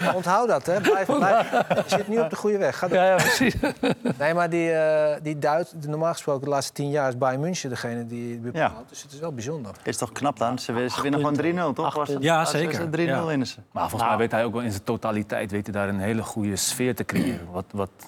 Ja, 0.00 0.12
Onthoud 0.14 0.48
dat, 0.48 0.66
hè. 0.66 0.80
Blijf, 0.80 1.06
blijf. 1.06 1.50
Je 1.68 1.82
zit 1.86 2.08
nu 2.08 2.18
op 2.20 2.30
de 2.30 2.36
goede 2.36 2.58
weg. 2.58 2.78
Ga. 2.78 2.86
Ja, 2.90 3.04
ja, 3.04 3.14
precies. 3.14 3.54
Nee, 4.18 4.34
maar 4.34 4.50
die, 4.50 4.72
eh 4.72 5.16
die 5.22 5.38
Duits, 5.38 5.72
normaal 5.86 6.12
gesproken 6.12 6.44
de 6.44 6.48
laatste 6.48 6.72
tien 6.72 6.90
jaar 6.90 7.08
is 7.08 7.18
Bayern 7.18 7.40
München 7.40 7.68
degene 7.70 8.06
die 8.06 8.38
bepaalt. 8.38 8.88
Dus 8.88 9.02
het 9.02 9.12
is 9.12 9.18
wel 9.18 9.32
bijzonder. 9.32 9.72
Is 9.82 9.96
toch 9.96 10.12
knap 10.12 10.38
dan? 10.38 10.58
Ze, 10.58 10.86
ze 10.94 11.02
winnen 11.02 11.20
gewoon 11.20 11.70
3-0, 11.72 11.74
toch? 11.74 11.94
Was 11.94 12.08
het? 12.08 12.22
Ja, 12.22 12.44
zeker. 12.44 12.86
3-0 12.86 12.90
Ja. 13.00 13.24
winnen 13.24 13.46
ze. 13.46 13.56
Maar 13.72 13.88
volgens 13.88 14.10
mij 14.10 14.18
weet 14.18 14.30
hij 14.30 14.44
ook 14.44 14.52
wel 14.52 14.62
in 14.62 14.70
zijn 14.70 14.84
totaliteit 14.84 15.50
weet 15.50 15.64
hij 15.66 15.72
daar 15.74 15.88
een 15.88 16.00
hele 16.00 16.22
goede 16.22 16.56
sfeer 16.56 16.94
te 16.94 17.04
creëren. 17.04 17.48
Wat, 17.52 17.64
wat 17.72 17.90
eh, 17.98 18.04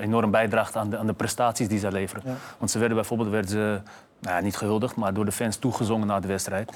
enorm 0.00 0.30
bijdraagt 0.30 0.76
aan 0.76 0.90
de, 0.90 0.98
aan 0.98 1.06
de 1.06 1.12
prestaties 1.12 1.68
die 1.68 1.78
zij 1.78 1.90
leveren. 1.92 2.22
Ja. 2.26 2.34
Want 2.58 2.70
ze 2.70 2.78
werden 2.78 2.96
bijvoorbeeld 2.96 3.30
werden 3.30 3.50
ze, 3.50 3.80
nou 4.20 4.36
ja, 4.36 4.40
niet 4.42 4.56
gehuldigd, 4.56 4.96
maar 4.96 5.14
door 5.14 5.24
de 5.24 5.32
fans 5.32 5.56
toegezongen 5.56 6.06
na 6.06 6.20
de 6.20 6.28
wedstrijd. 6.28 6.72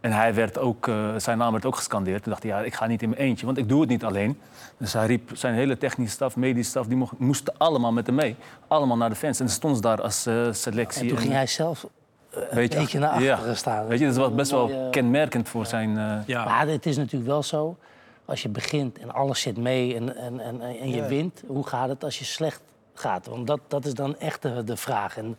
En 0.00 0.12
hij 0.12 0.34
werd 0.34 0.58
ook, 0.58 0.88
eh, 0.88 0.94
zijn 1.16 1.38
naam 1.38 1.52
werd 1.52 1.64
ook 1.64 1.76
gescandeerd. 1.76 2.22
Toen 2.22 2.32
dacht 2.32 2.44
hij, 2.44 2.52
ja, 2.52 2.60
ik 2.60 2.74
ga 2.74 2.86
niet 2.86 3.02
in 3.02 3.08
mijn 3.08 3.20
eentje, 3.20 3.46
want 3.46 3.58
ik 3.58 3.68
doe 3.68 3.80
het 3.80 3.88
niet 3.88 4.04
alleen. 4.04 4.40
Dus 4.76 4.92
hij 4.92 5.06
riep 5.06 5.30
zijn 5.32 5.54
hele 5.54 5.78
technische 5.78 6.14
staf, 6.14 6.36
medische 6.36 6.70
staf, 6.70 6.86
die 6.86 6.96
mocht- 6.96 7.18
moesten 7.18 7.54
allemaal 7.58 7.92
met 7.92 8.06
hem 8.06 8.14
mee. 8.14 8.36
Allemaal 8.68 8.96
naar 8.96 9.08
de 9.08 9.14
fans. 9.16 9.40
En 9.40 9.48
stonden 9.48 9.76
ze 9.76 9.82
daar 9.82 10.02
als 10.02 10.26
eh, 10.26 10.34
selectie. 10.50 11.00
En 11.02 11.08
toen 11.08 11.16
En- 11.16 11.22
ging 11.22 11.34
hij 11.34 11.46
zelf 11.46 11.86
eh, 12.30 12.40
een 12.50 12.68
beetje 12.68 12.98
naar 12.98 13.22
ja. 13.22 13.32
achteren 13.34 13.56
staan. 13.56 13.86
Weet 13.86 13.98
je, 13.98 14.06
dat 14.06 14.16
was 14.16 14.34
best 14.34 14.50
wel 14.50 14.70
eh, 14.70 14.90
kenmerkend 14.90 15.48
voor 15.48 15.66
zijn... 15.66 15.98
eh, 15.98 16.14
Ja. 16.26 16.44
Maar 16.44 16.66
het 16.68 16.86
is 16.86 16.96
natuurlijk 16.96 17.30
wel 17.30 17.42
zo, 17.42 17.76
als 18.24 18.42
je 18.42 18.48
begint 18.48 18.98
en 18.98 19.10
alles 19.12 19.40
zit 19.40 19.56
mee 19.56 19.94
en, 19.94 20.16
en, 20.16 20.40
en, 20.40 20.60
en 20.60 20.88
je 20.90 20.96
Ja. 20.96 21.06
wint, 21.06 21.42
hoe 21.46 21.66
gaat 21.66 21.88
het 21.88 22.04
als 22.04 22.18
je 22.18 22.24
slecht 22.24 22.60
gaat? 22.94 23.26
Want 23.26 23.46
dat, 23.46 23.60
dat 23.68 23.84
is 23.84 23.94
dan 23.94 24.18
echt 24.18 24.42
de, 24.42 24.64
de 24.64 24.76
vraag. 24.76 25.16
En 25.16 25.38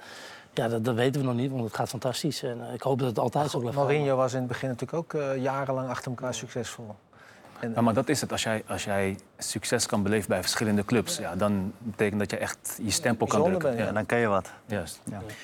ja, 0.53 0.67
dat, 0.67 0.85
dat 0.85 0.95
weten 0.95 1.21
we 1.21 1.27
nog 1.27 1.35
niet, 1.35 1.51
want 1.51 1.63
het 1.63 1.75
gaat 1.75 1.89
fantastisch. 1.89 2.43
En 2.43 2.67
eh, 2.67 2.73
ik 2.73 2.81
hoop 2.81 2.99
dat 2.99 3.07
het 3.07 3.19
altijd 3.19 3.49
zo 3.51 3.59
blijft. 3.59 3.77
Mourinho 3.77 4.15
was 4.15 4.33
in 4.33 4.39
het 4.39 4.47
begin 4.47 4.69
natuurlijk 4.69 4.97
ook 4.97 5.21
eh, 5.21 5.41
jarenlang 5.41 5.89
achter 5.89 6.11
elkaar 6.11 6.33
succesvol. 6.33 6.85
Ja, 7.75 7.81
maar 7.81 7.93
dat 7.93 8.09
is 8.09 8.21
het. 8.21 8.31
Als 8.31 8.43
jij, 8.43 8.63
als 8.67 8.83
jij 8.83 9.17
succes 9.37 9.85
kan 9.85 10.03
beleven 10.03 10.29
bij 10.29 10.41
verschillende 10.41 10.85
clubs, 10.85 11.17
ja, 11.17 11.35
dan 11.35 11.73
betekent 11.77 12.19
dat 12.19 12.31
je 12.31 12.37
echt 12.37 12.79
je 12.83 12.91
stempel 12.91 13.27
kan 13.27 13.43
drukken. 13.43 13.75
ben. 13.75 13.85
Ja, 13.85 13.91
dan 13.91 14.05
kan 14.05 14.17
je 14.17 14.27
wat. 14.27 14.51
Juist. 14.65 15.01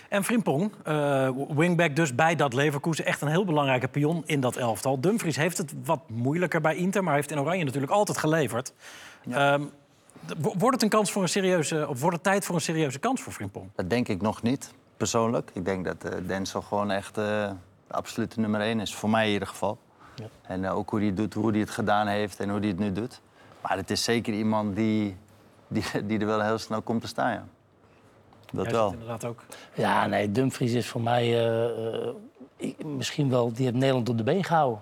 En 0.10 0.24
Frimpong, 0.24 0.72
eh, 0.84 1.30
wingback 1.56 1.96
dus 1.96 2.16
bij 2.16 2.36
dat 2.36 2.54
Leverkusen, 2.54 3.06
echt 3.06 3.22
een 3.22 3.28
heel 3.28 3.46
belangrijke 3.46 3.88
pion 3.88 4.24
in 4.26 4.42
dat 4.42 4.56
elftal. 4.56 5.00
Dumfries 5.00 5.36
heeft 5.36 5.58
het 5.58 5.74
wat 5.86 6.00
moeilijker 6.08 6.62
bij 6.62 6.76
Inter, 6.76 7.04
maar 7.04 7.14
heeft 7.14 7.32
in 7.32 7.40
Oranje 7.40 7.64
natuurlijk 7.64 7.92
altijd 7.92 8.18
geleverd. 8.18 8.74
Ehm, 9.30 9.62
wordt 10.38 10.74
het 10.74 10.82
een 10.82 10.90
kans 10.90 11.12
voor 11.12 11.22
een 11.22 11.30
serieuze, 11.30 11.88
of 11.88 12.00
wordt 12.00 12.16
het 12.16 12.26
tijd 12.26 12.46
voor 12.46 12.56
een 12.56 12.62
serieuze 12.62 13.00
kans 13.00 13.22
voor 13.22 13.34
Frimpong? 13.34 13.70
Dat 13.76 13.90
denk 13.90 14.08
ik 14.08 14.22
nog 14.22 14.42
niet, 14.42 14.74
persoonlijk. 14.98 15.52
Ik 15.54 15.66
denk 15.66 15.86
dat 15.86 16.04
eh 16.04 16.12
Denzel 16.28 16.62
gewoon 16.62 16.92
echt 16.92 17.18
eh, 17.18 17.24
de 17.88 17.94
absolute 17.94 18.40
nummer 18.40 18.62
één 18.62 18.80
is. 18.80 18.96
Voor 18.96 19.10
mij 19.10 19.28
in 19.28 19.34
ieder 19.34 19.48
geval. 19.48 19.78
En 20.42 20.66
eh, 20.66 20.78
ook 20.78 20.90
hoe 20.90 21.00
hij 21.00 21.08
het 21.08 21.18
doet, 21.18 21.34
hoe 21.34 21.52
hij 21.52 21.60
het 21.60 21.70
gedaan 21.70 22.08
heeft 22.08 22.40
en 22.40 22.50
hoe 22.50 22.60
hij 22.60 22.68
het 22.68 22.80
nu 22.80 22.92
doet. 22.92 23.22
Maar 23.62 23.78
het 23.78 23.90
is 23.92 24.04
zeker 24.04 24.34
iemand 24.34 24.76
die, 24.76 25.16
die, 25.68 25.84
die 26.06 26.20
er 26.20 26.26
wel 26.26 26.42
heel 26.42 26.58
snel 26.58 26.82
komt 26.82 27.02
te 27.02 27.08
staan, 27.08 27.32
ja. 27.32 27.46
Dat 28.54 28.64
Jij 28.66 28.74
wel. 28.74 28.92
inderdaad 28.92 29.26
ook. 29.26 29.44
Ja, 29.74 30.08
nee, 30.08 30.32
Dumfries 30.32 30.74
is 30.74 30.88
voor 30.88 31.02
mij 31.02 31.24
eh, 31.24 31.66
eh, 32.06 32.10
ik- 32.58 32.86
misschien 32.86 33.30
wel... 33.30 33.54
Die 33.54 33.64
heeft 33.66 33.78
Nederland 33.78 34.10
op 34.10 34.18
de 34.18 34.24
been 34.24 34.44
gehouden. 34.44 34.82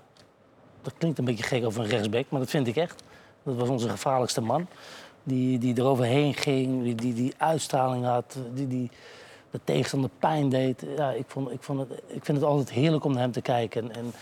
Dat 0.82 0.94
klinkt 0.98 1.18
een 1.20 1.26
beetje 1.26 1.44
gek 1.44 1.66
over 1.66 1.82
een 1.84 1.90
rechtsback, 1.90 2.26
maar 2.30 2.40
dat 2.40 2.50
vind 2.50 2.68
ik 2.68 2.76
echt. 2.76 3.04
Dat 3.44 3.56
was 3.56 3.70
onze 3.70 3.90
gevaarlijkste 3.90 4.42
man. 4.42 4.68
Die, 5.24 5.58
die 5.58 5.78
eroverheen 5.78 6.34
ging, 6.34 6.84
die, 6.84 6.96
die, 6.96 7.14
die 7.14 7.34
uitstraling 7.38 8.06
had, 8.06 8.38
die, 8.54 8.68
die 8.68 8.92
de 9.52 9.60
tegenstander 9.64 10.10
pijn 10.20 10.50
deed. 10.50 10.84
Ja, 10.98 11.12
ik, 11.12 11.26
vond, 11.28 11.52
ik, 11.52 11.64
vond 11.64 11.80
het, 11.80 11.90
ik 12.08 12.26
vind 12.26 12.38
het 12.38 12.46
altijd 12.48 12.70
heerlijk 12.72 13.04
om 13.04 13.12
naar 13.12 13.22
hem 13.22 13.32
te 13.32 13.42
kijken. 13.42 13.84
En, 13.92 13.96
en 13.96 14.14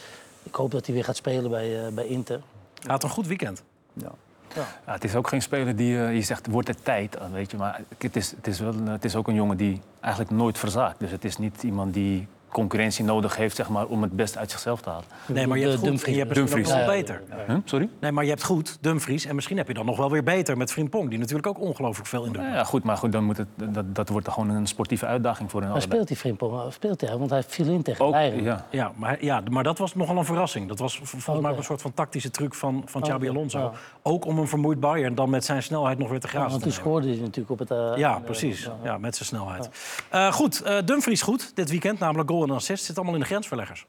ik 0.47 0.55
hoop 0.55 0.71
dat 0.71 0.85
hij 0.85 0.95
weer 0.95 1.03
gaat 1.03 1.15
spelen 1.15 1.49
bij, 1.49 1.85
eh, 1.85 1.93
bij 1.93 2.05
Inter. 2.05 2.41
Hij 2.81 2.91
had 2.91 3.03
een 3.03 3.09
goed 3.09 3.27
weekend. 3.27 3.63
Ja. 3.93 4.11
Ja, 4.55 4.93
het 4.93 5.03
is 5.03 5.15
ook 5.15 5.27
geen 5.27 5.41
speler 5.41 5.75
die 5.75 5.99
eh, 5.99 6.15
je 6.15 6.21
zegt, 6.21 6.47
wordt 6.47 6.67
het 6.67 6.85
tijd, 6.85 7.15
eh, 7.15 7.31
weet 7.31 7.51
je. 7.51 7.57
Maar 7.57 7.81
het 7.97 8.15
is, 8.15 8.31
het, 8.31 8.47
is 8.47 8.59
wel, 8.59 8.73
het 8.85 9.05
is 9.05 9.15
ook 9.15 9.27
een 9.27 9.35
jongen 9.35 9.57
die 9.57 9.81
eigenlijk 9.99 10.33
nooit 10.33 10.57
verzaakt. 10.57 10.99
Dus 10.99 11.11
het 11.11 11.25
is 11.25 11.37
niet 11.37 11.63
iemand 11.63 11.93
die 11.93 12.27
concurrentie 12.51 13.03
nodig 13.05 13.35
heeft 13.35 13.55
zeg 13.55 13.69
maar, 13.69 13.85
om 13.85 14.01
het 14.01 14.11
best 14.15 14.37
uit 14.37 14.51
zichzelf 14.51 14.81
te 14.81 14.89
halen. 14.89 15.05
Nee, 15.27 15.47
maar 15.47 15.57
je 15.57 15.63
De 15.63 15.69
hebt 15.69 15.79
goed. 15.81 15.89
Dumfries. 15.89 16.13
je 16.15 16.19
hebt 16.23 16.35
misschien 16.39 16.63
nog 16.63 16.67
Dumfries. 16.67 16.85
wel 16.85 16.95
beter. 16.95 17.45
Huh? 17.47 17.57
Sorry? 17.65 17.89
Nee, 17.99 18.11
maar 18.11 18.23
je 18.23 18.29
hebt 18.29 18.43
goed, 18.43 18.77
Dumfries. 18.81 19.25
En 19.25 19.35
misschien 19.35 19.57
heb 19.57 19.67
je 19.67 19.73
dan 19.73 19.85
nog 19.85 19.97
wel 19.97 20.11
weer 20.11 20.23
beter 20.23 20.57
met 20.57 20.71
Frimpong, 20.71 21.09
die 21.09 21.19
natuurlijk 21.19 21.47
ook 21.47 21.59
ongelooflijk 21.59 22.07
veel 22.07 22.23
in 22.25 22.31
doet. 22.31 22.41
Ja, 22.41 22.63
goed, 22.63 22.83
maar 22.83 22.97
goed, 22.97 23.11
dan 23.11 23.23
moet 23.23 23.37
het, 23.37 23.47
dat, 23.55 23.95
dat 23.95 24.09
wordt 24.09 24.29
gewoon 24.29 24.49
een 24.49 24.67
sportieve 24.67 25.05
uitdaging 25.05 25.51
voor 25.51 25.61
hen 25.61 25.69
Maar 25.69 25.77
allebei. 25.79 26.01
speelt 26.03 26.09
hij 26.09 26.17
Frimpong? 26.35 26.73
Speelt 26.73 27.01
hij? 27.01 27.17
Want 27.17 27.29
hij 27.29 27.43
viel 27.43 27.65
in 27.67 27.81
tegen 27.81 28.05
Ook, 28.05 28.11
Bayern. 28.11 28.43
ja. 28.43 28.65
Ja 28.71 28.91
maar, 28.95 29.23
ja, 29.23 29.41
maar 29.51 29.63
dat 29.63 29.77
was 29.77 29.95
nogal 29.95 30.17
een 30.17 30.25
verrassing. 30.25 30.67
Dat 30.67 30.79
was 30.79 30.97
volgens 31.03 31.41
mij 31.41 31.51
ook 31.51 31.57
een 31.57 31.63
soort 31.63 31.81
van 31.81 31.93
tactische 31.93 32.31
truc 32.31 32.53
van, 32.53 32.81
van 32.85 33.01
Xabi 33.01 33.29
Alonso. 33.29 33.59
ja. 33.59 33.71
Ook 34.01 34.25
om 34.25 34.39
een 34.39 34.47
vermoeid 34.47 34.79
Bayern 34.79 35.15
dan 35.15 35.29
met 35.29 35.45
zijn 35.45 35.63
snelheid 35.63 35.97
nog 35.97 36.09
weer 36.09 36.19
te 36.19 36.25
Ja, 36.27 36.31
grazen 36.33 36.49
want 36.51 36.63
toen 36.63 36.71
scoorde 36.71 37.07
hij 37.07 37.17
natuurlijk 37.17 37.49
op 37.49 37.59
het... 37.59 37.71
eh, 37.71 37.91
Ja, 37.95 38.15
eh, 38.15 38.23
precies. 38.23 38.69
ja. 38.83 38.97
Met 38.97 39.15
zijn 39.15 39.27
snelheid. 39.27 39.69
Eh, 40.09 40.31
goed, 40.31 40.61
eh, 40.61 40.75
Dumfries 40.85 41.21
goed 41.21 41.51
dit 41.55 41.69
weekend, 41.69 41.99
namelijk 41.99 42.29
goal 42.29 42.36
en 42.43 42.51
assist. 42.51 42.85
Zit 42.85 42.95
allemaal 42.95 43.13
in 43.13 43.19
de 43.19 43.25
grensverleggers. 43.25 43.85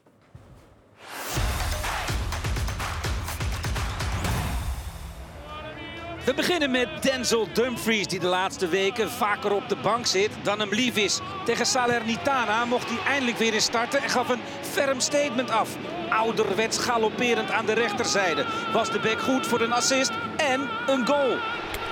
We 6.29 6.33
beginnen 6.35 6.71
met 6.71 6.87
Denzel 7.01 7.47
Dumfries, 7.53 8.07
die 8.07 8.19
de 8.19 8.27
laatste 8.27 8.67
weken 8.67 9.11
vaker 9.11 9.51
op 9.51 9.69
de 9.69 9.75
bank 9.75 10.05
zit 10.05 10.31
dan 10.43 10.59
hem 10.59 10.69
lief 10.69 10.95
is. 10.95 11.19
Tegen 11.45 11.65
Salernitana 11.65 12.65
mocht 12.65 12.89
hij 12.89 13.13
eindelijk 13.13 13.37
weer 13.37 13.53
in 13.53 13.61
starten 13.61 14.01
en 14.01 14.09
gaf 14.09 14.29
een 14.29 14.41
ferm 14.61 14.99
statement 14.99 15.49
af. 15.49 15.75
Ouderwets 16.09 16.77
galopperend 16.77 17.51
aan 17.51 17.65
de 17.65 17.73
rechterzijde 17.73 18.45
was 18.73 18.91
de 18.91 18.99
bek 18.99 19.19
goed 19.19 19.47
voor 19.47 19.61
een 19.61 19.73
assist 19.73 20.11
en 20.37 20.69
een 20.87 21.05
goal. 21.07 21.37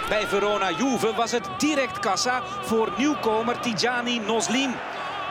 Bij 0.10 0.28
Verona 0.28 0.72
Juve 0.72 1.14
was 1.16 1.32
het 1.32 1.50
direct 1.58 2.00
kassa 2.00 2.42
voor 2.44 2.92
nieuwkomer 2.98 3.60
Tijani 3.60 4.20
Noslin. 4.20 4.74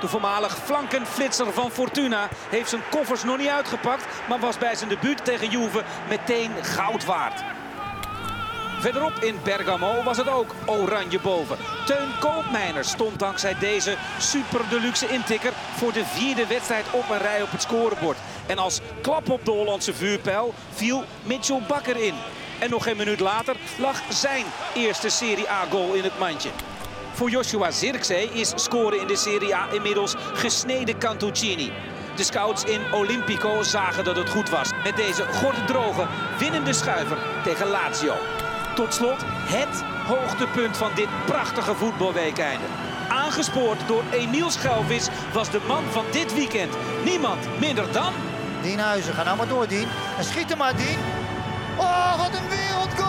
De 0.00 0.08
voormalig 0.08 0.58
flankenflitser 0.64 1.52
van 1.52 1.70
Fortuna 1.70 2.28
heeft 2.50 2.68
zijn 2.68 2.82
koffers 2.90 3.24
nog 3.24 3.38
niet 3.38 3.48
uitgepakt, 3.48 4.06
maar 4.28 4.38
was 4.38 4.58
bij 4.58 4.74
zijn 4.74 4.88
debuut 4.88 5.24
tegen 5.24 5.50
Juve 5.50 5.82
meteen 6.08 6.50
goud 6.64 7.04
waard. 7.04 7.44
Verderop 8.80 9.14
in 9.20 9.38
Bergamo 9.44 10.02
was 10.02 10.16
het 10.16 10.28
ook 10.28 10.54
oranje 10.66 11.20
boven. 11.20 11.56
Teun 11.86 12.18
Koopmeiners 12.20 12.90
stond 12.90 13.18
dankzij 13.18 13.56
deze 13.58 13.96
super 14.18 14.68
deluxe 14.68 15.08
intikker 15.08 15.52
voor 15.76 15.92
de 15.92 16.04
vierde 16.04 16.46
wedstrijd 16.46 16.86
op 16.90 17.10
een 17.10 17.18
rij 17.18 17.42
op 17.42 17.50
het 17.50 17.62
scorebord. 17.62 18.18
En 18.46 18.58
als 18.58 18.80
klap 19.02 19.30
op 19.30 19.44
de 19.44 19.50
Hollandse 19.50 19.94
vuurpijl 19.94 20.54
viel 20.74 21.04
Mitchell 21.22 21.62
Bakker 21.68 21.96
in. 21.96 22.14
En 22.58 22.70
nog 22.70 22.82
geen 22.82 22.96
minuut 22.96 23.20
later 23.20 23.56
lag 23.78 24.02
zijn 24.08 24.44
eerste 24.74 25.08
Serie 25.08 25.50
A 25.50 25.64
goal 25.70 25.92
in 25.92 26.02
het 26.02 26.18
mandje. 26.18 26.50
Voor 27.16 27.30
Joshua 27.30 27.70
Zirkzee 27.70 28.30
is 28.32 28.52
scoren 28.54 29.00
in 29.00 29.06
de 29.06 29.16
Serie 29.16 29.54
A 29.54 29.68
inmiddels 29.72 30.14
gesneden 30.32 30.98
Cantuccini. 30.98 31.72
De 32.16 32.24
scouts 32.24 32.64
in 32.64 32.80
Olimpico 32.92 33.62
zagen 33.62 34.04
dat 34.04 34.16
het 34.16 34.28
goed 34.28 34.50
was. 34.50 34.70
Met 34.84 34.96
deze 34.96 35.26
gorddroge 35.32 36.06
winnende 36.38 36.72
schuiver 36.72 37.18
tegen 37.44 37.66
Lazio. 37.66 38.14
Tot 38.74 38.94
slot 38.94 39.24
het 39.26 39.82
hoogtepunt 40.06 40.76
van 40.76 40.90
dit 40.94 41.08
prachtige 41.26 41.74
voetbalweekeinde. 41.74 42.64
Aangespoord 43.08 43.88
door 43.88 44.02
Emiel 44.12 44.50
Schelvis 44.50 45.08
was 45.32 45.50
de 45.50 45.60
man 45.66 45.84
van 45.90 46.04
dit 46.12 46.34
weekend. 46.34 46.74
Niemand 47.04 47.58
minder 47.60 47.92
dan... 47.92 48.12
Dienhuizen, 48.62 49.14
ga 49.14 49.22
nou 49.22 49.36
maar 49.36 49.48
door, 49.48 49.68
Dien. 49.68 49.88
En 50.18 50.24
schiet 50.24 50.50
er 50.50 50.56
maar, 50.56 50.76
Dien. 50.76 50.98
Oh, 51.76 52.18
wat 52.18 52.34
een 52.34 52.48
wereldgoal, 52.48 53.05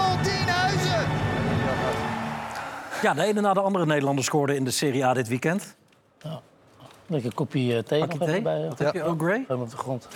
Ja, 3.02 3.14
de 3.14 3.24
ene 3.24 3.42
na 3.42 3.54
de 3.54 3.62
andere 3.62 3.86
Nederlander 3.86 4.24
scoorde 4.24 4.56
in 4.56 4.64
de 4.64 4.72
Serie 4.72 5.06
A 5.06 5.14
dit 5.14 5.28
weekend. 5.28 5.76
Lekker 7.10 7.34
kopje 7.34 7.78
eh, 7.78 7.84
thee 7.84 8.00
nog 8.00 8.18
thee? 8.18 8.42
bij. 8.42 8.60
Heb 8.78 8.94
je? 8.94 9.02
Earl 9.02 9.16
Grey? 9.18 9.44
Gooi 9.48 9.60
hem 9.60 9.62
op 9.62 9.70
de 9.70 9.78
grond. 9.78 10.08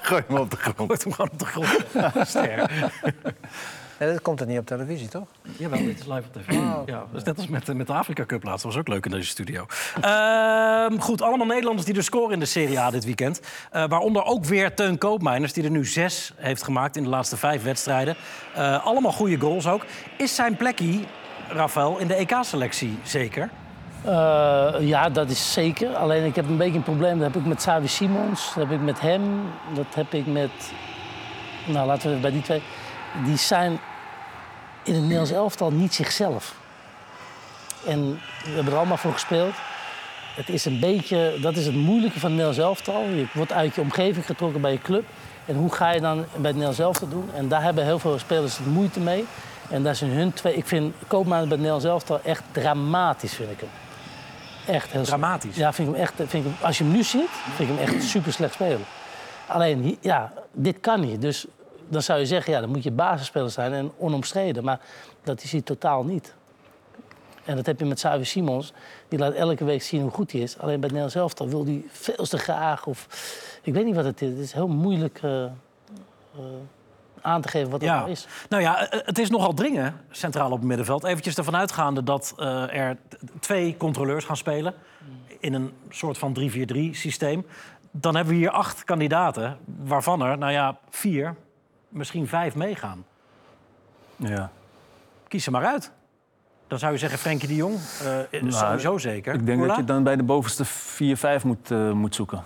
Gooi 0.00 0.22
hem 0.26 0.36
op 0.36 0.50
de 0.50 0.56
grond. 0.56 0.88
Gooit 0.88 1.04
hem 1.04 1.12
gewoon 1.12 1.30
op 1.30 1.38
de 1.38 1.44
grond. 1.44 2.28
Ster. 2.28 2.90
Nee, 3.98 4.10
dat 4.10 4.22
komt 4.22 4.40
er 4.40 4.46
niet 4.46 4.58
op 4.58 4.66
televisie, 4.66 5.08
toch? 5.08 5.26
Jawel, 5.56 5.78
dit 5.78 5.98
is 5.98 6.06
live 6.06 6.22
op 6.34 6.42
tv. 6.42 6.52
Ja, 6.52 6.84
dat 6.86 7.20
is 7.20 7.22
net 7.22 7.36
als 7.36 7.46
met, 7.46 7.74
met 7.74 7.86
de 7.86 7.92
Afrika 7.92 8.24
Cup 8.26 8.42
laatst. 8.42 8.62
Dat 8.62 8.72
was 8.72 8.80
ook 8.80 8.88
leuk 8.88 9.04
in 9.04 9.10
deze 9.10 9.28
studio. 9.28 9.66
Ehm, 10.00 10.98
goed, 10.98 11.22
allemaal 11.22 11.46
Nederlanders 11.46 11.86
die 11.86 11.96
er 11.96 12.04
scoren 12.04 12.32
in 12.32 12.38
de 12.38 12.46
Serie 12.46 12.78
A 12.78 12.90
dit 12.90 13.04
weekend. 13.04 13.40
Eh, 13.70 13.84
waaronder 13.88 14.24
ook 14.24 14.44
weer 14.44 14.74
Teun 14.74 14.98
Koopmeiners, 14.98 15.52
die 15.52 15.64
er 15.64 15.70
nu 15.70 15.86
zes 15.86 16.32
heeft 16.36 16.62
gemaakt 16.62 16.96
in 16.96 17.02
de 17.02 17.08
laatste 17.08 17.36
vijf 17.36 17.62
wedstrijden. 17.62 18.16
Eh, 18.54 18.86
allemaal 18.86 19.12
goede 19.12 19.40
goals 19.40 19.66
ook. 19.66 19.84
Is 20.18 20.34
zijn 20.34 20.56
plekje, 20.56 21.00
Rafael, 21.52 21.98
in 21.98 22.06
de 22.06 22.14
EK-selectie 22.14 22.98
zeker? 23.02 23.50
Eh, 24.04 24.74
ja, 24.80 25.08
dat 25.08 25.30
is 25.30 25.52
zeker. 25.52 25.94
Alleen 25.94 26.24
ik 26.24 26.36
heb 26.36 26.48
een 26.48 26.56
beetje 26.56 26.76
een 26.76 26.82
probleem. 26.82 27.18
Dat 27.18 27.32
heb 27.32 27.42
ik 27.42 27.48
met 27.48 27.56
Xavi 27.56 27.88
Simons, 27.88 28.54
dat 28.54 28.68
heb 28.68 28.72
ik 28.78 28.80
met 28.80 29.00
hem, 29.00 29.22
dat 29.74 29.94
heb 29.94 30.14
ik 30.14 30.26
met... 30.26 30.50
Nou, 31.66 31.86
laten 31.86 32.10
we 32.10 32.16
bij 32.16 32.30
die 32.30 32.42
twee... 32.42 32.62
Die 33.24 33.36
zijn 33.36 33.80
in 34.82 34.92
het 34.92 35.02
Nederlands 35.02 35.30
elftal 35.30 35.70
niet 35.70 35.94
zichzelf. 35.94 36.54
En 37.86 38.20
we 38.44 38.50
hebben 38.50 38.72
er 38.72 38.78
allemaal 38.78 38.96
voor 38.96 39.12
gespeeld. 39.12 39.54
Het 40.34 40.48
is 40.48 40.64
een 40.64 40.80
beetje, 40.80 41.38
dat 41.40 41.56
is 41.56 41.66
het 41.66 41.74
moeilijke 41.74 42.20
van 42.20 42.30
het 42.30 42.38
Nederlands 42.38 42.58
elftal. 42.58 43.02
Je 43.02 43.26
wordt 43.32 43.52
uit 43.52 43.74
je 43.74 43.80
omgeving 43.80 44.26
getrokken 44.26 44.60
bij 44.60 44.72
je 44.72 44.80
club. 44.80 45.04
En 45.44 45.54
hoe 45.54 45.72
ga 45.72 45.90
je 45.90 46.00
dan 46.00 46.16
bij 46.16 46.26
het 46.26 46.42
Nederlands 46.42 46.78
elftal 46.78 47.08
doen? 47.08 47.30
En 47.34 47.48
daar 47.48 47.62
hebben 47.62 47.84
heel 47.84 47.98
veel 47.98 48.18
spelers 48.18 48.58
moeite 48.58 49.00
mee. 49.00 49.24
En 49.72 49.82
daar 49.82 49.96
zijn 49.96 50.10
hun 50.10 50.32
twee... 50.32 50.54
Ik 50.54 50.66
vind 50.66 50.94
Koopman 51.06 51.48
bij 51.48 51.56
Nederlands 51.56 51.84
elftal 51.84 52.20
echt 52.22 52.42
dramatisch, 52.50 53.34
vind 53.34 53.50
ik 53.50 53.60
hem. 53.60 53.68
Echt 54.74 54.90
heel 54.90 55.02
Dramatisch? 55.02 55.56
Ja, 55.56 55.72
vind 55.72 55.88
ik 55.88 55.94
hem 55.94 56.02
echt... 56.02 56.14
Vind 56.16 56.32
ik 56.32 56.42
hem, 56.44 56.54
als 56.60 56.78
je 56.78 56.84
hem 56.84 56.92
nu 56.92 57.02
ziet, 57.02 57.28
vind 57.54 57.70
ik 57.70 57.76
hem 57.76 57.86
echt 57.86 58.04
super 58.04 58.32
slecht 58.32 58.54
spelen. 58.54 58.84
Alleen, 59.46 59.98
ja, 60.00 60.32
dit 60.52 60.80
kan 60.80 61.00
niet. 61.00 61.20
Dus 61.20 61.46
dan 61.88 62.02
zou 62.02 62.18
je 62.18 62.26
zeggen, 62.26 62.52
ja, 62.52 62.60
dan 62.60 62.68
moet 62.68 62.82
je 62.82 62.90
basisspeler 62.90 63.50
zijn 63.50 63.72
en 63.72 63.92
onomstreden. 63.98 64.64
Maar 64.64 64.80
dat 65.22 65.42
is 65.42 65.52
hij 65.52 65.60
totaal 65.60 66.04
niet. 66.04 66.34
En 67.44 67.56
dat 67.56 67.66
heb 67.66 67.78
je 67.78 67.84
met 67.84 67.96
Xavi 67.96 68.24
Simons. 68.24 68.72
Die 69.08 69.18
laat 69.18 69.32
elke 69.32 69.64
week 69.64 69.82
zien 69.82 70.02
hoe 70.02 70.10
goed 70.10 70.32
hij 70.32 70.40
is. 70.40 70.58
Alleen 70.58 70.80
bij 70.80 70.88
Nederlands 70.88 71.14
elftal 71.14 71.48
wil 71.48 71.64
hij 71.64 71.84
veel 71.90 72.24
te 72.24 72.38
graag. 72.38 72.86
Of, 72.86 73.06
ik 73.62 73.74
weet 73.74 73.84
niet 73.84 73.94
wat 73.94 74.04
het 74.04 74.22
is. 74.22 74.28
Het 74.28 74.38
is 74.38 74.52
heel 74.52 74.68
moeilijk 74.68 75.20
eh, 75.22 75.44
eh, 75.44 75.50
aan 77.22 77.40
te 77.40 77.48
geven 77.48 77.70
wat 77.70 77.80
het 77.80 77.90
Ja. 77.90 77.98
nou 77.98 78.10
is. 78.10 78.26
Nou 78.48 78.62
ja, 78.62 78.88
eh, 78.88 79.00
het 79.04 79.18
is 79.18 79.30
nogal 79.30 79.54
dringen 79.54 79.94
centraal 80.10 80.50
op 80.50 80.58
het 80.58 80.66
middenveld. 80.66 81.04
Eventjes 81.04 81.36
ervan 81.36 81.56
uitgaande 81.56 82.02
dat 82.02 82.34
eh, 82.36 82.76
er 82.76 82.96
twee 83.40 83.76
controleurs 83.76 84.24
gaan 84.24 84.36
spelen... 84.36 84.74
in 85.40 85.54
een 85.54 85.72
soort 85.88 86.18
van 86.18 86.36
3-4-3 86.40 86.94
systeem. 86.94 87.46
Dan 87.90 88.14
hebben 88.14 88.32
we 88.32 88.38
hier 88.38 88.50
acht 88.50 88.84
kandidaten, 88.84 89.58
waarvan 89.84 90.22
er, 90.22 90.38
nou 90.38 90.52
ja, 90.52 90.78
vier, 90.90 91.34
misschien 91.88 92.28
vijf 92.28 92.54
meegaan. 92.54 93.04
Ja. 94.16 94.50
Kies 95.28 95.46
er 95.46 95.52
maar 95.52 95.66
uit. 95.66 95.92
Dan 96.68 96.78
zou 96.78 96.92
je 96.92 96.98
zeggen 96.98 97.18
Frenkie 97.18 97.48
de 97.48 97.54
Jong, 97.54 97.74
eh, 97.74 98.40
Nou, 98.40 98.52
sowieso 98.52 98.98
zeker. 98.98 99.34
Ik 99.34 99.46
denk 99.46 99.66
dat 99.66 99.76
je 99.76 99.84
dan 99.84 100.02
bij 100.02 100.16
de 100.16 100.22
bovenste 100.22 100.64
4-5 100.64 101.44
moet, 101.44 101.70
eh, 101.70 101.90
moet 101.90 102.14
zoeken. 102.14 102.44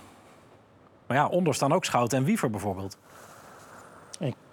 Maar 1.06 1.16
ja, 1.16 1.26
onder 1.26 1.54
staan 1.54 1.72
ook 1.72 1.84
Schouten 1.84 2.18
en 2.18 2.24
Wiever 2.24 2.50
bijvoorbeeld. 2.50 2.98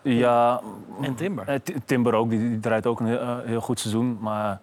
Ja, 0.04 0.62
En 1.02 1.16
Timber. 1.16 1.48
eh, 1.48 1.60
Ti- 1.64 1.76
Timber 1.86 2.14
ook, 2.14 2.30
die, 2.30 2.40
die 2.40 2.60
draait 2.60 2.86
ook 2.86 3.00
een 3.00 3.06
heel, 3.06 3.20
eh, 3.20 3.38
heel 3.46 3.62
goed 3.62 3.80
seizoen. 3.80 4.18
Maar 4.22 4.60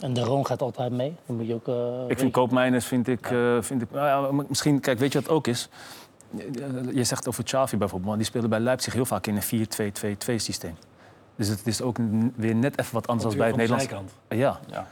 En 0.00 0.12
de 0.12 0.20
Roon 0.20 0.46
gaat 0.46 0.62
altijd 0.62 0.92
mee. 0.92 1.16
Dan 1.26 1.36
moet 1.36 1.46
je 1.46 1.54
ook... 1.54 1.68
eh, 1.68 2.00
ik 2.08 2.18
vind 2.18 2.20
je- 2.20 2.30
Koopmeiners, 2.30 2.86
vind 2.86 3.08
ik, 3.08 3.30
eh, 3.30 3.56
vind 3.60 3.82
ik 3.82 3.90
nou 3.90 4.06
ja, 4.36 4.44
misschien, 4.48 4.80
kijk, 4.80 4.98
weet 4.98 5.12
je 5.12 5.18
wat 5.18 5.26
het 5.28 5.36
ook 5.36 5.46
is? 5.46 5.68
Eh, 6.38 6.44
Je 6.92 7.04
zegt 7.04 7.28
over 7.28 7.44
Xavi 7.44 7.76
bijvoorbeeld, 7.76 8.08
maar 8.08 8.18
die 8.18 8.26
speelde 8.26 8.48
bij 8.48 8.60
Leipzig 8.60 8.92
heel 8.92 9.04
vaak 9.04 9.26
in 9.26 9.36
een 9.36 9.42
4-2-2-2 10.32 10.38
systeem. 10.38 10.74
Dus 11.36 11.48
het 11.48 11.66
is 11.66 11.82
ook 11.82 11.96
weer 12.36 12.54
net 12.54 12.78
even 12.78 12.94
wat 12.94 13.06
anders 13.06 13.28
dan 13.28 13.38
bij 13.38 13.46
het 13.46 13.56
Nederlands. 13.56 13.92
aan 13.92 14.04
de 14.28 14.36
zijkant. 14.36 14.60
Ja. 14.70 14.86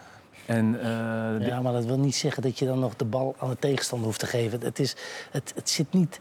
En, 0.46 0.80
eh, 0.80 1.38
die- 1.38 1.46
Ja, 1.48 1.60
maar 1.62 1.72
dat 1.72 1.84
wil 1.84 1.98
niet 1.98 2.14
zeggen 2.16 2.42
dat 2.42 2.58
je 2.58 2.66
dan 2.66 2.78
nog 2.78 2.96
de 2.96 3.04
bal 3.04 3.34
aan 3.38 3.48
de 3.50 3.56
tegenstander 3.58 4.06
hoeft 4.06 4.18
te 4.20 4.26
geven. 4.26 4.60
Het, 4.60 4.78
is, 4.78 4.96
het, 5.30 5.52
het 5.54 5.70
zit 5.70 5.92
niet... 5.92 6.20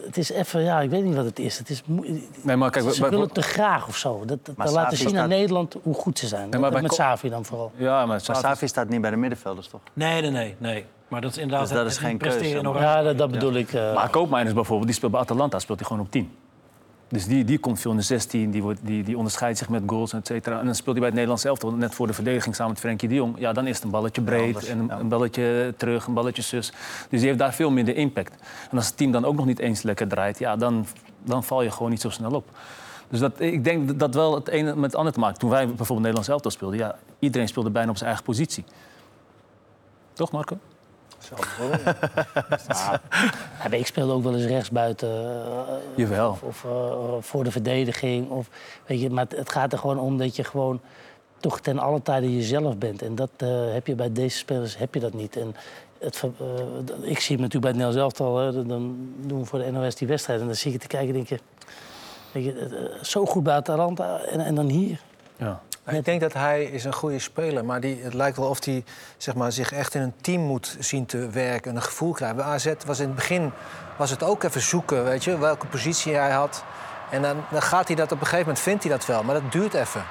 Het 0.00 0.16
is 0.16 0.30
even, 0.30 0.62
ja, 0.62 0.80
ik 0.80 0.90
weet 0.90 1.04
niet 1.04 1.14
wat 1.14 1.24
het 1.24 1.38
is. 1.38 1.58
Het 1.58 1.70
is 1.70 1.82
Nee, 2.42 2.56
maar 2.56 2.70
kijk, 2.70 2.90
ze 2.92 3.08
willen 3.10 3.32
te 3.32 3.42
graag 3.42 3.88
of 3.88 3.96
zo. 3.96 4.22
Dat, 4.26 4.46
dat, 4.46 4.56
Maar 4.56 4.66
dan 4.66 4.74
laten 4.74 4.96
zien 4.96 5.06
aan 5.06 5.12
staat- 5.14 5.28
Nederland 5.28 5.76
hoe 5.82 5.94
goed 5.94 6.18
ze 6.18 6.26
zijn. 6.26 6.48
met 6.72 6.92
Savi 6.92 7.28
dan 7.28 7.44
vooral. 7.44 7.72
ja, 7.76 8.06
maar 8.06 8.20
Savi 8.20 8.66
staat 8.68 8.88
niet 8.88 9.00
bij 9.00 9.10
de 9.10 9.16
middenvelders, 9.16 9.68
toch? 9.68 9.80
Nee, 9.92 10.20
nee, 10.22 10.30
nee. 10.30 10.54
nee. 10.58 10.84
Maar 11.08 11.20
dat 11.20 11.30
is 11.30 11.36
inderdaad 11.36 11.60
Dus 11.68 11.70
dat 11.76 11.78
het- 11.84 11.88
is 11.92 11.98
het 11.98 12.06
geen 12.06 12.16
presteren 12.18 12.62
keuze. 12.62 12.78
Ja, 12.78 13.02
dat, 13.02 13.18
dat 13.18 13.30
bedoel 13.30 13.52
ik. 13.52 13.72
eh, 13.72 13.94
Maar 13.94 14.10
Koopmeiners 14.10 14.54
bijvoorbeeld, 14.54 14.86
die 14.86 14.96
speelt 14.96 15.12
bij 15.12 15.20
Atalanta, 15.20 15.58
speelt 15.58 15.78
hij 15.78 15.88
gewoon 15.88 16.02
op 16.02 16.10
10. 16.10 16.32
Dus 17.08 17.26
die, 17.26 17.44
die 17.44 17.58
komt 17.58 17.80
veel 17.80 17.90
in 17.90 17.96
de 17.96 18.02
16, 18.02 18.50
die, 18.50 18.62
wordt, 18.62 18.80
die, 18.82 19.04
die 19.04 19.16
onderscheidt 19.16 19.58
zich 19.58 19.68
met 19.68 19.82
goals, 19.86 20.12
et 20.12 20.26
cetera. 20.26 20.58
En 20.58 20.64
dan 20.64 20.74
speelt 20.74 20.96
hij 20.96 20.98
bij 20.98 21.04
het 21.04 21.14
Nederlands 21.14 21.44
elftal, 21.44 21.72
net 21.72 21.94
voor 21.94 22.06
de 22.06 22.12
verdediging 22.12 22.54
samen 22.54 22.72
met 22.72 22.80
Frenkie 22.80 23.08
de 23.08 23.14
Jong. 23.14 23.38
Ja, 23.38 23.52
dan 23.52 23.66
is 23.66 23.74
het 23.74 23.84
een 23.84 23.90
balletje 23.90 24.22
breed 24.22 24.66
en 24.66 24.78
een, 24.78 24.86
ja. 24.86 24.98
een 24.98 25.08
balletje 25.08 25.74
terug, 25.76 26.06
een 26.06 26.14
balletje 26.14 26.42
zus. 26.42 26.72
Dus 27.08 27.18
die 27.18 27.28
heeft 27.28 27.38
daar 27.38 27.54
veel 27.54 27.70
minder 27.70 27.96
impact. 27.96 28.32
En 28.70 28.76
als 28.76 28.86
het 28.86 28.96
team 28.96 29.12
dan 29.12 29.24
ook 29.24 29.36
nog 29.36 29.46
niet 29.46 29.58
eens 29.58 29.82
lekker 29.82 30.08
draait, 30.08 30.38
ja, 30.38 30.56
dan, 30.56 30.86
dan 31.24 31.44
val 31.44 31.62
je 31.62 31.70
gewoon 31.70 31.90
niet 31.90 32.00
zo 32.00 32.10
snel 32.10 32.32
op. 32.32 32.44
Dus 33.08 33.20
dat, 33.20 33.40
ik 33.40 33.64
denk 33.64 33.98
dat 33.98 34.14
wel 34.14 34.34
het 34.34 34.48
ene 34.48 34.74
met 34.74 34.84
het 34.84 34.94
ander 34.94 35.12
te 35.12 35.18
maken. 35.18 35.38
Toen 35.38 35.50
wij 35.50 35.66
bijvoorbeeld 35.66 35.98
Nederlands 35.98 36.28
elftal 36.28 36.50
speelden, 36.50 36.78
ja, 36.78 36.98
iedereen 37.18 37.48
speelde 37.48 37.70
bijna 37.70 37.90
op 37.90 37.96
zijn 37.96 38.08
eigen 38.08 38.26
positie. 38.26 38.64
Toch, 40.12 40.30
Marco? 40.30 40.58
ja, 42.68 43.00
maar 43.62 43.74
ik 43.74 43.86
speelde 43.86 44.12
ook 44.12 44.22
wel 44.22 44.34
eens 44.34 44.44
rechtsbuiten. 44.44 45.08
eh, 45.08 45.74
Jawel. 45.94 46.38
Of 46.42 46.64
eh, 46.64 46.92
voor 47.20 47.44
de 47.44 47.50
verdediging. 47.50 48.30
Of, 48.30 48.48
weet 48.86 49.00
je, 49.00 49.10
maar 49.10 49.24
het, 49.24 49.36
het 49.38 49.50
gaat 49.50 49.72
er 49.72 49.78
gewoon 49.78 49.98
om 49.98 50.18
dat 50.18 50.36
je 50.36 50.44
gewoon 50.44 50.80
toch 51.40 51.60
ten 51.60 51.78
alle 51.78 52.02
tijde 52.02 52.36
jezelf 52.36 52.76
bent. 52.76 53.02
En 53.02 53.14
dat 53.14 53.30
eh, 53.36 53.48
heb 53.72 53.86
je 53.86 53.94
bij 53.94 54.12
deze 54.12 54.36
spelers 54.36 54.76
heb 54.78 54.94
je 54.94 55.00
dat 55.00 55.12
niet. 55.12 55.36
En 55.36 55.54
het, 55.98 56.22
ik 57.02 57.20
zie 57.20 57.36
hem 57.36 57.44
natuurlijk 57.44 57.60
bij 57.60 57.70
het 57.70 57.76
Nederlands 57.80 57.96
elftal. 57.96 58.36
Hè, 58.38 58.66
dan- 58.66 58.96
doen 59.20 59.38
we 59.40 59.44
voor 59.46 59.58
de 59.58 59.70
NOS 59.70 59.94
die 59.94 60.08
wedstrijd. 60.08 60.40
En 60.40 60.46
dan 60.46 60.54
zie 60.54 60.66
ik 60.72 60.80
het 60.80 60.82
te 60.90 60.96
kijken 60.96 61.08
en 61.08 61.14
denk 61.14 61.28
je... 61.28 61.38
Weet 62.32 62.44
je 62.44 62.96
zo 63.02 63.24
goed 63.26 63.42
bij 63.42 63.54
Atalanta 63.54 64.18
en, 64.20 64.40
en 64.40 64.54
dan 64.54 64.66
hier. 64.68 65.00
Ja. 65.36 65.60
Ik 65.96 66.04
denk 66.04 66.20
dat 66.20 66.32
hij 66.32 66.64
is 66.64 66.84
een 66.84 66.94
goede 66.94 67.18
speler, 67.18 67.64
maar 67.64 67.80
die, 67.80 68.00
het 68.02 68.14
lijkt 68.14 68.36
wel 68.36 68.48
of 68.48 68.64
hij 68.64 68.84
zeg 69.16 69.34
maar, 69.34 69.52
zich 69.52 69.72
echt 69.72 69.94
in 69.94 70.02
een 70.02 70.14
team 70.20 70.40
moet 70.40 70.76
zien 70.78 71.06
te 71.06 71.28
werken 71.28 71.70
en 71.70 71.76
een 71.76 71.82
gevoel 71.82 72.12
krijgen. 72.12 72.36
Bij 72.36 72.46
AZ 72.46 72.72
was 72.86 72.98
in 72.98 73.06
het 73.06 73.14
begin 73.14 73.52
was 73.96 74.10
het 74.10 74.22
ook 74.22 74.42
even 74.42 74.60
zoeken, 74.60 75.04
weet 75.04 75.24
je, 75.24 75.38
welke 75.38 75.66
positie 75.66 76.14
hij 76.14 76.30
had. 76.30 76.64
En 77.10 77.22
dan, 77.22 77.36
dan 77.50 77.62
gaat 77.62 77.86
hij 77.86 77.96
dat 77.96 78.12
op 78.12 78.20
een 78.20 78.26
gegeven 78.26 78.46
moment 78.46 78.64
vindt 78.64 78.82
hij 78.82 78.92
dat 78.92 79.06
wel, 79.06 79.22
maar 79.22 79.34
dat 79.34 79.52
duurt 79.52 79.74
even. 79.74 80.04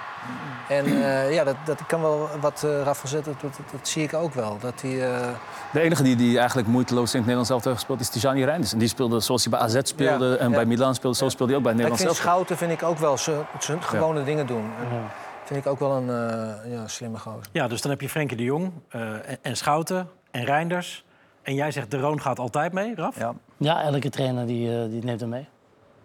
En 0.67 0.85
eh, 0.85 1.33
ja, 1.33 1.43
dat, 1.43 1.55
dat 1.65 1.85
kan 1.87 2.01
wel 2.01 2.29
wat 2.41 2.63
uh, 2.65 2.71
Rafael 2.71 3.07
zegt, 3.07 3.25
dat, 3.25 3.41
dat, 3.41 3.51
dat 3.71 3.87
zie 3.87 4.03
ik 4.03 4.13
ook 4.13 4.33
wel. 4.33 4.57
Dat 4.59 4.81
hij, 4.81 5.11
eh, 5.11 5.27
De 5.71 5.79
enige 5.79 6.03
die, 6.03 6.15
die 6.15 6.37
eigenlijk 6.37 6.67
moeiteloos 6.67 7.13
in 7.13 7.19
het 7.19 7.19
Nederlands 7.19 7.49
elftal 7.49 7.71
heeft 7.71 7.83
gespeeld 7.85 8.13
is 8.13 8.21
Tijani 8.21 8.45
Reinders. 8.45 8.73
En 8.73 8.79
die 8.79 8.87
speelde 8.87 9.19
zoals 9.19 9.41
hij 9.45 9.51
bij 9.51 9.61
AZ 9.61 9.79
speelde 9.83 10.25
Ja, 10.25 10.35
en 10.35 10.49
ja. 10.49 10.55
bij 10.55 10.65
Milan 10.65 10.95
speelde, 10.95 11.17
zo 11.17 11.29
speelde 11.29 11.51
hij 11.53 11.61
ook 11.61 11.67
bij 11.67 11.73
het 11.73 11.81
ik 11.81 11.87
Nederlands 11.87 12.17
vind 12.17 12.27
elftal. 12.27 12.45
Schouten 12.45 12.57
vind 12.57 12.81
ik 12.81 12.83
ook 12.83 12.97
wel 12.97 13.17
zijn 13.17 13.47
zijn 13.59 13.83
gewone 13.83 14.23
dingen 14.23 14.47
doen. 14.47 14.71
En 14.79 15.09
Vind 15.47 15.65
ik 15.65 15.71
ook 15.71 15.79
wel 15.79 15.91
een 15.91 16.09
eh, 16.09 16.71
ja, 16.71 16.87
slimme 16.87 17.17
gozer. 17.17 17.47
Ja, 17.51 17.67
dus 17.67 17.81
dan 17.81 17.91
heb 17.91 18.01
je 18.01 18.09
Frenkie 18.09 18.37
de 18.37 18.43
Jong 18.43 18.71
eh, 18.89 19.29
en, 19.29 19.37
en 19.41 19.57
Schouten 19.57 20.09
en 20.31 20.43
Reinders. 20.43 21.05
En 21.41 21.53
jij 21.55 21.71
zegt 21.71 21.91
de 21.91 21.99
Roon 21.99 22.21
gaat 22.21 22.39
altijd 22.39 22.73
mee, 22.73 22.95
Raf? 22.95 23.17
Ja. 23.17 23.33
Ja, 23.57 23.81
elke 23.81 24.09
trainer 24.09 24.45
die, 24.45 24.81
eh, 24.81 24.89
die 24.89 25.03
neemt 25.03 25.19
hem 25.19 25.29
mee. 25.29 25.47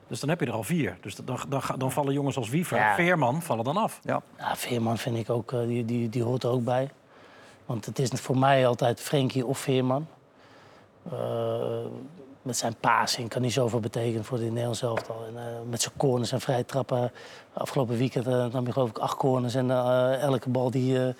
Dus 0.06 0.20
dan 0.20 0.28
heb 0.28 0.40
je 0.40 0.46
er 0.46 0.52
al 0.52 0.62
vier. 0.62 0.96
Dus 1.00 1.16
dan, 1.16 1.38
dan, 1.48 1.62
dan 1.76 1.92
vallen 1.92 2.12
jongens 2.12 2.36
als 2.36 2.48
Wiever, 2.48 2.76
Ja. 2.76 2.94
Veerman, 2.94 3.42
vallen 3.42 3.64
dan 3.64 3.76
af. 3.76 4.00
Ja. 4.02 4.22
Ja, 4.38 4.56
Veerman 4.56 4.98
vind 4.98 5.16
ik 5.16 5.30
ook, 5.30 5.50
die, 5.50 5.84
die, 5.84 6.08
die 6.08 6.22
hoort 6.22 6.42
er 6.42 6.50
ook 6.50 6.64
bij. 6.64 6.90
Want 7.66 7.86
het 7.86 7.98
is 7.98 8.10
voor 8.10 8.38
mij 8.38 8.66
altijd 8.66 9.00
Frenkie 9.00 9.46
of 9.46 9.58
Veerman. 9.58 10.06
Met 12.42 12.56
zijn 12.56 12.74
passing 12.80 13.28
kan 13.28 13.42
hij 13.42 13.50
zoveel 13.50 13.80
betekenen 13.80 14.24
voor 14.24 14.38
de 14.38 14.44
Nederlands 14.44 14.82
elftal. 14.82 15.24
En, 15.28 15.38
eh, 15.38 15.44
met 15.70 15.82
zijn 15.82 15.94
corners 15.96 16.32
en 16.32 16.40
vrije 16.40 16.64
trappen. 16.64 17.12
Afgelopen 17.52 17.96
weekend 17.96 18.26
eh, 18.26 18.32
nam 18.46 18.64
hij 18.64 18.72
geloof 18.72 18.88
ik 18.88 18.98
acht 18.98 19.16
corners. 19.16 19.54
En 19.54 19.70
eh, 19.70 20.20
elke 20.20 20.48
bal 20.48 20.70
die 20.70 21.06
eh 21.06 21.14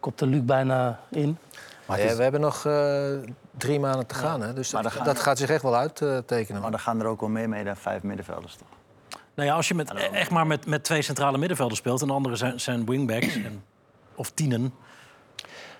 kopte 0.00 0.26
Luc 0.26 0.42
bijna 0.42 1.00
in. 1.08 1.38
Maar 1.86 2.00
ja, 2.00 2.16
we 2.16 2.22
hebben 2.22 2.40
nog 2.40 2.64
eh, 2.66 3.04
drie 3.56 3.80
maanden 3.80 4.06
te 4.06 4.14
gaan, 4.14 4.40
hè? 4.40 4.52
dus 4.52 4.70
dat, 4.70 4.86
gaan 4.92 5.16
gaat 5.16 5.38
zich 5.38 5.50
echt 5.50 5.62
wel 5.62 5.76
uittekenen. 5.76 6.60
Maar 6.60 6.70
dan 6.70 6.80
gaan 6.80 7.00
er 7.00 7.06
ook 7.06 7.20
wel 7.20 7.28
meer 7.28 7.48
mee 7.48 7.64
dan 7.64 7.76
vijf 7.76 8.02
middenvelders, 8.02 8.56
toch? 8.56 8.68
Nou 9.34 9.48
ja, 9.48 9.54
als 9.54 9.68
je 9.68 9.74
met, 9.74 9.92
echt 10.12 10.30
maar 10.30 10.46
met, 10.46 10.66
met 10.66 10.84
twee 10.84 11.02
centrale 11.02 11.38
middenvelders 11.38 11.78
speelt... 11.80 12.00
en 12.00 12.06
de 12.06 12.12
andere 12.12 12.36
zijn, 12.36 12.60
zijn 12.60 12.84
wingbacks 12.86 13.34
en, 13.34 13.64
of 14.14 14.30
tienen... 14.30 14.74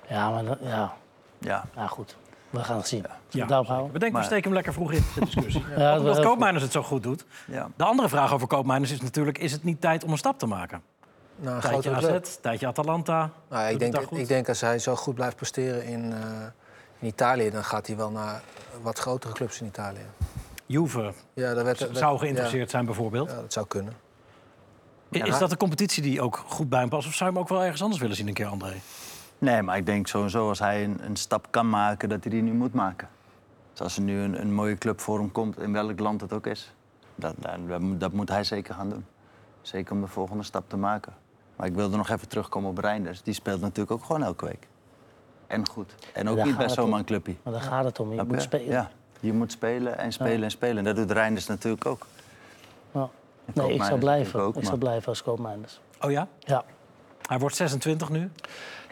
Ja, 0.09 0.31
maar 0.31 0.45
dat- 0.45 0.59
ja. 0.63 0.95
Ja. 1.39 1.65
Nou 1.75 1.89
goed, 1.89 2.17
we 2.55 2.65
gaan 2.65 2.77
het 2.77 2.89
zien. 2.89 3.05
Ja, 3.29 3.39
het 3.41 3.49
daarop 3.49 3.67
houden? 3.67 3.93
We 3.93 3.99
denken, 3.99 4.09
we 4.09 4.13
Maar- 4.13 4.25
steken 4.25 4.45
hem 4.45 4.53
lekker 4.55 4.73
vroeg 4.73 4.93
in, 4.93 5.03
de 5.15 5.21
discussie. 5.25 5.65
Ja, 5.77 5.91
dat 5.91 6.01
Omdat 6.01 6.21
Koopmeiners 6.21 6.63
het 6.63 6.73
zo 6.73 6.83
goed 6.83 7.03
doet. 7.03 7.25
Ja. 7.47 7.69
De 7.77 7.85
andere 7.85 8.09
vraag 8.09 8.33
over 8.33 8.47
Koopmeiners 8.47 8.91
is 8.91 9.01
natuurlijk... 9.01 9.39
is 9.39 9.53
het 9.53 9.65
niet 9.65 9.81
tijd 9.81 10.05
om 10.05 10.11
een 10.11 10.19
stap 10.19 10.39
te 10.39 10.47
maken? 10.47 10.83
Nou, 11.37 11.61
Tijdje 11.61 11.69
grotere 11.69 11.95
AZ, 11.97 12.07
club. 12.07 12.25
tijdje 12.41 12.67
Atalanta. 12.67 13.31
Nou, 13.49 13.69
ik, 13.73 13.79
denk, 13.79 13.97
ik 13.97 14.29
denk 14.29 14.49
als 14.49 14.61
hij 14.61 14.79
zo 14.79 14.95
goed 14.97 15.15
blijft 15.15 15.37
presteren 15.37 15.85
in, 15.85 16.13
eh, 16.13 16.19
in 16.99 17.09
Italië, 17.09 17.51
dan 17.51 17.65
gaat 17.65 17.87
hij 17.87 17.97
wel 17.97 18.11
naar 18.11 18.41
wat 18.83 18.99
grotere 18.99 19.33
clubs 19.33 19.61
in 19.61 19.67
Italië. 19.67 20.07
Juve 20.67 21.13
Ja, 21.35 21.55
daar 21.55 21.65
werd, 21.65 21.89
zou 21.93 22.19
geïnteresseerd 22.19 22.65
ja. 22.65 22.71
zijn 22.71 22.85
bijvoorbeeld. 22.85 23.31
Ja, 23.31 23.37
dat 23.37 23.53
zou 23.53 23.67
kunnen. 23.67 23.93
Is 25.11 25.21
hij- 25.21 25.39
dat 25.39 25.51
een 25.51 25.57
competitie 25.57 26.03
die 26.03 26.21
ook 26.21 26.45
goed 26.47 26.69
bij 26.69 26.81
hem 26.81 26.89
past? 26.89 27.07
Of 27.07 27.15
zou 27.15 27.31
je 27.31 27.37
hem 27.37 27.45
ook 27.45 27.51
wel 27.51 27.63
ergens 27.63 27.83
anders 27.83 28.01
willen 28.01 28.17
zien 28.17 28.29
een 28.29 28.35
keer, 28.35 28.47
André? 28.47 28.73
Nee, 29.45 29.63
maar 29.63 29.77
ik 29.77 29.87
denk 29.87 30.07
sowieso 30.07 30.49
als 30.49 30.59
hij 30.59 30.85
een, 30.85 30.99
een 31.05 31.17
stap 31.17 31.47
kan 31.51 31.69
maken, 31.69 32.09
dat 32.09 32.23
hij 32.25 32.31
die 32.33 32.43
nu 32.43 32.53
moet 32.53 32.75
maken. 32.75 33.09
Dus 33.73 33.81
als 33.81 33.97
er 33.97 34.03
nu 34.03 34.21
een, 34.21 34.41
een 34.41 34.55
mooie 34.55 34.79
club 34.79 35.01
voor 35.01 35.19
hem 35.19 35.33
komt, 35.33 35.59
in 35.61 35.73
welk 35.73 35.99
land 35.99 36.21
het 36.21 36.33
ook 36.33 36.47
is, 36.47 36.73
dat, 37.15 37.35
dat, 37.39 37.81
dat 38.01 38.13
moet- 38.13 38.29
hij 38.29 38.45
zeker 38.45 38.75
gaan 38.75 38.91
doen. 38.91 39.05
Zeker 39.63 39.93
om 39.95 40.01
de 40.01 40.07
volgende 40.07 40.43
stap 40.43 40.69
te 40.69 40.77
maken. 40.77 41.13
Maar 41.57 41.67
ik 41.67 41.75
wilde 41.75 41.97
nog 41.97 42.09
even 42.11 42.29
terugkomen 42.29 42.71
op 42.71 42.79
Reinders. 42.79 43.23
Die 43.23 43.35
speelt 43.35 43.61
natuurlijk 43.61 43.91
ook 43.91 44.05
gewoon 44.05 44.23
elke 44.23 44.45
week. 44.45 44.67
En 45.47 45.69
goed. 45.69 45.95
En 46.13 46.29
ook 46.29 46.37
Daar 46.37 46.47
niet 46.47 46.57
bij 46.57 46.69
zomaar 46.69 46.93
om. 46.93 46.99
een 46.99 47.05
clubje. 47.05 47.35
Maar 47.43 47.53
daar 47.53 47.63
gaat 47.63 47.85
het 47.85 48.01
om. 48.01 48.13
Je 48.13 48.23
moet 48.23 48.43
spelen. 48.43 48.67
Ja, 48.67 48.91
je 49.21 49.33
moet 49.33 49.53
spelen 49.53 49.99
en 49.99 50.13
spelen 50.13 50.39
Ja. 50.39 50.45
en 50.45 50.51
spelen. 50.51 50.77
En 50.79 50.85
dat 50.85 50.97
doet 50.97 51.11
Reinders 51.11 51.47
natuurlijk 51.47 51.87
ook. 51.87 52.07
Nee, 53.55 53.75
ik 53.75 53.83
zou 53.83 53.99
blijven. 53.99 54.41
ook, 54.41 54.57
ik 54.57 54.65
zou 54.65 54.79
blijven 54.79 55.09
als 55.09 55.23
koopmijners. 55.23 55.81
Oh 56.01 56.11
ja? 56.11 56.29
Ja. 56.39 56.65
Hij 57.27 57.39
wordt 57.39 57.57
26 57.57 58.09
nu. 58.11 58.31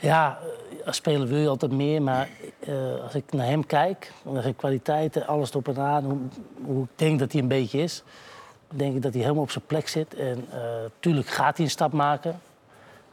Ja, 0.02 0.38
eh, 0.40 0.86
als 0.86 0.96
speler 0.96 1.26
wil 1.26 1.38
je 1.38 1.48
altijd 1.48 1.72
meer. 1.72 2.02
Maar 2.02 2.28
eh, 2.60 3.02
als 3.02 3.14
ik 3.14 3.32
naar 3.32 3.46
hem 3.46 3.66
kijk, 3.66 4.12
naar 4.22 4.42
zijn 4.42 4.56
kwaliteiten, 4.56 5.26
alles 5.26 5.50
erop 5.50 5.68
en 5.68 5.78
aan, 5.78 6.04
hoe, 6.04 6.18
hoe 6.64 6.82
ik 6.82 6.90
denk 6.94 7.18
dat 7.18 7.32
hij 7.32 7.40
een 7.40 7.48
beetje 7.48 7.78
is, 7.78 8.02
denk 8.68 8.94
ik 8.94 9.02
dat 9.02 9.12
hij 9.12 9.22
helemaal 9.22 9.42
op 9.42 9.50
zijn 9.50 9.66
plek 9.66 9.88
zit. 9.88 10.14
En 10.14 10.46
eh 10.50 10.60
tuurlijk 11.00 11.26
gaat 11.26 11.56
hij 11.56 11.64
een 11.64 11.70
stap 11.70 11.92
maken. 11.92 12.40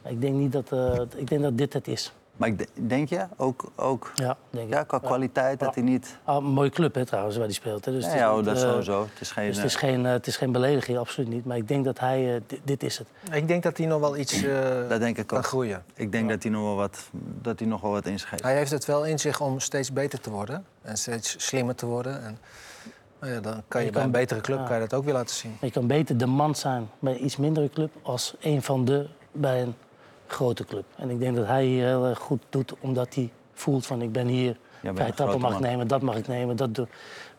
Maar 0.02 0.12
ik 0.12 0.22
denk 0.22 0.36
niet 0.36 0.52
dat, 0.52 0.72
ik 1.16 1.28
denk 1.28 1.42
dat 1.42 1.58
dit 1.58 1.74
het 1.74 1.88
is. 1.88 2.12
Maar 2.40 2.48
ik 2.50 2.58
de- 2.58 2.68
denk 2.88 3.10
je 3.10 3.26
ook, 3.38 3.72
ook 3.76 4.12
Ja, 4.16 4.38
denk 4.50 4.70
ja, 4.74 4.84
qua 4.84 5.00
kwaliteit 5.00 5.60
dat 5.60 5.76
hij 5.76 5.84
niet... 5.84 6.18
Ah, 6.24 6.36
een 6.36 6.44
mooie 6.44 6.70
club 6.70 6.96
hè, 6.96 7.06
trouwens, 7.06 7.36
waar 7.36 7.46
hij 7.46 7.54
speelt. 7.54 7.86
Hè. 7.86 7.92
Dus 7.92 8.06
Ja, 8.06 8.30
is 8.30 8.36
niet, 8.36 8.46
dat 8.46 8.56
eh, 8.56 8.62
sowieso. 8.62 9.02
Het 9.12 9.22
is 9.22 9.32
geen, 9.32 9.48
dus 9.48 9.56
het, 9.58 9.66
is 9.66 9.74
eh, 9.74 9.80
geen, 9.80 10.06
eh, 10.06 10.12
het 10.12 10.28
is 10.28 10.38
geen 10.38 10.52
belediging, 10.52 10.98
absoluut 10.98 11.30
niet. 11.30 11.46
Maar 11.46 11.58
ik 11.58 11.68
denk 11.68 11.86
dat 11.86 12.00
hij, 12.00 12.42
dit, 12.48 12.60
dit 12.64 12.84
is 12.84 12.98
het. 12.98 13.08
Ik 13.32 13.48
denk 13.48 13.64
dat 13.64 13.78
hij 13.78 13.86
nog 13.86 14.00
wel 14.00 14.18
iets 14.18 14.44
eh, 14.44 14.90
Dat 14.90 15.00
denk 15.00 15.18
ik 15.18 15.28
kan 15.28 15.38
ook. 15.38 15.46
groeien. 15.46 15.84
Ik 15.94 16.12
denk 16.12 16.30
dat 16.30 16.44
hij 16.44 16.52
nog 16.52 16.62
wel 16.64 16.76
wat, 16.76 17.10
dat 17.42 17.60
hij 17.60 17.68
nog 17.68 17.82
wel 17.82 17.92
wat 17.92 18.06
inschrijft. 18.06 18.44
Hij 18.44 18.56
heeft 18.58 18.72
het 18.72 18.86
wel 18.86 19.06
in 19.06 19.20
zich 19.20 19.42
om 19.42 19.60
steeds 19.60 19.94
beter 19.94 20.20
te 20.22 20.30
worden. 20.30 20.66
En 20.82 20.98
steeds 20.98 21.36
slimmer 21.46 21.76
te 21.76 21.86
worden. 21.86 22.24
En, 22.24 22.38
nou 23.20 23.34
ja, 23.34 23.40
dan 23.40 23.64
kan 23.68 23.82
je, 23.82 23.88
Je 23.88 23.92
bij 23.94 24.02
kan- 24.02 24.14
een 24.14 24.20
betere 24.20 24.42
club 24.42 24.58
ja. 24.60 24.64
kan 24.66 24.74
je 24.76 24.82
dat 24.82 24.94
ook 24.94 25.06
weer 25.06 25.14
laten 25.14 25.36
zien. 25.36 25.58
Je 25.62 25.72
kan 25.72 25.88
beter 25.88 26.18
de 26.18 26.26
man 26.26 26.56
zijn 26.56 26.90
bij 27.00 27.14
een 27.14 27.24
iets 27.26 27.38
mindere 27.38 27.70
club 27.70 27.92
als 28.02 28.36
een 28.40 28.62
van 28.62 28.86
de 28.86 29.08
bij 29.32 29.62
een 29.62 29.76
grote 30.32 30.64
club. 30.66 30.84
En 30.96 31.10
ik 31.10 31.20
denk 31.20 31.36
dat 31.36 31.46
hij 31.48 31.66
hier 31.66 31.86
heel 31.86 32.06
erg 32.06 32.20
goed 32.20 32.42
doet, 32.50 32.74
omdat 32.80 33.16
hij 33.16 33.30
voelt 33.54 33.86
van 33.86 34.02
ik 34.02 34.12
ben 34.12 34.28
hier, 34.28 34.58
vijf 34.82 34.96
trappen 34.96 35.16
grote 35.16 35.38
mag 35.38 35.52
ik 35.54 35.60
man. 35.60 35.70
nemen, 35.70 35.88
dat 35.88 36.02
mag 36.02 36.16
ik 36.16 36.28
nemen, 36.28 36.56
dat, 36.56 36.76
doe, 36.76 36.88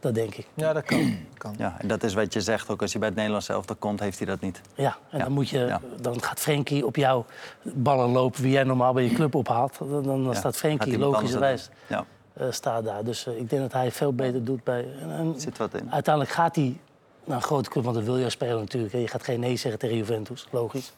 dat 0.01 0.15
denk 0.15 0.35
ik. 0.35 0.47
Ja, 0.55 0.73
dat 0.73 0.85
kan. 0.85 1.19
kan. 1.39 1.55
Ja, 1.59 1.75
en 1.79 1.89
dat 1.89 2.03
is 2.03 2.15
wat 2.15 2.33
je 2.33 2.41
zegt. 2.41 2.69
Ook 2.71 2.81
als 2.83 2.91
hij 2.91 3.01
bij 3.01 3.09
het 3.09 3.17
Nederlands 3.19 3.49
elftal 3.49 3.77
komt, 3.77 4.01
heeft 4.01 4.19
hij 4.19 4.27
dat 4.27 4.41
niet. 4.41 4.61
Ja, 4.75 4.97
en 5.11 5.19
Ja. 5.19 5.25
Dan, 5.25 5.33
moet 5.33 5.49
je, 5.49 5.59
Ja. 5.59 5.81
dan 6.01 6.23
gaat 6.23 6.41
Frenkie 6.41 6.87
op 6.87 6.97
jouw 6.97 7.25
ballen 7.63 8.09
lopen 8.11 8.43
wie 8.43 8.51
jij 8.53 8.65
normaal 8.65 8.93
bij 8.93 9.03
je 9.05 9.15
club 9.15 9.35
ophaalt. 9.35 9.79
Dan, 9.79 10.03
dan 10.03 10.23
Ja, 10.23 10.35
staat 10.35 10.57
Frenkie 10.57 10.99
logischerwijs. 10.99 11.69
Ja. 11.87 12.05
eh, 12.33 12.47
staat 12.51 12.85
daar. 12.85 13.05
Dus 13.05 13.27
eh, 13.27 13.39
ik 13.39 13.51
denk 13.51 13.63
dat 13.63 13.73
hij 13.73 13.91
veel 13.93 14.13
beter 14.15 14.45
doet 14.45 14.65
bij... 14.65 14.87
En, 15.01 15.11
en 15.11 15.35
Zit 15.41 15.59
wat 15.59 15.75
in. 15.75 15.93
Uiteindelijk 15.93 16.35
gaat 16.35 16.57
hij 16.57 16.81
naar 17.25 17.37
een 17.37 17.43
grote 17.43 17.71
club, 17.71 17.85
want 17.85 17.97
dat 17.97 18.05
wil 18.05 18.17
je 18.19 18.31
spelen 18.31 18.59
natuurlijk. 18.59 18.93
Je 18.93 19.09
gaat 19.09 19.25
geen 19.25 19.41
nee 19.41 19.57
zeggen 19.57 19.81
tegen 19.81 19.97
Juventus, 19.97 20.47
logisch. 20.51 20.93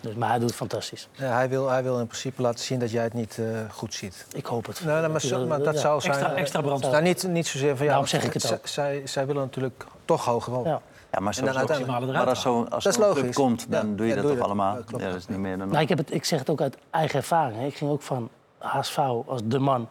Dus, 0.00 0.14
maar 0.14 0.28
hij 0.28 0.38
doet 0.38 0.48
het 0.48 0.58
fantastisch. 0.58 1.08
Ja, 1.12 1.32
hij, 1.32 1.48
wil, 1.48 1.68
hij 1.68 1.82
wil 1.82 1.98
in 2.00 2.06
principe 2.06 2.42
laten 2.42 2.64
zien 2.64 2.78
dat 2.78 2.90
jij 2.90 3.02
het 3.02 3.14
niet 3.14 3.38
eh, 3.38 3.44
goed 3.70 3.94
ziet. 3.94 4.26
Ik 4.32 4.46
hoop 4.46 4.66
het. 4.66 4.80
Nou, 4.84 4.98
nou, 5.00 5.10
maar, 5.12 5.20
zo- 5.20 5.46
maar 5.46 5.62
dat 5.62 5.74
Ja. 5.74 5.80
zou 5.80 6.00
zijn... 6.00 6.14
Extra- 6.14 6.34
extra 6.34 6.60
brandstof. 6.60 6.90
Nou, 6.92 7.02
niet, 7.04 7.26
niet 7.28 7.46
zozeer 7.46 7.76
van 7.76 7.84
ja, 7.84 7.90
Daarom 7.90 8.06
zeg 8.08 8.24
ik 8.24 8.32
het 8.32 8.52
ook. 8.52 8.66
Zij, 8.66 9.02
zij 9.04 9.26
willen 9.26 9.42
natuurlijk 9.42 9.84
toch 10.04 10.24
hoger 10.24 10.56
op. 10.58 10.64
Ja. 10.66 10.80
Ja, 11.12 11.20
maar, 11.20 11.34
zo, 11.34 11.42
maar 11.42 11.54
als 12.26 12.40
zo'n 12.40 12.66
Dat 12.68 12.82
zo'n 12.82 12.92
club 12.92 13.16
logisch. 13.16 13.34
komt, 13.34 13.66
dan 13.70 13.88
Ja, 13.90 13.96
doe 13.96 14.06
je 14.06 14.14
ja, 14.14 14.14
dat 14.14 14.22
doe 14.22 14.22
toch 14.22 14.30
je 14.30 14.36
dat. 14.36 14.44
allemaal? 14.46 14.76
Ja, 14.76 14.82
klopt. 14.86 15.02
Ja, 15.04 15.08
dat 15.10 15.18
is 15.18 15.26
niet 15.28 15.38
meer 15.38 15.58
dan... 15.58 15.68
Nou, 15.68 15.82
ik, 15.82 15.88
heb 15.88 15.98
het, 15.98 16.12
ik 16.14 16.24
zeg 16.24 16.38
het 16.38 16.50
ook 16.50 16.60
uit 16.60 16.76
eigen 16.90 17.18
ervaring. 17.18 17.60
Hè. 17.60 17.66
Ik 17.66 17.76
ging 17.76 17.90
ook 17.90 18.02
van 18.02 18.28
HSV 18.58 18.98
als 19.26 19.40
de 19.44 19.58
man 19.58 19.88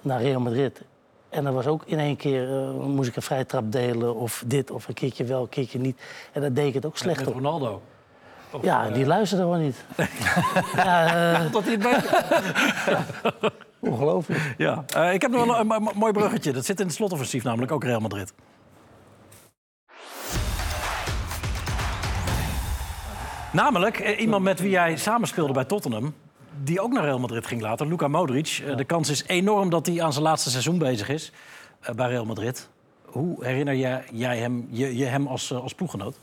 naar 0.00 0.22
Real 0.22 0.40
Madrid. 0.40 0.80
En 1.28 1.44
dan 1.44 1.54
was 1.54 1.66
ook 1.66 1.82
in 1.86 1.98
één 1.98 2.16
keer, 2.16 2.50
eh, 2.62 2.70
moest 2.70 3.08
ik 3.08 3.16
een 3.16 3.22
vrije 3.22 3.46
trap 3.46 3.72
delen 3.72 4.14
of 4.14 4.44
dit, 4.46 4.70
of 4.70 4.88
een 4.88 4.94
keertje 4.94 5.24
wel, 5.24 5.42
een 5.42 5.48
keertje 5.48 5.78
niet. 5.78 6.00
En 6.32 6.40
dan 6.40 6.52
deed 6.52 6.66
ik 6.66 6.74
het 6.74 6.86
ook 6.86 6.96
slecht 6.96 7.18
Met 7.18 7.28
op. 7.28 7.34
Ronaldo. 7.34 7.82
Of, 8.52 8.62
Ja, 8.62 8.86
eh, 8.86 8.94
die 8.94 9.06
luisterde 9.06 9.42
gewoon 9.42 9.60
niet. 9.62 9.84
ja, 10.76 11.14
eh, 11.34 11.50
Tot 11.50 11.64
hij 11.64 11.76
het 11.80 13.52
ongelooflijk. 13.90 14.54
Ja. 14.58 14.84
Eh, 14.94 15.12
ik 15.12 15.22
heb 15.22 15.30
nog 15.30 15.46
wel 15.46 15.58
een, 15.60 15.88
mooi 15.94 16.12
bruggetje. 16.12 16.52
Dat 16.52 16.64
zit 16.64 16.80
in 16.80 16.86
het 16.86 16.94
slotoffensief, 16.94 17.42
namelijk 17.44 17.72
ook 17.72 17.84
Real 17.84 18.00
Madrid. 18.00 18.32
Namelijk 23.52 23.98
eh, 23.98 24.20
iemand 24.20 24.44
met 24.44 24.60
wie 24.60 24.70
jij 24.70 24.96
samenspeelde 24.96 25.52
bij 25.52 25.64
Tottenham... 25.64 26.14
die 26.62 26.80
ook 26.80 26.92
naar 26.92 27.04
Real 27.04 27.18
Madrid 27.18 27.46
ging 27.46 27.60
later, 27.60 27.86
Luka 27.86 28.08
Modric. 28.08 28.62
Eh, 28.66 28.76
De 28.76 28.84
kans 28.84 29.08
is 29.10 29.24
enorm 29.26 29.70
dat 29.70 29.86
hij 29.86 30.02
aan 30.02 30.12
zijn 30.12 30.24
laatste 30.24 30.50
seizoen 30.50 30.78
bezig 30.78 31.08
is 31.08 31.32
eh, 31.80 31.94
bij 31.94 32.08
Real 32.08 32.24
Madrid. 32.24 32.68
Hoe 33.04 33.44
herinner 33.44 33.74
jij, 33.74 34.04
jij 34.12 34.38
hem, 34.38 34.68
je, 34.70 34.96
je 34.96 35.04
hem 35.04 35.26
als, 35.26 35.50
eh, 35.50 35.60
als 35.62 35.74
ploeggenoot? 35.74 36.16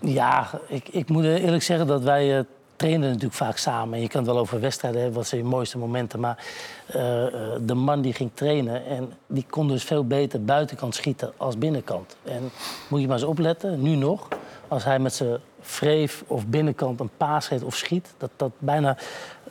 Ja, 0.00 0.50
ik, 0.66 0.88
ik 0.88 1.08
moet 1.08 1.24
eerlijk 1.24 1.62
zeggen 1.62 1.86
dat 1.86 2.02
wij 2.02 2.38
eh 2.38 2.44
trainen 2.78 3.08
natuurlijk 3.08 3.34
vaak 3.34 3.56
samen. 3.56 3.94
En 3.94 4.00
je 4.00 4.08
kan 4.08 4.22
het 4.22 4.30
wel 4.30 4.40
over 4.40 4.60
wedstrijden 4.60 5.00
hebben, 5.00 5.18
wat 5.18 5.28
zijn 5.28 5.40
je 5.40 5.46
mooiste 5.46 5.78
momenten. 5.78 6.20
Maar 6.20 6.44
eh, 6.86 7.26
eh, 7.26 7.32
de 7.60 7.74
man 7.74 8.00
die 8.00 8.12
ging 8.12 8.30
trainen, 8.34 8.86
en 8.86 9.12
die 9.26 9.44
kon 9.50 9.68
dus 9.68 9.84
veel 9.84 10.06
beter 10.06 10.44
buitenkant 10.44 10.94
schieten 10.94 11.32
als 11.36 11.58
binnenkant. 11.58 12.16
En 12.24 12.50
moet 12.88 13.00
je 13.00 13.06
maar 13.06 13.16
eens 13.16 13.26
opletten, 13.26 13.82
nu 13.82 13.94
nog, 13.94 14.28
als 14.68 14.84
hij 14.84 14.98
met 14.98 15.14
zijn 15.14 15.38
vreef 15.60 16.24
of 16.26 16.46
binnenkant 16.46 17.00
een 17.00 17.10
paas 17.16 17.46
geeft 17.46 17.62
of 17.62 17.76
schiet, 17.76 18.14
dat 18.18 18.30
dat 18.36 18.52
bijna 18.58 18.96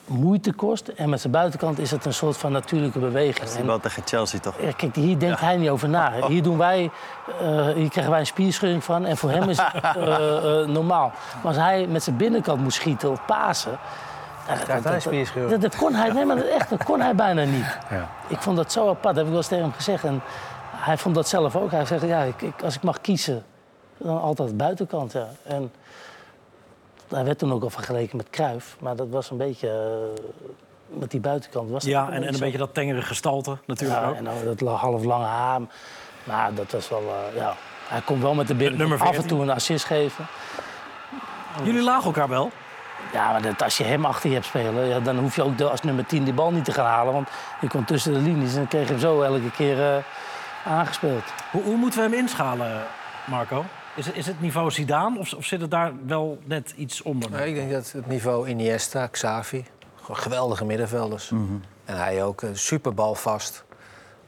moeite 0.07 0.53
kost. 0.53 0.87
En 0.87 1.09
met 1.09 1.21
zijn 1.21 1.33
buitenkant 1.33 1.79
is 1.79 1.91
het 1.91 2.05
een 2.05 2.13
soort 2.13 2.37
van 2.37 2.51
natuurlijke 2.51 2.99
beweging. 2.99 3.37
Dat 3.49 3.57
is 3.57 3.61
wel 3.65 3.79
tegen 3.79 4.03
Chelsea 4.05 4.39
toch? 4.39 4.61
ja, 4.61 4.71
kijk, 4.71 4.95
hier 4.95 5.19
denkt 5.19 5.39
hij 5.39 5.57
niet 5.57 5.69
over 5.69 5.89
na. 5.89 6.11
Hier, 6.27 6.43
doen 6.43 6.57
wij, 6.57 6.89
eh, 7.41 7.65
hier 7.67 7.89
krijgen 7.89 8.09
wij 8.11 8.19
een 8.19 8.25
spierschudding 8.25 8.83
van 8.83 9.05
en 9.05 9.17
voor 9.17 9.29
hem 9.29 9.49
is 9.49 9.59
het 9.61 9.95
eh, 9.95 10.61
eh, 10.61 10.67
normaal. 10.67 11.11
Maar 11.35 11.45
als 11.47 11.55
hij 11.55 11.87
met 11.87 12.03
zijn 12.03 12.17
binnenkant 12.17 12.61
moet 12.61 12.73
schieten 12.73 13.11
of 13.11 13.25
pasen... 13.25 13.77
dat- 14.47 14.67
hij 14.67 14.75
een 14.75 14.81
dat- 14.83 15.01
spierschudding? 15.01 15.51
Dat, 15.51 15.71
dat 15.71 15.75
kon 15.79 15.93
hij, 15.93 16.11
nee, 16.11 16.25
maar 16.25 16.35
dat, 16.35 16.45
echt, 16.45 16.69
dat 16.69 16.83
kon 16.83 17.01
hij 17.01 17.15
bijna 17.15 17.43
niet. 17.43 17.77
Ja. 17.89 18.09
Ik 18.27 18.41
vond 18.41 18.57
dat 18.57 18.71
zo 18.71 18.81
apart, 18.89 19.03
dat 19.03 19.15
heb 19.15 19.23
ik 19.23 19.29
wel 19.29 19.37
eens 19.37 19.47
tegen 19.47 19.63
hem 19.63 19.73
gezegd. 19.73 20.03
En 20.03 20.21
hij 20.75 20.97
vond 20.97 21.15
dat 21.15 21.27
zelf 21.27 21.55
ook. 21.55 21.71
Hij 21.71 21.85
zegt, 21.85 22.01
ja, 22.03 22.21
ik, 22.21 22.41
ik- 22.41 22.63
als 22.63 22.75
ik 22.75 22.83
mag 22.83 23.01
kiezen, 23.01 23.43
dan 23.97 24.21
altijd 24.21 24.57
buitenkant. 24.57 25.11
Ja. 25.11 25.27
En 25.43 25.71
hij 27.09 27.23
werd 27.23 27.37
toen 27.39 27.53
ook 27.53 27.63
al 27.63 27.69
vergeleken 27.69 28.17
met 28.17 28.29
Kruif, 28.29 28.75
maar 28.79 28.95
dat 28.95 29.07
was 29.09 29.29
een 29.31 29.37
beetje... 29.37 29.69
eh, 29.69 30.23
met 30.99 31.11
die 31.11 31.19
buitenkant 31.19 31.69
was 31.69 31.83
Ja, 31.83 32.07
en, 32.07 32.13
en 32.13 32.27
een 32.27 32.33
zo. 32.33 32.39
beetje 32.39 32.57
dat 32.57 32.73
tengere 32.73 33.01
gestalte 33.01 33.57
natuurlijk 33.65 34.01
Ja, 34.01 34.07
ook. 34.09 34.15
en 34.15 34.23
dan 34.23 34.33
dat 34.55 34.79
half 34.79 35.03
lange 35.03 35.25
haar. 35.25 35.61
Maar 36.23 36.53
dat 36.53 36.71
was 36.71 36.89
wel, 36.89 36.99
eh, 37.31 37.35
ja. 37.37 37.55
Hij 37.87 38.01
kon 38.01 38.21
wel 38.21 38.33
met 38.33 38.47
de 38.47 38.55
binnen 38.55 38.91
af 38.91 38.99
en 38.99 39.07
14. 39.07 39.27
toe 39.27 39.41
een 39.41 39.49
assist 39.49 39.85
geven. 39.85 40.25
Jullie 41.63 41.83
lagen 41.83 42.03
elkaar 42.05 42.27
wel. 42.29 42.51
Ja, 43.13 43.31
maar 43.31 43.41
dat, 43.41 43.61
als 43.63 43.77
je 43.77 43.83
hem 43.83 44.05
achter 44.05 44.27
je 44.29 44.35
hebt 44.35 44.47
spelen, 44.47 44.85
ja, 44.87 44.99
dan 44.99 45.17
hoef 45.17 45.35
je 45.35 45.43
ook 45.43 45.57
de, 45.57 45.69
als 45.69 45.81
nummer 45.81 46.05
10 46.05 46.23
die 46.23 46.33
bal 46.33 46.51
niet 46.51 46.65
te 46.65 46.71
gaan 46.71 46.85
halen. 46.85 47.13
Want 47.13 47.27
je 47.61 47.67
komt 47.67 47.87
tussen 47.87 48.13
de 48.13 48.19
linies 48.19 48.51
en 48.51 48.57
dan 48.57 48.67
kreeg 48.67 48.83
je 48.83 48.89
hem 48.91 48.99
zo 48.99 49.21
elke 49.21 49.51
keer 49.51 49.95
eh, 49.95 50.03
aangespeeld. 50.65 51.23
Hoe, 51.51 51.63
hoe 51.63 51.75
moeten 51.77 51.99
we 51.99 52.05
hem 52.09 52.19
inschalen, 52.19 52.83
Marco? 53.25 53.65
Is, 53.97 54.05
het- 54.05 54.15
is 54.15 54.25
het 54.25 54.41
niveau 54.41 54.71
Zidane 54.71 55.19
of, 55.19 55.33
of 55.33 55.45
zit 55.45 55.61
het 55.61 55.71
daar 55.71 55.91
wel 56.05 56.37
net 56.43 56.73
iets 56.75 57.01
onder? 57.01 57.29
Nee, 57.31 57.47
ik 57.49 57.55
denk 57.55 57.71
dat 57.71 57.91
het 57.91 58.07
niveau 58.07 58.49
Iniesta, 58.49 59.07
Xavi, 59.07 59.65
geweldige 60.11 60.65
middenvelders. 60.65 61.29
En 61.85 61.97
hij 61.97 62.23
ook, 62.23 62.41
eh, 62.41 62.49
super 62.53 62.93
balvast. 62.93 63.63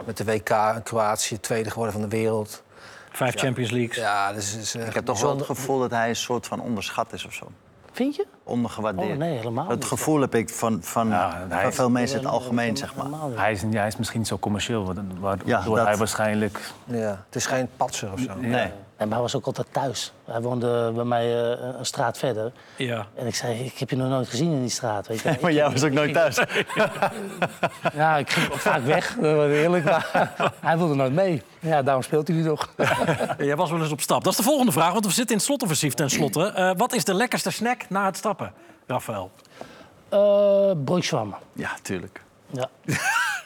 Met 0.06 0.18
de 0.18 0.24
WK 0.24 0.50
in 0.76 0.84
Kroatië, 0.84 1.40
tweede 1.40 1.70
geworden 1.70 1.94
van 1.94 2.02
de 2.02 2.08
wereld. 2.18 2.64
Vijf 3.12 3.34
Ja. 3.34 3.40
Champions 3.40 3.72
Leagues. 3.72 3.96
Ja, 3.98 4.34
dus 4.34 4.56
is 4.58 4.76
Ik 4.76 4.94
heb 4.94 5.06
toch 5.06 5.22
wel 5.22 5.36
het 5.38 5.46
gevoel 5.46 5.80
dat 5.80 5.92
hij 5.92 6.10
een 6.10 6.16
soort 6.16 6.48
van 6.48 6.62
onderschat 6.62 7.14
is 7.14 7.26
of 7.26 7.34
zo. 7.34 7.48
Vind 7.92 8.16
je? 8.16 8.26
Ondergewaardeerd. 8.44 9.10
Oh, 9.12 9.18
nee, 9.18 9.38
helemaal 9.38 9.68
Dat 9.68 9.76
niet. 9.76 9.86
gevoel 9.86 10.22
heb 10.22 10.36
ik 10.36 10.50
van, 10.50 10.84
van, 10.84 11.12
van 11.50 11.72
veel 11.74 11.90
mensen 11.90 12.18
in 12.20 12.24
het 12.24 12.34
algemeen, 12.34 12.78
zeg 12.78 12.96
maar. 12.96 13.08
Hij 13.36 13.52
is, 13.52 13.62
ja, 13.62 13.68
hij 13.80 13.88
is 13.88 13.98
misschien 13.98 14.20
niet 14.20 14.28
zo 14.28 14.38
commercieel, 14.40 14.86
wa- 14.86 14.94
waardoor 15.20 15.48
Ja, 15.48 15.62
dat- 15.62 15.86
hij 15.86 15.98
waarschijnlijk... 15.98 16.60
Ja, 16.86 17.24
het 17.26 17.36
is 17.36 17.46
geen 17.46 17.70
patser 17.78 18.12
of 18.12 18.20
zo. 18.20 18.34
Nee. 18.36 18.72
En 19.00 19.08
maar 19.08 19.14
hij 19.14 19.22
was 19.22 19.36
ook 19.36 19.46
altijd 19.46 19.68
thuis. 19.72 20.14
Hij 20.26 20.42
woonde 20.42 20.92
bij 20.96 21.04
mij 21.04 21.54
eh, 21.54 21.76
een 21.78 21.86
straat 21.86 22.18
verder. 22.18 22.52
Ja. 22.76 23.08
En 23.16 23.28
ik 23.28 23.36
zei, 23.36 23.60
ik 23.60 23.78
heb 23.78 23.90
je 23.90 23.96
nog 23.96 24.10
nooit 24.10 24.30
gezien 24.30 24.52
in 24.52 24.60
die 24.62 24.70
straat. 24.70 25.08
Weet 25.08 25.22
je. 25.22 25.38
Maar 25.42 25.52
jij 25.52 25.70
was 25.72 25.84
ook 25.84 25.92
nooit 25.92 26.14
thuis. 26.14 26.40
Ja, 27.94 28.18
ik 28.18 28.30
ging 28.30 28.52
ook 28.52 28.60
vaak 28.60 28.84
weg, 28.84 29.16
dat 29.22 29.36
was 29.36 29.50
eerlijk. 29.50 29.84
Maar 29.86 30.32
hij 30.62 30.78
wilde 30.78 30.96
nooit 30.96 31.14
mee. 31.14 31.42
Ja, 31.60 31.82
daarom 31.82 32.04
speelt 32.04 32.28
hij 32.28 32.38
nu 32.38 32.44
nog. 32.44 32.74
Jij 33.38 33.56
was 33.56 33.72
wel 33.72 33.82
eens 33.82 33.92
op 33.92 34.02
stap. 34.02 34.24
Dat 34.24 34.32
is 34.32 34.38
de 34.38 34.46
volgende 34.46 34.72
vraag, 34.72 34.92
want 34.92 35.06
we 35.06 35.12
zitten 35.12 35.32
in 35.32 35.38
het 35.38 35.46
slotoffensief 35.46 35.94
ten 35.94 36.10
slotte. 36.10 36.52
Eh, 36.60 36.72
wat 36.78 36.94
is 36.94 37.04
de 37.04 37.14
lekkerste 37.14 37.52
snack 37.52 37.90
na 37.90 38.06
het 38.06 38.18
stappen, 38.18 38.54
Rafael? 38.88 39.32
Eh 40.10 40.72
broodje 40.84 41.08
zwammen. 41.08 41.38
Ja, 41.54 41.70
tuurlijk. 41.82 42.22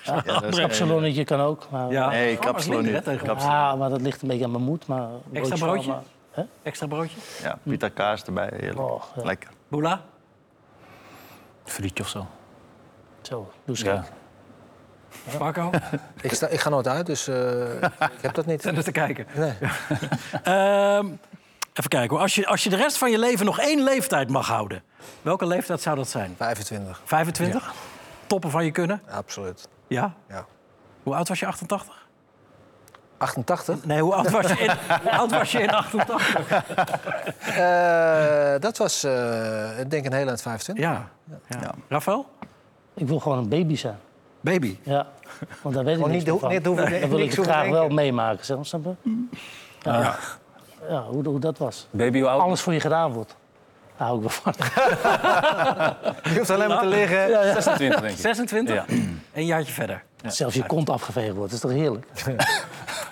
Ja. 0.06 0.22
Ja, 0.26 0.40
kapsalonnetje 0.52 1.24
kan 1.24 1.40
ook. 1.40 1.68
Maar, 1.70 1.92
Ja. 1.92 2.10
Nee, 2.10 2.36
Oh, 2.36 2.42
kapsalon 2.42 2.84
niet. 2.84 3.04
Ja, 3.40 3.76
maar 3.76 3.90
dat 3.90 4.02
ligt 4.02 4.22
een 4.22 4.28
beetje 4.28 4.44
aan 4.44 4.52
mijn 4.52 4.64
moed. 4.64 4.88
Maar 4.88 5.08
Extra 5.34 5.58
wel, 5.58 5.68
broodje? 5.68 5.90
maar- 5.92 6.02
hè? 6.32 6.44
Extra 6.64 6.88
broodje? 6.88 7.18
Ja, 7.42 7.58
pita 7.64 7.90
kaas 7.90 8.24
erbij, 8.24 8.50
heerlijk. 8.52 8.80
Oh, 8.80 9.04
ja. 9.16 9.24
Lekker. 9.24 9.50
Boela? 9.68 10.02
Frietje 11.66 12.04
of 12.04 12.10
zo. 12.10 12.28
Zo, 13.22 13.52
doe 13.66 13.76
eens 13.76 13.82
Ja. 13.82 14.04
Marco? 15.40 15.70
Ik, 16.22 16.34
sta, 16.34 16.48
ik 16.48 16.60
ga 16.60 16.70
nooit 16.70 16.88
uit, 16.88 17.06
dus 17.06 17.28
eh, 17.28 17.74
ik 17.84 18.22
heb 18.22 18.34
dat 18.34 18.46
niet. 18.46 18.62
Zijn 18.64 18.76
er 18.78 18.84
te 18.84 18.92
kijken. 18.92 19.26
Nee. 19.36 19.54
Ehm, 20.44 21.06
even 21.74 21.90
kijken 21.90 22.10
hoor. 22.10 22.20
Als 22.20 22.36
je, 22.36 22.48
als 22.48 22.64
je 22.64 22.70
de 22.70 22.76
rest 22.76 22.98
van 22.98 23.12
je 23.12 23.20
leven 23.20 23.46
nog 23.46 23.60
één 23.60 23.84
leeftijd 23.84 24.30
mag 24.30 24.48
houden, 24.48 24.84
welke 25.22 25.46
leeftijd 25.46 25.82
zou 25.82 25.96
dat 25.96 26.10
zijn? 26.10 26.34
25. 26.38 27.02
25? 27.06 27.74
Toppen 28.34 28.52
van 28.52 28.66
je 28.66 28.72
kunnen? 28.72 29.02
Absoluut. 29.12 29.68
Ja? 29.88 30.14
Ja. 30.30 30.46
Hoe 31.04 31.16
oud 31.16 31.28
was 31.28 31.40
je? 31.40 31.46
88? 31.46 32.08
88? 33.18 33.86
Nee, 33.86 34.02
hoe 34.02 34.14
oud 34.16 34.30
was 34.32 34.48
je 34.52 34.58
in, 34.58 34.70
hoe 35.04 35.12
oud 35.12 35.32
was 35.32 35.52
je 35.52 35.60
in 35.60 35.70
88? 35.70 36.36
Eh, 37.58 38.60
dat 38.60 38.78
was, 38.78 39.04
eh, 39.04 39.80
ik 39.80 39.90
denk 39.92 40.06
een 40.06 40.14
hele 40.14 40.28
eind 40.28 40.42
25. 40.42 40.84
Ja. 40.86 41.08
ja. 41.48 41.72
Rafael? 41.90 42.26
Ik 42.94 43.08
wil 43.08 43.20
gewoon 43.20 43.38
een 43.38 43.50
baby 43.50 43.76
zijn. 43.76 43.98
Baby? 44.42 44.78
Ja, 44.84 45.08
want 45.62 45.76
daar 45.76 45.84
weet 45.84 45.98
ik 45.98 46.06
niet- 46.08 46.24
van. 46.40 46.50
niet 46.50 46.66
hoeven- 46.66 47.00
Dan 47.02 47.10
wil 47.10 47.20
ik 47.20 47.34
het 47.34 47.46
graag 47.46 47.70
wel 47.70 47.90
meemaken, 47.90 48.46
zeg, 48.46 48.58
je? 48.58 48.96
Ja, 49.82 50.16
ja 50.90 51.02
hoe, 51.04 51.24
hoe 51.28 51.40
dat 51.40 51.58
was. 51.58 51.88
Baby, 51.92 52.20
hoe 52.20 52.30
oud? 52.30 52.42
Alles 52.42 52.62
voor 52.62 52.74
je 52.74 52.80
gedaan 52.80 53.12
wordt. 53.12 53.36
Daar 54.04 54.12
hou 54.12 54.24
ik 54.24 54.30
wel 54.30 54.54
van. 54.54 54.54
Je 56.34 56.38
hoeft 56.38 56.50
alleen 56.50 56.68
maar 56.68 56.80
te 56.80 56.88
liggen. 56.88 57.30
Ja, 57.30 57.44
ja. 57.44 57.54
26 57.54 58.02
denk 58.02 58.14
ik. 58.14 58.20
26? 58.20 58.76
Ja. 58.76 58.86
Een 59.34 59.46
jaartje 59.46 59.74
verder. 59.74 60.04
Zelfs 60.28 60.56
je 60.56 60.66
kont 60.66 60.90
afgeveegd 60.90 61.36
wordt, 61.36 61.52
dat 61.52 61.64
is 61.64 61.70
toch 61.70 61.72
heerlijk? 61.72 62.06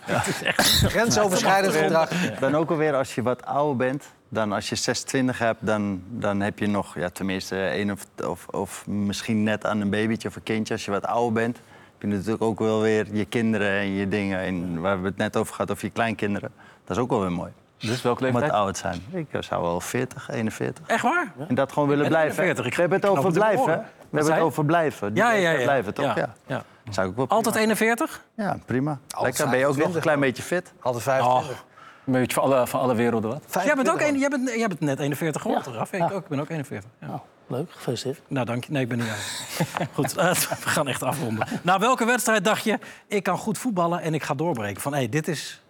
Grensoverschrijdend 0.94 1.76
gedrag. 1.76 2.10
Dan 2.40 2.56
ook 2.56 2.70
alweer 2.70 2.96
als 2.96 3.16
je 3.16 3.22
wat 3.22 3.46
ouder 3.46 3.76
bent, 3.76 4.06
dan 4.30 4.52
als 4.52 4.70
je 4.70 4.76
26 4.76 5.38
hebt, 5.38 5.66
dan, 5.66 6.02
dan 6.08 6.42
heb 6.42 6.60
je 6.60 6.68
nog, 6.68 6.96
ja, 6.96 7.10
tenminste, 7.10 7.56
één 7.56 7.92
of, 7.92 8.06
of, 8.26 8.48
of 8.48 8.88
misschien 8.88 9.44
net 9.44 9.66
aan 9.66 9.82
een 9.82 9.90
babytje 9.90 10.28
of 10.28 10.36
een 10.36 10.44
kindje. 10.44 10.74
Als 10.74 10.86
je 10.86 10.92
wat 10.92 11.06
ouder 11.06 11.34
bent, 11.34 11.56
heb 11.58 12.02
je 12.02 12.08
natuurlijk 12.08 12.44
ook 12.44 12.60
wel 12.60 12.82
weer 12.82 13.08
je 13.12 13.26
kinderen 13.26 13.80
en 13.80 13.92
je 13.92 14.08
dingen. 14.08 14.40
En 14.40 14.82
waar 14.82 15.02
we 15.02 15.08
het 15.08 15.18
net 15.18 15.38
over 15.38 15.54
gehad, 15.54 15.72
over 15.72 15.86
je 15.86 15.92
kleinkinderen. 15.92 16.52
Dat 16.86 16.98
is 16.98 17.04
ook 17.04 17.10
wel 17.10 17.20
weer 17.20 17.32
mooi. 17.32 17.52
Dus 17.82 18.02
welke 18.02 18.24
leeftijd? 18.24 18.52
oud 18.52 18.74
te 18.74 18.80
zijn. 18.80 19.04
Ik 19.12 19.28
eh, 19.32 19.42
zou 19.42 19.62
wel 19.62 19.80
40, 19.80 20.30
41. 20.30 20.86
Echt 20.88 21.04
waar? 21.04 21.34
En 21.48 21.56
dat 21.56 21.72
gewoon 21.72 21.90
willen 21.90 22.04
En 22.06 22.10
blijven. 22.12 22.44
41. 22.44 22.66
Ik 22.66 22.76
We 22.76 22.82
hebben 22.82 23.00
het 23.00 23.10
over 23.18 23.32
blijven. 23.32 23.66
We 24.10 24.18
hebben 24.18 24.34
het 24.34 24.44
over 24.44 24.66
blijven. 24.66 25.12
Ja, 25.16 25.32
ja, 25.32 25.50
ja. 25.52 25.64
Blijven, 25.64 25.94
toch? 25.94 26.16
Ja. 26.48 26.64
Zou 26.90 27.10
ik 27.10 27.16
wel 27.16 27.28
Altijd 27.28 27.56
41? 27.56 28.24
Ja, 28.36 28.58
prima. 28.66 29.00
Altijd 29.10 29.24
Lekker, 29.24 29.50
ben 29.50 29.60
je 29.60 29.66
ook 29.66 29.78
nog 29.78 29.86
een 29.86 29.92
25. 29.92 30.02
klein 30.02 30.20
beetje 30.20 30.44
fit? 30.44 30.74
Altijd 30.82 31.04
25. 31.04 31.66
Een 32.06 32.14
beetje 32.14 32.34
van 32.34 32.44
alle, 32.44 32.68
van 32.68 32.80
alle 32.80 32.96
werelden 32.96 33.30
wat? 33.30 33.64
Jij 33.64 33.76
bent 33.76 33.90
ook 33.90 34.02
een, 34.02 34.20
jij 34.20 34.30
bent, 34.30 34.50
jij 34.56 34.68
bent 34.68 34.80
net 34.80 35.00
41 35.00 35.42
geworden, 35.42 35.72
Ja. 35.72 35.78
Raf. 35.78 35.92
Ik, 35.94 36.00
Ja. 36.00 36.06
ook, 36.12 36.22
ik 36.22 36.28
ben 36.28 36.40
ook 36.40 36.50
41. 36.50 36.90
Ja. 37.00 37.08
Nou, 37.08 37.20
leuk, 37.48 37.72
gefeliciteerd. 37.72 38.22
Nou, 38.28 38.46
dank 38.46 38.64
je. 38.64 38.72
Nee, 38.72 38.82
ik 38.82 38.88
ben 38.90 38.98
niet 38.98 39.08
uit. 39.10 39.44
Goed, 39.94 40.18
eh, 40.18 40.32
we 40.34 40.70
gaan 40.70 40.88
echt 40.88 41.04
afronden. 41.04 41.48
Na 41.62 41.80
welke 41.80 42.06
wedstrijd 42.06 42.44
dacht 42.46 42.64
je, 42.64 42.80
ik 43.08 43.24
kan 43.24 43.38
goed 43.38 43.58
voetballen 43.58 44.02
en 44.02 44.14
ik 44.14 44.24
ga 44.24 44.34
doorbreken? 44.34 44.82
Van, 44.82 44.94
hé, 44.94 45.10
dit 45.10 45.28
is... 45.28 45.62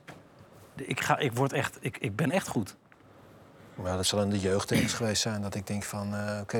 Ik, 0.76 0.99
ga, 1.02 1.18
ik, 1.18 1.34
word 1.34 1.53
echt, 1.53 1.77
ik, 1.80 1.98
ik 1.98 2.15
ben 2.15 2.31
echt 2.31 2.48
goed. 2.48 2.76
Ja, 3.84 3.95
dat 3.95 4.06
zal 4.06 4.22
in 4.22 4.30
de 4.30 4.39
jeugd 4.39 4.72
ik 4.72 4.89
geweest 4.99 5.22
zijn. 5.22 5.41
Dat 5.41 5.56
ik 5.56 5.68
denk 5.68 5.84
van, 5.84 6.15
eh, 6.15 6.39
oké, 6.41 6.57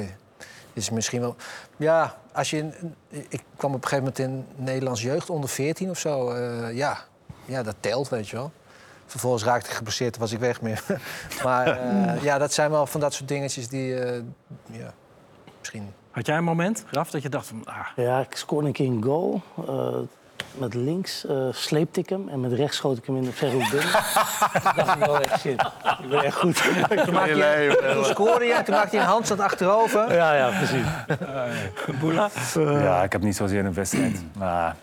dit 0.74 0.84
is 0.84 0.90
misschien 0.90 1.22
wel... 1.22 1.36
Ja, 1.78 2.18
als 2.34 2.50
je... 2.50 2.58
in- 2.58 2.96
Ik 3.30 3.44
kwam 3.58 3.74
op 3.74 3.84
een 3.84 3.88
gegeven 3.90 4.14
moment 4.20 4.20
in 4.20 4.64
Nederlands 4.64 5.02
jeugd 5.02 5.30
onder 5.30 5.50
14 5.50 5.90
of 5.90 6.00
zo. 6.00 6.30
eh, 6.32 6.76
ja. 6.76 6.98
ja, 7.46 7.64
dat 7.64 7.76
telt, 7.80 8.10
weet 8.10 8.30
je 8.30 8.36
wel. 8.36 8.52
Vervolgens 9.06 9.44
raakte 9.44 9.70
ik 9.70 9.76
geblesseerd, 9.76 10.18
was 10.18 10.32
ik 10.32 10.40
weg 10.40 10.62
meer. 10.62 10.84
maar 11.44 11.68
eh, 11.68 12.24
ja, 12.28 12.38
dat 12.38 12.54
zijn 12.54 12.72
wel 12.72 12.86
van 12.88 13.00
dat 13.00 13.14
soort 13.14 13.28
dingetjes 13.28 13.68
die... 13.68 14.00
eh, 14.04 14.22
ja, 14.72 14.94
misschien... 15.60 15.94
Had 16.12 16.26
jij 16.26 16.38
een 16.38 16.44
moment, 16.44 16.84
Raf, 16.92 17.12
dat 17.12 17.22
je 17.22 17.30
dacht 17.30 17.48
van... 17.48 17.66
Ah, 17.66 17.88
Ja, 17.96 18.20
ik 18.20 18.36
scoorde 18.36 18.68
een 18.68 18.74
keer 18.74 18.88
een 18.88 19.04
goal. 19.04 19.42
Met 20.58 20.74
links 20.74 21.26
eh, 21.26 21.48
sleepte 21.52 22.00
ik 22.00 22.10
hem 22.10 22.30
en 22.30 22.40
met 22.40 22.54
rechts 22.54 22.78
schoot 22.78 22.98
ik 22.98 23.06
hem 23.06 23.16
in 23.16 23.24
de 23.24 23.32
verre 23.32 23.54
hoek 23.54 23.70
binnen. 23.70 23.90
Toen 24.64 24.72
dacht 24.76 24.96
ik 24.96 25.06
wel 25.06 25.20
echt, 25.20 25.40
shit, 25.40 25.62
ik 26.02 26.10
ben 26.10 26.24
echt 26.24 26.38
goed. 26.38 26.56
Toen, 27.06 27.14
maakte 27.14 27.36
je, 27.36 27.92
toen 27.94 28.06
scoorde 28.06 28.46
je 28.46 28.54
en 28.54 28.64
toen 28.64 28.76
maakte 28.76 28.96
je 28.96 29.02
een 29.02 29.08
handstand 29.08 29.40
achterover. 29.40 30.14
Ja, 30.14 30.34
ja, 30.34 30.50
precies. 30.58 30.86
Boela? 32.00 32.30
Ja, 32.56 33.04
ik 33.04 33.12
heb 33.12 33.22
niet 33.22 33.36
zozeer 33.36 33.66
een 33.66 33.74
wedstrijd. 33.74 34.24
Maar 34.38 34.76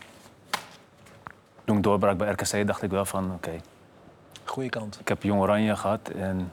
toen 1.65 1.77
ik 1.77 1.83
doorbrak 1.83 2.19
bij 2.19 2.31
RKC 2.31 2.67
dacht 2.67 2.83
ik 2.83 2.91
wel 2.91 3.05
van... 3.05 3.33
oké, 3.35 3.51
Goeie 4.45 4.71
kant. 4.71 4.99
ik 5.01 5.09
heb 5.09 5.23
Jong 5.23 5.41
Oranje 5.41 5.77
gehad 5.77 6.09
en 6.09 6.53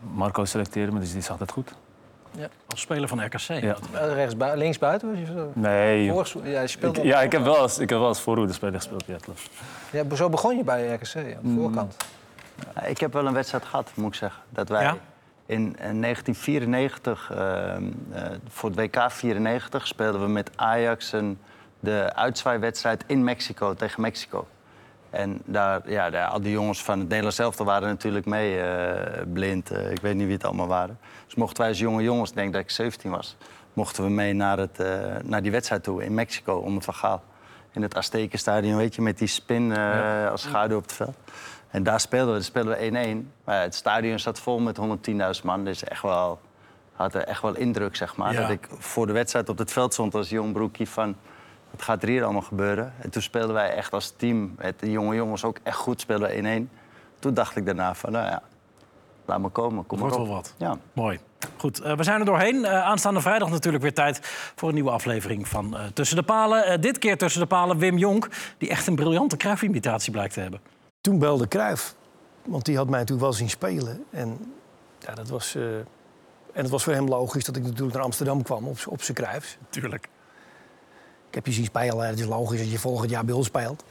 Marco 0.00 0.44
selecteerde 0.44 0.92
me, 0.92 1.00
dus 1.00 1.12
die 1.12 1.22
zag 1.22 1.36
dat 1.36 1.50
goed. 1.50 1.72
Als 2.68 2.80
speler 2.80 3.08
van 3.08 3.24
RKC. 3.24 3.38
Ja. 3.40 3.76
Eh, 3.92 4.12
Rechts, 4.14 4.36
bui- 4.36 4.56
links 4.58 4.78
buiten 4.78 5.10
was 5.10 5.18
je 5.18 5.26
zo? 5.26 5.50
Nee. 5.54 6.10
Vorig- 6.10 6.34
ja, 6.44 6.60
je 6.60 6.66
speelde 6.66 6.98
Ik- 7.00 7.06
ja, 7.06 7.20
ik 7.22 7.32
heb 7.32 7.42
wel 7.42 7.62
eens, 7.62 7.78
ik 7.78 7.88
heb 7.90 7.98
wel 7.98 8.08
eens 8.08 8.20
voorhoede 8.20 8.52
speler 8.52 8.74
gespeeld. 8.74 9.04
Ja, 9.06 9.16
klopt. 9.20 9.40
Ja, 9.90 10.16
zo 10.16 10.28
begon 10.28 10.56
je 10.56 10.64
bij 10.64 10.92
RKC, 10.92 11.16
aan 11.16 11.24
de 11.54 11.54
voorkant. 11.60 11.96
Ja, 12.74 12.82
Ik 12.82 12.98
heb 12.98 13.12
wel 13.12 13.26
een 13.26 13.32
wedstrijd 13.32 13.64
gehad, 13.64 13.90
moet 13.94 14.08
ik 14.08 14.14
zeggen. 14.14 14.42
Dat 14.48 14.68
wij 14.68 14.82
Ja? 14.82 14.96
in, 15.46 15.76
eh, 15.78 15.90
1994, 15.90 17.30
eh, 17.30 17.76
eh, 17.76 17.82
voor 18.48 18.70
het 18.70 18.78
WK 18.78 19.10
94, 19.10 19.86
speelden 19.86 20.20
we 20.20 20.28
met 20.28 20.50
Ajax 20.56 21.12
een, 21.12 21.38
de 21.80 22.12
uitzwaaiwedstrijd 22.14 23.04
in 23.06 23.24
Mexico 23.24 23.74
tegen 23.74 24.00
Mexico. 24.00 24.46
En 25.10 25.40
daar, 25.44 25.80
ja, 25.84 26.10
daar, 26.10 26.28
al 26.28 26.40
die 26.40 26.52
jongens 26.52 26.82
van 26.82 26.98
het 26.98 27.08
Nederlands 27.08 27.38
elftal 27.38 27.66
waren 27.66 27.88
natuurlijk 27.88 28.26
mee. 28.26 28.60
eh, 28.60 29.22
blind, 29.32 29.70
ik 29.70 30.00
weet 30.00 30.14
niet 30.14 30.24
wie 30.24 30.34
het 30.34 30.44
allemaal 30.44 30.66
waren. 30.66 30.98
Dus 31.30 31.38
mochten 31.38 31.58
wij 31.60 31.68
als 31.68 31.78
jonge 31.78 32.02
jongens, 32.02 32.30
ik 32.30 32.36
denk 32.36 32.52
dat 32.52 32.62
ik 32.62 32.70
17 32.70 33.10
was... 33.10 33.36
mochten 33.72 34.04
we 34.04 34.10
mee 34.10 34.32
naar, 34.32 34.58
het, 34.58 34.80
eh, 34.80 35.16
naar 35.22 35.42
die 35.42 35.50
wedstrijd 35.50 35.82
toe 35.82 36.04
in 36.04 36.14
Mexico, 36.14 36.54
om 36.54 36.74
het 36.74 36.84
verhaal. 36.84 37.22
In 37.72 37.82
het 37.82 37.96
Aztekenstadion, 37.96 38.76
weet 38.76 38.94
je, 38.94 39.02
met 39.02 39.18
die 39.18 39.28
spin 39.28 39.72
eh, 39.76 40.30
als 40.30 40.42
schaduw 40.42 40.76
op 40.76 40.82
het 40.82 40.92
veld. 40.92 41.16
En 41.70 41.82
daar 41.82 42.00
speelden 42.00 42.34
we, 42.34 42.42
speelden 42.42 42.78
we 42.78 43.24
1-1. 43.24 43.28
Maar 43.44 43.56
ja, 43.56 43.62
het 43.62 43.74
stadion 43.74 44.18
zat 44.18 44.40
vol 44.40 44.58
met 44.58 44.78
110.000 45.10 45.44
man. 45.44 45.64
Dus 45.64 45.84
echt 45.84 46.02
wel, 46.02 46.40
had 46.92 47.14
er 47.14 47.24
echt 47.24 47.42
wel 47.42 47.56
indruk, 47.56 47.96
zeg 47.96 48.16
maar. 48.16 48.32
Ja. 48.32 48.40
Dat 48.40 48.50
ik 48.50 48.68
voor 48.78 49.06
de 49.06 49.12
wedstrijd 49.12 49.48
op 49.48 49.58
het 49.58 49.72
veld 49.72 49.92
stond 49.92 50.14
als 50.14 50.28
jong 50.28 50.52
broekie 50.52 50.88
van... 50.88 51.16
wat 51.70 51.82
gaat 51.82 52.02
er 52.02 52.08
hier 52.08 52.24
allemaal 52.24 52.42
gebeuren? 52.42 52.92
En 52.98 53.10
toen 53.10 53.22
speelden 53.22 53.54
wij 53.54 53.74
echt 53.74 53.92
als 53.92 54.14
team, 54.16 54.54
met 54.58 54.80
de 54.80 54.90
jonge 54.90 55.14
jongens 55.14 55.44
ook 55.44 55.58
echt 55.62 55.76
goed, 55.76 56.00
speelden 56.00 56.28
we 56.28 56.68
1-1. 56.68 56.78
Toen 57.18 57.34
dacht 57.34 57.56
ik 57.56 57.66
daarna 57.66 57.94
van, 57.94 58.12
nou 58.12 58.26
ja, 58.26 58.42
laat 59.30 59.40
me 59.40 59.48
komen, 59.48 59.86
kom 59.86 59.98
maar 59.98 60.10
op. 60.10 60.16
wel 60.16 60.26
wat. 60.28 60.54
Ja. 60.56 60.78
Mooi. 60.92 61.18
Goed, 61.56 61.80
eh, 61.80 61.96
we 61.96 62.02
zijn 62.02 62.18
er 62.20 62.24
doorheen. 62.26 62.64
Eh, 62.64 62.82
aanstaande 62.82 63.20
vrijdag 63.20 63.50
natuurlijk 63.50 63.82
weer 63.82 63.94
tijd 63.94 64.18
voor 64.56 64.68
een 64.68 64.74
nieuwe 64.74 64.90
aflevering 64.90 65.48
van 65.48 65.76
eh, 65.76 65.84
Tussen 65.94 66.16
de 66.16 66.22
Palen. 66.22 66.64
Eh, 66.64 66.80
dit 66.80 66.98
keer 66.98 67.18
Tussen 67.18 67.40
de 67.40 67.46
Palen 67.46 67.78
Wim 67.78 67.98
Jonk, 67.98 68.28
die 68.58 68.68
echt 68.68 68.86
een 68.86 68.94
briljante 68.94 69.36
Cruijff-imitatie 69.36 70.12
blijkt 70.12 70.34
te 70.34 70.40
hebben. 70.40 70.60
Toen 71.00 71.18
belde 71.18 71.48
Cruijff, 71.48 71.94
want 72.44 72.64
die 72.64 72.76
had 72.76 72.88
mij 72.88 72.98
natuurlijk 72.98 73.26
wel 73.26 73.32
zien 73.36 73.50
spelen. 73.50 74.04
En, 74.10 74.52
ja, 74.98 75.14
dat 75.14 75.28
was, 75.28 75.54
eh, 75.54 75.62
en 76.52 76.62
het 76.62 76.70
was 76.70 76.82
voor 76.84 76.92
hem 76.92 77.08
logisch 77.08 77.44
dat 77.44 77.56
ik 77.56 77.62
natuurlijk 77.62 77.92
naar 77.94 78.02
Amsterdam 78.04 78.42
kwam 78.42 78.66
op, 78.66 78.78
z'n- 78.78 78.88
op 78.90 79.02
zijn 79.02 79.16
Cruijffs. 79.16 79.56
Tuurlijk. 79.68 80.08
Ik 81.28 81.34
heb 81.34 81.46
je 81.46 81.52
zien 81.52 81.64
spelen, 81.64 82.06
het 82.06 82.18
is 82.18 82.26
logisch 82.26 82.58
dat 82.60 82.70
je 82.70 82.78
volgend 82.78 83.10
jaar 83.10 83.24
bij 83.24 83.34
ons 83.34 83.46
speelt. 83.46 83.84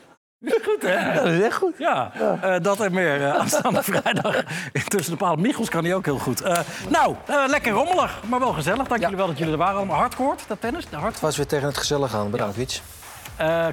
Goed, 0.46 0.82
hè? 0.82 0.94
Ja, 0.94 1.14
dat 1.14 1.26
is 1.26 1.42
echt 1.42 1.58
goed. 1.58 1.74
Ja, 1.78 2.12
eh, 2.42 2.56
dat 2.62 2.80
en 2.80 2.94
meer 2.94 3.26
eh, 3.26 3.34
aanstaande 3.36 3.84
vrijdag. 3.92 4.44
Tussen 4.88 5.12
de 5.12 5.18
Palen. 5.18 5.42
Michels 5.42 5.70
kan 5.70 5.84
hij 5.84 5.96
ook 5.96 6.06
heel 6.06 6.18
goed. 6.18 6.42
Eh, 6.42 6.60
nou, 6.90 7.16
lekker 7.48 7.72
rommelig, 7.72 8.20
maar 8.30 8.40
wel 8.40 8.54
gezellig. 8.54 8.88
Dank 8.88 9.02
jullie 9.02 9.18
wel 9.18 9.28
dat 9.28 9.38
jullie 9.38 9.54
er 9.54 9.60
waren. 9.60 9.78
Allemaal 9.78 9.98
hardcourt, 9.98 10.44
dat 10.48 10.62
tennis. 10.62 10.90
De. 10.90 10.98
Het 11.00 11.20
was 11.20 11.38
weer 11.38 11.46
tegen 11.46 11.68
het 11.68 11.78
gezellig 11.78 12.16
aan. 12.16 12.32
Bedankt, 12.32 12.56
Wiets. 12.56 12.82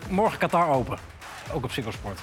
Morgen 0.09 0.39
Qatar 0.39 0.69
Open. 0.69 0.99
Ook 1.53 1.65
op 1.65 1.71
Cyclosport. 1.71 2.19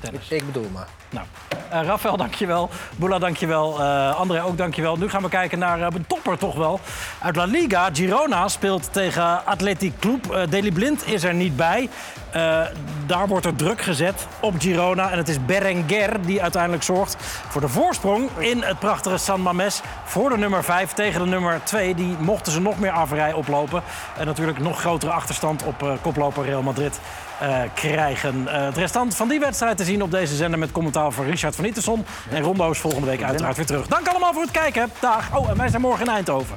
Tennis. 0.00 0.28
Ik 0.28 0.46
bedoel 0.46 0.68
maar. 0.72 0.86
Nou, 1.10 1.26
eh 1.70 1.82
Rafael, 1.82 2.16
dankjewel. 2.16 2.70
Boela, 2.96 3.18
dankjewel. 3.18 3.80
Eh 3.80 4.18
André, 4.18 4.44
ook 4.44 4.56
dankjewel. 4.56 4.96
Nu 4.96 5.08
gaan 5.08 5.22
we 5.22 5.28
kijken 5.28 5.58
naar 5.58 5.80
eh, 5.80 5.86
een 5.94 6.06
topper 6.06 6.38
toch 6.38 6.56
wel. 6.56 6.80
Uit 7.18 7.36
La 7.36 7.44
Liga, 7.44 7.88
Girona 7.92 8.48
speelt 8.48 8.92
tegen 8.92 9.46
Athletic 9.46 9.92
Club. 9.98 10.46
Deli 10.50 10.72
Blind 10.72 11.06
is 11.06 11.24
er 11.24 11.34
niet 11.34 11.56
bij. 11.56 11.88
Eh, 12.32 12.60
daar 13.06 13.28
wordt 13.28 13.46
er 13.46 13.56
druk 13.56 13.80
gezet 13.80 14.26
op 14.40 14.54
Girona. 14.58 15.10
En 15.10 15.18
het 15.18 15.28
is 15.28 15.44
Berenguer 15.44 16.20
die 16.20 16.42
uiteindelijk 16.42 16.82
zorgt 16.82 17.16
voor 17.48 17.60
de 17.60 17.68
voorsprong... 17.68 18.28
in 18.38 18.62
het 18.62 18.78
prachtige 18.78 19.16
San 19.16 19.40
Mames 19.40 19.80
voor 20.04 20.30
de 20.30 20.36
nummer 20.36 20.64
5 20.64 20.92
tegen 20.92 21.20
de 21.20 21.26
nummer 21.26 21.60
2. 21.64 21.94
Die 21.94 22.16
mochten 22.18 22.52
ze 22.52 22.60
nog 22.60 22.78
meer 22.78 22.90
averij 22.90 23.32
oplopen. 23.32 23.82
En 24.18 24.26
natuurlijk 24.26 24.58
nog 24.58 24.80
grotere 24.80 25.12
achterstand 25.12 25.62
op 25.62 25.82
eh, 25.82 25.92
koploper 26.02 26.44
Real 26.44 26.62
Madrid 26.62 27.00
eh, 27.40 27.60
krijgen. 27.74 28.48
Eh, 28.48 28.64
het 28.64 28.76
restant 28.76 29.16
van 29.16 29.28
die 29.28 29.40
wedstrijd 29.40 29.76
te 29.76 29.84
zien 29.84 30.02
op 30.02 30.10
deze 30.10 30.36
zender... 30.36 30.58
met 30.58 30.72
commentaar 30.72 31.10
van 31.10 31.24
Richard 31.24 31.56
van 31.56 31.64
Itterson. 31.64 32.04
En 32.30 32.42
Rondo 32.42 32.70
is 32.70 32.78
volgende 32.78 33.06
week 33.06 33.22
uiteraard 33.22 33.56
weer 33.56 33.66
terug. 33.66 33.86
Dank 33.86 34.08
allemaal 34.08 34.32
voor 34.32 34.42
het 34.42 34.50
kijken. 34.50 34.90
Dag. 35.00 35.36
Oh, 35.36 35.50
en 35.50 35.56
wij 35.56 35.68
zijn 35.68 35.82
morgen 35.82 36.06
in 36.06 36.12
Eindhoven. 36.12 36.56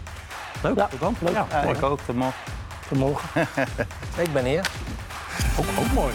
Leuk, 0.61 0.77
tot 0.89 0.99
dan. 0.99 1.15
leuk. 1.19 1.33
Ja, 1.33 1.47
mooi. 1.63 1.77
ik 1.77 1.83
ook, 1.83 1.99
tot 2.05 2.15
morgen. 2.15 2.39
vanmorgen. 2.87 3.47
Ik 4.25 4.33
ben 4.33 4.45
hier. 4.45 4.65
Ook, 5.59 5.65
ook 5.79 5.93
mooi. 5.93 6.13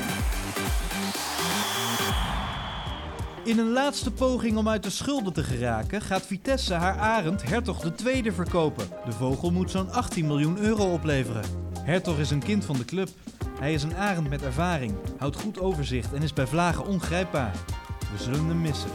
In 3.44 3.58
een 3.58 3.72
laatste 3.72 4.10
poging 4.10 4.56
om 4.56 4.68
uit 4.68 4.82
de 4.82 4.90
schulden 4.90 5.32
te 5.32 5.42
geraken, 5.42 6.00
gaat 6.00 6.26
Vitesse 6.26 6.74
haar 6.74 6.98
Arend 6.98 7.42
Hertog 7.42 7.92
Tweede 7.96 8.32
verkopen. 8.32 8.88
De 9.04 9.12
vogel 9.12 9.50
moet 9.50 9.70
zo'n 9.70 9.92
18 9.92 10.26
miljoen 10.26 10.58
euro 10.58 10.92
opleveren. 10.92 11.44
Hertog 11.82 12.18
is 12.18 12.30
een 12.30 12.42
kind 12.42 12.64
van 12.64 12.76
de 12.76 12.84
club. 12.84 13.08
Hij 13.60 13.72
is 13.72 13.82
een 13.82 13.96
arend 13.96 14.28
met 14.28 14.42
ervaring, 14.42 14.94
houdt 15.18 15.40
goed 15.40 15.60
overzicht 15.60 16.12
en 16.12 16.22
is 16.22 16.32
bij 16.32 16.46
vlagen 16.46 16.86
ongrijpbaar. 16.86 17.54
We 18.12 18.22
zullen 18.22 18.46
hem 18.46 18.60
missen. 18.60 18.90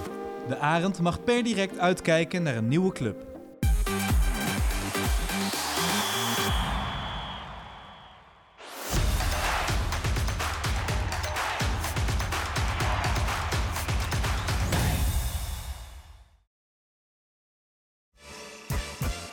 De 0.48 0.58
arend 0.58 1.00
mag 1.00 1.24
per 1.24 1.44
direct 1.44 1.80
uitkijken 1.80 2.44
naar 2.44 2.56
een 2.56 2.68
nieuwe 2.68 2.92
club. 2.92 3.35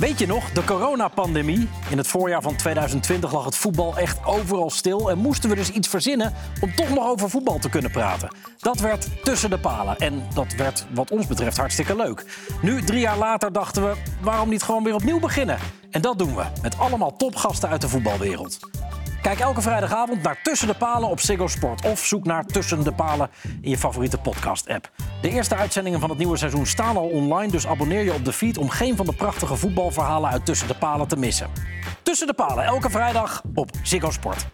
Weet 0.02 0.18
je 0.18 0.26
nog, 0.26 0.50
de 0.50 0.64
coronapandemie? 0.64 1.68
In 1.90 1.96
het 1.96 2.06
voorjaar 2.06 2.42
van 2.42 2.56
2020 2.56 3.32
lag 3.32 3.44
het 3.44 3.56
voetbal 3.56 3.96
echt 3.96 4.24
overal 4.24 4.70
stil 4.70 5.10
en 5.10 5.18
moesten 5.18 5.50
we 5.50 5.56
dus 5.56 5.70
iets 5.70 5.88
verzinnen 5.88 6.32
om 6.60 6.74
toch 6.74 6.88
nog 6.88 7.06
over 7.06 7.30
voetbal 7.30 7.58
te 7.58 7.68
kunnen 7.68 7.90
praten. 7.90 8.34
Dat 8.58 8.80
werd 8.80 9.24
tussen 9.24 9.50
de 9.50 9.58
palen 9.58 9.96
en 9.96 10.26
dat 10.34 10.52
werd 10.52 10.86
wat 10.94 11.10
ons 11.10 11.26
betreft 11.26 11.56
hartstikke 11.56 11.96
leuk. 11.96 12.24
Nu, 12.62 12.82
drie 12.82 13.00
jaar 13.00 13.18
later, 13.18 13.52
dachten 13.52 13.82
we, 13.82 13.96
waarom 14.20 14.48
niet 14.48 14.62
gewoon 14.62 14.84
weer 14.84 14.94
opnieuw 14.94 15.20
beginnen? 15.20 15.58
En 15.90 16.00
dat 16.00 16.18
doen 16.18 16.34
we, 16.34 16.44
met 16.62 16.78
allemaal 16.78 17.16
topgasten 17.16 17.68
uit 17.68 17.80
de 17.80 17.88
voetbalwereld. 17.88 18.58
Kijk 19.22 19.38
elke 19.38 19.60
vrijdagavond 19.60 20.22
naar 20.22 20.38
Tussen 20.42 20.68
de 20.68 20.74
Palen 20.74 21.08
op 21.08 21.20
Ziggo 21.20 21.46
Sport. 21.46 21.84
Of 21.84 22.04
zoek 22.04 22.24
naar 22.24 22.44
Tussen 22.44 22.84
de 22.84 22.92
Palen 22.92 23.30
in 23.60 23.70
je 23.70 23.78
favoriete 23.78 24.18
podcast-app. 24.18 24.90
De 25.20 25.30
eerste 25.30 25.54
uitzendingen 25.54 26.00
van 26.00 26.08
het 26.08 26.18
nieuwe 26.18 26.36
seizoen 26.36 26.66
staan 26.66 26.96
al 26.96 27.08
online. 27.08 27.50
Dus 27.50 27.66
abonneer 27.66 28.04
je 28.04 28.14
op 28.14 28.24
de 28.24 28.32
feed 28.32 28.58
om 28.58 28.68
geen 28.68 28.96
van 28.96 29.06
de 29.06 29.12
prachtige 29.14 29.56
voetbalverhalen 29.56 30.30
uit 30.30 30.46
Tussen 30.46 30.68
de 30.68 30.74
Palen 30.74 31.08
te 31.08 31.16
missen. 31.16 31.50
Tussen 32.02 32.26
de 32.26 32.34
Palen, 32.34 32.64
elke 32.64 32.90
vrijdag 32.90 33.42
op 33.54 33.70
Ziggo 33.82 34.10
Sport. 34.10 34.46